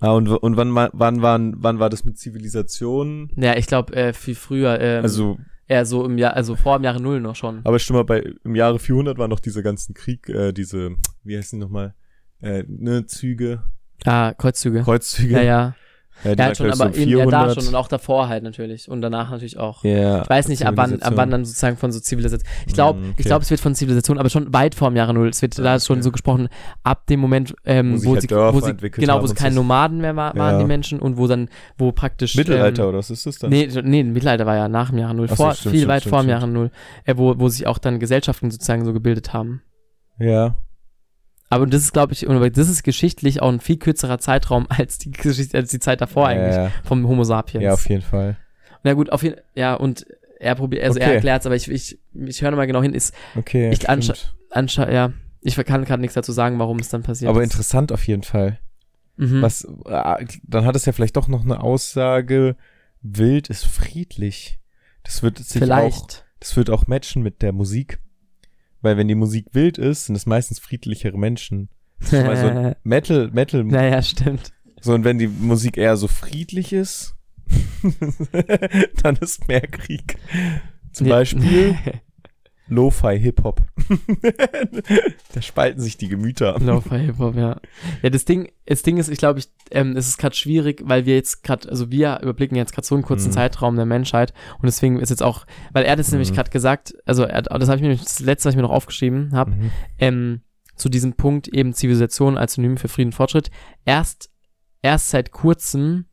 Ah, 0.00 0.12
und, 0.12 0.28
und 0.28 0.56
wann, 0.56 0.74
wann, 0.74 1.22
waren, 1.22 1.54
wann 1.58 1.78
war 1.78 1.90
das 1.90 2.04
mit 2.04 2.18
Zivilisation? 2.18 3.30
ja, 3.36 3.56
ich 3.56 3.66
glaube, 3.66 3.94
äh, 3.94 4.12
viel 4.12 4.34
früher, 4.34 4.80
ähm, 4.80 5.02
Also, 5.02 5.38
eher 5.68 5.84
so 5.86 6.04
im 6.04 6.18
Jahr, 6.18 6.34
also 6.34 6.56
vor 6.56 6.78
dem 6.78 6.84
Jahre 6.84 7.00
Null 7.00 7.20
noch 7.20 7.36
schon. 7.36 7.60
aber 7.64 7.78
stimmt 7.78 7.98
mal, 7.98 8.04
bei, 8.04 8.32
im 8.44 8.54
Jahre 8.56 8.78
400 8.78 9.18
waren 9.18 9.30
noch 9.30 9.40
diese 9.40 9.62
ganzen 9.62 9.94
Krieg, 9.94 10.28
äh, 10.28 10.52
diese, 10.52 10.96
wie 11.22 11.36
heißen 11.36 11.58
die 11.58 11.64
nochmal? 11.64 11.94
Äh, 12.40 12.64
ne, 12.66 13.06
Züge, 13.06 13.62
Ah, 14.04 14.32
Kreuzzüge. 14.32 14.82
Kreuzzüge. 14.82 15.34
Ja, 15.34 15.42
ja. 15.42 15.74
Ja, 16.24 16.32
Ja, 16.32 16.44
halt 16.46 16.56
schon, 16.56 16.66
ich, 16.66 16.72
aber 16.72 16.92
so 16.92 17.00
eben 17.00 17.10
ja 17.10 17.24
da 17.26 17.30
400. 17.30 17.54
schon 17.54 17.68
und 17.68 17.74
auch 17.74 17.88
davor 17.88 18.28
halt 18.28 18.42
natürlich. 18.42 18.88
Und 18.88 19.00
danach 19.02 19.30
natürlich 19.30 19.58
auch. 19.58 19.84
Ja. 19.84 20.22
Ich 20.22 20.28
weiß 20.30 20.48
nicht, 20.48 20.66
ab 20.66 20.74
wann, 20.76 21.00
ab 21.02 21.12
wann 21.16 21.30
dann 21.30 21.44
sozusagen 21.44 21.76
von 21.76 21.92
so 21.92 22.00
Zivilisation. 22.00 22.50
Ich 22.66 22.74
glaube, 22.74 22.98
Mm, 22.98 23.04
ich 23.04 23.10
okay. 23.12 23.22
glaube, 23.24 23.42
es 23.44 23.50
wird 23.50 23.60
von 23.60 23.74
Zivilisation, 23.74 24.18
aber 24.18 24.28
schon 24.30 24.52
weit 24.52 24.74
vor 24.74 24.90
dem 24.90 24.96
Jahre 24.96 25.14
Null. 25.14 25.28
Es 25.28 25.42
wird 25.42 25.56
Ja, 25.58 25.64
da 25.64 25.80
schon 25.80 25.96
okay. 25.98 26.02
so 26.04 26.12
gesprochen, 26.12 26.48
ab 26.82 27.06
dem 27.06 27.20
Moment, 27.20 27.54
ähm, 27.64 27.92
Wo 28.04 28.16
sich 28.18 28.30
halt 28.30 28.54
wo 28.54 28.60
sie, 28.60 28.74
genau, 28.74 29.22
wo 29.22 29.26
sie 29.26 29.34
keine. 29.34 29.54
Nomaden 29.54 29.98
mehr 30.00 30.16
wa 30.16 30.32
waren, 30.34 30.58
die 30.58 30.64
Menschen, 30.66 31.00
und 31.00 31.16
wo 31.18 31.26
dann, 31.26 31.48
wo 31.76 31.92
praktisch. 31.92 32.34
Mittelalter, 32.36 32.82
ähm, 32.84 32.88
oder 32.90 32.98
was 32.98 33.10
ist 33.10 33.26
das 33.26 33.38
dann? 33.38 33.50
Nee, 33.50 33.68
nee, 33.82 34.02
Mittelalter 34.02 34.46
war 34.46 34.56
ja 34.56 34.68
nach 34.68 34.90
dem 34.90 34.98
Jahre 34.98 35.14
Null. 35.14 35.28
So, 35.28 35.36
vor, 35.36 35.54
stimmt, 35.54 35.70
viel 35.72 35.80
stimmt, 35.80 35.92
weit 35.92 36.00
stimmt, 36.02 36.14
vor 36.14 36.22
dem. 36.22 36.30
Jahre 36.30 36.48
Null. 36.48 36.70
Äh, 37.04 37.14
wo, 37.16 37.34
wo 37.38 37.48
sich 37.48 37.66
auch 37.66 37.78
dann 37.78 37.98
Gesellschaften 37.98 38.50
sozusagen 38.50 38.84
so 38.84 38.92
gebildet 38.92 39.32
haben. 39.32 39.62
Ja. 40.18 40.56
Aber 41.50 41.66
das 41.66 41.82
ist, 41.82 41.92
glaube 41.92 42.12
ich, 42.12 42.26
das 42.52 42.68
ist 42.68 42.82
geschichtlich 42.82 43.40
auch 43.40 43.48
ein 43.50 43.60
viel 43.60 43.78
kürzerer 43.78 44.18
Zeitraum 44.18 44.66
als 44.70 44.98
die 44.98 45.10
Geschichte, 45.10 45.56
als 45.56 45.70
die 45.70 45.78
Zeit 45.80 46.00
davor 46.00 46.28
eigentlich. 46.28 46.54
Ja, 46.56 46.70
Vom 46.84 47.06
Homo 47.08 47.24
sapiens. 47.24 47.64
ja, 47.64 47.72
auf 47.72 47.88
jeden 47.88 48.02
Fall. 48.02 48.36
Na 48.84 48.92
gut, 48.94 49.10
auf 49.10 49.22
jeden 49.22 49.40
ja, 49.54 49.74
und 49.74 50.06
er 50.40 50.54
probiert, 50.54 50.84
also 50.84 50.98
er 51.00 51.06
Okay. 51.06 51.14
erklärt 51.16 51.40
es, 51.40 51.46
aber 51.46 51.56
ich, 51.56 51.68
ich, 51.68 51.98
ich 52.14 52.42
höre 52.42 52.52
mal 52.52 52.66
genau 52.66 52.80
hin, 52.82 52.94
ist 52.94 53.12
Okay, 53.36 53.70
Ich 53.70 53.88
anscha- 53.90 54.14
anscheinend, 54.50 54.94
ja, 54.94 55.12
ich 55.40 55.56
kann 55.56 55.84
gerade 55.84 56.00
nichts 56.00 56.14
dazu 56.14 56.30
sagen, 56.32 56.58
warum 56.58 56.78
es 56.78 56.88
dann 56.90 57.02
passiert 57.02 57.28
Aber 57.28 57.40
ist. 57.42 57.50
interessant 57.52 57.90
auf 57.92 58.06
jeden 58.06 58.22
Fall. 58.22 58.58
Mhm. 59.16 59.42
Was, 59.42 59.64
äh, 59.86 60.26
dann 60.44 60.64
hat 60.64 60.76
es 60.76 60.84
ja 60.86 60.92
vielleicht 60.92 61.16
doch 61.16 61.26
noch 61.26 61.42
eine 61.44 61.60
Aussage, 61.60 62.54
wild 63.02 63.48
ist 63.50 63.66
friedlich. 63.66 64.58
Das 65.02 65.22
wird 65.24 65.38
sich 65.38 65.60
auch, 65.62 65.66
Vielleicht. 65.66 66.24
das 66.38 66.56
wird 66.56 66.70
auch 66.70 66.86
matchen 66.86 67.22
mit 67.22 67.42
der 67.42 67.52
Musik. 67.52 67.98
Weil 68.80 68.96
wenn 68.96 69.08
die 69.08 69.14
Musik 69.14 69.46
wild 69.52 69.78
ist, 69.78 70.06
sind 70.06 70.14
es 70.14 70.26
meistens 70.26 70.58
friedlichere 70.58 71.18
Menschen. 71.18 71.68
So 72.00 72.16
Metal, 72.84 73.30
Metal, 73.32 73.64
naja, 73.64 74.02
stimmt. 74.02 74.52
so 74.80 74.94
und 74.94 75.04
wenn 75.04 75.18
die 75.18 75.26
Musik 75.26 75.76
eher 75.76 75.96
so 75.96 76.06
friedlich 76.06 76.72
ist, 76.72 77.16
dann 79.02 79.16
ist 79.16 79.48
mehr 79.48 79.62
Krieg. 79.62 80.16
Zum. 80.92 81.08
Beispiel 81.08 81.76
Lo-Fi 82.68 83.18
Hip-Hop. 83.18 83.62
da 85.34 85.42
spalten 85.42 85.80
sich 85.80 85.96
die 85.96 86.08
Gemüter. 86.08 86.58
Lo-Fi 86.58 86.98
Hip-Hop, 86.98 87.34
ja. 87.34 87.60
Ja, 88.02 88.10
das 88.10 88.24
Ding, 88.24 88.50
das 88.66 88.82
Ding 88.82 88.98
ist, 88.98 89.08
ich 89.08 89.18
glaube, 89.18 89.38
ich, 89.38 89.48
ähm, 89.70 89.96
es 89.96 90.08
ist 90.08 90.18
gerade 90.18 90.34
schwierig, 90.36 90.82
weil 90.84 91.06
wir 91.06 91.14
jetzt 91.14 91.42
gerade, 91.42 91.68
also 91.68 91.90
wir 91.90 92.20
überblicken 92.22 92.56
jetzt 92.56 92.72
gerade 92.74 92.86
so 92.86 92.94
einen 92.94 93.04
kurzen 93.04 93.28
Mhm. 93.28 93.32
Zeitraum 93.32 93.76
der 93.76 93.86
Menschheit 93.86 94.32
und 94.58 94.66
deswegen 94.66 95.00
ist 95.00 95.10
jetzt 95.10 95.22
auch, 95.22 95.46
weil 95.72 95.84
er 95.84 95.96
das 95.96 96.10
nämlich 96.10 96.30
Mhm. 96.30 96.34
gerade 96.36 96.50
gesagt, 96.50 96.94
also 97.06 97.22
er, 97.24 97.42
das 97.42 97.68
habe 97.68 97.76
ich 97.76 97.82
mir 97.82 97.88
nämlich 97.88 98.02
das 98.04 98.20
letzte, 98.20 98.48
was 98.48 98.52
ich 98.54 98.56
mir 98.56 98.62
noch 98.62 98.70
aufgeschrieben 98.70 99.32
habe, 99.32 99.52
Mhm. 99.52 99.70
ähm, 99.98 100.40
zu 100.76 100.88
diesem 100.88 101.14
Punkt 101.14 101.48
eben 101.48 101.72
Zivilisation 101.72 102.36
als 102.38 102.54
Synonym 102.54 102.76
für 102.76 102.88
Frieden 102.88 103.08
und 103.08 103.14
Fortschritt. 103.14 103.50
Erst, 103.84 104.30
erst 104.82 105.10
seit 105.10 105.32
kurzem 105.32 106.04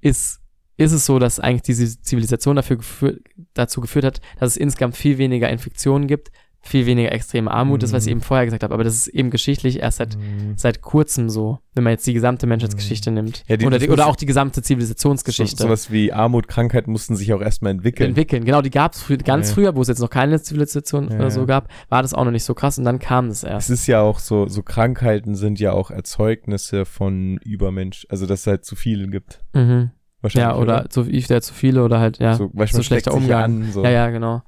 ist, 0.00 0.40
ist 0.76 0.92
es 0.92 1.06
so, 1.06 1.18
dass 1.18 1.40
eigentlich 1.40 1.62
diese 1.62 2.00
Zivilisation 2.00 2.56
dafür 2.56 2.76
gefür 2.76 3.16
dazu 3.54 3.80
geführt 3.80 4.04
hat, 4.04 4.20
dass 4.38 4.52
es 4.52 4.56
insgesamt 4.56 4.96
viel 4.96 5.18
weniger 5.18 5.48
Infektionen 5.48 6.06
gibt, 6.06 6.30
viel 6.60 6.84
weniger 6.84 7.12
extreme 7.12 7.48
Armut, 7.48 7.84
das, 7.84 7.92
was 7.92 8.06
ich 8.06 8.10
Mhm. 8.12 8.18
eben 8.18 8.20
vorher 8.22 8.44
gesagt 8.44 8.64
habe. 8.64 8.74
Aber 8.74 8.82
das 8.82 8.94
ist 8.96 9.06
eben 9.06 9.30
geschichtlich 9.30 9.78
erst 9.78 9.98
seit, 9.98 10.16
Mhm. 10.16 10.54
seit 10.56 10.82
kurzem 10.82 11.30
so, 11.30 11.60
wenn 11.74 11.84
man 11.84 11.92
jetzt 11.92 12.06
die 12.08 12.12
gesamte 12.12 12.48
Menschheitsgeschichte 12.48 13.12
nimmt. 13.12 13.44
Ja, 13.46 13.56
die- 13.56 13.66
oder, 13.66 13.78
die, 13.78 13.88
oder 13.88 14.06
auch 14.08 14.16
die 14.16 14.26
gesamte 14.26 14.62
Zivilisationsgeschichte. 14.62 15.56
So, 15.58 15.64
sowas 15.68 15.92
wie 15.92 16.12
Armut, 16.12 16.48
Krankheit 16.48 16.88
mussten 16.88 17.14
sich 17.14 17.32
auch 17.32 17.40
erstmal 17.40 17.70
entwickeln. 17.70 18.08
entwickeln. 18.10 18.44
Genau, 18.44 18.62
die 18.62 18.70
gab 18.70 18.94
es 18.94 19.00
frü 19.02 19.16
ganz 19.16 19.50
Ja. 19.50 19.54
früher, 19.54 19.76
wo 19.76 19.82
es 19.82 19.86
jetzt 19.88 20.00
noch 20.00 20.10
keine 20.10 20.42
Zivilisation 20.42 21.08
Ja, 21.08 21.16
oder 21.18 21.30
so 21.30 21.46
gab, 21.46 21.68
war 21.88 22.02
das 22.02 22.14
auch 22.14 22.24
noch 22.24 22.32
nicht 22.32 22.44
so 22.44 22.52
krass 22.54 22.78
und 22.78 22.84
dann 22.84 22.98
kam 22.98 23.28
das 23.28 23.44
erst. 23.44 23.70
Es 23.70 23.80
ist 23.82 23.86
ja 23.86 24.00
auch 24.00 24.18
so, 24.18 24.48
so 24.48 24.64
Krankheiten 24.64 25.36
sind 25.36 25.60
ja 25.60 25.70
auch 25.70 25.92
Erzeugnisse 25.92 26.84
von 26.84 27.38
Übermensch, 27.44 28.06
also 28.10 28.26
dass 28.26 28.40
es 28.40 28.46
halt 28.48 28.64
zu 28.64 28.74
viele 28.74 29.06
gibt. 29.06 29.40
Mhm. 29.54 29.92
Wahrscheinlich. 30.26 30.56
Ja, 30.56 30.60
oder 30.60 30.88
zu, 30.90 31.02
ja, 31.02 31.40
zu 31.40 31.54
viele 31.54 31.82
oder 31.84 31.98
halt, 32.00 32.18
ja. 32.18 32.34
so, 32.34 32.50
manchmal 32.52 32.68
so 32.68 32.82
schlechter 32.82 33.14
Umgang. 33.14 33.42
An, 33.62 33.72
so 33.72 33.82
Ja, 33.84 33.90
ja, 33.90 34.10
genau. 34.10 34.42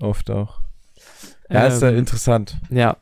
Oft 0.00 0.30
auch. 0.30 0.60
Ja, 1.50 1.66
ist 1.66 1.82
ja 1.82 1.88
Ähm, 1.90 1.98
interessant. 1.98 2.56
Ja. 2.70 2.96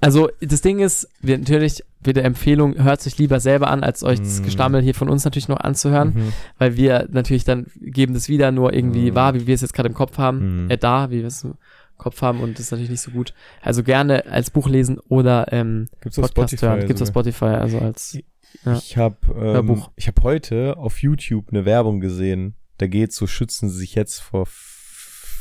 Also, 0.00 0.28
das 0.40 0.60
Ding 0.60 0.80
ist, 0.80 1.08
wir 1.20 1.38
natürlich, 1.38 1.82
wieder 2.02 2.24
Empfehlung, 2.24 2.82
hört 2.82 3.00
sich 3.00 3.16
lieber 3.16 3.40
selber 3.40 3.68
an, 3.70 3.82
als 3.84 4.02
euch 4.02 4.18
das 4.18 4.40
Mm. 4.40 4.44
Gestammel 4.44 4.82
hier 4.82 4.94
von 4.94 5.08
uns 5.08 5.24
natürlich 5.24 5.48
noch 5.48 5.60
anzuhören, 5.60 6.08
Mhm. 6.14 6.32
weil 6.58 6.76
wir 6.76 7.08
natürlich 7.10 7.44
dann 7.44 7.66
geben 7.80 8.12
das 8.12 8.28
wieder 8.28 8.50
nur 8.52 8.74
irgendwie 8.74 9.10
Mm. 9.12 9.14
wahr, 9.14 9.34
wie 9.34 9.46
wir 9.46 9.54
es 9.54 9.60
jetzt 9.62 9.72
gerade 9.72 9.88
im 9.88 9.94
Kopf 9.94 10.18
haben, 10.18 10.64
Mhm. 10.64 10.70
äh, 10.70 10.76
da, 10.76 11.10
wie 11.10 11.20
wir 11.20 11.28
es 11.28 11.44
im 11.44 11.54
Kopf 11.96 12.20
haben 12.20 12.40
und 12.40 12.54
das 12.58 12.66
ist 12.66 12.70
natürlich 12.72 12.90
nicht 12.90 13.00
so 13.02 13.12
gut. 13.12 13.32
Also 13.62 13.82
gerne 13.84 14.26
als 14.26 14.50
Buch 14.50 14.68
lesen 14.68 14.98
oder 15.08 15.50
ähm, 15.52 15.86
Gibt's 16.02 16.18
auf 16.18 16.34
Podcast 16.34 16.50
Spotify. 16.58 16.66
hören. 16.66 16.86
Gibt's 16.88 17.00
auf 17.00 17.08
sogar. 17.08 17.22
Spotify, 17.22 17.44
also 17.44 17.78
als, 17.78 18.18
ja. 18.64 18.76
Ich 18.76 18.96
habe 18.96 19.16
ähm, 19.36 19.82
ich 19.96 20.06
habe 20.08 20.22
heute 20.22 20.76
auf 20.76 21.02
YouTube 21.02 21.48
eine 21.50 21.64
Werbung 21.64 22.00
gesehen. 22.00 22.54
Da 22.78 22.86
geht 22.86 23.12
so 23.12 23.26
schützen 23.26 23.68
Sie 23.70 23.78
sich 23.78 23.94
jetzt 23.94 24.20
vor 24.20 24.46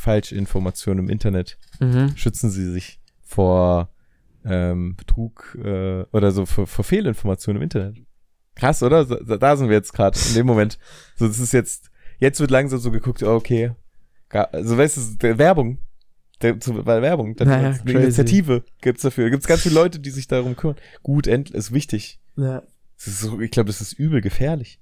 Falschinformationen 0.03 1.05
im 1.05 1.09
Internet. 1.09 1.57
mhm. 1.79 2.15
Schützen 2.15 2.49
Sie 2.51 2.71
sich 2.71 2.99
vor 3.21 3.89
ähm, 4.45 4.95
Betrug 4.95 5.57
äh, 5.63 6.03
oder 6.11 6.31
so 6.31 6.45
vor, 6.45 6.67
vor 6.67 6.83
Fehlinformationen 6.83 7.61
im 7.61 7.63
Internet. 7.63 7.97
Krass, 8.55 8.83
oder? 8.83 9.05
So- 9.05 9.15
Da 9.15 9.55
sind 9.57 9.69
wir 9.69 9.75
jetzt 9.75 9.93
gerade 9.93 10.19
in 10.29 10.35
dem 10.35 10.45
Moment. 10.45 10.77
So, 11.15 11.27
das 11.27 11.39
ist 11.39 11.53
jetzt 11.53 11.89
jetzt 12.19 12.39
wird 12.39 12.51
langsam 12.51 12.79
so 12.79 12.91
geguckt, 12.91 13.23
oh, 13.23 13.33
okay. 13.35 13.71
Also 14.29 14.77
weißt 14.77 14.97
du, 14.97 15.17
der 15.17 15.37
Werbung. 15.37 15.79
Der, 16.41 16.59
zu, 16.59 16.73
bei 16.73 17.01
Werbung, 17.01 17.35
dann 17.37 17.47
Naja, 17.47 17.69
eine. 17.85 17.91
Initiative 17.91 18.63
gibt's 18.81 19.03
dafür. 19.03 19.29
Gibt's 19.29 19.47
ganz 19.47 19.61
viele 19.61 19.75
Leute, 19.75 19.99
die 19.99 20.09
sich 20.09 20.27
darum 20.27 20.55
kümmern. 20.57 20.75
Gut, 21.01 21.25
end, 21.27 21.51
ist 21.51 21.71
wichtig. 21.71 22.19
ja. 22.35 22.61
Das 23.05 23.07
ist 23.15 23.19
so, 23.21 23.39
ich 23.41 23.51
glaube, 23.51 23.67
das 23.67 23.81
ist 23.81 23.93
übel 23.93 24.21
gefährlich. 24.21 24.79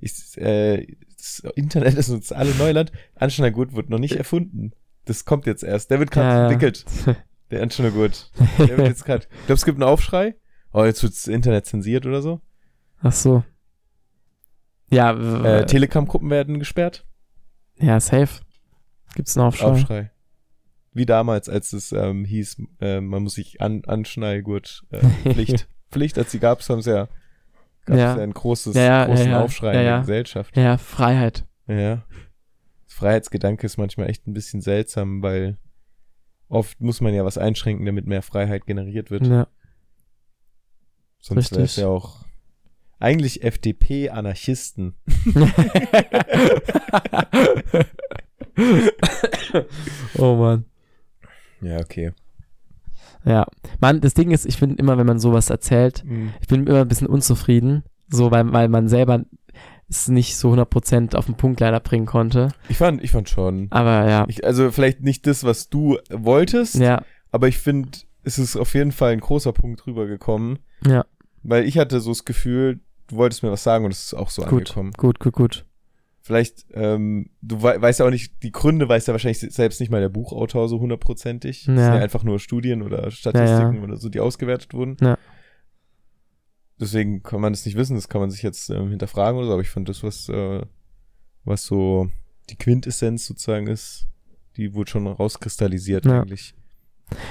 Ich, 0.00 0.36
äh, 0.38 0.86
das 1.16 1.42
Internet 1.56 1.94
ist 1.94 2.08
uns 2.08 2.32
alle 2.32 2.54
Neuland. 2.54 2.92
Anschnallgurt 3.16 3.74
wird 3.74 3.90
noch 3.90 3.98
nicht 3.98 4.16
erfunden. 4.16 4.72
Das 5.04 5.24
kommt 5.24 5.46
jetzt 5.46 5.64
erst. 5.64 5.90
Der 5.90 5.98
wird 5.98 6.10
gerade 6.10 6.28
Ja, 6.28 6.44
entwickelt. 6.50 6.84
Der 7.50 7.62
Anschnallgurt. 7.62 8.30
Der 8.58 8.76
wird 8.76 8.88
jetzt 8.88 9.04
gerade. 9.04 9.24
Ich 9.30 9.46
glaube, 9.46 9.54
es 9.54 9.64
gibt 9.64 9.76
einen 9.76 9.88
Aufschrei. 9.88 10.34
Oh, 10.72 10.84
jetzt 10.84 11.02
wird 11.02 11.12
das 11.14 11.26
Internet 11.26 11.66
zensiert 11.66 12.06
oder 12.06 12.22
so. 12.22 12.40
Ach 13.00 13.12
so. 13.12 13.42
Ja, 14.90 15.12
Äh, 15.44 15.66
Telegram-Gruppen 15.66 16.30
werden 16.30 16.58
gesperrt. 16.58 17.06
ja, 17.78 18.00
safe. 18.00 18.40
Gibt's 19.14 19.36
einen 19.36 19.46
Aufschrei? 19.46 19.66
Aufschrei. 19.66 20.10
Wie 20.92 21.06
damals, 21.06 21.48
als 21.48 21.72
es 21.72 21.92
ähm, 21.92 22.24
hieß, 22.24 22.62
äh, 22.80 23.00
man 23.00 23.22
muss 23.22 23.34
sich 23.34 23.60
an 23.60 23.82
Anschnallgurt 23.86 24.84
äh, 24.90 25.00
Pflicht. 25.32 25.68
Pflicht, 25.90 26.18
als 26.18 26.30
die 26.30 26.38
gab's, 26.38 26.68
haben 26.68 26.82
sie 26.82 26.90
ja 26.92 27.08
gab 27.88 27.96
Ja. 27.98 28.12
es 28.12 28.16
ja 28.18 28.22
ein 28.22 28.32
großes, 28.34 28.76
Ja, 28.76 29.06
großen. 29.06 29.34
Aufschrei 29.34 29.72
in 29.72 29.84
der 29.84 29.98
Gesellschaft. 30.00 30.56
Ja, 30.56 30.76
Freiheit. 30.78 31.44
Ja. 31.66 32.04
Das 32.86 32.94
Freiheitsgedanke 32.94 33.66
ist 33.66 33.76
manchmal 33.78 34.08
echt 34.08 34.26
ein 34.26 34.32
bisschen 34.34 34.60
seltsam, 34.60 35.22
weil 35.22 35.56
oft 36.48 36.80
muss 36.80 37.00
man 37.00 37.14
ja 37.14 37.24
was 37.24 37.38
einschränken, 37.38 37.84
damit 37.86 38.06
mehr 38.06 38.22
Freiheit 38.22 38.66
generiert 38.66 39.10
wird. 39.10 39.26
Ja. 39.26 39.48
Sonst 41.20 41.52
wäre 41.52 41.62
es 41.64 41.76
ja 41.76 41.88
auch 41.88 42.24
eigentlich 43.00 43.42
FDP-Anarchisten. 43.42 44.94
oh 50.18 50.34
Mann. 50.36 50.64
Ja, 51.60 51.78
okay. 51.78 52.12
Ja. 53.28 53.46
Mann, 53.80 54.00
das 54.00 54.14
Ding 54.14 54.30
ist, 54.30 54.46
ich 54.46 54.56
finde 54.56 54.76
immer, 54.76 54.96
wenn 54.96 55.06
man 55.06 55.18
sowas 55.18 55.50
erzählt, 55.50 56.02
ich 56.40 56.48
bin 56.48 56.66
immer 56.66 56.80
ein 56.80 56.88
bisschen 56.88 57.06
unzufrieden, 57.06 57.84
so, 58.08 58.30
weil, 58.30 58.50
weil 58.52 58.68
man 58.68 58.88
selber 58.88 59.24
es 59.88 60.08
nicht 60.08 60.36
so 60.36 60.52
100% 60.52 61.16
auf 61.16 61.26
den 61.26 61.34
Punkt 61.36 61.60
leider 61.60 61.80
bringen 61.80 62.06
konnte. 62.06 62.48
Ich 62.68 62.76
fand, 62.78 63.02
ich 63.02 63.10
fand 63.10 63.28
schon. 63.28 63.68
Aber 63.70 64.08
ja. 64.08 64.24
Ich, 64.28 64.44
also 64.44 64.70
vielleicht 64.70 65.02
nicht 65.02 65.26
das, 65.26 65.44
was 65.44 65.68
du 65.68 65.98
wolltest, 66.10 66.76
Ja, 66.76 67.02
aber 67.30 67.48
ich 67.48 67.58
finde, 67.58 67.90
es 68.22 68.38
ist 68.38 68.56
auf 68.56 68.74
jeden 68.74 68.92
Fall 68.92 69.12
ein 69.12 69.20
großer 69.20 69.52
Punkt 69.52 69.86
rübergekommen, 69.86 70.58
ja, 70.86 71.04
weil 71.42 71.64
ich 71.64 71.78
hatte 71.78 72.00
so 72.00 72.10
das 72.10 72.24
Gefühl, 72.24 72.80
du 73.08 73.16
wolltest 73.16 73.42
mir 73.42 73.50
was 73.50 73.62
sagen 73.62 73.84
und 73.84 73.92
es 73.92 74.04
ist 74.04 74.14
auch 74.14 74.30
so 74.30 74.42
gut, 74.42 74.70
angekommen. 74.70 74.92
gut, 74.96 75.20
gut, 75.20 75.34
gut. 75.34 75.64
Vielleicht, 76.28 76.66
ähm, 76.74 77.30
du 77.40 77.62
wei 77.62 77.80
weißt 77.80 78.00
ja 78.00 78.06
auch 78.06 78.10
nicht, 78.10 78.42
die 78.42 78.52
Gründe 78.52 78.86
weiß 78.86 79.06
ja 79.06 79.14
wahrscheinlich 79.14 79.38
se- 79.38 79.48
selbst 79.50 79.80
nicht 79.80 79.88
mal 79.88 80.02
der 80.02 80.10
Buchautor 80.10 80.68
so 80.68 80.78
hundertprozentig. 80.78 81.64
Das 81.64 81.74
Ja. 81.74 81.84
sind 81.84 81.94
ja 81.94 82.00
einfach 82.00 82.22
nur 82.22 82.38
Studien 82.38 82.82
oder 82.82 83.10
Statistiken 83.10 83.76
Ja, 83.76 83.82
oder 83.82 83.96
so, 83.96 84.10
die 84.10 84.20
ausgewertet 84.20 84.74
wurden. 84.74 84.98
Ja. 85.00 85.16
Deswegen 86.78 87.22
kann 87.22 87.40
man 87.40 87.54
das 87.54 87.64
nicht 87.64 87.78
wissen, 87.78 87.96
das 87.96 88.10
kann 88.10 88.20
man 88.20 88.30
sich 88.30 88.42
jetzt 88.42 88.68
ähm, 88.68 88.90
hinterfragen 88.90 89.38
oder 89.38 89.46
so, 89.46 89.52
aber 89.54 89.62
ich 89.62 89.70
fand 89.70 89.88
das, 89.88 90.02
was, 90.02 90.28
äh, 90.28 90.60
was 91.44 91.64
so 91.64 92.10
die 92.50 92.56
Quintessenz 92.56 93.24
sozusagen 93.26 93.66
ist, 93.66 94.06
die 94.58 94.74
wurde 94.74 94.90
schon 94.90 95.06
rauskristallisiert 95.06 96.04
Ja. 96.04 96.20
eigentlich. 96.20 96.54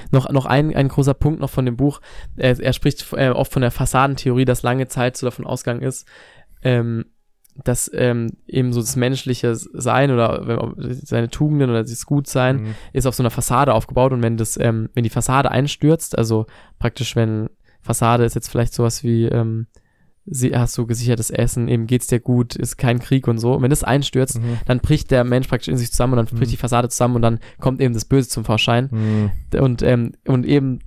Noch, 0.09 0.27
noch 0.31 0.47
ein, 0.47 0.75
ein 0.75 0.87
großer 0.87 1.13
Punkt 1.13 1.39
noch 1.39 1.51
von 1.51 1.65
dem 1.67 1.77
Buch. 1.77 2.01
Er, 2.35 2.59
er 2.59 2.73
spricht 2.73 3.13
äh, 3.13 3.29
oft 3.29 3.53
von 3.53 3.61
der 3.61 3.69
Fassadentheorie, 3.69 4.45
dass 4.45 4.63
lange 4.63 4.87
Zeit 4.87 5.15
so 5.17 5.27
davon 5.27 5.45
ausgegangen 5.45 5.83
ist, 5.83 6.07
ähm, 6.63 7.05
dass 7.63 7.89
ähm, 7.93 8.31
eben 8.47 8.73
so 8.73 8.81
das 8.81 8.95
menschliche 8.95 9.55
Sein 9.55 10.11
oder 10.11 10.73
seine 11.03 11.29
Tugenden 11.29 11.69
oder 11.69 11.83
das 11.83 12.05
Gutsein 12.05 12.57
Mhm. 12.57 12.75
ist 12.93 13.05
auf 13.07 13.15
so 13.15 13.23
einer 13.23 13.31
Fassade 13.31 13.73
aufgebaut 13.73 14.13
und 14.13 14.21
wenn 14.21 14.37
das, 14.37 14.57
ähm, 14.59 14.89
wenn 14.93 15.03
die 15.03 15.09
Fassade 15.09 15.51
einstürzt, 15.51 16.17
also 16.17 16.45
praktisch 16.79 17.15
wenn 17.15 17.49
Fassade 17.81 18.25
ist 18.25 18.35
jetzt 18.35 18.49
vielleicht 18.49 18.73
sowas 18.73 19.03
wie, 19.03 19.25
ähm, 19.25 19.67
sie, 20.29 20.53
hast 20.55 20.77
du 20.77 20.85
gesichertes 20.85 21.29
Essen, 21.29 21.69
eben 21.69 21.87
geht's 21.87 22.07
dir 22.07 22.19
gut, 22.19 22.55
ist 22.57 22.75
kein 22.77 22.99
Krieg 22.99 23.29
und 23.29 23.37
so. 23.37 23.53
Und 23.53 23.61
wenn 23.63 23.69
das 23.69 23.85
einstürzt, 23.85 24.39
Mhm. 24.41 24.57
dann 24.65 24.79
bricht 24.79 25.09
der 25.09 25.23
Mensch 25.23 25.47
praktisch 25.47 25.69
in 25.69 25.77
sich 25.77 25.89
zusammen 25.91 26.13
und 26.13 26.17
dann 26.17 26.25
bricht 26.25 26.49
Mhm. 26.51 26.55
die 26.55 26.57
Fassade 26.57 26.89
zusammen 26.89 27.15
und 27.15 27.21
dann 27.21 27.39
kommt 27.61 27.79
eben 27.81 27.93
das 27.93 28.03
Böse 28.03 28.27
zum 28.27 28.43
Vorschein. 28.43 28.89
Mhm. 28.91 29.31
Und, 29.61 29.81
ähm, 29.83 30.11
und 30.27 30.45
eben 30.45 30.79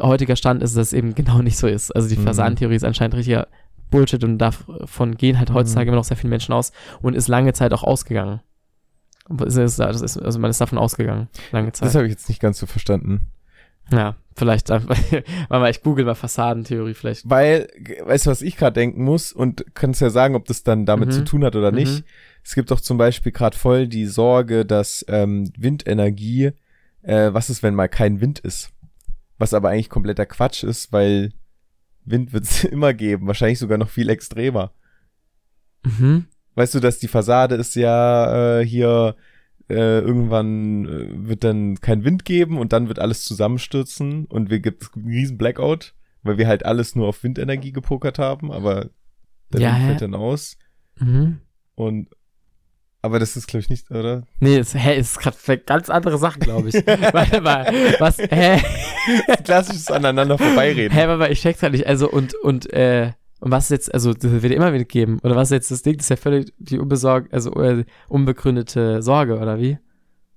heutiger 0.00 0.36
Stand 0.36 0.62
ist, 0.62 0.76
dass 0.76 0.88
es 0.88 0.92
eben 0.92 1.14
genau 1.16 1.42
nicht 1.42 1.58
so 1.58 1.66
ist. 1.66 1.90
Also 1.90 2.08
die 2.08 2.16
Mhm. 2.16 2.22
Fassadentheorie 2.24 2.76
ist 2.76 2.84
anscheinend 2.84 3.16
richtiger 3.16 3.48
Bullshit 3.90 4.22
und 4.24 4.38
davon 4.38 5.16
gehen 5.16 5.38
halt 5.38 5.52
heutzutage 5.52 5.86
Mhm. 5.86 5.88
immer 5.88 5.96
noch 6.00 6.04
sehr 6.04 6.16
viele 6.16 6.30
Menschen 6.30 6.52
aus 6.52 6.72
und 7.02 7.14
ist 7.14 7.28
lange 7.28 7.52
Zeit 7.52 7.72
auch 7.72 7.82
ausgegangen. 7.84 8.40
Ist, 9.46 9.78
das 9.78 10.02
ist, 10.02 10.18
also 10.18 10.38
man 10.38 10.50
ist 10.50 10.60
davon 10.60 10.76
ausgegangen, 10.78 11.28
lange 11.50 11.72
Zeit. 11.72 11.86
Das 11.88 11.94
habe 11.94 12.04
ich 12.06 12.12
jetzt 12.12 12.28
nicht 12.28 12.40
ganz 12.42 12.58
so 12.58 12.66
verstanden. 12.66 13.30
ja, 13.90 14.16
vielleicht 14.36 14.70
einfach, 14.70 14.96
mal 15.48 15.70
ich 15.70 15.82
google 15.82 16.04
mal 16.04 16.14
Fassadentheorie 16.14 16.92
vielleicht. 16.94 17.28
Weil, 17.30 17.68
weißt 18.04 18.26
du, 18.26 18.30
was 18.30 18.42
ich 18.42 18.56
gerade 18.56 18.74
denken 18.74 19.02
muss 19.04 19.32
und 19.32 19.64
kannst 19.74 20.00
ja 20.02 20.10
sagen, 20.10 20.34
ob 20.34 20.44
das 20.46 20.62
dann 20.62 20.84
damit 20.84 21.08
Mhm. 21.08 21.12
zu 21.12 21.24
tun 21.24 21.44
hat 21.44 21.56
oder 21.56 21.70
Mhm. 21.70 21.76
nicht. 21.78 22.04
Es 22.42 22.54
gibt 22.54 22.70
doch 22.70 22.80
zum 22.80 22.98
Beispiel 22.98 23.32
gerade 23.32 23.56
voll 23.56 23.88
die 23.88 24.04
Sorge, 24.06 24.66
dass 24.66 25.04
ähm, 25.08 25.50
Windenergie, 25.56 26.52
äh, 27.02 27.32
was 27.32 27.48
ist, 27.48 27.62
wenn 27.62 27.74
mal 27.74 27.88
kein 27.88 28.20
Wind 28.20 28.40
ist? 28.40 28.70
Was 29.38 29.54
aber 29.54 29.70
eigentlich 29.70 29.88
kompletter 29.90 30.26
Quatsch 30.26 30.64
ist, 30.64 30.92
weil 30.92 31.32
Wind 32.04 32.32
wird 32.32 32.44
es 32.44 32.64
immer 32.64 32.92
geben, 32.94 33.26
wahrscheinlich 33.26 33.58
sogar 33.58 33.78
noch 33.78 33.88
viel 33.90 34.08
extremer. 34.08 34.72
Mhm. 35.84 36.26
Weißt 36.54 36.74
du, 36.74 36.80
dass 36.80 36.98
die 36.98 37.08
Fassade 37.08 37.56
ist 37.56 37.74
ja 37.74 38.60
äh, 38.60 38.64
hier 38.64 39.16
äh, 39.68 39.98
irgendwann 40.00 40.84
äh, 40.86 41.28
wird 41.28 41.42
dann 41.44 41.80
kein 41.80 42.04
Wind 42.04 42.24
geben 42.24 42.58
und 42.58 42.72
dann 42.72 42.88
wird 42.88 42.98
alles 42.98 43.24
zusammenstürzen 43.24 44.26
und 44.26 44.50
wir 44.50 44.60
gibt 44.60 44.90
einen 44.94 45.06
riesen 45.06 45.38
Blackout, 45.38 45.94
weil 46.22 46.38
wir 46.38 46.46
halt 46.46 46.64
alles 46.64 46.94
nur 46.94 47.08
auf 47.08 47.22
Windenergie 47.24 47.72
gepokert 47.72 48.18
haben, 48.18 48.52
aber 48.52 48.90
der 49.52 49.60
Ja, 49.60 49.74
Wind 49.74 49.86
fällt 49.86 50.02
dann 50.02 50.14
aus 50.14 50.56
Mhm. 51.00 51.38
und 51.74 52.08
aber 53.04 53.18
das 53.18 53.36
ist 53.36 53.46
glaube 53.46 53.60
ich 53.60 53.68
nicht, 53.68 53.90
oder? 53.90 54.22
Nee, 54.40 54.56
es, 54.56 54.74
hä, 54.74 54.96
es 54.96 55.12
ist 55.12 55.18
gerade 55.18 55.58
ganz 55.58 55.90
andere 55.90 56.16
Sachen, 56.16 56.40
glaube 56.40 56.70
ich. 56.70 56.74
Warte 56.86 57.42
mal, 57.42 57.66
was, 57.98 58.16
hä? 58.16 58.62
Klassisches 59.44 59.90
aneinander 59.90 60.38
vorbeireden. 60.38 60.96
Hä, 60.96 61.02
aber 61.02 61.18
mal, 61.18 61.30
ich 61.30 61.42
check's 61.42 61.62
halt 61.62 61.72
nicht. 61.72 61.86
Also, 61.86 62.10
und, 62.10 62.34
und, 62.36 62.72
äh, 62.72 63.12
und 63.40 63.50
was 63.50 63.68
jetzt, 63.68 63.92
also, 63.92 64.14
das 64.14 64.42
wird 64.42 64.52
immer 64.54 64.72
wieder 64.72 64.84
geben. 64.84 65.18
Oder 65.22 65.36
was 65.36 65.48
ist 65.48 65.52
jetzt 65.52 65.70
das 65.70 65.82
Ding? 65.82 65.98
Das 65.98 66.06
ist 66.06 66.10
ja 66.10 66.16
völlig 66.16 66.50
die 66.56 66.78
unbesorg, 66.78 67.28
also, 67.30 67.52
äh, 67.62 67.84
unbegründete 68.08 69.02
Sorge, 69.02 69.38
oder 69.38 69.58
wie? 69.58 69.76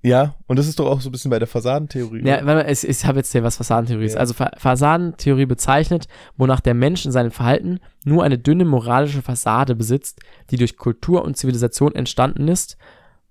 Ja, 0.04 0.36
und 0.46 0.60
das 0.60 0.68
ist 0.68 0.80
doch 0.80 0.86
auch 0.86 1.02
so 1.02 1.10
ein 1.10 1.12
bisschen 1.12 1.32
bei 1.32 1.40
der 1.40 1.48
Fassadentheorie. 1.48 2.24
Ja, 2.24 2.42
oder? 2.42 2.70
ich, 2.70 2.88
ich 2.88 3.06
habe 3.06 3.20
jetzt 3.20 3.32
hier 3.32 3.44
was 3.44 3.58
Fassadentheorie 3.58 4.06
ist. 4.06 4.14
Ja. 4.14 4.20
Also, 4.20 4.34
Fa 4.34 4.52
Fassadentheorie 4.58 5.46
bezeichnet, 5.46 6.08
wonach 6.38 6.60
der 6.60 6.76
Mensch 6.76 7.06
in 7.06 7.12
seinem 7.12 7.32
Verhalten 7.32 7.80
nur 8.06 8.24
eine 8.24 8.38
dünne 8.38 8.66
moralische 8.66 9.22
Fassade 9.22 9.76
besitzt, 9.76 10.20
die 10.52 10.58
durch 10.58 10.78
Kultur 10.78 11.26
und 11.26 11.36
Zivilisation 11.36 11.96
entstanden 11.96 12.48
ist 12.48 12.78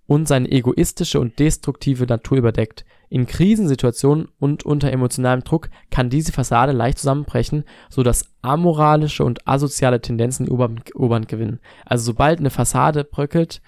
und 0.07 0.29
seine 0.29 0.51
egoistische 0.51 1.21
und 1.21 1.39
destruktive 1.39 2.07
Natur 2.07 2.39
überdeckt. 2.39 2.85
In 3.09 3.27
Krisensituationen 3.27 4.29
und 4.41 4.65
unter 4.65 4.91
emotionalem 4.91 5.45
Druck 5.45 5.71
kann 5.91 6.11
diese 6.11 6.33
Fassade 6.33 6.73
leicht 6.73 6.99
zusammenbrechen, 6.99 7.65
sodass 7.89 8.25
amoralische 8.43 9.25
und 9.25 9.47
asoziale 9.47 10.01
Tendenzen 10.01 10.47
die 10.47 10.53
Oberhand 10.53 11.29
gewinnen. 11.29 11.61
Also 11.85 12.07
sobald 12.07 12.41
eine 12.41 12.51
Fassade 12.51 13.05
bröckelt, 13.05 13.63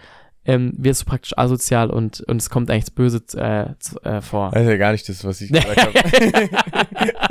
ähm, 0.49 0.73
wirst 0.79 1.03
du 1.03 1.05
praktisch 1.05 1.37
asozial 1.37 1.91
und, 1.91 2.21
und 2.23 2.41
es 2.41 2.49
kommt 2.51 2.71
eigentlich 2.71 2.85
das 2.87 2.91
Böse 2.91 3.23
äh, 3.37 3.67
äh, 4.09 4.21
vor. 4.23 4.51
Das 4.53 4.63
ist 4.63 4.69
ja 4.69 4.77
gar 4.79 4.93
nicht 4.93 5.07
das, 5.09 5.23
was 5.25 5.41
ich 5.43 5.53
gesagt 5.53 5.81
habe. 5.81 5.95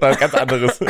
war 0.00 0.10
was 0.10 0.18
ganz 0.18 0.34
anderes. 0.34 0.80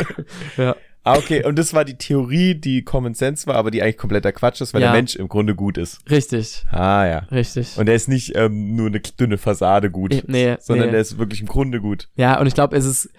Ja. 0.57 0.75
Ah, 1.03 1.15
okay. 1.17 1.45
Und 1.45 1.57
das 1.57 1.73
war 1.73 1.85
die 1.85 1.97
Theorie, 1.97 2.55
die 2.55 2.83
Common 2.83 3.13
Sense 3.13 3.47
war, 3.47 3.55
aber 3.55 3.71
die 3.71 3.81
eigentlich 3.81 3.95
kompletter 3.97 4.33
Quatsch 4.33 4.59
ist, 4.59 4.73
weil 4.73 4.81
Ja. 4.81 4.87
der 4.91 4.97
Mensch 4.97 5.15
im 5.15 5.29
Grunde 5.29 5.55
gut 5.55 5.77
ist. 5.77 5.99
Richtig, 6.09 6.65
Ah, 6.69 7.05
ja. 7.05 7.19
richtig. 7.31 7.77
Und 7.77 7.87
er 7.87 7.95
ist 7.95 8.09
nicht 8.09 8.33
ähm, 8.35 8.75
nur 8.75 8.87
eine 8.87 8.99
dünne 8.99 9.37
Fassade 9.37 9.89
gut, 9.89 10.13
Eh, 10.13 10.23
nee, 10.27 10.57
sondern 10.59 10.87
nee. 10.87 10.91
der 10.93 11.01
ist 11.01 11.17
wirklich 11.17 11.39
im 11.39 11.47
Grunde 11.47 11.79
gut. 11.79 12.09
Ja, 12.15 12.37
und 12.41 12.47
ich 12.47 12.53
glaube, 12.55 12.75
es 12.75 12.83
ist, 12.85 13.09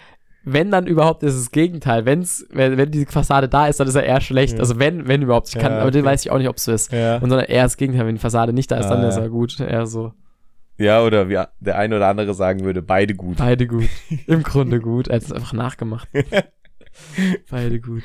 wenn 0.45 0.70
dann 0.70 0.86
überhaupt, 0.86 1.22
ist 1.22 1.34
es 1.34 1.45
das 1.45 1.51
Gegenteil. 1.51 2.05
Wenn's, 2.07 2.47
wenn, 2.51 2.76
wenn 2.76 2.91
die 2.91 3.05
Fassade 3.07 3.49
da 3.49 3.66
ist, 3.66 3.80
dann 3.80 3.89
ist 3.89 3.95
er 3.95 4.05
eher 4.05 4.20
schlecht. 4.20 4.55
Ja. 4.55 4.61
Also 4.61 4.78
wenn, 4.78 5.07
wenn 5.09 5.22
überhaupt. 5.22 5.49
Ich 5.49 5.59
kann, 5.61 5.72
Ja, 5.72 5.80
aber 5.80 5.91
den 5.91 6.03
okay. 6.03 6.12
weiß 6.12 6.24
ich 6.24 6.30
auch 6.30 6.39
nicht, 6.39 6.49
ob 6.49 6.57
es 6.57 6.64
so 6.64 6.72
ist. 6.72 6.93
Ja. 6.93 7.16
Und 7.16 7.28
sondern 7.28 7.47
eher 7.47 7.64
das 7.64 7.76
Gegenteil, 7.76 8.07
wenn 8.07 8.14
die 8.14 8.20
Fassade 8.20 8.53
nicht 8.53 8.70
da 8.70 8.76
ist, 8.78 8.89
dann 8.89 9.05
Ah, 9.05 9.09
ist 9.09 9.16
ja. 9.16 9.22
er 9.22 9.28
gut. 9.28 9.59
Eher 9.61 9.86
so. 9.86 10.12
Ja, 10.78 11.03
oder 11.03 11.28
wie 11.28 11.39
der 11.61 11.76
eine 11.76 11.96
oder 11.96 12.07
andere 12.07 12.34
sagen 12.34 12.61
würde, 12.64 12.83
beide 12.83 13.14
gut. 13.14 13.37
Beide 13.38 13.67
gut. 13.67 13.88
Im 14.26 14.42
Grunde 14.45 14.80
gut. 14.80 15.08
Er 15.08 15.17
hat 15.17 15.22
es 15.22 15.33
einfach 15.33 15.53
nachgemacht. 15.53 16.08
Beide 17.50 17.80
gut. 17.80 18.04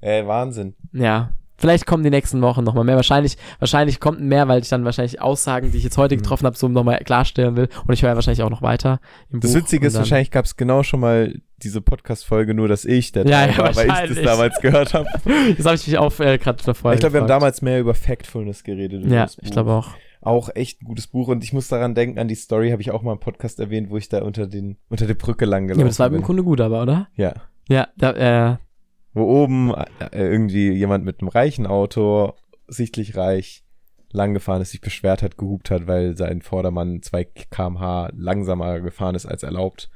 Äh, 0.00 0.26
Wahnsinn. 0.26 0.74
Ja. 0.92 1.30
Vielleicht 1.56 1.84
kommen 1.84 2.02
die 2.02 2.10
nächsten 2.10 2.40
Wochen 2.40 2.64
nochmal 2.64 2.84
mehr. 2.84 2.96
Wahrscheinlich, 2.96 3.36
wahrscheinlich 3.58 4.00
kommt 4.00 4.20
mehr, 4.22 4.48
weil 4.48 4.62
ich 4.62 4.68
dann 4.70 4.84
wahrscheinlich 4.86 5.20
Aussagen, 5.20 5.70
die 5.72 5.76
ich 5.78 5.84
jetzt 5.84 5.98
heute 5.98 6.14
Mhm. 6.16 6.22
getroffen 6.22 6.46
habe, 6.46 6.56
so 6.56 6.68
nochmal 6.68 6.98
klarstellen 7.04 7.54
will. 7.56 7.68
Und 7.86 7.92
ich 7.92 8.02
höre 8.02 8.14
wahrscheinlich 8.14 8.42
auch 8.42 8.48
noch 8.50 8.62
weiter. 8.62 8.98
Das 9.30 9.52
Buch 9.52 9.58
Witzige 9.60 9.86
ist, 9.86 9.92
dann- 9.92 10.00
wahrscheinlich 10.00 10.30
gab 10.30 10.46
es 10.46 10.56
genau 10.56 10.82
schon 10.82 11.00
mal 11.00 11.34
diese 11.62 11.80
Podcast-Folge, 11.80 12.54
nur 12.54 12.68
dass 12.68 12.84
ich 12.84 13.12
der 13.12 13.26
Ja, 13.26 13.46
ja, 13.46 13.58
war, 13.58 13.76
weil 13.76 13.88
ich 13.88 14.14
das 14.14 14.24
damals 14.24 14.60
gehört 14.60 14.94
habe. 14.94 15.06
Das 15.56 15.66
habe 15.66 15.76
ich 15.76 15.86
mich 15.86 15.98
auch 15.98 16.18
äh, 16.20 16.38
gerade 16.38 16.62
davor 16.64 16.92
Ich 16.92 17.00
glaube, 17.00 17.14
wir 17.14 17.20
haben 17.22 17.28
damals 17.28 17.62
mehr 17.62 17.80
über 17.80 17.94
Factfulness 17.94 18.64
geredet. 18.64 19.04
Ja, 19.06 19.26
ich 19.40 19.50
glaube 19.50 19.72
auch. 19.72 19.88
Auch 20.22 20.50
echt 20.54 20.82
ein 20.82 20.84
gutes 20.84 21.06
Buch 21.06 21.28
und 21.28 21.42
ich 21.42 21.52
muss 21.52 21.68
daran 21.68 21.94
denken, 21.94 22.18
an 22.18 22.28
die 22.28 22.34
Story 22.34 22.70
habe 22.70 22.82
ich 22.82 22.90
auch 22.90 23.02
mal 23.02 23.12
im 23.12 23.20
Podcast 23.20 23.58
erwähnt, 23.58 23.90
wo 23.90 23.96
ich 23.96 24.08
da 24.08 24.22
unter 24.22 24.46
den 24.46 24.76
unter 24.90 25.06
der 25.06 25.14
Brücke 25.14 25.46
lang 25.46 25.62
Ja, 25.62 25.68
gelaufen 25.68 25.80
aber 25.82 25.88
das 25.88 25.98
war 25.98 26.06
im 26.08 26.12
bin. 26.14 26.22
Grunde 26.22 26.44
gut, 26.44 26.60
aber, 26.60 26.82
oder? 26.82 27.08
Ja. 27.14 27.34
Ja, 27.68 27.88
da, 27.96 28.52
äh, 28.52 28.56
Wo 29.14 29.22
oben 29.22 29.72
äh, 29.72 30.08
irgendwie 30.12 30.72
jemand 30.72 31.04
mit 31.04 31.20
einem 31.20 31.28
reichen 31.28 31.66
Auto, 31.66 32.34
sichtlich 32.68 33.16
reich, 33.16 33.64
lang 34.12 34.34
gefahren 34.34 34.62
ist, 34.62 34.72
sich 34.72 34.80
beschwert 34.80 35.22
hat, 35.22 35.36
gehupt 35.38 35.70
hat, 35.70 35.86
weil 35.86 36.16
sein 36.16 36.42
Vordermann 36.42 37.02
2 37.02 37.24
kmh 37.24 38.10
langsamer 38.14 38.80
gefahren 38.80 39.14
ist 39.14 39.26
als 39.26 39.42
erlaubt. 39.42 39.90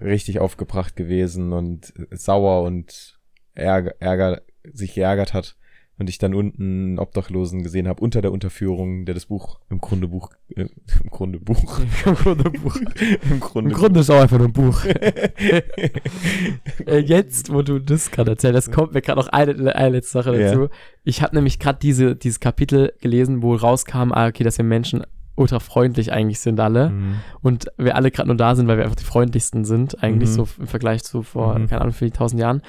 Richtig 0.00 0.40
aufgebracht 0.40 0.96
gewesen 0.96 1.52
und 1.52 1.92
sauer 2.10 2.62
und 2.62 3.18
Ärger, 3.54 3.94
Ärger 4.00 4.40
sich 4.72 4.94
geärgert 4.94 5.34
hat. 5.34 5.56
und 5.98 6.08
ich 6.08 6.16
dann 6.16 6.34
unten 6.34 6.62
einen 6.62 6.98
Obdachlosen 6.98 7.62
gesehen 7.62 7.86
habe, 7.86 8.02
unter 8.02 8.22
der 8.22 8.32
Unterführung, 8.32 9.04
der 9.04 9.14
das 9.14 9.26
Buch 9.26 9.60
im 9.68 9.82
Grunde 9.82 10.08
Buch, 10.08 10.30
äh, 10.56 10.62
im 11.04 11.10
Grunde 11.10 11.38
Buch, 11.38 11.80
Im 12.06 12.14
Grunde 12.14 12.50
Buch. 12.50 12.76
im 13.30 13.38
Grunde 13.38 13.70
Im 13.70 13.76
Grunde 13.76 14.00
ist 14.00 14.08
auch 14.08 14.22
einfach 14.22 14.38
nur 14.38 14.48
ein 14.48 14.54
Buch. 14.54 14.82
äh, 16.86 16.98
jetzt, 17.00 17.52
wo 17.52 17.60
du 17.60 17.78
das 17.78 18.10
gerade 18.10 18.30
erzählst, 18.30 18.56
das 18.56 18.70
kommt 18.70 18.94
mir 18.94 19.02
gerade 19.02 19.20
noch 19.20 19.28
eine, 19.28 19.74
eine 19.74 19.96
letzte 19.96 20.12
Sache 20.12 20.32
dazu. 20.32 20.68
Ich 21.04 21.20
habe 21.20 21.36
nämlich 21.36 21.58
gerade 21.58 21.78
diese, 21.78 22.16
dieses 22.16 22.40
Kapitel 22.40 22.94
gelesen, 23.02 23.42
wo 23.42 23.54
rauskam, 23.54 24.12
ah, 24.12 24.28
okay, 24.28 24.42
dass 24.42 24.56
wir 24.56 24.64
Menschen 24.64 25.04
ultra 25.40 25.58
freundlich 25.58 26.12
eigentlich 26.12 26.38
sind 26.40 26.60
alle. 26.60 26.90
Mhm. 26.90 27.14
Und 27.42 27.66
wir 27.76 27.96
alle 27.96 28.10
gerade 28.10 28.28
nur 28.28 28.36
da 28.36 28.54
sind, 28.54 28.68
weil 28.68 28.76
wir 28.76 28.84
einfach 28.84 28.96
die 28.96 29.04
freundlichsten 29.04 29.64
sind, 29.64 30.02
eigentlich 30.02 30.30
Mhm. 30.30 30.34
so 30.34 30.48
im 30.58 30.66
Vergleich 30.66 31.02
zu 31.02 31.22
vor, 31.22 31.58
Mhm. 31.58 31.66
keine 31.68 31.80
Ahnung, 31.82 31.94
die 32.00 32.10
tausend 32.10 32.40
Jahren. 32.40 32.62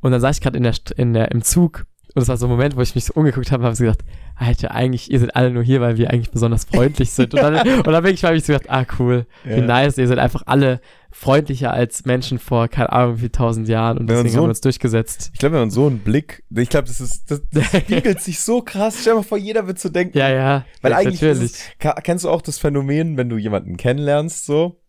Und 0.00 0.10
dann 0.10 0.20
saß 0.20 0.36
ich 0.36 0.42
gerade 0.42 0.56
in 0.56 0.62
der, 0.64 0.74
in 0.96 1.12
der, 1.12 1.30
im 1.30 1.42
Zug 1.42 1.84
und 2.16 2.20
das 2.20 2.28
war 2.28 2.36
so 2.36 2.46
ein 2.46 2.50
Moment, 2.50 2.76
wo 2.76 2.80
ich 2.80 2.94
mich 2.94 3.06
so 3.06 3.14
umgeguckt 3.14 3.50
habe 3.50 3.62
und 3.62 3.66
habe 3.66 3.74
so 3.76 3.82
gedacht, 3.84 4.04
Alter, 4.36 4.70
eigentlich, 4.72 5.10
ihr 5.10 5.18
seid 5.18 5.34
alle 5.34 5.50
nur 5.50 5.62
hier, 5.64 5.80
weil 5.80 5.96
wir 5.96 6.10
eigentlich 6.10 6.30
besonders 6.30 6.64
freundlich 6.64 7.10
sind. 7.10 7.34
Und 7.34 7.42
dann, 7.42 7.54
und 7.78 7.86
dann 7.86 8.02
bin 8.04 8.14
ich, 8.14 8.22
habe 8.24 8.36
ich 8.36 8.44
so 8.44 8.52
gedacht, 8.52 8.70
ah, 8.70 8.84
cool, 8.98 9.26
wie 9.44 9.50
Ja. 9.54 9.60
nice, 9.62 9.98
ihr 9.98 10.06
seid 10.06 10.18
einfach 10.18 10.42
alle 10.46 10.80
freundlicher 11.16 11.72
als 11.72 12.04
Menschen 12.04 12.38
vor, 12.40 12.66
keine 12.68 12.90
Ahnung, 12.92 13.20
wie 13.20 13.28
tausend 13.28 13.68
Jahren 13.68 13.98
und 13.98 14.08
Wenn 14.08 14.16
deswegen 14.16 14.32
so- 14.32 14.38
haben 14.38 14.44
wir 14.46 14.48
uns 14.50 14.60
durchgesetzt. 14.60 15.30
Ich 15.32 15.38
glaube, 15.38 15.54
wenn 15.54 15.60
man 15.62 15.70
so 15.70 15.86
einen 15.86 16.00
Blick, 16.00 16.42
ich 16.54 16.68
glaube, 16.68 16.88
das 16.88 17.00
ist, 17.00 17.30
das, 17.30 17.40
das 17.52 17.64
spiegelt 17.82 18.20
sich 18.20 18.40
so 18.40 18.60
krass. 18.62 18.98
Stell 19.00 19.12
dir 19.12 19.18
mal 19.18 19.22
vor, 19.22 19.38
jeder 19.38 19.66
wird 19.68 19.78
so 19.78 19.88
denken. 19.88 20.18
Ja, 20.18 20.28
ja, 20.28 20.64
Weil 20.82 20.90
ja, 20.90 20.98
eigentlich 20.98 21.22
es, 21.22 21.62
kennst 22.02 22.24
du 22.24 22.30
auch 22.30 22.42
das 22.42 22.58
Phänomen, 22.58 23.16
wenn 23.16 23.28
du 23.28 23.36
jemanden 23.38 23.76
kennenlernst, 23.76 24.44
so, 24.44 24.80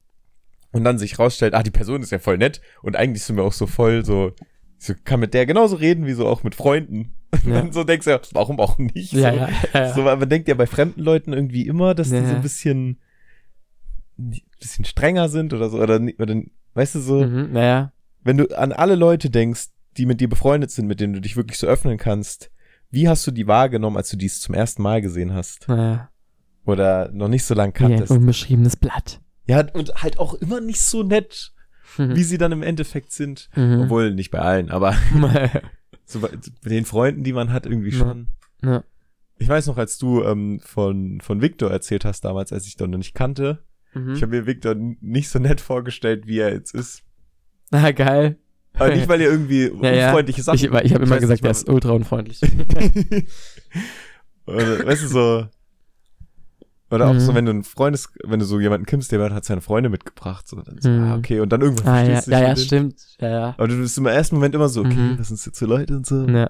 und 0.72 0.84
dann 0.84 0.98
sich 0.98 1.20
rausstellt, 1.20 1.54
ah, 1.54 1.64
die 1.64 1.72
Person 1.72 2.02
ist 2.02 2.12
ja 2.12 2.20
voll 2.20 2.38
nett 2.40 2.60
und 2.82 2.96
eigentlich 2.96 3.24
sind 3.24 3.38
wir 3.38 3.44
auch 3.44 3.54
so 3.54 3.68
voll 3.68 4.04
so, 4.04 4.32
so 4.80 4.94
kann 5.06 5.20
mit 5.20 5.34
der 5.36 5.46
genauso 5.46 5.76
reden 5.78 6.06
wie 6.08 6.14
so 6.14 6.28
auch 6.28 6.44
mit 6.44 6.56
Freunden. 6.56 7.14
Und 7.44 7.48
Ja. 7.52 7.62
dann 7.62 7.72
so 7.74 7.84
denkst 7.84 8.06
du, 8.06 8.12
ja, 8.12 8.20
warum 8.32 8.60
auch 8.60 8.78
nicht? 8.78 9.12
ja, 9.14 9.32
so. 9.32 9.38
ja, 9.38 9.50
ja, 9.74 9.80
ja. 9.88 9.94
So, 9.94 10.02
man 10.04 10.28
denkt 10.30 10.48
ja 10.48 10.54
bei 10.56 10.68
fremden 10.68 11.02
Leuten 11.02 11.34
irgendwie 11.34 11.68
immer, 11.68 11.94
dass 11.94 12.10
die 12.10 12.18
so 12.26 12.36
ein 12.36 12.42
bisschen, 12.42 13.00
bisschen 14.68 14.86
strenger 14.86 15.30
sind 15.30 15.54
oder 15.54 15.70
so, 15.70 15.80
oder, 15.82 16.00
oder 16.20 16.42
weißt 16.74 16.96
du 16.96 17.00
so, 17.00 17.24
Mhm, 17.26 17.52
naja, 17.54 17.92
wenn 18.24 18.38
du 18.38 18.58
an 18.58 18.72
alle 18.72 18.96
Leute 18.96 19.30
denkst, 19.30 19.68
die 19.98 20.06
mit 20.06 20.20
dir 20.22 20.28
befreundet 20.30 20.72
sind, 20.72 20.88
mit 20.88 21.00
denen 21.00 21.14
du 21.14 21.22
dich 21.22 21.36
wirklich 21.38 21.58
so 21.60 21.68
öffnen 21.68 21.98
kannst, 21.98 22.52
wie 22.92 23.08
hast 23.08 23.26
du 23.28 23.32
die 23.32 23.48
wahrgenommen, 23.48 23.98
als 23.98 24.10
du 24.10 24.18
dies 24.18 24.40
zum 24.42 24.56
ersten 24.56 24.82
Mal 24.82 25.02
gesehen 25.02 25.34
hast? 25.34 25.68
naja. 25.68 26.10
Oder 26.66 27.12
noch 27.12 27.28
nicht 27.28 27.44
so 27.44 27.54
lange 27.54 27.74
Wie 27.78 27.84
ein 27.84 27.90
kanntest? 27.92 28.12
unbeschriebenes 28.12 28.76
Blatt. 28.76 29.22
Ja, 29.46 29.64
und 29.74 29.94
halt 30.02 30.18
auch 30.18 30.34
immer 30.34 30.60
nicht 30.62 30.82
so 30.82 31.04
nett, 31.04 31.52
Mhm. 31.98 32.16
wie 32.16 32.24
sie 32.24 32.38
dann 32.40 32.52
im 32.52 32.64
Endeffekt 32.64 33.12
sind. 33.12 33.50
Mhm. 33.56 33.82
Obwohl, 33.84 34.14
nicht 34.14 34.32
bei 34.32 34.40
allen, 34.40 34.72
aber 34.72 34.96
so 36.06 36.20
bei, 36.20 36.30
bei 36.64 36.70
den 36.70 36.86
Freunden, 36.86 37.24
die 37.24 37.34
man 37.34 37.54
hat, 37.54 37.66
irgendwie 37.68 37.92
schon. 37.92 38.28
ja. 38.64 38.84
Ich 39.38 39.50
weiß 39.50 39.68
noch, 39.68 39.78
als 39.78 39.98
du 39.98 40.24
ähm, 40.24 40.60
von, 40.64 41.20
von 41.22 41.42
Victor 41.42 41.70
erzählt 41.70 42.06
hast 42.06 42.22
damals, 42.26 42.54
als 42.54 42.66
ich 42.68 42.80
noch 42.80 42.88
nicht 42.88 43.14
kannte, 43.14 43.65
Mhm. 43.96 44.14
ich 44.14 44.22
habe 44.22 44.36
mir 44.36 44.46
Victor 44.46 44.76
nicht 44.76 45.30
so 45.30 45.40
nett 45.40 45.62
vorgestellt, 45.62 46.28
wie 46.28 46.40
er 46.40 46.54
jetzt 46.54 46.74
ist. 46.76 47.02
Ah, 47.72 47.92
geil. 47.92 48.38
Aber 48.76 48.94
nicht, 48.94 49.08
weil 49.08 49.22
er 49.22 49.32
irgendwie 49.32 49.72
Ja, 49.82 49.92
ja. 49.94 50.08
unfreundliche 50.10 50.44
Sachen 50.44 50.56
Ich, 50.58 50.64
ich 50.66 50.94
habe 50.94 51.04
immer 51.06 51.18
gesagt, 51.20 51.44
er 51.44 51.52
ist 51.52 51.68
ultra 51.68 51.92
unfreundlich. 51.92 52.40
Oder, 54.46 54.86
weißt 54.86 55.04
du, 55.04 55.08
so. 55.08 55.48
Oder 56.92 57.08
auch 57.08 57.14
Mhm. 57.14 57.20
so, 57.20 57.34
wenn 57.34 57.46
du 57.46 57.52
ein 57.52 57.64
Freundes, 57.64 58.10
wenn 58.24 58.40
du 58.40 58.46
so 58.46 58.60
jemanden 58.60 58.86
kimmst, 58.86 59.12
der 59.12 59.34
hat 59.34 59.44
seine 59.46 59.62
Freunde 59.62 59.90
mitgebracht, 59.90 60.48
so, 60.48 60.62
dann 60.62 60.80
so, 60.80 60.90
Mhm. 60.90 61.04
ah, 61.04 61.16
okay, 61.18 61.40
und 61.40 61.50
dann 61.52 61.62
irgendwann 61.62 61.88
ah, 61.88 62.00
ja, 62.04 62.06
verstehst 62.22 62.28
du 62.28 62.32
ja, 62.32 62.38
dich 62.40 62.48
ja, 62.48 62.54
denen. 62.54 62.66
stimmt. 62.92 63.18
Ja, 63.22 63.30
ja. 63.30 63.56
Aber 63.58 63.68
du 63.68 63.78
bist 63.78 63.98
im 63.98 64.06
ersten 64.06 64.36
Moment 64.36 64.54
immer 64.54 64.70
so, 64.70 64.82
okay, 64.82 64.94
Mhm. 64.94 65.18
das 65.18 65.30
sind 65.30 65.44
jetzt 65.44 65.58
so 65.58 65.66
Leute 65.66 65.96
und 65.96 66.06
so. 66.06 66.26
ja. 66.28 66.50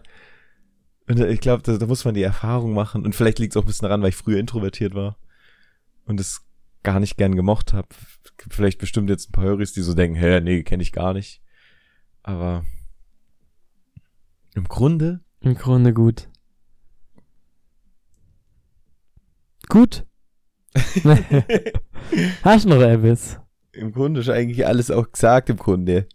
Und 1.08 1.20
ich 1.20 1.40
glaube, 1.40 1.62
da, 1.64 1.78
da 1.78 1.86
muss 1.86 2.04
man 2.04 2.16
die 2.16 2.24
Erfahrung 2.24 2.74
machen. 2.74 3.06
Und 3.06 3.14
vielleicht 3.16 3.38
liegt 3.40 3.54
es 3.54 3.58
auch 3.58 3.62
ein 3.64 3.68
bisschen 3.68 3.88
daran, 3.88 4.02
weil 4.02 4.10
ich 4.10 4.16
früher 4.16 4.40
introvertiert 4.40 4.96
war 4.96 5.18
und 6.06 6.20
es 6.20 6.42
gar 6.86 7.02
nicht 7.02 7.18
gern 7.18 7.36
gemocht 7.36 7.74
habe. 7.74 7.90
Vielleicht 8.50 8.80
bestimmt 8.80 9.10
jetzt 9.10 9.30
ein 9.30 9.32
paar 9.34 9.44
Höris, 9.44 9.74
die 9.74 9.82
so 9.82 9.94
denken, 9.94 10.16
hä, 10.16 10.40
nee, 10.40 10.64
kenne 10.64 10.84
ich 10.84 10.94
gar 10.94 11.14
nicht. 11.14 11.42
Aber 12.24 12.64
im 14.56 14.64
Grunde, 14.64 15.20
Im 15.42 15.56
Grunde 15.56 15.94
gut. 15.94 16.30
Gut. 19.68 20.06
Hast 22.44 22.66
du 22.66 22.70
noch 22.70 22.82
etwas? 22.82 23.40
im 23.76 23.92
Grunde 23.92 24.22
ist 24.22 24.30
eigentlich 24.30 24.66
alles 24.66 24.90
auch 24.90 25.12
gesagt 25.12 25.50
im 25.50 25.58
Grunde. 25.58 26.08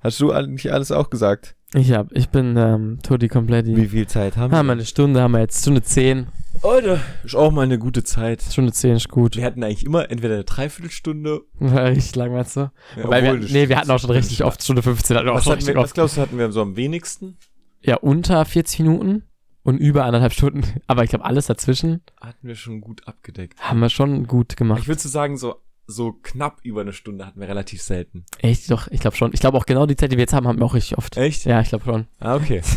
Hast 0.00 0.20
du 0.20 0.32
eigentlich 0.32 0.72
alles 0.72 0.90
auch 0.90 1.10
gesagt? 1.10 1.56
Ich 1.74 1.92
hab, 1.92 2.12
ich 2.12 2.28
bin 2.28 2.56
ähm, 2.56 2.98
Todi 3.02 3.28
Kompletti. 3.28 3.74
Wie 3.76 3.88
viel 3.88 4.06
Zeit 4.06 4.36
haben 4.36 4.52
Haben 4.54 4.66
wir 4.66 4.72
eine 4.72 4.84
Stunde, 4.84 5.22
haben 5.22 5.32
wir 5.32 5.40
jetzt 5.40 5.62
Stunde 5.62 5.82
10. 5.82 6.26
Alter, 6.62 7.00
ist 7.24 7.34
auch 7.34 7.50
mal 7.50 7.62
eine 7.62 7.78
gute 7.78 8.04
Zeit. 8.04 8.42
Stunde 8.42 8.72
10 8.72 8.96
ist 8.96 9.08
gut. 9.08 9.36
Wir 9.36 9.44
hatten 9.44 9.64
eigentlich 9.64 9.86
immer 9.86 10.10
entweder 10.10 10.34
eine 10.34 10.44
Dreiviertelstunde. 10.44 11.40
Richtig 11.60 12.14
lang, 12.14 12.32
meinst 12.32 12.56
du? 12.56 12.70
Ja, 12.96 13.08
Weil 13.08 13.22
wir, 13.22 13.34
nee, 13.48 13.68
wir 13.70 13.78
hatten 13.78 13.90
auch 13.90 13.98
schon 13.98 14.10
richtig 14.10 14.44
oft 14.44 14.62
Stunde 14.62 14.82
15. 14.82 15.16
Hatten 15.16 15.26
wir 15.26 15.34
Was, 15.34 15.46
hatten 15.46 15.66
wir, 15.66 15.74
was 15.76 15.84
oft. 15.84 15.94
glaubst 15.94 16.16
du, 16.18 16.20
hatten 16.20 16.36
wir 16.38 16.52
so 16.52 16.60
am 16.60 16.76
wenigsten? 16.76 17.38
Ja, 17.80 17.96
unter 17.96 18.44
40 18.44 18.80
Minuten 18.80 19.22
und 19.62 19.78
über 19.78 20.04
anderthalb 20.04 20.34
Stunden. 20.34 20.62
Aber 20.86 21.04
ich 21.04 21.10
glaube, 21.10 21.24
alles 21.24 21.46
dazwischen 21.46 22.02
Hatten 22.20 22.46
wir 22.46 22.54
schon 22.54 22.82
gut 22.82 23.08
abgedeckt. 23.08 23.58
haben 23.60 23.80
wir 23.80 23.88
schon 23.88 24.26
gut 24.26 24.56
gemacht. 24.58 24.80
Ich 24.82 24.88
würde 24.88 25.00
so 25.00 25.08
sagen, 25.08 25.38
so, 25.38 25.56
so 25.86 26.12
knapp 26.12 26.60
über 26.62 26.82
eine 26.82 26.92
Stunde 26.92 27.26
hatten 27.26 27.40
wir 27.40 27.48
relativ 27.48 27.82
selten. 27.82 28.24
Echt? 28.38 28.70
Doch, 28.70 28.88
ich 28.88 29.00
glaube 29.00 29.16
schon. 29.16 29.32
Ich 29.32 29.40
glaube 29.40 29.58
auch 29.58 29.66
genau 29.66 29.86
die 29.86 29.96
Zeit, 29.96 30.12
die 30.12 30.16
wir 30.16 30.22
jetzt 30.22 30.32
haben, 30.32 30.46
haben 30.46 30.58
wir 30.58 30.64
auch 30.64 30.74
richtig 30.74 30.96
oft. 30.98 31.16
Echt? 31.16 31.44
Ja, 31.44 31.60
ich 31.60 31.68
glaube 31.68 31.84
schon. 31.84 32.06
Ah, 32.20 32.36
okay. 32.36 32.62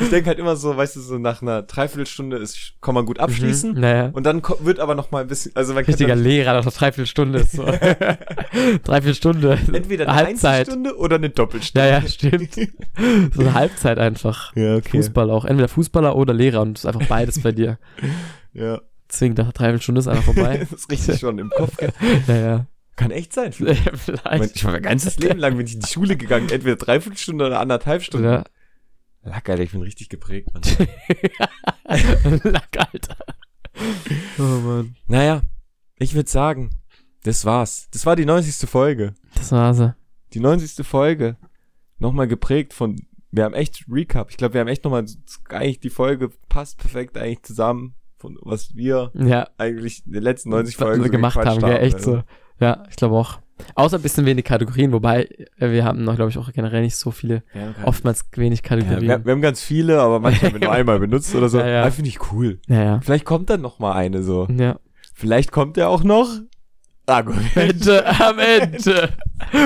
ich 0.00 0.10
denke 0.10 0.28
halt 0.28 0.38
immer 0.38 0.56
so, 0.56 0.76
weißt 0.76 0.96
du, 0.96 1.00
so 1.00 1.18
nach 1.18 1.40
einer 1.42 1.62
Dreiviertelstunde 1.62 2.36
ist, 2.36 2.74
kann 2.80 2.94
man 2.94 3.06
gut 3.06 3.18
abschließen. 3.18 3.72
Mhm, 3.72 3.80
naja. 3.80 4.10
Und 4.12 4.24
dann 4.24 4.42
wird 4.60 4.78
aber 4.78 4.94
noch 4.94 5.10
mal 5.10 5.22
ein 5.22 5.28
bisschen, 5.28 5.52
also 5.54 5.74
man 5.74 5.84
Richtiger 5.84 6.10
dann 6.10 6.22
Lehrer 6.22 6.52
nach 6.54 6.62
einer 6.62 6.70
Dreiviertelstunde 6.70 7.38
ist 7.40 7.52
so. 7.52 7.64
Dreiviertelstunde. 8.84 9.58
entweder 9.72 10.08
eine 10.08 10.14
Halbzeit. 10.14 10.60
Einzelstunde 10.60 10.96
oder 10.96 11.16
eine 11.16 11.30
Doppelstunde. 11.30 11.88
Ja, 11.88 12.00
ja, 12.00 12.08
stimmt. 12.08 12.54
So 13.34 13.40
eine 13.40 13.54
Halbzeit 13.54 13.98
einfach. 13.98 14.54
Ja, 14.54 14.76
okay. 14.76 14.98
Fußball 14.98 15.30
auch. 15.30 15.44
Entweder 15.44 15.68
Fußballer 15.68 16.14
oder 16.14 16.34
Lehrer 16.34 16.60
und 16.60 16.78
es 16.78 16.84
ist 16.84 16.86
einfach 16.86 17.08
beides 17.08 17.40
bei 17.42 17.52
dir. 17.52 17.78
Ja. 18.56 18.80
Deswegen 19.10 19.34
nach 19.34 19.44
einer 19.44 19.52
Dreiviertelstunde 19.52 20.00
ist 20.00 20.08
einfach 20.08 20.24
vorbei. 20.24 20.58
das 20.70 20.72
ist 20.72 20.90
richtig 20.90 21.20
schon 21.20 21.38
im 21.38 21.50
Kopf. 21.50 21.76
gell? 21.76 21.92
ja, 22.26 22.36
ja. 22.36 22.66
Kann 22.96 23.10
echt 23.10 23.32
sein. 23.32 23.52
Ich, 23.58 23.58
Vielleicht. 23.58 24.24
mein, 24.24 24.50
ich 24.54 24.64
war 24.64 24.72
mein 24.72 24.82
ganzes 24.82 25.18
Leben 25.18 25.38
lang 25.38 25.56
bin 25.56 25.66
ich 25.66 25.74
in 25.74 25.80
die 25.80 25.86
Schule 25.86 26.16
gegangen, 26.16 26.48
entweder 26.48 26.76
dreiviertel 26.76 27.18
Stunde 27.18 27.46
oder 27.46 27.60
anderthalb 27.60 28.02
Stunden. 28.02 28.26
Ja. 28.26 28.44
Lack, 29.22 29.48
Alter, 29.48 29.62
ich 29.62 29.72
bin 29.72 29.82
richtig 29.82 30.08
geprägt, 30.08 30.48
Mann. 30.54 30.62
Lack, 32.44 32.76
Alter. 32.78 33.16
Oh 34.38 34.42
Mann. 34.42 34.96
naja, 35.08 35.42
ich 35.98 36.14
würde 36.14 36.30
sagen, 36.30 36.70
das 37.24 37.44
war's. 37.44 37.88
Das 37.90 38.06
war 38.06 38.16
die 38.16 38.24
90. 38.24 38.68
Folge. 38.68 39.14
Das 39.34 39.52
war 39.52 39.74
sie. 39.74 39.94
Die 40.32 40.40
90. 40.40 40.86
Folge. 40.86 41.36
Nochmal 41.98 42.28
geprägt 42.28 42.72
von, 42.72 43.02
wir 43.30 43.44
haben 43.44 43.54
echt 43.54 43.84
Recap. 43.90 44.30
Ich 44.30 44.36
glaube, 44.36 44.54
wir 44.54 44.60
haben 44.60 44.68
echt 44.68 44.84
nochmal, 44.84 45.04
eigentlich 45.48 45.80
die 45.80 45.90
Folge 45.90 46.30
passt 46.48 46.78
perfekt 46.78 47.18
eigentlich 47.18 47.42
zusammen 47.42 47.94
von 48.18 48.38
was 48.42 48.74
wir 48.74 49.10
Ja. 49.14 49.48
eigentlich 49.58 50.04
in 50.06 50.12
den 50.12 50.22
letzten 50.22 50.50
90 50.50 50.78
was 50.80 50.86
Folgen 50.88 51.04
so 51.04 51.10
gemacht 51.10 51.36
haben, 51.36 51.60
gell? 51.60 51.76
Echt 51.78 51.96
also. 51.96 52.16
so. 52.16 52.22
Ja, 52.60 52.84
ich 52.90 52.96
glaube 52.96 53.14
auch. 53.16 53.38
Außer 53.74 53.96
ein 53.98 54.02
bisschen 54.02 54.26
wenig 54.26 54.44
Kategorien, 54.44 54.92
wobei 54.92 55.24
äh, 55.58 55.70
wir 55.70 55.84
haben 55.84 56.04
noch, 56.04 56.16
glaube 56.16 56.30
ich, 56.30 56.36
auch 56.36 56.52
generell 56.52 56.82
nicht 56.82 56.96
so 56.96 57.10
viele, 57.10 57.42
Ja, 57.54 57.74
oftmals 57.84 58.26
wenig 58.34 58.60
ja, 58.62 58.68
Kategorien. 58.68 59.08
wir, 59.08 59.24
wir 59.24 59.32
haben 59.32 59.40
ganz 59.40 59.62
viele, 59.62 59.98
aber 60.00 60.20
manchmal 60.20 60.52
haben 60.52 60.60
wir 60.60 60.66
nur 60.68 60.76
einmal 60.76 60.98
benutzt 61.00 61.34
oder 61.34 61.48
so. 61.48 61.58
Ja, 61.58 61.66
ja. 61.66 61.90
Finde 61.90 62.10
ich 62.10 62.32
cool. 62.32 62.60
Ja, 62.68 62.82
ja. 62.82 63.00
Vielleicht 63.00 63.24
kommt 63.24 63.48
dann 63.48 63.62
noch 63.62 63.78
mal 63.78 63.92
eine 63.92 64.22
so. 64.22 64.46
Ja. 64.50 64.78
Vielleicht 65.14 65.52
kommt 65.52 65.78
er 65.78 65.88
auch 65.88 66.02
noch. 66.04 66.28
Argument. 67.06 67.54
Ende, 67.56 68.04
am 68.20 68.38
Ende. 68.38 69.10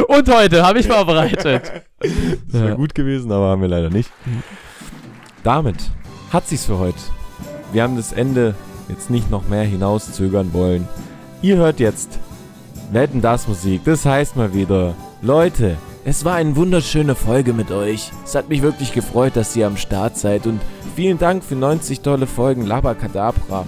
Und 0.09 0.29
heute 0.33 0.65
habe 0.67 0.79
ich 0.81 0.87
vorbereitet. 0.89 1.73
Das 2.01 2.55
wäre 2.61 2.69
Ja. 2.71 2.75
gut 2.77 2.95
gewesen, 2.95 3.31
aber 3.33 3.49
haben 3.49 3.61
wir 3.63 3.69
leider 3.69 3.91
nicht. 3.91 4.11
Damit 5.43 5.91
hat 6.33 6.47
sich's 6.49 6.65
für 6.67 6.79
heute. 6.79 6.99
Wir 7.73 7.83
haben 7.83 7.97
das 7.97 8.13
Ende 8.13 8.55
jetzt 8.89 9.11
nicht 9.11 9.31
noch 9.31 9.49
mehr 9.49 9.63
hinauszögern 9.63 10.53
wollen. 10.53 10.89
Ihr 11.43 11.57
hört 11.57 11.81
jetzt 11.81 12.19
Wetten 12.93 13.21
das 13.21 13.47
Musik. 13.47 13.83
Das 13.85 14.05
heißt 14.05 14.37
mal 14.37 14.53
wieder, 14.53 14.95
Leute, 15.23 15.77
es 16.05 16.25
war 16.25 16.35
eine 16.35 16.57
wunderschöne 16.57 17.15
Folge 17.15 17.53
mit 17.53 17.71
euch. 17.71 18.11
Es 18.25 18.35
hat 18.35 18.49
mich 18.49 18.63
wirklich 18.63 18.93
gefreut, 18.93 19.37
dass 19.37 19.55
ihr 19.55 19.67
am 19.67 19.77
Start 19.77 20.17
seid 20.17 20.47
und 20.47 20.61
vielen 20.97 21.19
Dank 21.19 21.45
für 21.45 21.55
90 21.55 22.01
tolle 22.01 22.27
Folgen 22.27 22.67
Labakadabra. 22.67 23.67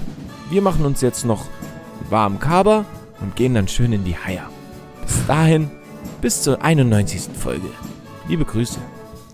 Wir 0.51 0.62
machen 0.62 0.85
uns 0.85 1.01
jetzt 1.01 1.24
noch 1.24 1.45
warm 2.11 2.41
Kaber 2.41 2.85
und 3.20 3.37
gehen 3.37 3.55
dann 3.55 3.69
schön 3.69 3.93
in 3.93 4.05
die 4.05 4.16
Haier. 4.16 4.49
Bis 5.03 5.27
dahin, 5.27 5.70
bis 6.20 6.43
zur 6.43 6.62
91. 6.62 7.29
Folge. 7.39 7.69
Liebe 8.29 8.45
Grüße. 8.45 8.81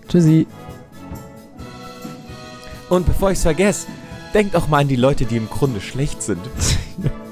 Tschüssi. 0.07 0.45
Und 2.89 3.05
bevor 3.05 3.31
ich's 3.31 3.43
vergesse, 3.43 3.87
Denkt 4.33 4.55
auch 4.55 4.67
mal 4.67 4.79
an 4.79 4.87
die 4.87 4.95
Leute, 4.95 5.25
die 5.25 5.37
im 5.37 5.49
Grunde 5.49 5.81
schlecht 5.81 6.21
sind. 6.21 6.41